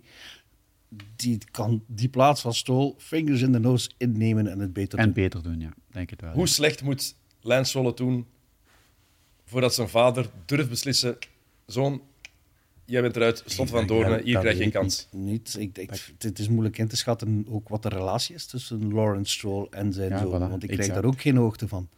Die 1.16 1.38
kan 1.50 1.82
die 1.86 2.08
plaats 2.08 2.40
van 2.40 2.54
Stroll 2.54 2.94
fingers 2.98 3.40
in 3.42 3.52
de 3.52 3.58
nose 3.58 3.90
innemen 3.96 4.46
en 4.46 4.58
het 4.58 4.72
beter 4.72 4.98
En 4.98 5.04
doen. 5.04 5.12
beter 5.14 5.42
doen, 5.42 5.60
ja. 5.60 5.72
Denk 5.90 6.10
het 6.10 6.20
wel. 6.20 6.32
Hoe 6.32 6.46
slecht 6.48 6.82
moet 6.82 7.14
Lance 7.40 7.68
Stroll 7.68 7.86
het 7.86 7.96
doen 7.96 8.26
voordat 9.44 9.74
zijn 9.74 9.88
vader 9.88 10.30
durft 10.46 10.68
beslissen... 10.68 11.16
Zoon, 11.66 12.02
jij 12.84 13.00
bent 13.02 13.16
eruit, 13.16 13.42
stond 13.46 13.70
van 13.70 13.86
Doornen, 13.86 14.22
hier 14.24 14.38
krijg 14.38 14.58
je 14.58 14.64
een 14.64 14.70
kans. 14.70 15.08
Niet, 15.10 15.56
ik, 15.58 15.78
ik, 15.78 16.12
het 16.18 16.38
is 16.38 16.48
moeilijk 16.48 16.78
in 16.78 16.88
te 16.88 16.96
schatten 16.96 17.46
ook 17.48 17.68
wat 17.68 17.82
de 17.82 17.88
relatie 17.88 18.34
is 18.34 18.46
tussen 18.46 18.92
Lawrence 18.94 19.32
Stroll 19.32 19.66
en 19.70 19.92
zijn 19.92 20.08
Ja, 20.10 20.18
zoon. 20.18 20.28
voilà, 20.28 20.50
want 20.50 20.62
ik 20.62 20.68
krijg 20.68 20.78
exact. 20.78 20.94
daar 20.94 21.04
ook 21.04 21.20
geen 21.20 21.36
hoogte 21.36 21.68
van. 21.68 21.88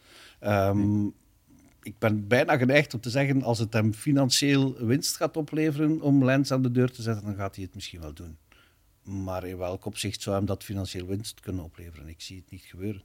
Ehm, 0.44 1.06
Ik 1.82 1.98
ben 1.98 2.26
bijna 2.28 2.56
geneigd 2.56 2.94
om 2.94 3.00
te 3.00 3.10
zeggen, 3.10 3.42
als 3.42 3.58
het 3.58 3.72
hem 3.72 3.92
financieel 3.92 4.74
winst 4.86 5.16
gaat 5.16 5.36
opleveren 5.36 6.00
om 6.00 6.24
Lens 6.24 6.50
aan 6.52 6.62
de 6.62 6.70
deur 6.70 6.90
te 6.90 7.02
zetten, 7.02 7.24
dan 7.24 7.34
gaat 7.34 7.54
hij 7.54 7.64
het 7.64 7.74
misschien 7.74 8.00
wel 8.00 8.12
doen. 8.12 8.36
Maar 9.02 9.44
in 9.44 9.56
welk 9.58 9.84
opzicht 9.84 10.22
zou 10.22 10.36
hem 10.36 10.46
dat 10.46 10.64
financieel 10.64 11.06
winst 11.06 11.40
kunnen 11.40 11.64
opleveren? 11.64 12.08
Ik 12.08 12.20
zie 12.20 12.36
het 12.36 12.50
niet 12.50 12.62
gebeuren. 12.62 13.02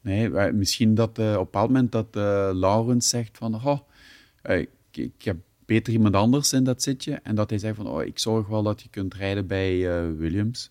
Nee, 0.00 0.52
misschien 0.52 0.94
dat 0.94 1.18
eh, 1.18 1.24
op 1.30 1.36
een 1.36 1.44
bepaald 1.44 1.68
moment 1.68 1.92
dat 1.92 2.16
eh 2.16 2.50
Laurens 2.52 3.08
zegt 3.08 3.36
van... 3.38 3.54
Oh, 3.54 3.78
ik, 4.42 4.68
ik 4.90 5.22
heb 5.22 5.36
beter 5.64 5.92
iemand 5.92 6.14
anders 6.14 6.52
in 6.52 6.64
dat 6.64 6.82
zitje. 6.82 7.20
En 7.22 7.34
dat 7.34 7.50
hij 7.50 7.58
zegt 7.58 7.76
van... 7.76 7.86
Oh, 7.86 8.02
ik 8.02 8.18
zorg 8.18 8.46
wel 8.46 8.62
dat 8.62 8.82
je 8.82 8.88
kunt 8.88 9.14
rijden 9.14 9.46
bij 9.46 9.80
Williams. 10.16 10.70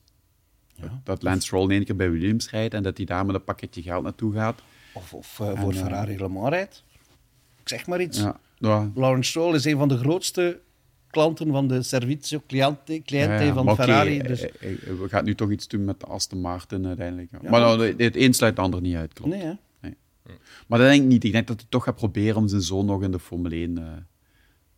Ja. 0.75 1.01
Dat 1.03 1.23
Lance 1.23 1.41
Stroll 1.41 1.63
in 1.63 1.71
één 1.71 1.85
keer 1.85 1.95
bij 1.95 2.11
Williams 2.11 2.49
rijdt 2.49 2.73
en 2.73 2.83
dat 2.83 2.97
hij 2.97 3.05
daar 3.05 3.25
met 3.25 3.35
een 3.35 3.43
pakketje 3.43 3.81
geld 3.81 4.03
naartoe 4.03 4.33
gaat. 4.33 4.61
Of, 4.99 5.13
of 5.13 5.39
eh, 5.39 5.59
voor 5.59 5.71
En, 5.71 5.77
eh, 5.77 5.81
Ferrari 5.83 6.17
Le 6.17 6.27
Mans 6.27 6.49
rijdt. 6.49 6.83
Ik 7.61 7.69
zeg 7.69 7.87
maar 7.87 8.01
iets. 8.01 8.19
Ja, 8.19 8.39
ja, 8.57 8.91
Lawrence 8.95 9.29
Stroll 9.29 9.55
is 9.55 9.65
een 9.65 9.77
van 9.77 9.87
de 9.87 9.97
grootste 9.97 10.59
klanten 11.09 11.51
van 11.51 11.67
de 11.67 11.81
servizio 11.83 12.41
cliente, 12.47 13.01
cliente 13.01 13.33
ja, 13.33 13.41
ja. 13.41 13.53
van 13.53 13.75
Ferrari. 13.75 14.19
eh, 14.19 14.27
Dus... 14.27 14.41
we 14.41 15.05
gaan 15.09 15.25
nu 15.25 15.35
toch 15.35 15.51
iets 15.51 15.67
doen 15.67 15.85
met 15.85 15.99
de 15.99 16.05
Aston 16.05 16.39
Martin 16.41 16.85
uiteindelijk. 16.85 17.31
Ja, 17.31 17.49
maar 17.49 17.59
nou, 17.59 17.95
het 17.97 18.15
een 18.15 18.33
sluit 18.33 18.55
het 18.55 18.65
ander 18.65 18.81
niet 18.81 18.95
uit, 18.95 19.13
klopt. 19.13 19.31
Nee, 19.31 19.41
hè? 19.41 19.53
Maar 20.67 20.79
dat 20.79 20.87
denk 20.87 21.01
ik 21.03 21.07
niet. 21.07 21.23
Ik 21.23 21.31
denk 21.31 21.47
dat 21.47 21.59
hij 21.59 21.69
toch 21.69 21.83
gaat 21.83 21.95
proberen 21.95 22.35
om 22.35 22.47
zijn 22.47 22.61
zoon 22.61 22.85
nog 22.85 23.03
in 23.03 23.11
de 23.11 23.19
Formule 23.19 23.55
1 23.55 23.77
eh, 23.77 23.93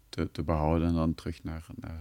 te, 0.09 0.31
te 0.31 0.43
behouden 0.43 0.87
en 0.87 0.93
dan 0.93 1.15
terug 1.15 1.43
naar, 1.43 1.65
naar, 1.75 1.99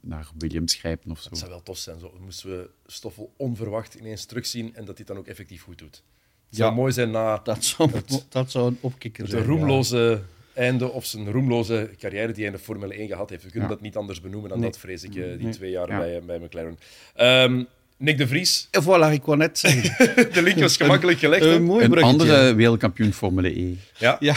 naar 0.00 0.30
Williams 0.38 0.74
grijpen 0.74 1.10
of 1.10 1.20
zo. 1.20 1.28
Dat 1.28 1.38
zou 1.38 1.50
wel 1.50 1.62
tof 1.62 1.78
zijn. 1.78 1.98
Zo 1.98 2.18
moesten 2.20 2.50
we 2.50 2.70
Stoffel 2.86 3.34
onverwacht 3.36 3.94
ineens 3.94 4.24
terugzien 4.24 4.66
en 4.66 4.84
dat 4.84 4.86
hij 4.86 4.94
het 4.96 5.06
dan 5.06 5.16
ook 5.16 5.26
effectief 5.26 5.62
goed 5.62 5.78
doet. 5.78 6.02
Het 6.48 6.56
zou 6.56 6.70
Ja. 6.70 6.76
mooi 6.76 6.92
zijn 6.92 7.10
na 7.10 7.40
Dat 7.44 7.64
zou, 7.64 7.90
dat 8.28 8.50
zou 8.50 8.66
een 8.66 8.78
opkikker 8.80 9.22
het 9.22 9.30
zijn. 9.32 9.42
ja. 9.42 9.48
roemloze 9.48 10.20
einde 10.54 10.88
of 10.90 11.04
zijn 11.06 11.30
roemloze 11.30 11.90
carrière 11.98 12.26
die 12.26 12.34
hij 12.36 12.44
in 12.44 12.52
de 12.52 12.58
Formule 12.58 12.94
1 12.98 13.08
gehad 13.08 13.30
heeft. 13.30 13.42
We 13.44 13.50
kunnen 13.50 13.68
Ja. 13.68 13.74
dat 13.74 13.84
niet 13.84 13.96
anders 13.96 14.20
benoemen 14.20 14.50
dan 14.50 14.60
Nee. 14.60 14.70
dat, 14.70 14.78
vrees 14.78 15.02
ik, 15.02 15.14
eh, 15.14 15.24
die 15.24 15.36
Nee. 15.44 15.52
twee 15.52 15.70
jaar 15.70 15.88
Ja. 15.90 15.98
bij, 15.98 16.22
bij 16.26 16.38
McLaren. 16.38 16.78
Ehm, 17.14 17.62
Nick 17.96 18.18
de 18.18 18.26
Vries, 18.26 18.68
En 18.70 18.82
voilà, 18.82 19.12
ik 19.12 19.22
wou 19.24 19.36
net 19.38 19.58
zeggen. 19.58 20.06
de 20.34 20.42
link 20.42 20.58
was 20.58 20.76
gemakkelijk 20.76 21.18
gelegd. 21.18 21.42
hè? 21.44 21.50
Een 21.54 21.62
mooi 21.62 21.84
Een 21.84 22.02
andere 22.02 22.54
wereldkampioen 22.54 23.12
Formule 23.12 23.60
E. 23.60 23.74
Ja. 23.98 24.16
Ja, 24.20 24.34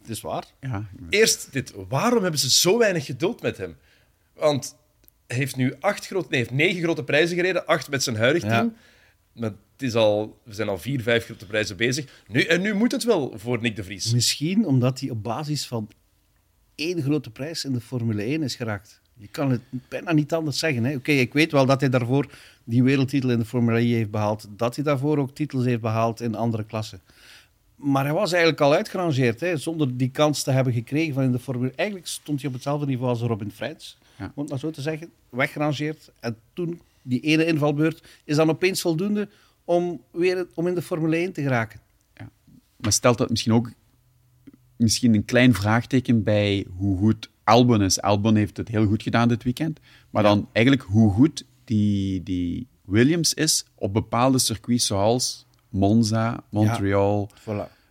Het 0.00 0.10
is 0.10 0.20
waar. 0.20 0.44
Ja, 0.60 0.84
Eerst 1.10 1.48
dit, 1.52 1.72
waarom 1.88 2.22
hebben 2.22 2.40
ze 2.40 2.50
zo 2.50 2.78
weinig 2.78 3.04
geduld 3.06 3.42
met 3.42 3.56
hem? 3.56 3.76
Want 4.34 4.76
hij 5.26 5.36
heeft 5.36 5.56
nu 5.56 5.74
acht 5.80 6.06
grote, 6.06 6.26
nee, 6.30 6.38
heeft 6.38 6.52
negen 6.52 6.82
grote 6.82 7.04
prijzen 7.04 7.36
gereden, 7.36 7.66
acht 7.66 7.90
met 7.90 8.02
zijn 8.02 8.16
huidig 8.16 8.42
Ja. 8.42 8.48
team. 8.48 8.76
Maar 9.32 9.52
het 9.76 9.82
is 9.88 9.94
al, 9.94 10.38
we 10.42 10.54
zijn 10.54 10.68
al 10.68 10.78
vier, 10.78 11.02
vijf 11.02 11.24
grote 11.24 11.46
prijzen 11.46 11.76
bezig. 11.76 12.22
Nu, 12.28 12.40
en 12.42 12.60
nu 12.60 12.74
moet 12.74 12.92
het 12.92 13.04
wel 13.04 13.32
voor 13.36 13.60
Nick 13.60 13.76
de 13.76 13.84
Vries. 13.84 14.12
Misschien 14.12 14.66
omdat 14.66 15.00
hij 15.00 15.10
op 15.10 15.22
basis 15.22 15.66
van 15.66 15.88
één 16.74 17.02
grote 17.02 17.30
prijs 17.30 17.64
in 17.64 17.72
de 17.72 17.80
Formule 17.80 18.22
1 18.22 18.42
is 18.42 18.54
geraakt. 18.54 19.00
Je 19.18 19.28
kan 19.28 19.50
het 19.50 19.60
bijna 19.88 20.12
niet 20.12 20.32
anders 20.32 20.58
zeggen. 20.58 20.84
hè. 20.84 20.94
Oké, 20.94 21.12
ik 21.12 21.32
weet 21.32 21.52
wel 21.52 21.66
dat 21.66 21.80
hij 21.80 21.90
daarvoor 21.90 22.30
die 22.64 22.82
wereldtitel 22.82 23.30
in 23.30 23.38
de 23.38 23.44
Formule 23.44 23.78
1 23.78 23.88
heeft 23.88 24.10
behaald. 24.10 24.48
Dat 24.56 24.74
hij 24.74 24.84
daarvoor 24.84 25.18
ook 25.18 25.34
titels 25.34 25.64
heeft 25.64 25.80
behaald 25.80 26.20
in 26.20 26.34
andere 26.34 26.64
klassen. 26.64 27.00
Maar 27.76 28.04
hij 28.04 28.12
was 28.12 28.30
eigenlijk 28.32 28.60
al 28.62 28.72
uitgerangeerd, 28.74 29.40
hè, 29.40 29.56
zonder 29.56 29.96
die 29.96 30.10
kans 30.10 30.42
te 30.42 30.50
hebben 30.50 30.72
gekregen 30.72 31.14
van 31.14 31.22
in 31.22 31.32
de 31.32 31.38
Formule. 31.38 31.72
Eigenlijk 31.76 32.08
stond 32.08 32.38
hij 32.38 32.48
op 32.48 32.54
hetzelfde 32.54 32.86
niveau 32.86 33.08
als 33.08 33.20
Robin 33.20 33.50
Freins, 33.52 33.98
Ja. 34.18 34.24
om 34.34 34.42
het 34.42 34.50
maar 34.50 34.58
zo 34.58 34.70
te 34.70 34.80
zeggen. 34.80 35.10
Weggerangeerd. 35.28 36.10
En 36.20 36.36
toen, 36.52 36.80
die 37.02 37.20
ene 37.20 37.46
invalbeurt, 37.46 38.02
is 38.24 38.36
dan 38.36 38.50
opeens 38.50 38.80
voldoende 38.80 39.28
om 39.66 40.00
weer 40.12 40.46
om 40.54 40.66
in 40.66 40.74
de 40.74 40.82
Formule 40.82 41.16
1 41.16 41.32
te 41.32 41.42
geraken. 41.42 41.80
Maar 42.76 42.92
stelt 42.92 43.18
dat 43.18 43.30
misschien 43.30 43.52
ook 43.52 43.70
misschien 44.76 45.14
een 45.14 45.24
klein 45.24 45.54
vraagteken 45.54 46.22
bij 46.22 46.66
hoe 46.76 46.98
goed 46.98 47.30
Albon 47.44 47.82
is. 47.82 48.00
Albon 48.00 48.34
heeft 48.36 48.56
het 48.56 48.68
heel 48.68 48.86
goed 48.86 49.02
gedaan 49.02 49.28
dit 49.28 49.42
weekend. 49.42 49.80
Maar 50.10 50.22
dan 50.22 50.48
eigenlijk 50.52 50.86
hoe 50.88 51.10
goed 51.12 51.44
die, 51.64 52.22
die 52.22 52.66
Williams 52.84 53.34
is 53.34 53.64
op 53.74 53.92
bepaalde 53.92 54.38
circuits 54.38 54.86
zoals 54.86 55.46
Monza, 55.68 56.44
Montreal 56.50 57.30
Voilà. 57.40 57.44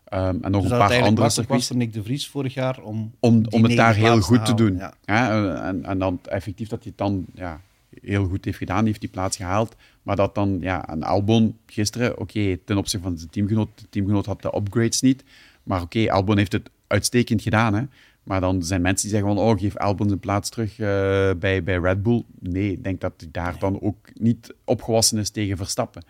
ehm, 0.06 0.38
en 0.42 0.52
nog 0.52 0.62
Dus 0.62 0.72
een 0.72 0.78
paar 0.78 1.02
andere 1.02 1.16
was 1.16 1.34
circuits. 1.34 1.68
voor 1.68 1.76
Nick 1.76 1.94
de 1.94 2.04
Vries 2.04 2.28
vorig 2.28 2.54
jaar 2.54 2.82
om, 2.82 3.12
Om, 3.20 3.46
om 3.50 3.64
het 3.64 3.76
daar 3.76 3.96
heel 3.96 4.22
goed 4.22 4.46
te 4.46 4.54
doen. 4.54 4.76
Ja. 4.78 4.94
Ja, 5.06 5.56
en, 5.64 5.86
en 5.86 6.00
dan 6.00 6.20
effectief 6.24 6.68
dat 6.68 6.80
hij 6.84 6.88
het 6.88 6.98
dan 6.98 7.26
ja, 7.34 7.62
heel 8.02 8.26
goed 8.26 8.46
heeft 8.46 8.58
gedaan, 8.58 8.80
die 8.80 8.88
heeft 8.88 9.02
die 9.02 9.10
plaats 9.10 9.38
gehaald. 9.38 9.76
Maar 10.04 10.16
dat 10.16 10.36
dan, 10.36 10.58
ja, 10.62 10.90
een 10.90 11.04
Albon 11.04 11.58
gisteren, 11.66 12.20
oké, 12.20 12.58
ten 12.58 12.78
opzichte 12.78 13.08
van 13.08 13.18
zijn 13.18 13.30
teamgenoot, 13.30 13.70
de 13.76 13.90
teamgenoot 13.90 14.26
had 14.26 14.42
de 14.42 14.56
upgrades 14.56 15.02
niet. 15.02 15.24
Maar 15.64 15.82
oké, 15.82 16.12
Albon 16.12 16.38
heeft 16.38 16.52
het 16.52 16.70
uitstekend 16.88 17.42
gedaan. 17.42 17.74
Hè. 17.74 17.84
Maar 18.24 18.42
dan 18.42 18.64
zijn 18.64 18.82
mensen 18.82 19.10
die 19.10 19.18
zeggen 19.18 19.36
van, 19.36 19.46
oh, 19.46 19.60
geef 19.60 19.78
Albon 19.78 20.08
zijn 20.08 20.20
plaats 20.20 20.50
terug 20.50 20.72
eh, 20.80 21.32
bij, 21.40 21.64
bij 21.64 21.78
Red 21.78 22.04
Bull. 22.04 22.24
Nee, 22.40 22.72
ik 22.72 22.84
denk 22.84 23.02
dat 23.02 23.14
hij 23.18 23.30
daar 23.32 23.60
dan 23.60 23.82
ook 23.82 23.98
niet 24.14 24.54
opgewassen 24.64 25.18
is 25.18 25.30
tegen 25.30 25.58
Verstappen. 25.58 26.04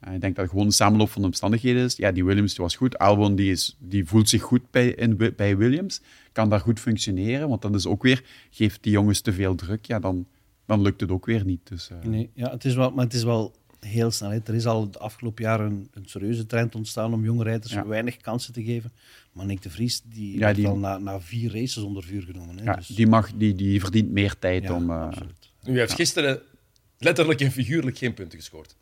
Eh, 0.00 0.14
ik 0.14 0.20
denk 0.20 0.34
dat 0.34 0.44
het 0.44 0.52
gewoon 0.52 0.66
een 0.66 0.72
samenloop 0.72 1.10
van 1.10 1.20
de 1.20 1.28
omstandigheden 1.28 1.84
is. 1.84 1.96
Ja, 1.96 2.12
die 2.12 2.24
Williams 2.24 2.54
die 2.54 2.64
was 2.64 2.76
goed. 2.76 2.98
Albon 2.98 3.34
die 3.34 3.50
is, 3.50 3.76
die 3.78 4.04
voelt 4.04 4.28
zich 4.28 4.42
goed 4.42 4.70
bij, 4.70 4.88
in, 4.88 5.32
bij 5.36 5.56
Williams. 5.56 6.00
Kan 6.32 6.48
daar 6.48 6.60
goed 6.60 6.80
functioneren. 6.80 7.48
Want 7.48 7.62
dan 7.62 7.74
is 7.74 7.86
ook 7.86 8.02
weer, 8.02 8.24
geeft 8.50 8.82
die 8.82 8.92
jongens 8.92 9.20
te 9.20 9.32
veel 9.32 9.54
druk, 9.54 9.84
ja, 9.84 9.98
dan, 9.98 10.26
dan 10.70 10.82
lukt 10.82 11.00
het 11.00 11.10
ook 11.10 11.26
weer 11.26 11.44
niet. 11.44 11.60
Dus, 11.68 11.90
eh, 11.90 11.98
Nee, 12.02 12.30
ja, 12.34 12.50
het 12.50 12.64
is 12.64 12.74
wel, 12.74 12.90
maar 12.90 13.04
het 13.04 13.14
is 13.14 13.22
wel 13.22 13.54
heel 13.80 14.10
snel. 14.10 14.30
hè. 14.30 14.38
Er 14.44 14.54
is 14.54 14.66
al 14.66 14.90
de 14.90 14.98
afgelopen 14.98 15.44
jaren 15.44 15.66
een, 15.70 15.88
een 15.94 16.04
serieuze 16.06 16.46
trend 16.46 16.74
ontstaan 16.74 17.12
om 17.12 17.24
jonge 17.24 17.42
rijders 17.44 17.72
Ja. 17.72 17.86
weinig 17.86 18.16
kansen 18.16 18.52
te 18.52 18.62
geven. 18.64 18.92
Maar 19.32 19.46
Nick 19.46 19.62
de 19.62 19.70
Vries 19.70 20.02
die 20.04 20.38
Ja, 20.38 20.52
die- 20.52 20.66
al 20.66 20.76
na, 20.78 20.98
na 20.98 21.20
vier 21.20 21.52
races 21.52 21.76
onder 21.82 22.02
vuur 22.02 22.22
genomen. 22.22 22.58
Hè. 22.58 22.64
ja, 22.64 22.74
Dus- 22.76 22.86
die, 22.86 23.06
mag, 23.06 23.32
die, 23.32 23.54
die 23.54 23.80
verdient 23.80 24.10
meer 24.10 24.38
tijd 24.38 24.62
ja, 24.62 24.74
om... 24.74 24.90
eh, 24.90 25.08
hij 25.62 25.74
heeft 25.74 25.92
gisteren 25.92 26.40
letterlijk 26.98 27.40
en 27.40 27.50
figuurlijk 27.50 27.98
geen 27.98 28.14
punten 28.14 28.38
gescoord. 28.38 28.76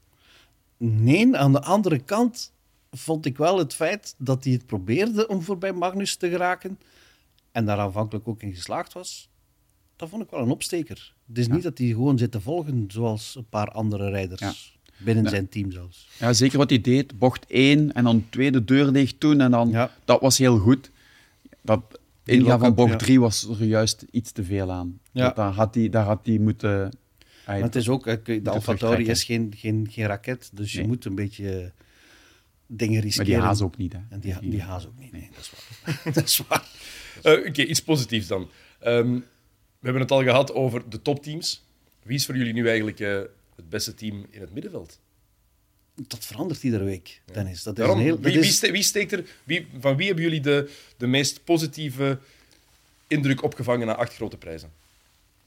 Nee, 0.77 1.37
aan 1.37 1.53
de 1.53 1.63
andere 1.63 1.99
kant 1.99 2.53
vond 2.91 3.27
ik 3.27 3.37
wel 3.37 3.59
het 3.59 3.75
feit 3.75 4.15
dat 4.19 4.45
hij 4.45 4.53
het 4.53 4.67
probeerde 4.67 5.27
om 5.29 5.43
voorbij 5.43 5.73
Magnus 5.73 6.17
te 6.17 6.29
geraken 6.29 6.79
en 7.53 7.65
daar 7.67 7.79
aanvankelijk 7.79 8.29
ook 8.29 8.43
in 8.43 8.55
geslaagd 8.55 8.93
was, 8.93 9.29
dat 9.99 10.09
vond 10.09 10.23
ik 10.23 10.31
wel 10.31 10.41
een 10.41 10.51
opsteker. 10.51 11.13
Het 11.29 11.39
is 11.39 11.49
niet 11.49 11.63
dat 11.63 11.79
hij 11.79 11.87
gewoon 11.87 12.19
zit 12.19 12.31
te 12.31 12.41
volgen 12.41 12.85
zoals 12.89 13.35
een 13.37 13.49
paar 13.49 13.69
andere 13.71 14.11
rijders. 14.11 14.41
Ja. 14.41 14.53
Binnen 14.97 15.29
zijn 15.29 15.49
team 15.49 15.71
zelfs. 15.73 16.09
Ja, 16.19 16.33
zeker 16.33 16.59
wat 16.59 16.71
hij 16.71 16.81
deed. 16.81 17.19
Bocht 17.19 17.47
1 17.49 17.93
en 17.93 18.05
dan 18.05 18.27
tweede 18.31 18.65
deur 18.65 18.93
dicht 18.93 19.21
doen. 19.21 19.41
En 19.41 19.51
dan, 19.51 19.69
Ja. 19.71 19.91
Dat 20.05 20.21
was 20.21 20.39
heel 20.39 20.59
goed. 20.59 20.91
Dat 21.63 22.01
ingaan 22.25 22.59
van 22.59 22.75
bocht 22.75 22.91
ja. 22.91 22.97
3 22.97 23.21
was 23.21 23.49
er 23.49 23.65
juist 23.65 24.05
iets 24.11 24.33
te 24.33 24.45
veel 24.45 24.73
aan. 24.73 24.99
Ja. 25.13 25.25
Dat, 25.27 25.37
daar, 25.37 25.53
had 25.53 25.75
hij, 25.75 25.89
daar 25.89 26.05
had 26.05 26.21
hij 26.27 26.39
moeten... 26.39 26.93
Maar 27.47 27.61
het 27.61 27.77
is 27.77 27.89
ook, 27.89 28.07
eh, 28.07 28.43
de 28.43 28.51
Alfa 28.51 28.75
Tauri 28.75 29.07
is 29.07 29.25
geen, 29.25 29.53
geen, 29.57 29.87
geen 29.91 30.07
raket, 30.07 30.51
dus 30.53 30.73
je 30.73 30.87
moet 30.87 31.05
een 31.05 31.15
beetje 31.15 31.51
eh, 31.61 31.67
dingen 32.67 32.95
Maar 32.95 33.03
riskeren. 33.03 33.27
die 33.31 33.41
haas 33.41 33.61
ook 33.61 33.77
niet. 33.77 33.93
Hè. 33.93 33.99
En 34.09 34.21
die, 34.21 34.33
ha- 34.33 34.41
die 34.41 34.63
haas 34.63 34.87
ook 34.87 34.99
niet, 34.99 35.13
nee, 35.13 35.29
dat 35.35 35.41
is 35.41 35.51
waar. 35.85 36.01
dat 36.15 36.25
is 36.25 36.43
waar. 36.49 36.65
Eh, 37.23 37.47
Oké, 37.49 37.63
iets 37.63 37.83
positiefs 37.83 38.27
dan. 38.27 38.49
Ehm, 38.79 39.13
we 39.13 39.23
hebben 39.81 40.03
het 40.03 40.11
al 40.11 40.23
gehad 40.23 40.53
over 40.53 40.89
de 40.91 41.03
topteams. 41.03 41.65
Wie 42.03 42.17
is 42.17 42.27
voor 42.27 42.37
jullie 42.37 42.53
nu 42.53 42.67
eigenlijk 42.69 43.01
eh, 43.01 43.17
het 43.57 43.69
beste 43.69 43.95
team 43.95 44.27
in 44.31 44.41
het 44.41 44.53
middenveld? 44.53 44.99
Dat 45.95 46.25
verandert 46.25 46.63
iedere 46.63 46.85
week, 46.85 47.21
Dennis. 47.33 47.63
Dat 47.63 47.73
is 47.75 47.79
Waarom? 47.81 47.99
een 47.99 48.05
heel... 48.05 48.21
dat 48.21 48.33
wie, 48.33 48.41
wie, 48.41 48.51
ste- 48.51 48.71
wie 48.71 48.83
steekt 48.83 49.13
er, 49.13 49.25
wie, 49.45 49.67
van 49.81 49.97
wie 49.97 50.07
hebben 50.07 50.25
jullie 50.25 50.41
de, 50.41 50.71
de 50.97 51.07
meest 51.07 51.45
positieve 51.45 52.19
indruk 53.07 53.43
opgevangen 53.43 53.87
na 53.87 53.95
acht 53.95 54.15
grote 54.15 54.37
prijzen? 54.37 54.71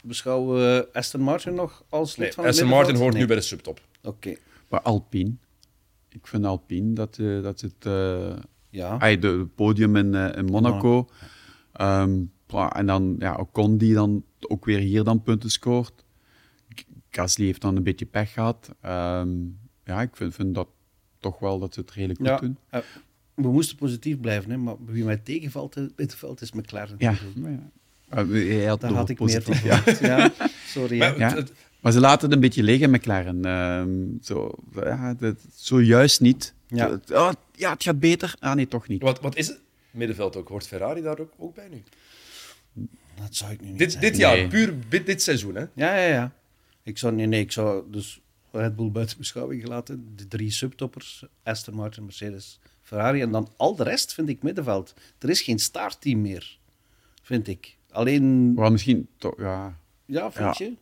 Beschouwen 0.04 0.56
we 0.58 0.88
Aston 0.94 1.22
Martin 1.22 1.54
nog 1.54 1.84
als 1.90 2.16
lid 2.16 2.20
Nee, 2.26 2.32
van 2.34 2.46
Aston 2.46 2.68
Martin 2.68 2.96
hoort 2.96 3.12
Nee. 3.14 3.22
nu 3.22 3.28
bij 3.28 3.36
de 3.36 3.42
subtop. 3.42 3.82
Oké, 4.04 4.36
Maar 4.70 4.82
Alpine. 4.82 5.32
Ik 6.10 6.28
vind 6.28 6.46
Alpine 6.46 6.94
dat, 6.94 7.18
eh, 7.20 7.42
dat 7.42 7.62
het... 7.62 7.74
eh 7.86 8.34
ja. 8.70 8.98
ay, 9.00 9.20
de, 9.20 9.38
de 9.38 9.46
podium 9.56 9.96
in, 9.96 10.16
eh, 10.16 10.38
in 10.38 10.46
Monaco. 10.46 11.10
Ehm, 11.74 12.20
en 12.54 12.86
dan 12.86 13.16
ja, 13.20 13.36
Ocon 13.36 13.78
die 13.78 13.94
dan 13.94 14.24
ook 14.40 14.66
weer 14.66 14.80
hier 14.80 15.04
dan 15.04 15.22
punten 15.22 15.50
scoort. 15.52 16.04
Gasly 17.10 17.46
heeft 17.46 17.62
dan 17.62 17.76
een 17.76 17.84
beetje 17.84 18.06
pech 18.06 18.34
gehad. 18.34 18.70
Ehm, 18.82 19.30
ja, 19.86 20.02
ik 20.02 20.16
vind, 20.16 20.34
vind 20.36 20.56
dat 20.56 20.68
toch 21.20 21.40
wel 21.40 21.60
dat 21.60 21.74
ze 21.74 21.80
het 21.80 21.92
redelijk 21.92 22.20
goed 22.20 22.28
ja. 22.28 22.38
doen. 22.38 22.58
eh, 22.70 22.80
we 23.34 23.52
moesten 23.52 23.78
positief 23.78 24.20
blijven, 24.20 24.52
hè, 24.52 24.58
maar 24.58 24.76
wie 24.86 25.04
mij 25.04 25.18
tegenvalt 25.18 25.76
in 25.76 25.84
het 25.84 25.94
middenveld 25.98 26.42
is 26.42 26.52
McLaren. 26.52 26.96
Ja, 26.98 27.14
ja. 27.36 27.70
Eh, 28.10 28.28
hij 28.30 28.66
had 28.66 28.82
Daar 28.82 28.92
had 28.92 29.10
ik 29.10 29.20
meer 29.20 29.42
van 29.42 29.56
ja. 30.10 30.32
Sorry. 30.66 30.98
Maar, 30.98 31.18
Ja. 31.18 31.36
het- 31.36 31.52
Maar 31.80 31.92
ze 31.92 32.00
laten 32.00 32.26
het 32.26 32.34
een 32.34 32.40
beetje 32.42 32.64
liggen, 32.64 32.90
McLaren. 32.92 33.46
Ehm 33.46 33.90
zo, 34.22 34.52
ja, 34.74 35.14
dat, 35.14 35.36
zo 35.56 35.82
juist 35.82 36.22
niet. 36.22 36.54
Ja. 36.68 36.90
Het- 36.90 37.12
oh, 37.12 37.32
ja, 37.56 37.72
het 37.72 37.84
gaat 37.84 38.00
beter. 38.00 38.36
Ah, 38.40 38.56
nee, 38.56 38.68
toch 38.68 38.88
niet. 38.88 39.02
wat, 39.02 39.22
wat 39.22 39.36
is 39.36 39.48
het? 39.48 39.60
Middenveld 39.92 40.36
ook. 40.36 40.48
Hoort 40.48 40.68
Ferrari 40.68 41.02
daar 41.02 41.20
ook, 41.20 41.32
ook 41.38 41.56
bij 41.56 41.68
nu? 41.72 41.84
Dat 43.16 43.36
zou 43.36 43.52
ik 43.52 43.62
nu 43.62 43.68
niet 43.70 43.78
Dit, 43.78 43.92
zeggen. 43.92 44.12
dit 44.12 44.20
jaar, 44.20 44.36
Nee. 44.36 44.48
puur 44.48 44.74
dit, 44.90 45.06
dit 45.06 45.22
seizoen. 45.22 45.56
Hè? 45.56 45.62
Ja, 45.74 45.96
ja, 45.98 46.08
ja. 46.08 46.34
Ik 46.84 46.98
zou, 46.98 47.14
nee, 47.14 47.26
nee, 47.26 47.42
ik 47.42 47.52
zou 47.52 47.84
dus 47.92 48.22
Red 48.52 48.76
Bull 48.76 48.92
buiten 48.92 49.18
beschouwing 49.18 49.62
gelaten. 49.62 50.14
De 50.16 50.28
drie 50.28 50.52
subtoppers, 50.52 51.26
Aston 51.44 51.76
Martin, 51.76 52.04
Mercedes, 52.04 52.60
Ferrari. 52.82 53.22
En 53.22 53.32
dan 53.32 53.50
al 53.58 53.76
de 53.76 53.84
rest 53.84 54.14
vind 54.14 54.30
ik 54.30 54.44
middenveld. 54.44 54.94
Er 55.20 55.30
is 55.30 55.42
geen 55.42 55.60
startteam 55.60 56.22
meer, 56.22 56.58
vind 57.22 57.48
ik. 57.48 57.78
Alleen, 57.92 58.56
Wel, 58.56 58.72
misschien 58.72 59.08
toch, 59.18 59.34
ja. 59.38 59.78
ja, 60.06 60.32
vind 60.32 60.58
Ja. 60.58 60.66
je? 60.66 60.74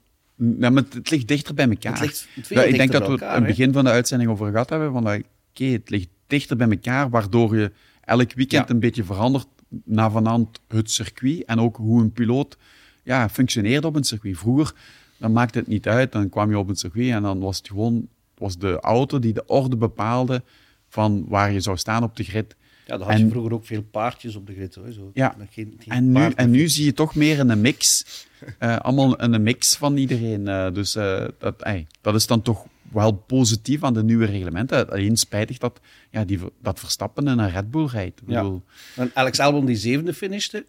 Ja, 0.59 0.69
maar 0.69 0.83
het, 0.83 0.93
het 0.93 1.09
ligt 1.09 1.27
dichter 1.27 1.53
bij 1.53 1.69
elkaar. 1.69 1.91
Het 1.91 2.01
ligt 2.01 2.27
veel 2.41 2.57
Ja, 2.57 2.63
ik 2.63 2.75
denk 2.77 2.91
dat 2.91 2.99
bij 3.01 3.09
we 3.09 3.15
elkaar, 3.17 3.33
het 3.33 3.41
hè? 3.43 3.47
begin 3.49 3.73
van 3.73 3.83
de 3.83 3.89
uitzending 3.89 4.29
over 4.31 4.51
gehad 4.51 4.69
hebben. 4.69 4.91
Van, 4.91 5.03
dat, 5.03 5.21
oké, 5.49 5.63
het 5.65 5.89
ligt 5.89 6.09
dichter 6.27 6.57
bij 6.57 6.69
elkaar, 6.69 7.09
waardoor 7.09 7.57
je 7.57 7.71
elk 8.01 8.33
weekend 8.33 8.67
Ja. 8.67 8.73
een 8.73 8.79
beetje 8.79 9.03
verandert 9.03 9.47
na 9.83 10.11
vanand 10.11 10.59
het 10.67 10.91
circuit 10.91 11.45
en 11.45 11.59
ook 11.59 11.77
hoe 11.77 12.01
een 12.01 12.11
piloot 12.11 12.57
ja, 13.03 13.29
functioneert 13.29 13.85
op 13.85 13.95
een 13.95 14.03
circuit. 14.03 14.37
Vroeger 14.37 14.73
dan 15.17 15.31
maakte 15.31 15.59
het 15.59 15.67
niet 15.67 15.87
uit, 15.87 16.11
dan 16.11 16.29
kwam 16.29 16.49
je 16.49 16.57
op 16.57 16.69
een 16.69 16.75
circuit 16.75 17.11
en 17.11 17.21
dan 17.21 17.39
was 17.39 17.57
het 17.57 17.67
gewoon 17.67 18.07
was 18.37 18.57
de 18.57 18.79
auto 18.79 19.19
die 19.19 19.33
de 19.33 19.45
orde 19.45 19.77
bepaalde 19.77 20.43
van 20.89 21.25
waar 21.27 21.51
je 21.51 21.59
zou 21.59 21.77
staan 21.77 22.03
op 22.03 22.15
de 22.15 22.23
grid. 22.23 22.55
Ja, 22.85 22.97
dan 22.97 23.07
had 23.07 23.17
je 23.17 23.23
En- 23.23 23.29
vroeger 23.29 23.53
ook 23.53 23.65
veel 23.65 23.81
paardjes 23.83 24.35
op 24.35 24.47
de 24.47 24.53
grid. 24.53 24.75
Hoor. 24.75 24.91
Zo, 24.91 25.11
Ja. 25.13 25.35
geen, 25.49 25.73
geen 25.79 25.93
En 25.93 26.11
nu, 26.11 26.31
en 26.35 26.49
nu 26.51 26.67
zie 26.69 26.85
je 26.85 26.93
toch 26.93 27.15
meer 27.15 27.39
een 27.39 27.61
mix. 27.61 28.05
eh, 28.57 28.77
allemaal 28.77 29.21
een 29.21 29.43
mix 29.43 29.75
van 29.75 29.97
iedereen. 29.97 30.47
eh, 30.47 30.73
dus 30.73 30.95
eh, 30.95 31.25
dat, 31.39 31.61
ey, 31.61 31.87
dat 32.01 32.15
is 32.15 32.27
dan 32.27 32.41
toch 32.41 32.65
wel 32.91 33.11
positief 33.11 33.83
aan 33.83 33.93
de 33.93 34.03
nieuwe 34.03 34.25
reglementen. 34.25 34.89
Alleen 34.89 35.17
spijtig 35.17 35.57
dat, 35.57 35.79
ja, 36.09 36.23
die, 36.25 36.39
dat 36.61 36.79
Verstappen 36.79 37.27
in 37.27 37.37
een 37.37 37.49
Red 37.51 37.71
Bull 37.71 37.85
rijdt. 37.85 38.21
Ik 38.21 38.29
Ja. 38.29 38.41
bedoel, 38.41 38.61
En 38.95 39.11
Alex 39.13 39.39
Albon 39.39 39.65
die 39.65 39.75
zevende 39.75 40.13
finishte. 40.13 40.65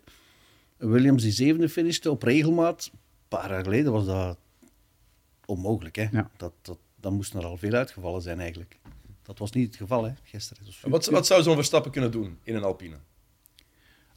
Williams 0.77 1.23
die 1.23 1.33
zevende 1.33 1.69
finishte 1.69 2.11
op 2.11 2.23
regelmaat. 2.23 2.91
Een 2.93 2.99
paar 3.29 3.51
jaar 3.51 3.63
geleden 3.65 3.93
was 3.93 4.07
dat 4.07 4.39
onmogelijk. 5.45 5.97
Hè? 5.97 6.07
Ja. 6.13 6.31
Dat, 6.37 6.53
dat, 6.63 6.79
dan 7.01 7.15
moesten 7.15 7.41
er 7.41 7.47
al 7.47 7.57
veel 7.57 7.73
uitgevallen 7.73 8.23
zijn 8.23 8.41
eigenlijk. 8.41 8.79
Dat 9.23 9.39
was 9.39 9.51
niet 9.53 9.67
het 9.67 9.77
geval 9.77 10.05
hè, 10.05 10.13
gisteren. 10.23 10.65
Dus 10.65 10.81
Wat, 10.81 11.07
wat 11.07 11.27
zou 11.27 11.43
zo'n 11.43 11.55
Verstappen 11.55 11.91
kunnen 11.91 12.11
doen 12.11 12.39
in 12.43 12.55
een 12.55 12.63
Alpine? 12.65 12.97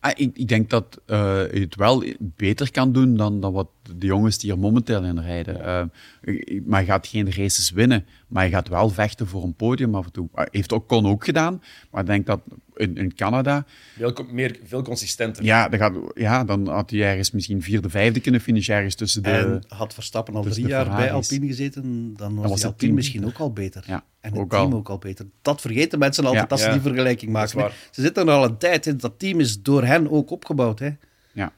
Ah, 0.03 0.11
ik, 0.15 0.37
ik 0.37 0.47
denk 0.47 0.69
dat 0.69 1.01
eh, 1.05 1.17
je 1.53 1.59
het 1.59 1.75
wel 1.75 2.03
beter 2.19 2.71
kan 2.71 2.91
doen 2.91 3.15
dan, 3.15 3.39
dan 3.39 3.53
wat 3.53 3.67
de 3.97 4.05
jongens 4.05 4.37
die 4.37 4.51
er 4.51 4.59
momenteel 4.59 5.03
in 5.03 5.19
rijden. 5.19 5.65
Eh, 5.65 6.61
maar 6.65 6.79
je 6.79 6.85
gaat 6.85 7.07
geen 7.07 7.33
races 7.33 7.71
winnen, 7.71 8.05
maar 8.27 8.45
je 8.45 8.51
gaat 8.51 8.67
wel 8.67 8.89
vechten 8.89 9.27
voor 9.27 9.43
een 9.43 9.55
podium 9.55 9.95
af 9.95 10.05
en 10.05 10.11
toe. 10.11 10.29
Ah, 10.33 10.45
heeft 10.51 10.73
ook 10.73 10.87
Con 10.87 11.05
ook 11.05 11.25
gedaan, 11.25 11.61
maar 11.91 12.01
ik 12.01 12.07
denk 12.07 12.25
dat 12.25 12.41
in, 12.83 12.97
in 12.97 13.15
Canada. 13.15 13.65
Veel, 13.97 14.13
meer, 14.31 14.59
veel 14.63 14.81
consistenter. 14.81 15.43
Ja, 15.43 15.69
dan, 15.69 15.79
gaat, 15.79 15.93
ja, 16.13 16.43
dan 16.43 16.67
had 16.67 16.89
hij 16.89 17.01
ergens 17.03 17.31
misschien 17.31 17.61
vierde, 17.61 17.89
vijfde 17.89 18.19
kunnen 18.19 18.41
finishen 18.41 18.75
ergens 18.75 18.95
tussen 18.95 19.23
de... 19.23 19.29
En 19.31 19.63
had 19.67 19.93
Verstappen 19.93 20.35
al 20.35 20.43
drie 20.43 20.67
jaar 20.67 20.95
bij. 20.95 21.11
Alpine 21.11 21.47
gezeten, 21.47 22.13
dan 22.15 22.35
was, 22.35 22.43
was 22.43 22.45
die 22.45 22.53
het 22.53 22.63
Alpine 22.65 22.77
team 22.77 22.93
misschien 22.93 23.25
ook 23.25 23.37
al 23.37 23.51
beter. 23.53 23.83
Ja, 23.87 24.03
en 24.19 24.31
het 24.31 24.39
ook 24.39 24.49
team 24.49 24.71
al. 24.71 24.77
ook 24.77 24.89
al 24.89 24.97
beter. 24.97 25.25
Dat 25.41 25.61
vergeten 25.61 25.99
mensen 25.99 26.23
altijd 26.25 26.43
Ja. 26.43 26.49
als 26.49 26.61
ze 26.61 26.67
Ja. 26.67 26.73
die 26.73 26.81
vergelijking 26.81 27.31
is 27.31 27.37
maken. 27.37 27.57
waar. 27.57 27.75
Ze 27.91 28.01
zitten 28.01 28.27
er 28.27 28.33
al 28.33 28.43
een 28.43 28.57
tijd 28.57 28.85
in. 28.85 28.97
Dat 28.97 29.19
team 29.19 29.39
is 29.39 29.61
door 29.61 29.83
hen 29.83 30.09
ook 30.11 30.31
opgebouwd. 30.31 30.79
Hè. 30.79 30.89
Ja. 31.31 31.53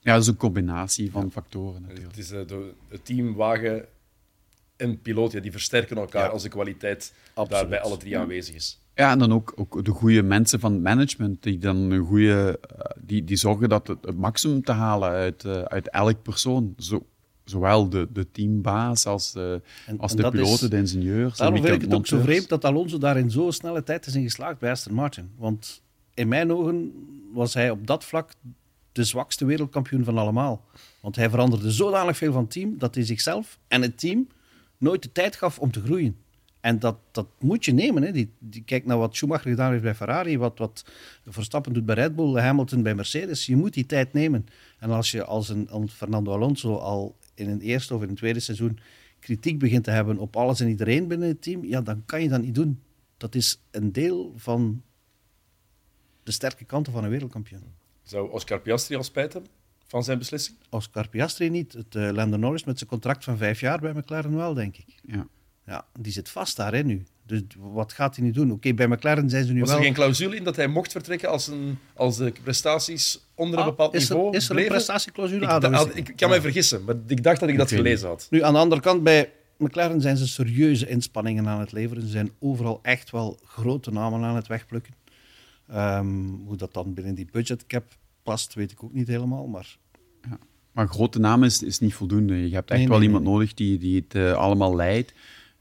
ja, 0.00 0.12
dat 0.12 0.22
is 0.22 0.28
een 0.28 0.36
combinatie 0.36 1.10
van 1.10 1.30
factoren 1.30 1.82
natuurlijk. 1.82 2.06
Het 2.06 2.18
is 2.18 2.30
eh, 2.30 2.46
de, 2.46 2.72
het 2.88 3.04
team, 3.04 3.34
wagen 3.34 3.84
en 4.76 5.00
piloot, 5.00 5.32
ja, 5.32 5.40
die 5.40 5.50
versterken 5.50 5.96
elkaar 5.96 6.24
Ja. 6.24 6.30
als 6.30 6.42
de 6.42 6.48
kwaliteit 6.48 7.12
Absoluut. 7.34 7.50
daar 7.50 7.68
bij 7.68 7.80
alle 7.80 7.96
drie 7.96 8.18
aanwezig 8.18 8.54
is. 8.54 8.80
Ja, 8.98 9.10
en 9.10 9.18
dan 9.18 9.32
ook, 9.32 9.52
ook 9.56 9.84
de 9.84 9.90
goede 9.90 10.22
mensen 10.22 10.60
van 10.60 10.72
het 10.72 10.82
management, 10.82 11.42
die 11.42 11.58
dan 11.58 11.76
een 11.76 12.04
goede, 12.06 12.58
eh, 12.76 12.90
die, 13.00 13.24
die 13.24 13.36
zorgen 13.36 13.68
dat 13.68 13.86
het, 13.86 13.98
het 14.04 14.16
maximum 14.18 14.62
te 14.62 14.72
halen 14.72 15.08
uit, 15.10 15.44
eh, 15.44 15.62
uit 15.62 15.90
elk 15.90 16.22
persoon. 16.22 16.74
Zo, 16.78 17.06
zowel 17.44 17.88
de, 17.88 18.08
de 18.12 18.30
teambaas 18.30 19.06
als 19.06 19.32
de, 19.32 19.62
En- 19.86 19.98
als 19.98 20.10
en 20.10 20.16
de 20.16 20.30
piloten, 20.30 20.52
is- 20.52 20.70
de 20.70 20.76
ingenieurs. 20.76 21.36
Daarom 21.36 21.56
vind 21.62 21.74
ik 21.74 21.80
het 21.80 21.94
ook 21.94 22.06
zo 22.06 22.20
vreemd 22.20 22.48
dat 22.48 22.64
Alonso 22.64 22.98
daar 22.98 23.16
in 23.18 23.30
zo'n 23.30 23.52
snelle 23.52 23.82
tijd 23.82 24.06
is 24.06 24.14
in 24.14 24.22
geslaagd 24.22 24.58
bij 24.58 24.70
Aston 24.70 24.94
Martin. 24.94 25.30
Want 25.38 25.82
in 26.14 26.28
mijn 26.28 26.52
ogen 26.52 26.92
was 27.32 27.54
hij 27.54 27.70
op 27.70 27.86
dat 27.86 28.04
vlak 28.04 28.30
de 28.92 29.04
zwakste 29.04 29.44
wereldkampioen 29.44 30.04
van 30.04 30.18
allemaal. 30.18 30.64
Want 31.00 31.16
hij 31.16 31.30
veranderde 31.30 31.70
zodanig 31.70 32.16
veel 32.16 32.32
van 32.32 32.42
het 32.42 32.50
team 32.50 32.74
dat 32.78 32.94
hij 32.94 33.04
zichzelf 33.04 33.58
en 33.68 33.82
het 33.82 33.98
team 33.98 34.28
nooit 34.78 35.02
de 35.02 35.12
tijd 35.12 35.36
gaf 35.36 35.58
om 35.58 35.70
te 35.70 35.80
groeien. 35.82 36.16
En 36.66 36.78
dat, 36.78 36.96
dat 37.10 37.26
moet 37.38 37.64
je 37.64 37.72
nemen. 37.72 38.02
Hè. 38.02 38.12
Die, 38.12 38.30
die, 38.38 38.62
kijk 38.62 38.86
naar 38.86 38.98
wat 38.98 39.16
Schumacher 39.16 39.50
gedaan 39.50 39.70
heeft 39.70 39.82
bij 39.82 39.94
Ferrari, 39.94 40.38
wat, 40.38 40.58
wat 40.58 40.84
Verstappen 41.26 41.72
doet 41.72 41.86
bij 41.86 41.94
Red 41.94 42.16
Bull, 42.16 42.40
Hamilton 42.40 42.82
bij 42.82 42.94
Mercedes. 42.94 43.46
Je 43.46 43.56
moet 43.56 43.74
die 43.74 43.86
tijd 43.86 44.12
nemen. 44.12 44.46
En 44.78 44.90
als 44.90 45.10
je 45.10 45.24
als 45.24 45.48
een, 45.48 45.66
een 45.70 45.88
Fernando 45.88 46.32
Alonso 46.32 46.76
al 46.76 47.16
in 47.34 47.48
een 47.48 47.60
eerste 47.60 47.94
of 47.94 48.02
in 48.02 48.08
een 48.08 48.14
tweede 48.14 48.40
seizoen 48.40 48.78
kritiek 49.18 49.58
begint 49.58 49.84
te 49.84 49.90
hebben 49.90 50.18
op 50.18 50.36
alles 50.36 50.60
en 50.60 50.68
iedereen 50.68 51.08
binnen 51.08 51.28
het 51.28 51.42
team, 51.42 51.64
ja, 51.64 51.80
dan 51.80 52.02
kan 52.06 52.22
je 52.22 52.28
dat 52.28 52.42
niet 52.42 52.54
doen. 52.54 52.82
Dat 53.16 53.34
is 53.34 53.60
een 53.70 53.92
deel 53.92 54.32
van 54.36 54.82
de 56.22 56.32
sterke 56.32 56.64
kanten 56.64 56.92
van 56.92 57.04
een 57.04 57.10
wereldkampioen. 57.10 57.74
Zou 58.02 58.30
Oscar 58.30 58.60
Piastri 58.60 58.96
al 58.96 59.02
spijt 59.02 59.32
hebben 59.32 59.50
van 59.86 60.04
zijn 60.04 60.18
beslissing? 60.18 60.56
Oscar 60.70 61.08
Piastri 61.08 61.50
niet. 61.50 61.72
Het 61.72 61.94
uh, 61.94 62.10
Lando 62.10 62.36
Norris 62.36 62.64
met 62.64 62.78
zijn 62.78 62.90
contract 62.90 63.24
van 63.24 63.36
vijf 63.36 63.60
jaar 63.60 63.80
bij 63.80 63.92
McLaren 63.92 64.36
wel, 64.36 64.54
denk 64.54 64.76
ik. 64.76 65.00
Ja. 65.02 65.26
Ja, 65.66 65.84
die 66.00 66.12
zit 66.12 66.28
vast 66.28 66.56
daar 66.56 66.74
hè, 66.74 66.82
nu. 66.82 67.02
Dus 67.26 67.40
wat 67.58 67.92
gaat 67.92 68.16
hij 68.16 68.24
nu 68.24 68.30
doen? 68.30 68.52
Oké, 68.52 68.74
bij 68.74 68.88
McLaren 68.88 69.30
zijn 69.30 69.44
ze 69.44 69.52
nu 69.52 69.60
Was 69.60 69.68
wel... 69.68 69.78
er 69.78 69.84
geen 69.84 69.94
clausule 69.94 70.36
in 70.36 70.44
dat 70.44 70.56
hij 70.56 70.66
mocht 70.68 70.92
vertrekken 70.92 71.28
als, 71.28 71.46
een, 71.46 71.78
als 71.94 72.16
de 72.16 72.32
prestaties 72.42 73.20
onder 73.34 73.58
een 73.58 73.64
Ah, 73.64 73.70
bepaald 73.70 73.94
is 73.94 74.08
er, 74.10 74.14
niveau 74.16 74.36
is 74.36 74.48
er 74.48 74.58
een 74.58 74.66
prestatieclausule? 74.66 75.42
Ik, 75.44 75.48
Ah, 75.50 75.60
da- 75.60 75.80
ik, 75.80 75.94
niet. 75.94 76.14
kan 76.14 76.28
mij 76.28 76.40
vergissen, 76.40 76.84
maar 76.84 76.94
ik 77.06 77.22
dacht 77.22 77.40
dat 77.40 77.48
ik 77.48 77.56
dat 77.56 77.70
gelezen 77.72 78.08
had. 78.08 78.26
Nu, 78.30 78.42
aan 78.42 78.52
de 78.52 78.58
andere 78.58 78.80
kant, 78.80 79.02
bij 79.02 79.32
McLaren 79.58 80.00
zijn 80.00 80.16
ze 80.16 80.28
serieuze 80.28 80.88
inspanningen 80.88 81.48
aan 81.48 81.60
het 81.60 81.72
leveren. 81.72 82.02
Ze 82.02 82.08
zijn 82.08 82.30
overal 82.38 82.78
echt 82.82 83.10
wel 83.10 83.38
grote 83.44 83.90
namen 83.90 84.22
aan 84.24 84.36
het 84.36 84.46
wegplukken. 84.46 84.94
Ehm, 85.68 86.16
hoe 86.46 86.56
dat 86.56 86.74
dan 86.74 86.94
binnen 86.94 87.14
die 87.14 87.28
budgetcap 87.32 87.84
past, 88.22 88.54
weet 88.54 88.70
ik 88.70 88.82
ook 88.84 88.92
niet 88.92 89.06
helemaal. 89.08 89.46
Maar 89.46 89.76
Maar 90.72 90.88
grote 90.88 91.18
naam 91.18 91.44
is, 91.44 91.62
is 91.62 91.78
niet 91.78 91.94
voldoende. 91.94 92.48
Je 92.48 92.54
hebt 92.54 92.70
echt 92.70 92.78
Nee, 92.78 92.88
wel 92.88 92.98
nee, 92.98 93.06
iemand 93.06 93.24
nee, 93.24 93.32
nodig 93.32 93.54
die, 93.54 93.78
die 93.78 94.04
het 94.08 94.14
eh, 94.14 94.32
allemaal 94.32 94.76
leidt. 94.76 95.12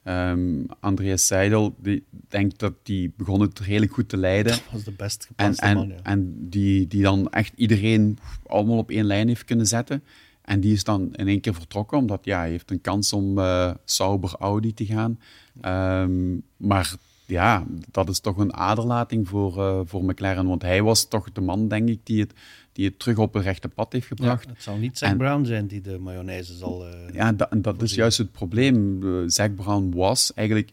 Ehm, 0.05 0.63
Andreas 0.79 1.25
Seidel, 1.25 1.75
die 1.77 2.03
denkt 2.27 2.59
dat 2.59 2.73
die 2.83 3.13
begon 3.17 3.41
het 3.41 3.59
redelijk 3.59 3.93
goed 3.93 4.09
te 4.09 4.17
leiden. 4.17 4.51
dat 4.51 4.63
was 4.71 4.83
de 4.83 4.91
best 4.91 5.21
En, 5.21 5.27
geplaatste 5.27 5.65
en, 5.65 5.75
man. 5.75 5.87
Ja. 5.87 5.95
en 6.03 6.49
die, 6.49 6.87
die 6.87 7.01
dan 7.01 7.29
echt 7.29 7.53
iedereen 7.55 8.17
allemaal 8.47 8.77
op 8.77 8.89
één 8.89 9.05
lijn 9.05 9.27
heeft 9.27 9.45
kunnen 9.45 9.67
zetten. 9.67 10.03
En 10.41 10.59
die 10.59 10.73
is 10.73 10.83
dan 10.83 11.13
in 11.13 11.27
één 11.27 11.41
keer 11.41 11.53
vertrokken, 11.53 11.97
omdat 11.97 12.25
ja, 12.25 12.39
hij 12.39 12.49
heeft 12.49 12.71
een 12.71 12.81
kans 12.81 13.13
om 13.13 13.39
eh 13.39 13.71
Sauber 13.85 14.35
Audi 14.39 14.73
te 14.73 14.85
gaan. 14.85 15.19
Ehm, 15.61 16.37
maar 16.57 16.95
ja, 17.25 17.65
dat 17.91 18.09
is 18.09 18.19
toch 18.19 18.37
een 18.37 18.53
aderlating 18.53 19.27
voor, 19.27 19.59
eh, 19.59 19.79
voor 19.85 20.03
McLaren. 20.03 20.47
Want 20.47 20.61
hij 20.61 20.81
was 20.81 21.07
toch 21.07 21.31
de 21.31 21.41
man, 21.41 21.67
denk 21.67 21.89
ik, 21.89 21.99
die 22.03 22.19
het, 22.19 22.33
die 22.76 22.86
het 22.86 22.99
terug 22.99 23.17
op 23.17 23.34
het 23.34 23.43
rechte 23.43 23.67
pad 23.67 23.93
heeft 23.93 24.07
Ja, 24.09 24.15
gebracht. 24.15 24.47
het 24.47 24.63
zal 24.63 24.78
niet 24.78 24.97
Zack 24.97 25.09
En- 25.11 25.17
Brown 25.17 25.45
zijn 25.45 25.67
die 25.67 25.82
de 25.82 25.99
mayonaise 25.99 26.53
zal... 26.53 26.88
eh, 26.88 27.13
Ja, 27.13 27.32
dat, 27.34 27.49
dat 27.63 27.82
is 27.82 27.93
juist 27.93 28.17
het 28.17 28.32
probleem. 28.32 29.03
Uh, 29.03 29.23
Zack 29.28 29.55
Brown 29.55 29.91
was 29.95 30.34
eigenlijk 30.34 30.71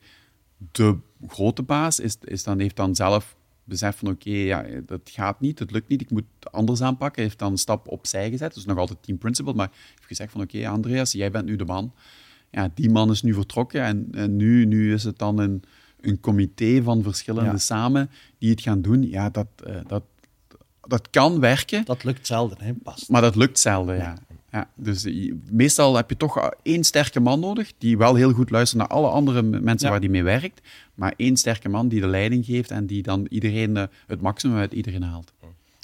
de 0.72 0.96
grote 1.26 1.62
baas, 1.62 2.00
is, 2.00 2.16
is 2.24 2.42
dan, 2.44 2.58
heeft 2.58 2.76
dan 2.76 2.94
zelf 2.94 3.36
beseft 3.64 3.98
van 3.98 4.08
oké, 4.08 4.30
ja, 4.30 4.64
dat 4.86 5.00
gaat 5.04 5.40
niet, 5.40 5.58
het 5.58 5.70
lukt 5.70 5.88
niet, 5.88 6.00
ik 6.00 6.10
moet 6.10 6.24
het 6.38 6.52
anders 6.52 6.80
aanpakken. 6.82 7.22
heeft 7.22 7.38
dan 7.38 7.52
een 7.52 7.58
stap 7.58 7.88
opzij 7.88 8.30
gezet, 8.30 8.54
dus 8.54 8.64
nog 8.64 8.78
altijd 8.78 8.98
team 9.02 9.18
principal, 9.18 9.52
maar 9.52 9.70
heeft 9.72 10.06
gezegd 10.06 10.32
van 10.32 10.40
oké, 10.40 10.68
Andreas, 10.68 11.12
jij 11.12 11.30
bent 11.30 11.44
nu 11.46 11.56
de 11.56 11.64
man. 11.64 11.92
Ja, 12.50 12.70
die 12.74 12.90
man 12.90 13.10
is 13.10 13.22
nu 13.22 13.34
vertrokken 13.34 13.82
en, 13.82 14.08
en 14.12 14.36
nu, 14.36 14.64
nu 14.64 14.92
is 14.94 15.04
het 15.04 15.18
dan 15.18 15.38
een, 15.38 15.62
een 16.00 16.20
comité 16.20 16.82
van 16.82 17.02
verschillende 17.02 17.50
Ja. 17.50 17.56
samen 17.58 18.10
die 18.38 18.50
het 18.50 18.60
gaan 18.60 18.82
doen. 18.82 19.08
Ja, 19.08 19.30
dat, 19.30 19.46
eh, 19.66 19.76
dat, 19.86 20.02
dat 20.88 21.10
kan 21.10 21.40
werken. 21.40 21.84
Dat 21.84 22.04
lukt 22.04 22.26
zelden, 22.26 22.58
hè, 22.60 22.72
past. 22.74 23.08
Maar 23.08 23.20
dat 23.20 23.36
lukt 23.36 23.58
zelden, 23.58 23.96
ja. 23.96 24.14
ja. 24.50 24.68
dus 24.74 25.08
meestal 25.50 25.96
heb 25.96 26.10
je 26.10 26.16
toch 26.16 26.50
één 26.62 26.84
sterke 26.84 27.20
man 27.20 27.40
nodig, 27.40 27.72
die 27.78 27.98
wel 27.98 28.14
heel 28.14 28.32
goed 28.32 28.50
luistert 28.50 28.80
naar 28.80 28.90
alle 28.90 29.08
andere 29.08 29.42
mensen 29.42 29.86
Ja. 29.86 29.90
waar 29.90 30.00
die 30.00 30.10
mee 30.10 30.22
werkt, 30.22 30.60
maar 30.94 31.14
één 31.16 31.36
sterke 31.36 31.68
man 31.68 31.88
die 31.88 32.00
de 32.00 32.06
leiding 32.06 32.44
geeft 32.44 32.70
en 32.70 32.86
die 32.86 33.02
dan 33.02 33.26
iedereen 33.30 33.76
eh, 33.76 33.84
het 34.06 34.20
maximum 34.20 34.56
uit 34.56 34.72
iedereen 34.72 35.02
haalt. 35.02 35.32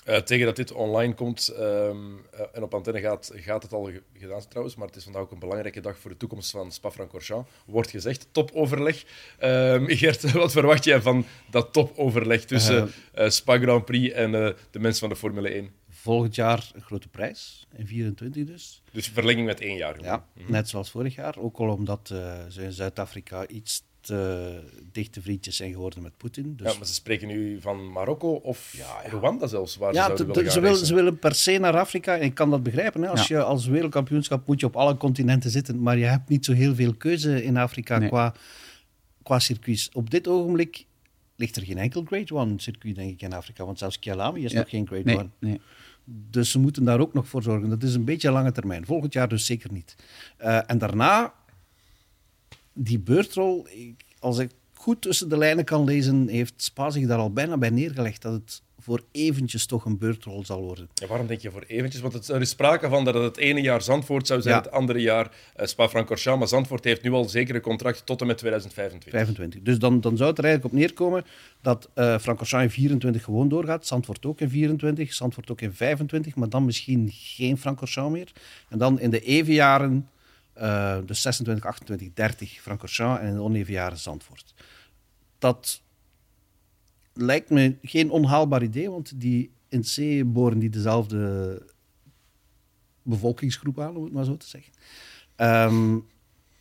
Eh, 0.08 0.16
tegen 0.16 0.46
dat 0.46 0.56
dit 0.56 0.72
online 0.72 1.14
komt 1.14 1.48
ehm, 1.48 1.96
eh, 2.30 2.40
en 2.52 2.62
op 2.62 2.74
antenne 2.74 3.00
gaat, 3.00 3.30
gaat 3.34 3.62
het 3.62 3.72
al 3.72 3.84
ge- 3.84 4.02
gedaan 4.18 4.48
trouwens, 4.48 4.76
maar 4.76 4.86
het 4.86 4.96
is 4.96 5.04
vandaag 5.04 5.22
ook 5.22 5.30
een 5.32 5.38
belangrijke 5.38 5.80
dag 5.80 5.98
voor 5.98 6.10
de 6.10 6.16
toekomst 6.16 6.50
van 6.50 6.72
Spa-Francorchamps. 6.72 7.50
Wordt 7.66 7.90
gezegd, 7.90 8.28
topoverleg. 8.32 9.04
Ehm 9.38 9.84
Gert, 10.00 10.32
wat 10.32 10.52
verwacht 10.52 10.84
jij 10.84 11.00
van 11.02 11.24
dat 11.50 11.72
topoverleg 11.72 12.44
tussen 12.44 12.90
eh, 13.12 13.28
Spa 13.28 13.58
Grand 13.58 13.84
Prix 13.84 14.14
en 14.14 14.30
de 14.70 14.78
mensen 14.78 15.00
van 15.00 15.08
de 15.08 15.16
Formule 15.16 15.48
1? 15.48 15.70
Volgend 15.90 16.34
jaar 16.34 16.70
een 16.74 16.82
grote 16.82 17.08
prijs, 17.08 17.66
in 17.76 17.86
24 17.86 18.44
dus. 18.44 18.82
Dus 18.92 19.08
verlenging 19.08 19.46
met 19.46 19.60
één 19.60 19.76
jaar. 19.76 19.94
gewoon. 19.94 20.08
Ja, 20.10 20.24
net 20.46 20.68
zoals 20.68 20.90
vorig 20.90 21.14
jaar. 21.14 21.38
Ook 21.38 21.58
al 21.58 21.68
omdat 21.68 22.08
ze 22.48 22.62
in 22.62 22.72
Zuid-Afrika 22.72 23.46
iets 23.46 23.82
te 24.08 24.60
dichte 24.92 25.20
vriendjes 25.22 25.56
zijn 25.56 25.72
geworden 25.72 26.02
met 26.02 26.16
Poetin. 26.16 26.56
Dus 26.56 26.72
Ja, 26.72 26.78
maar 26.78 26.86
ze 26.86 26.94
spreken 26.94 27.28
nu 27.28 27.60
van 27.60 27.92
Marokko 27.92 28.32
of 28.32 28.74
Rwanda 29.04 29.46
zelfs, 29.46 29.76
waar 29.76 29.92
ze 29.92 29.98
Ja, 29.98 30.04
zouden 30.04 30.26
willen 30.26 30.52
ze, 30.52 30.54
willen, 30.60 30.70
racen. 30.70 30.86
ze 30.86 30.94
willen 30.94 31.18
per 31.18 31.34
se 31.34 31.58
naar 31.58 31.76
Afrika. 31.78 32.16
En 32.16 32.22
ik 32.22 32.34
kan 32.34 32.50
dat 32.50 32.62
begrijpen. 32.62 33.02
Hè. 33.02 33.08
Als 33.08 33.28
je 33.28 33.42
als 33.42 33.66
wereldkampioenschap 33.66 34.46
moet 34.46 34.60
je 34.60 34.66
op 34.66 34.76
alle 34.76 34.96
continenten 34.96 35.50
zitten. 35.50 35.82
Maar 35.82 35.98
je 35.98 36.04
hebt 36.04 36.28
niet 36.28 36.44
zo 36.44 36.52
heel 36.52 36.74
veel 36.74 36.94
keuze 36.94 37.44
in 37.44 37.56
Afrika 37.56 37.98
Nee. 37.98 38.08
qua, 38.08 38.34
qua 39.22 39.38
circuits. 39.38 39.90
Op 39.92 40.10
dit 40.10 40.28
ogenblik 40.28 40.84
ligt 41.36 41.56
er 41.56 41.62
geen 41.62 41.78
enkel 41.78 42.02
Grade 42.04 42.34
One 42.34 42.52
circuit, 42.56 42.94
denk 42.94 43.10
ik, 43.10 43.22
in 43.22 43.32
Afrika. 43.32 43.64
Want 43.64 43.78
zelfs 43.78 43.98
Kialami 43.98 44.44
is 44.44 44.52
Ja. 44.52 44.58
nog 44.58 44.68
geen 44.68 44.86
Grade 44.86 45.02
Nee, 45.04 45.16
One. 45.16 45.28
nee. 45.38 45.60
Dus 46.30 46.50
ze 46.50 46.58
moeten 46.58 46.84
daar 46.84 47.00
ook 47.00 47.14
nog 47.14 47.28
voor 47.28 47.42
zorgen. 47.42 47.68
Dat 47.68 47.82
is 47.82 47.94
een 47.94 48.04
beetje 48.04 48.30
lange 48.30 48.52
termijn. 48.52 48.86
Volgend 48.86 49.12
jaar 49.12 49.28
dus 49.28 49.46
zeker 49.46 49.72
niet. 49.72 49.96
Eh, 50.36 50.58
en 50.70 50.78
daarna, 50.78 51.32
die 52.84 52.98
beurtrol, 52.98 53.66
ik- 53.70 54.04
als 54.18 54.38
ik 54.38 54.50
goed 54.74 55.02
tussen 55.02 55.28
de 55.28 55.38
lijnen 55.38 55.64
kan 55.64 55.84
lezen, 55.84 56.28
heeft 56.28 56.54
Spa 56.56 56.90
zich 56.90 57.06
daar 57.06 57.18
al 57.18 57.32
bijna 57.32 57.56
bij 57.56 57.70
neergelegd 57.70 58.22
dat 58.22 58.32
het 58.32 58.62
voor 58.80 59.02
eventjes 59.12 59.66
toch 59.66 59.84
een 59.84 59.98
beurtrol 59.98 60.44
zal 60.44 60.62
worden. 60.62 60.88
Ja, 60.94 61.06
waarom 61.06 61.26
denk 61.26 61.40
je 61.40 61.50
voor 61.50 61.64
eventjes? 61.66 62.00
Want 62.02 62.12
het, 62.12 62.28
er 62.28 62.40
is 62.40 62.48
sprake 62.50 62.88
van 62.88 63.04
dat 63.04 63.14
het 63.14 63.22
het 63.22 63.36
ene 63.36 63.60
jaar 63.60 63.82
Zandvoort 63.82 64.26
zou 64.26 64.40
zijn, 64.42 64.54
Ja. 64.54 64.60
het 64.60 64.70
andere 64.70 65.00
jaar 65.00 65.30
eh, 65.56 65.66
Spa-Francorchamps. 65.66 66.38
Maar 66.38 66.48
Zandvoort 66.48 66.84
heeft 66.84 67.02
nu 67.02 67.10
al 67.12 67.24
zeker 67.28 67.54
een 67.54 67.60
contract 67.60 68.06
tot 68.06 68.20
en 68.20 68.26
met 68.26 68.38
2025. 68.38 69.10
25. 69.20 69.62
Dus 69.62 69.78
dan, 69.78 70.00
dan 70.00 70.16
zou 70.16 70.28
het 70.28 70.38
er 70.38 70.44
eigenlijk 70.44 70.74
op 70.74 70.80
neerkomen 70.80 71.24
dat 71.62 71.88
eh 71.94 72.18
Francorchamps 72.18 72.64
in 72.64 72.70
24 72.82 73.24
gewoon 73.24 73.48
doorgaat. 73.48 73.86
Zandvoort 73.86 74.26
ook 74.26 74.40
in 74.40 74.50
24, 74.50 75.14
Zandvoort 75.14 75.50
ook 75.50 75.60
in 75.60 75.72
25, 75.74 76.34
maar 76.36 76.48
dan 76.48 76.64
misschien 76.64 77.08
geen 77.12 77.58
Francorchamps 77.58 78.12
meer. 78.12 78.32
En 78.68 78.78
dan 78.78 79.00
in 79.00 79.10
de 79.10 79.20
evenjaren, 79.20 80.08
eh 80.58 80.98
dus 81.06 81.22
26, 81.22 81.64
28, 81.64 82.12
30 82.12 82.60
Francorchamps 82.60 83.20
en 83.20 83.28
in 83.28 83.34
de 83.34 83.40
oneven 83.40 83.72
jaren 83.72 83.98
Zandvoort. 83.98 84.54
Dat 85.38 85.82
lijkt 87.12 87.50
me 87.50 87.76
geen 87.82 88.10
onhaalbaar 88.10 88.62
idee, 88.62 88.90
want 88.90 89.20
die 89.20 89.50
in 89.68 89.82
C 89.82 90.24
boren 90.32 90.58
die 90.58 90.70
dezelfde 90.70 91.62
bevolkingsgroep 93.02 93.80
aan, 93.80 93.96
om 93.96 94.04
het 94.04 94.12
maar 94.12 94.24
zo 94.24 94.36
te 94.36 94.46
zeggen. 94.46 94.72
Ehm, 95.36 95.98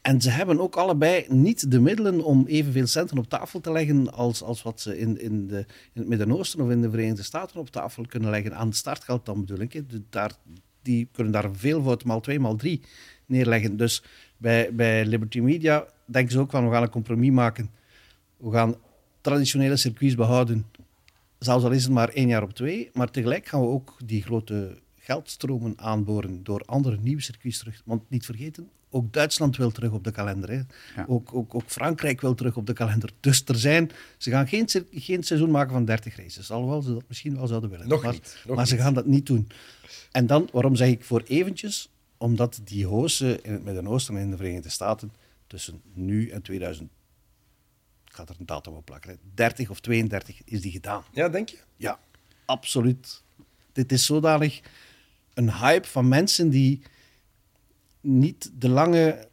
en 0.01 0.21
ze 0.21 0.29
hebben 0.29 0.59
ook 0.59 0.75
allebei 0.75 1.25
niet 1.29 1.71
de 1.71 1.79
middelen 1.79 2.23
om 2.23 2.45
evenveel 2.45 2.87
centen 2.87 3.17
op 3.17 3.29
tafel 3.29 3.59
te 3.59 3.71
leggen 3.71 4.13
als, 4.13 4.41
als 4.41 4.61
wat 4.61 4.81
ze 4.81 4.97
in, 4.99 5.21
in, 5.21 5.47
de, 5.47 5.57
in 5.93 6.01
het 6.01 6.07
Midden-Oosten 6.07 6.61
of 6.61 6.69
in 6.69 6.81
de 6.81 6.89
Verenigde 6.89 7.23
Staten 7.23 7.59
op 7.59 7.69
tafel 7.69 8.05
kunnen 8.05 8.29
leggen. 8.29 8.55
Aan 8.55 8.73
startgeld 8.73 9.25
dan 9.25 9.39
bedoel 9.39 9.59
ik. 9.59 9.83
Daar, 10.09 10.31
die 10.81 11.07
kunnen 11.11 11.33
daar 11.33 11.55
veel 11.55 11.83
voor, 11.83 12.01
maal 12.05 12.19
twee, 12.19 12.39
maal 12.39 12.55
drie 12.55 12.81
neerleggen. 13.27 13.77
Dus 13.77 14.03
bij, 14.37 14.73
bij 14.73 15.05
Liberty 15.05 15.39
Media 15.39 15.85
denken 16.05 16.31
ze 16.31 16.39
ook 16.39 16.51
van, 16.51 16.67
we 16.67 16.73
gaan 16.73 16.83
een 16.83 16.89
compromis 16.89 17.31
maken. 17.31 17.69
We 18.37 18.51
gaan 18.51 18.75
traditionele 19.21 19.75
circuits 19.75 20.15
behouden 20.15 20.65
zelfs 21.39 21.63
al 21.63 21.71
is 21.71 21.83
het 21.83 21.93
maar 21.93 22.09
één 22.09 22.27
jaar 22.27 22.43
op 22.43 22.53
twee. 22.53 22.89
Maar 22.93 23.11
tegelijk 23.11 23.47
gaan 23.47 23.61
we 23.61 23.67
ook 23.67 23.97
die 24.05 24.23
grote 24.23 24.77
geldstromen 24.99 25.73
aanboren 25.77 26.43
door 26.43 26.61
andere 26.65 26.97
nieuwe 27.01 27.21
circuits 27.21 27.57
terug. 27.57 27.81
Want 27.85 28.09
niet 28.09 28.25
vergeten, 28.25 28.69
ook 28.89 29.13
Duitsland 29.13 29.57
wil 29.57 29.71
terug 29.71 29.91
op 29.91 30.03
de 30.03 30.11
kalender. 30.11 30.49
Hè. 30.49 30.61
Ja. 30.95 31.05
Ook, 31.07 31.33
ook, 31.33 31.55
ook 31.55 31.63
Frankrijk 31.65 32.21
wil 32.21 32.35
terug 32.35 32.55
op 32.55 32.65
de 32.65 32.73
kalender. 32.73 33.11
Dus 33.19 33.43
er 33.45 33.55
zijn, 33.55 33.91
ze 34.17 34.29
gaan 34.29 34.47
geen, 34.47 34.69
geen 34.91 35.23
seizoen 35.23 35.51
maken 35.51 35.71
van 35.71 35.85
30 35.85 36.15
races. 36.15 36.51
Alhoewel 36.51 36.81
ze 36.81 36.93
dat 36.93 37.03
misschien 37.07 37.35
wel 37.35 37.47
zouden 37.47 37.69
willen. 37.69 37.87
Nog 37.87 38.03
maar, 38.03 38.11
niet, 38.11 38.37
nog 38.47 38.55
maar 38.55 38.67
ze 38.67 38.77
gaan 38.77 38.93
dat 38.93 39.05
niet 39.05 39.25
doen. 39.25 39.47
En 40.11 40.27
dan, 40.27 40.49
waarom 40.51 40.75
zeg 40.75 40.89
ik 40.89 41.03
voor 41.03 41.21
eventjes? 41.25 41.89
Omdat 42.17 42.59
die 42.63 42.85
hosten 42.85 43.43
in 43.43 43.51
het 43.51 43.63
Midden-Oosten 43.63 44.15
en 44.15 44.21
in 44.21 44.29
de 44.29 44.37
Verenigde 44.37 44.69
Staten 44.69 45.11
tussen 45.47 45.81
nu 45.93 46.29
en 46.29 46.41
2000, 46.41 46.89
ik 48.05 48.13
ga 48.13 48.23
er 48.23 48.35
een 48.39 48.45
datum 48.45 48.73
op 48.73 48.85
plakken, 48.85 49.11
hè, 49.11 49.17
30 49.33 49.69
of 49.69 49.79
32 49.79 50.41
is 50.45 50.61
die 50.61 50.71
gedaan. 50.71 51.03
Ja, 51.11 51.29
denk 51.29 51.49
je? 51.49 51.57
Ja, 51.75 51.99
absoluut. 52.45 53.23
Dit 53.71 53.91
is 53.91 54.05
zodanig 54.05 54.61
een 55.33 55.53
hype 55.53 55.87
van 55.87 56.07
mensen 56.07 56.49
die 56.49 56.81
niet 58.01 58.51
de 58.53 58.69
lange, 58.69 59.27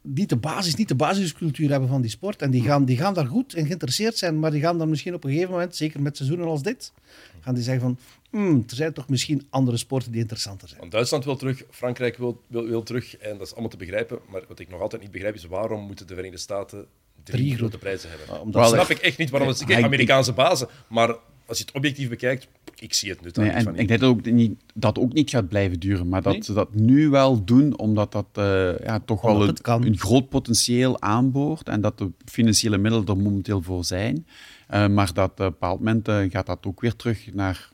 niet 0.00 0.28
de 0.28 0.36
basis, 0.36 0.74
niet 0.74 0.88
de 0.88 0.94
basiscultuur 0.94 1.70
hebben 1.70 1.88
van 1.88 2.00
die 2.00 2.10
sport. 2.10 2.42
En 2.42 2.50
die 2.50 2.62
gaan, 2.62 2.84
die 2.84 2.96
gaan 2.96 3.14
daar 3.14 3.26
goed 3.26 3.54
in 3.54 3.66
geïnteresseerd 3.66 4.18
zijn, 4.18 4.38
maar 4.38 4.50
die 4.50 4.60
gaan 4.60 4.78
dan 4.78 4.88
misschien 4.88 5.14
op 5.14 5.24
een 5.24 5.30
gegeven 5.30 5.50
moment, 5.50 5.76
zeker 5.76 6.02
met 6.02 6.16
seizoenen 6.16 6.46
als 6.46 6.62
dit, 6.62 6.92
gaan 7.40 7.54
die 7.54 7.62
zeggen 7.62 7.82
van, 7.82 7.98
"Hmm, 8.34 8.64
er 8.68 8.76
zijn 8.76 8.92
toch 8.92 9.08
misschien 9.08 9.46
andere 9.50 9.76
sporten 9.76 10.12
die 10.12 10.20
interessanter 10.20 10.68
zijn. 10.68 10.80
Want 10.80 10.92
Duitsland 10.92 11.24
wil 11.24 11.36
terug, 11.36 11.62
Frankrijk 11.70 12.16
wil, 12.16 12.40
wil, 12.46 12.66
wil 12.66 12.82
terug. 12.82 13.16
En 13.16 13.38
dat 13.38 13.46
is 13.46 13.52
allemaal 13.52 13.70
te 13.70 13.76
begrijpen. 13.76 14.18
Maar 14.30 14.42
wat 14.48 14.58
ik 14.58 14.68
nog 14.70 14.80
altijd 14.80 15.02
niet 15.02 15.10
begrijp 15.10 15.34
is 15.34 15.44
waarom 15.46 15.86
moeten 15.86 16.06
de 16.06 16.14
Verenigde 16.14 16.40
Staten 16.40 16.78
drie, 17.24 17.38
Drie 17.38 17.46
grote 17.48 17.58
grote- 17.60 17.78
prijzen 17.78 18.08
hebben. 18.08 18.26
Ah, 18.28 18.32
dat 18.34 18.42
omdat 18.42 18.68
snap 18.68 18.88
ik 18.90 18.98
echt 18.98 19.18
niet 19.18 19.30
waarom 19.30 19.48
het 19.48 19.64
Kijk, 19.64 19.78
ik- 19.78 19.84
Amerikaanse 19.84 20.32
bazen. 20.32 20.68
Maar 20.88 21.08
als 21.46 21.58
je 21.58 21.64
het 21.64 21.74
objectief 21.74 22.08
bekijkt, 22.08 22.48
ik 22.76 22.94
zie 22.94 23.10
het 23.10 23.20
nut 23.20 23.34
daar 23.34 23.44
Nee, 23.44 23.54
niet 23.54 23.66
en 23.66 23.70
van 23.72 23.80
ik 23.80 23.88
denk 23.88 24.00
dat 24.00 24.10
ook 24.10 24.24
niet, 24.24 24.60
dat 24.74 24.98
ook 24.98 25.12
niet 25.12 25.30
gaat 25.30 25.48
blijven 25.48 25.80
duren, 25.80 26.08
maar 26.08 26.22
dat 26.22 26.32
Nee. 26.32 26.42
ze 26.42 26.52
dat 26.52 26.74
nu 26.74 27.08
wel 27.08 27.44
doen, 27.44 27.78
omdat 27.78 28.12
dat 28.12 28.26
eh, 28.32 28.78
ja, 28.78 29.00
toch 29.00 29.22
Omdat 29.24 29.56
wel 29.64 29.76
het 29.78 29.86
een 29.86 29.98
groot 29.98 30.28
potentieel 30.28 31.00
aanboort 31.00 31.68
en 31.68 31.80
dat 31.80 31.98
de 31.98 32.10
financiële 32.24 32.78
middelen 32.78 33.06
er 33.06 33.16
momenteel 33.16 33.62
voor 33.62 33.84
zijn. 33.84 34.26
Eh, 34.68 34.86
maar 34.88 35.12
dat 35.12 35.30
op 35.30 35.38
een 35.38 35.46
bepaald 35.50 35.78
moment 35.78 36.08
eh, 36.08 36.30
gaat 36.30 36.46
dat 36.46 36.66
ook 36.66 36.80
weer 36.80 36.96
terug 36.96 37.34
naar 37.34 37.72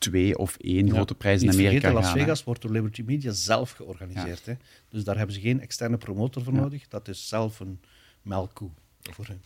twee 0.00 0.38
of 0.38 0.56
één 0.56 0.90
grote 0.90 1.14
prijs 1.14 1.40
in 1.40 1.46
Niet 1.46 1.56
Amerika 1.56 1.80
vergeten, 1.80 2.02
Las 2.02 2.12
hè. 2.12 2.18
Vegas 2.18 2.44
wordt 2.44 2.62
door 2.62 2.70
Liberty 2.70 3.02
Media 3.06 3.32
zelf 3.32 3.70
georganiseerd. 3.70 4.46
Hè? 4.46 4.54
Dus 4.88 5.04
daar 5.04 5.16
hebben 5.16 5.34
ze 5.34 5.40
geen 5.40 5.60
externe 5.60 5.96
promotor 5.96 6.42
voor 6.42 6.52
nodig. 6.52 6.88
Dat 6.88 7.08
is 7.08 7.28
zelf 7.28 7.60
een 7.60 7.80
melkkoe 8.22 8.70
voor 9.00 9.26
hen. 9.26 9.42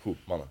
Goed, 0.00 0.18
mannen. 0.26 0.50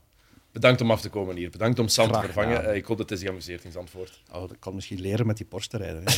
Bedankt 0.52 0.82
om 0.82 0.92
af 0.92 1.02
te 1.02 1.10
komen 1.10 1.36
hier. 1.36 1.50
Bedankt 1.50 1.80
om 1.80 1.88
Sam 1.88 2.12
te 2.12 2.20
vervangen. 2.20 2.66
Eh, 2.66 2.76
ik 2.76 2.86
hoop 2.86 2.98
dat 2.98 3.10
hij 3.10 3.18
zich 3.18 3.30
amuseert 3.30 3.64
in 3.64 3.72
Zandvoort. 3.72 4.22
Oh, 4.32 4.48
dat 4.48 4.60
kan 4.60 4.76
misschien 4.76 5.02
leren 5.02 5.28
met 5.28 5.38
die 5.38 5.46
Porsche 5.46 5.70
te 5.70 5.78
rijden. 5.78 6.04
Hè? 6.06 6.12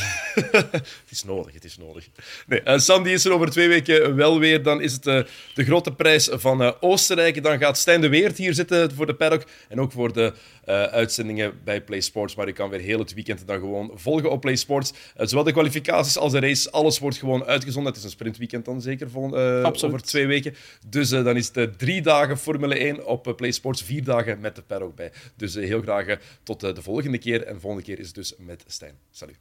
Het 0.70 1.10
is 1.10 1.24
nodig, 1.24 1.54
het 1.54 1.64
is 1.64 1.76
nodig. 1.76 2.08
Nee, 2.46 2.62
eh, 2.62 2.78
Sam 2.78 3.02
die 3.02 3.12
is 3.12 3.24
er 3.24 3.32
over 3.32 3.50
twee 3.50 3.68
weken 3.68 4.14
wel 4.14 4.38
weer. 4.38 4.62
Dan 4.62 4.80
is 4.80 4.92
het 4.92 5.06
eh, 5.06 5.22
de 5.54 5.64
grote 5.64 5.92
prijs 5.92 6.28
van 6.32 6.62
eh, 6.62 6.72
Oostenrijk. 6.80 7.42
Dan 7.42 7.58
gaat 7.58 7.78
Stijn 7.78 8.00
de 8.00 8.08
Weert 8.08 8.36
hier 8.36 8.54
zitten 8.54 8.94
voor 8.94 9.06
de 9.06 9.14
paddock. 9.14 9.44
En 9.68 9.80
ook 9.80 9.92
voor 9.92 10.12
de 10.12 10.34
uitzendingen 10.66 11.60
bij 11.64 11.80
Play 11.82 12.00
Sports. 12.00 12.34
Maar 12.34 12.46
je 12.46 12.52
kan 12.52 12.70
weer 12.70 12.80
heel 12.80 12.98
het 12.98 13.14
weekend 13.14 13.46
dan 13.46 13.58
gewoon 13.58 13.90
volgen 13.94 14.30
op 14.30 14.40
Play 14.40 14.56
Sports. 14.56 14.92
Eh, 15.16 15.26
zowel 15.26 15.44
de 15.44 15.52
kwalificaties 15.52 16.18
als 16.18 16.32
de 16.32 16.38
race. 16.40 16.70
Alles 16.70 16.98
wordt 16.98 17.16
gewoon 17.16 17.44
uitgezonden. 17.44 17.90
Het 17.90 17.98
is 18.00 18.04
een 18.06 18.10
sprintweekend 18.14 18.64
dan 18.64 18.80
zeker 18.80 19.10
vol, 19.10 19.36
eh, 19.38 19.62
Absoluut. 19.62 19.94
over 19.94 20.06
twee 20.06 20.26
weken. 20.26 20.54
Dus 20.88 21.10
eh, 21.12 21.24
dan 21.24 21.36
is 21.36 21.46
het 21.46 21.56
eh, 21.56 21.64
drie 21.64 22.02
dagen 22.02 22.38
Formule 22.38 22.78
1 22.78 23.06
op 23.06 23.26
eh, 23.26 23.34
Play 23.34 23.50
Sports. 23.52 23.82
Vier 23.82 24.04
dagen 24.04 24.40
met 24.40 24.56
de 24.56 24.62
paddock 24.62 24.94
bij. 24.94 25.12
Dus 25.36 25.54
eh, 25.54 25.66
heel 25.66 25.82
graag 25.82 26.06
eh, 26.06 26.16
tot 26.42 26.62
eh, 26.62 26.74
de 26.74 26.82
volgende 26.82 27.18
keer. 27.18 27.42
En 27.42 27.54
de 27.54 27.60
volgende 27.60 27.84
keer 27.86 27.98
is 27.98 28.06
het 28.06 28.14
dus 28.14 28.34
met 28.38 28.64
Stijn. 28.66 28.94
Salut. 29.10 29.38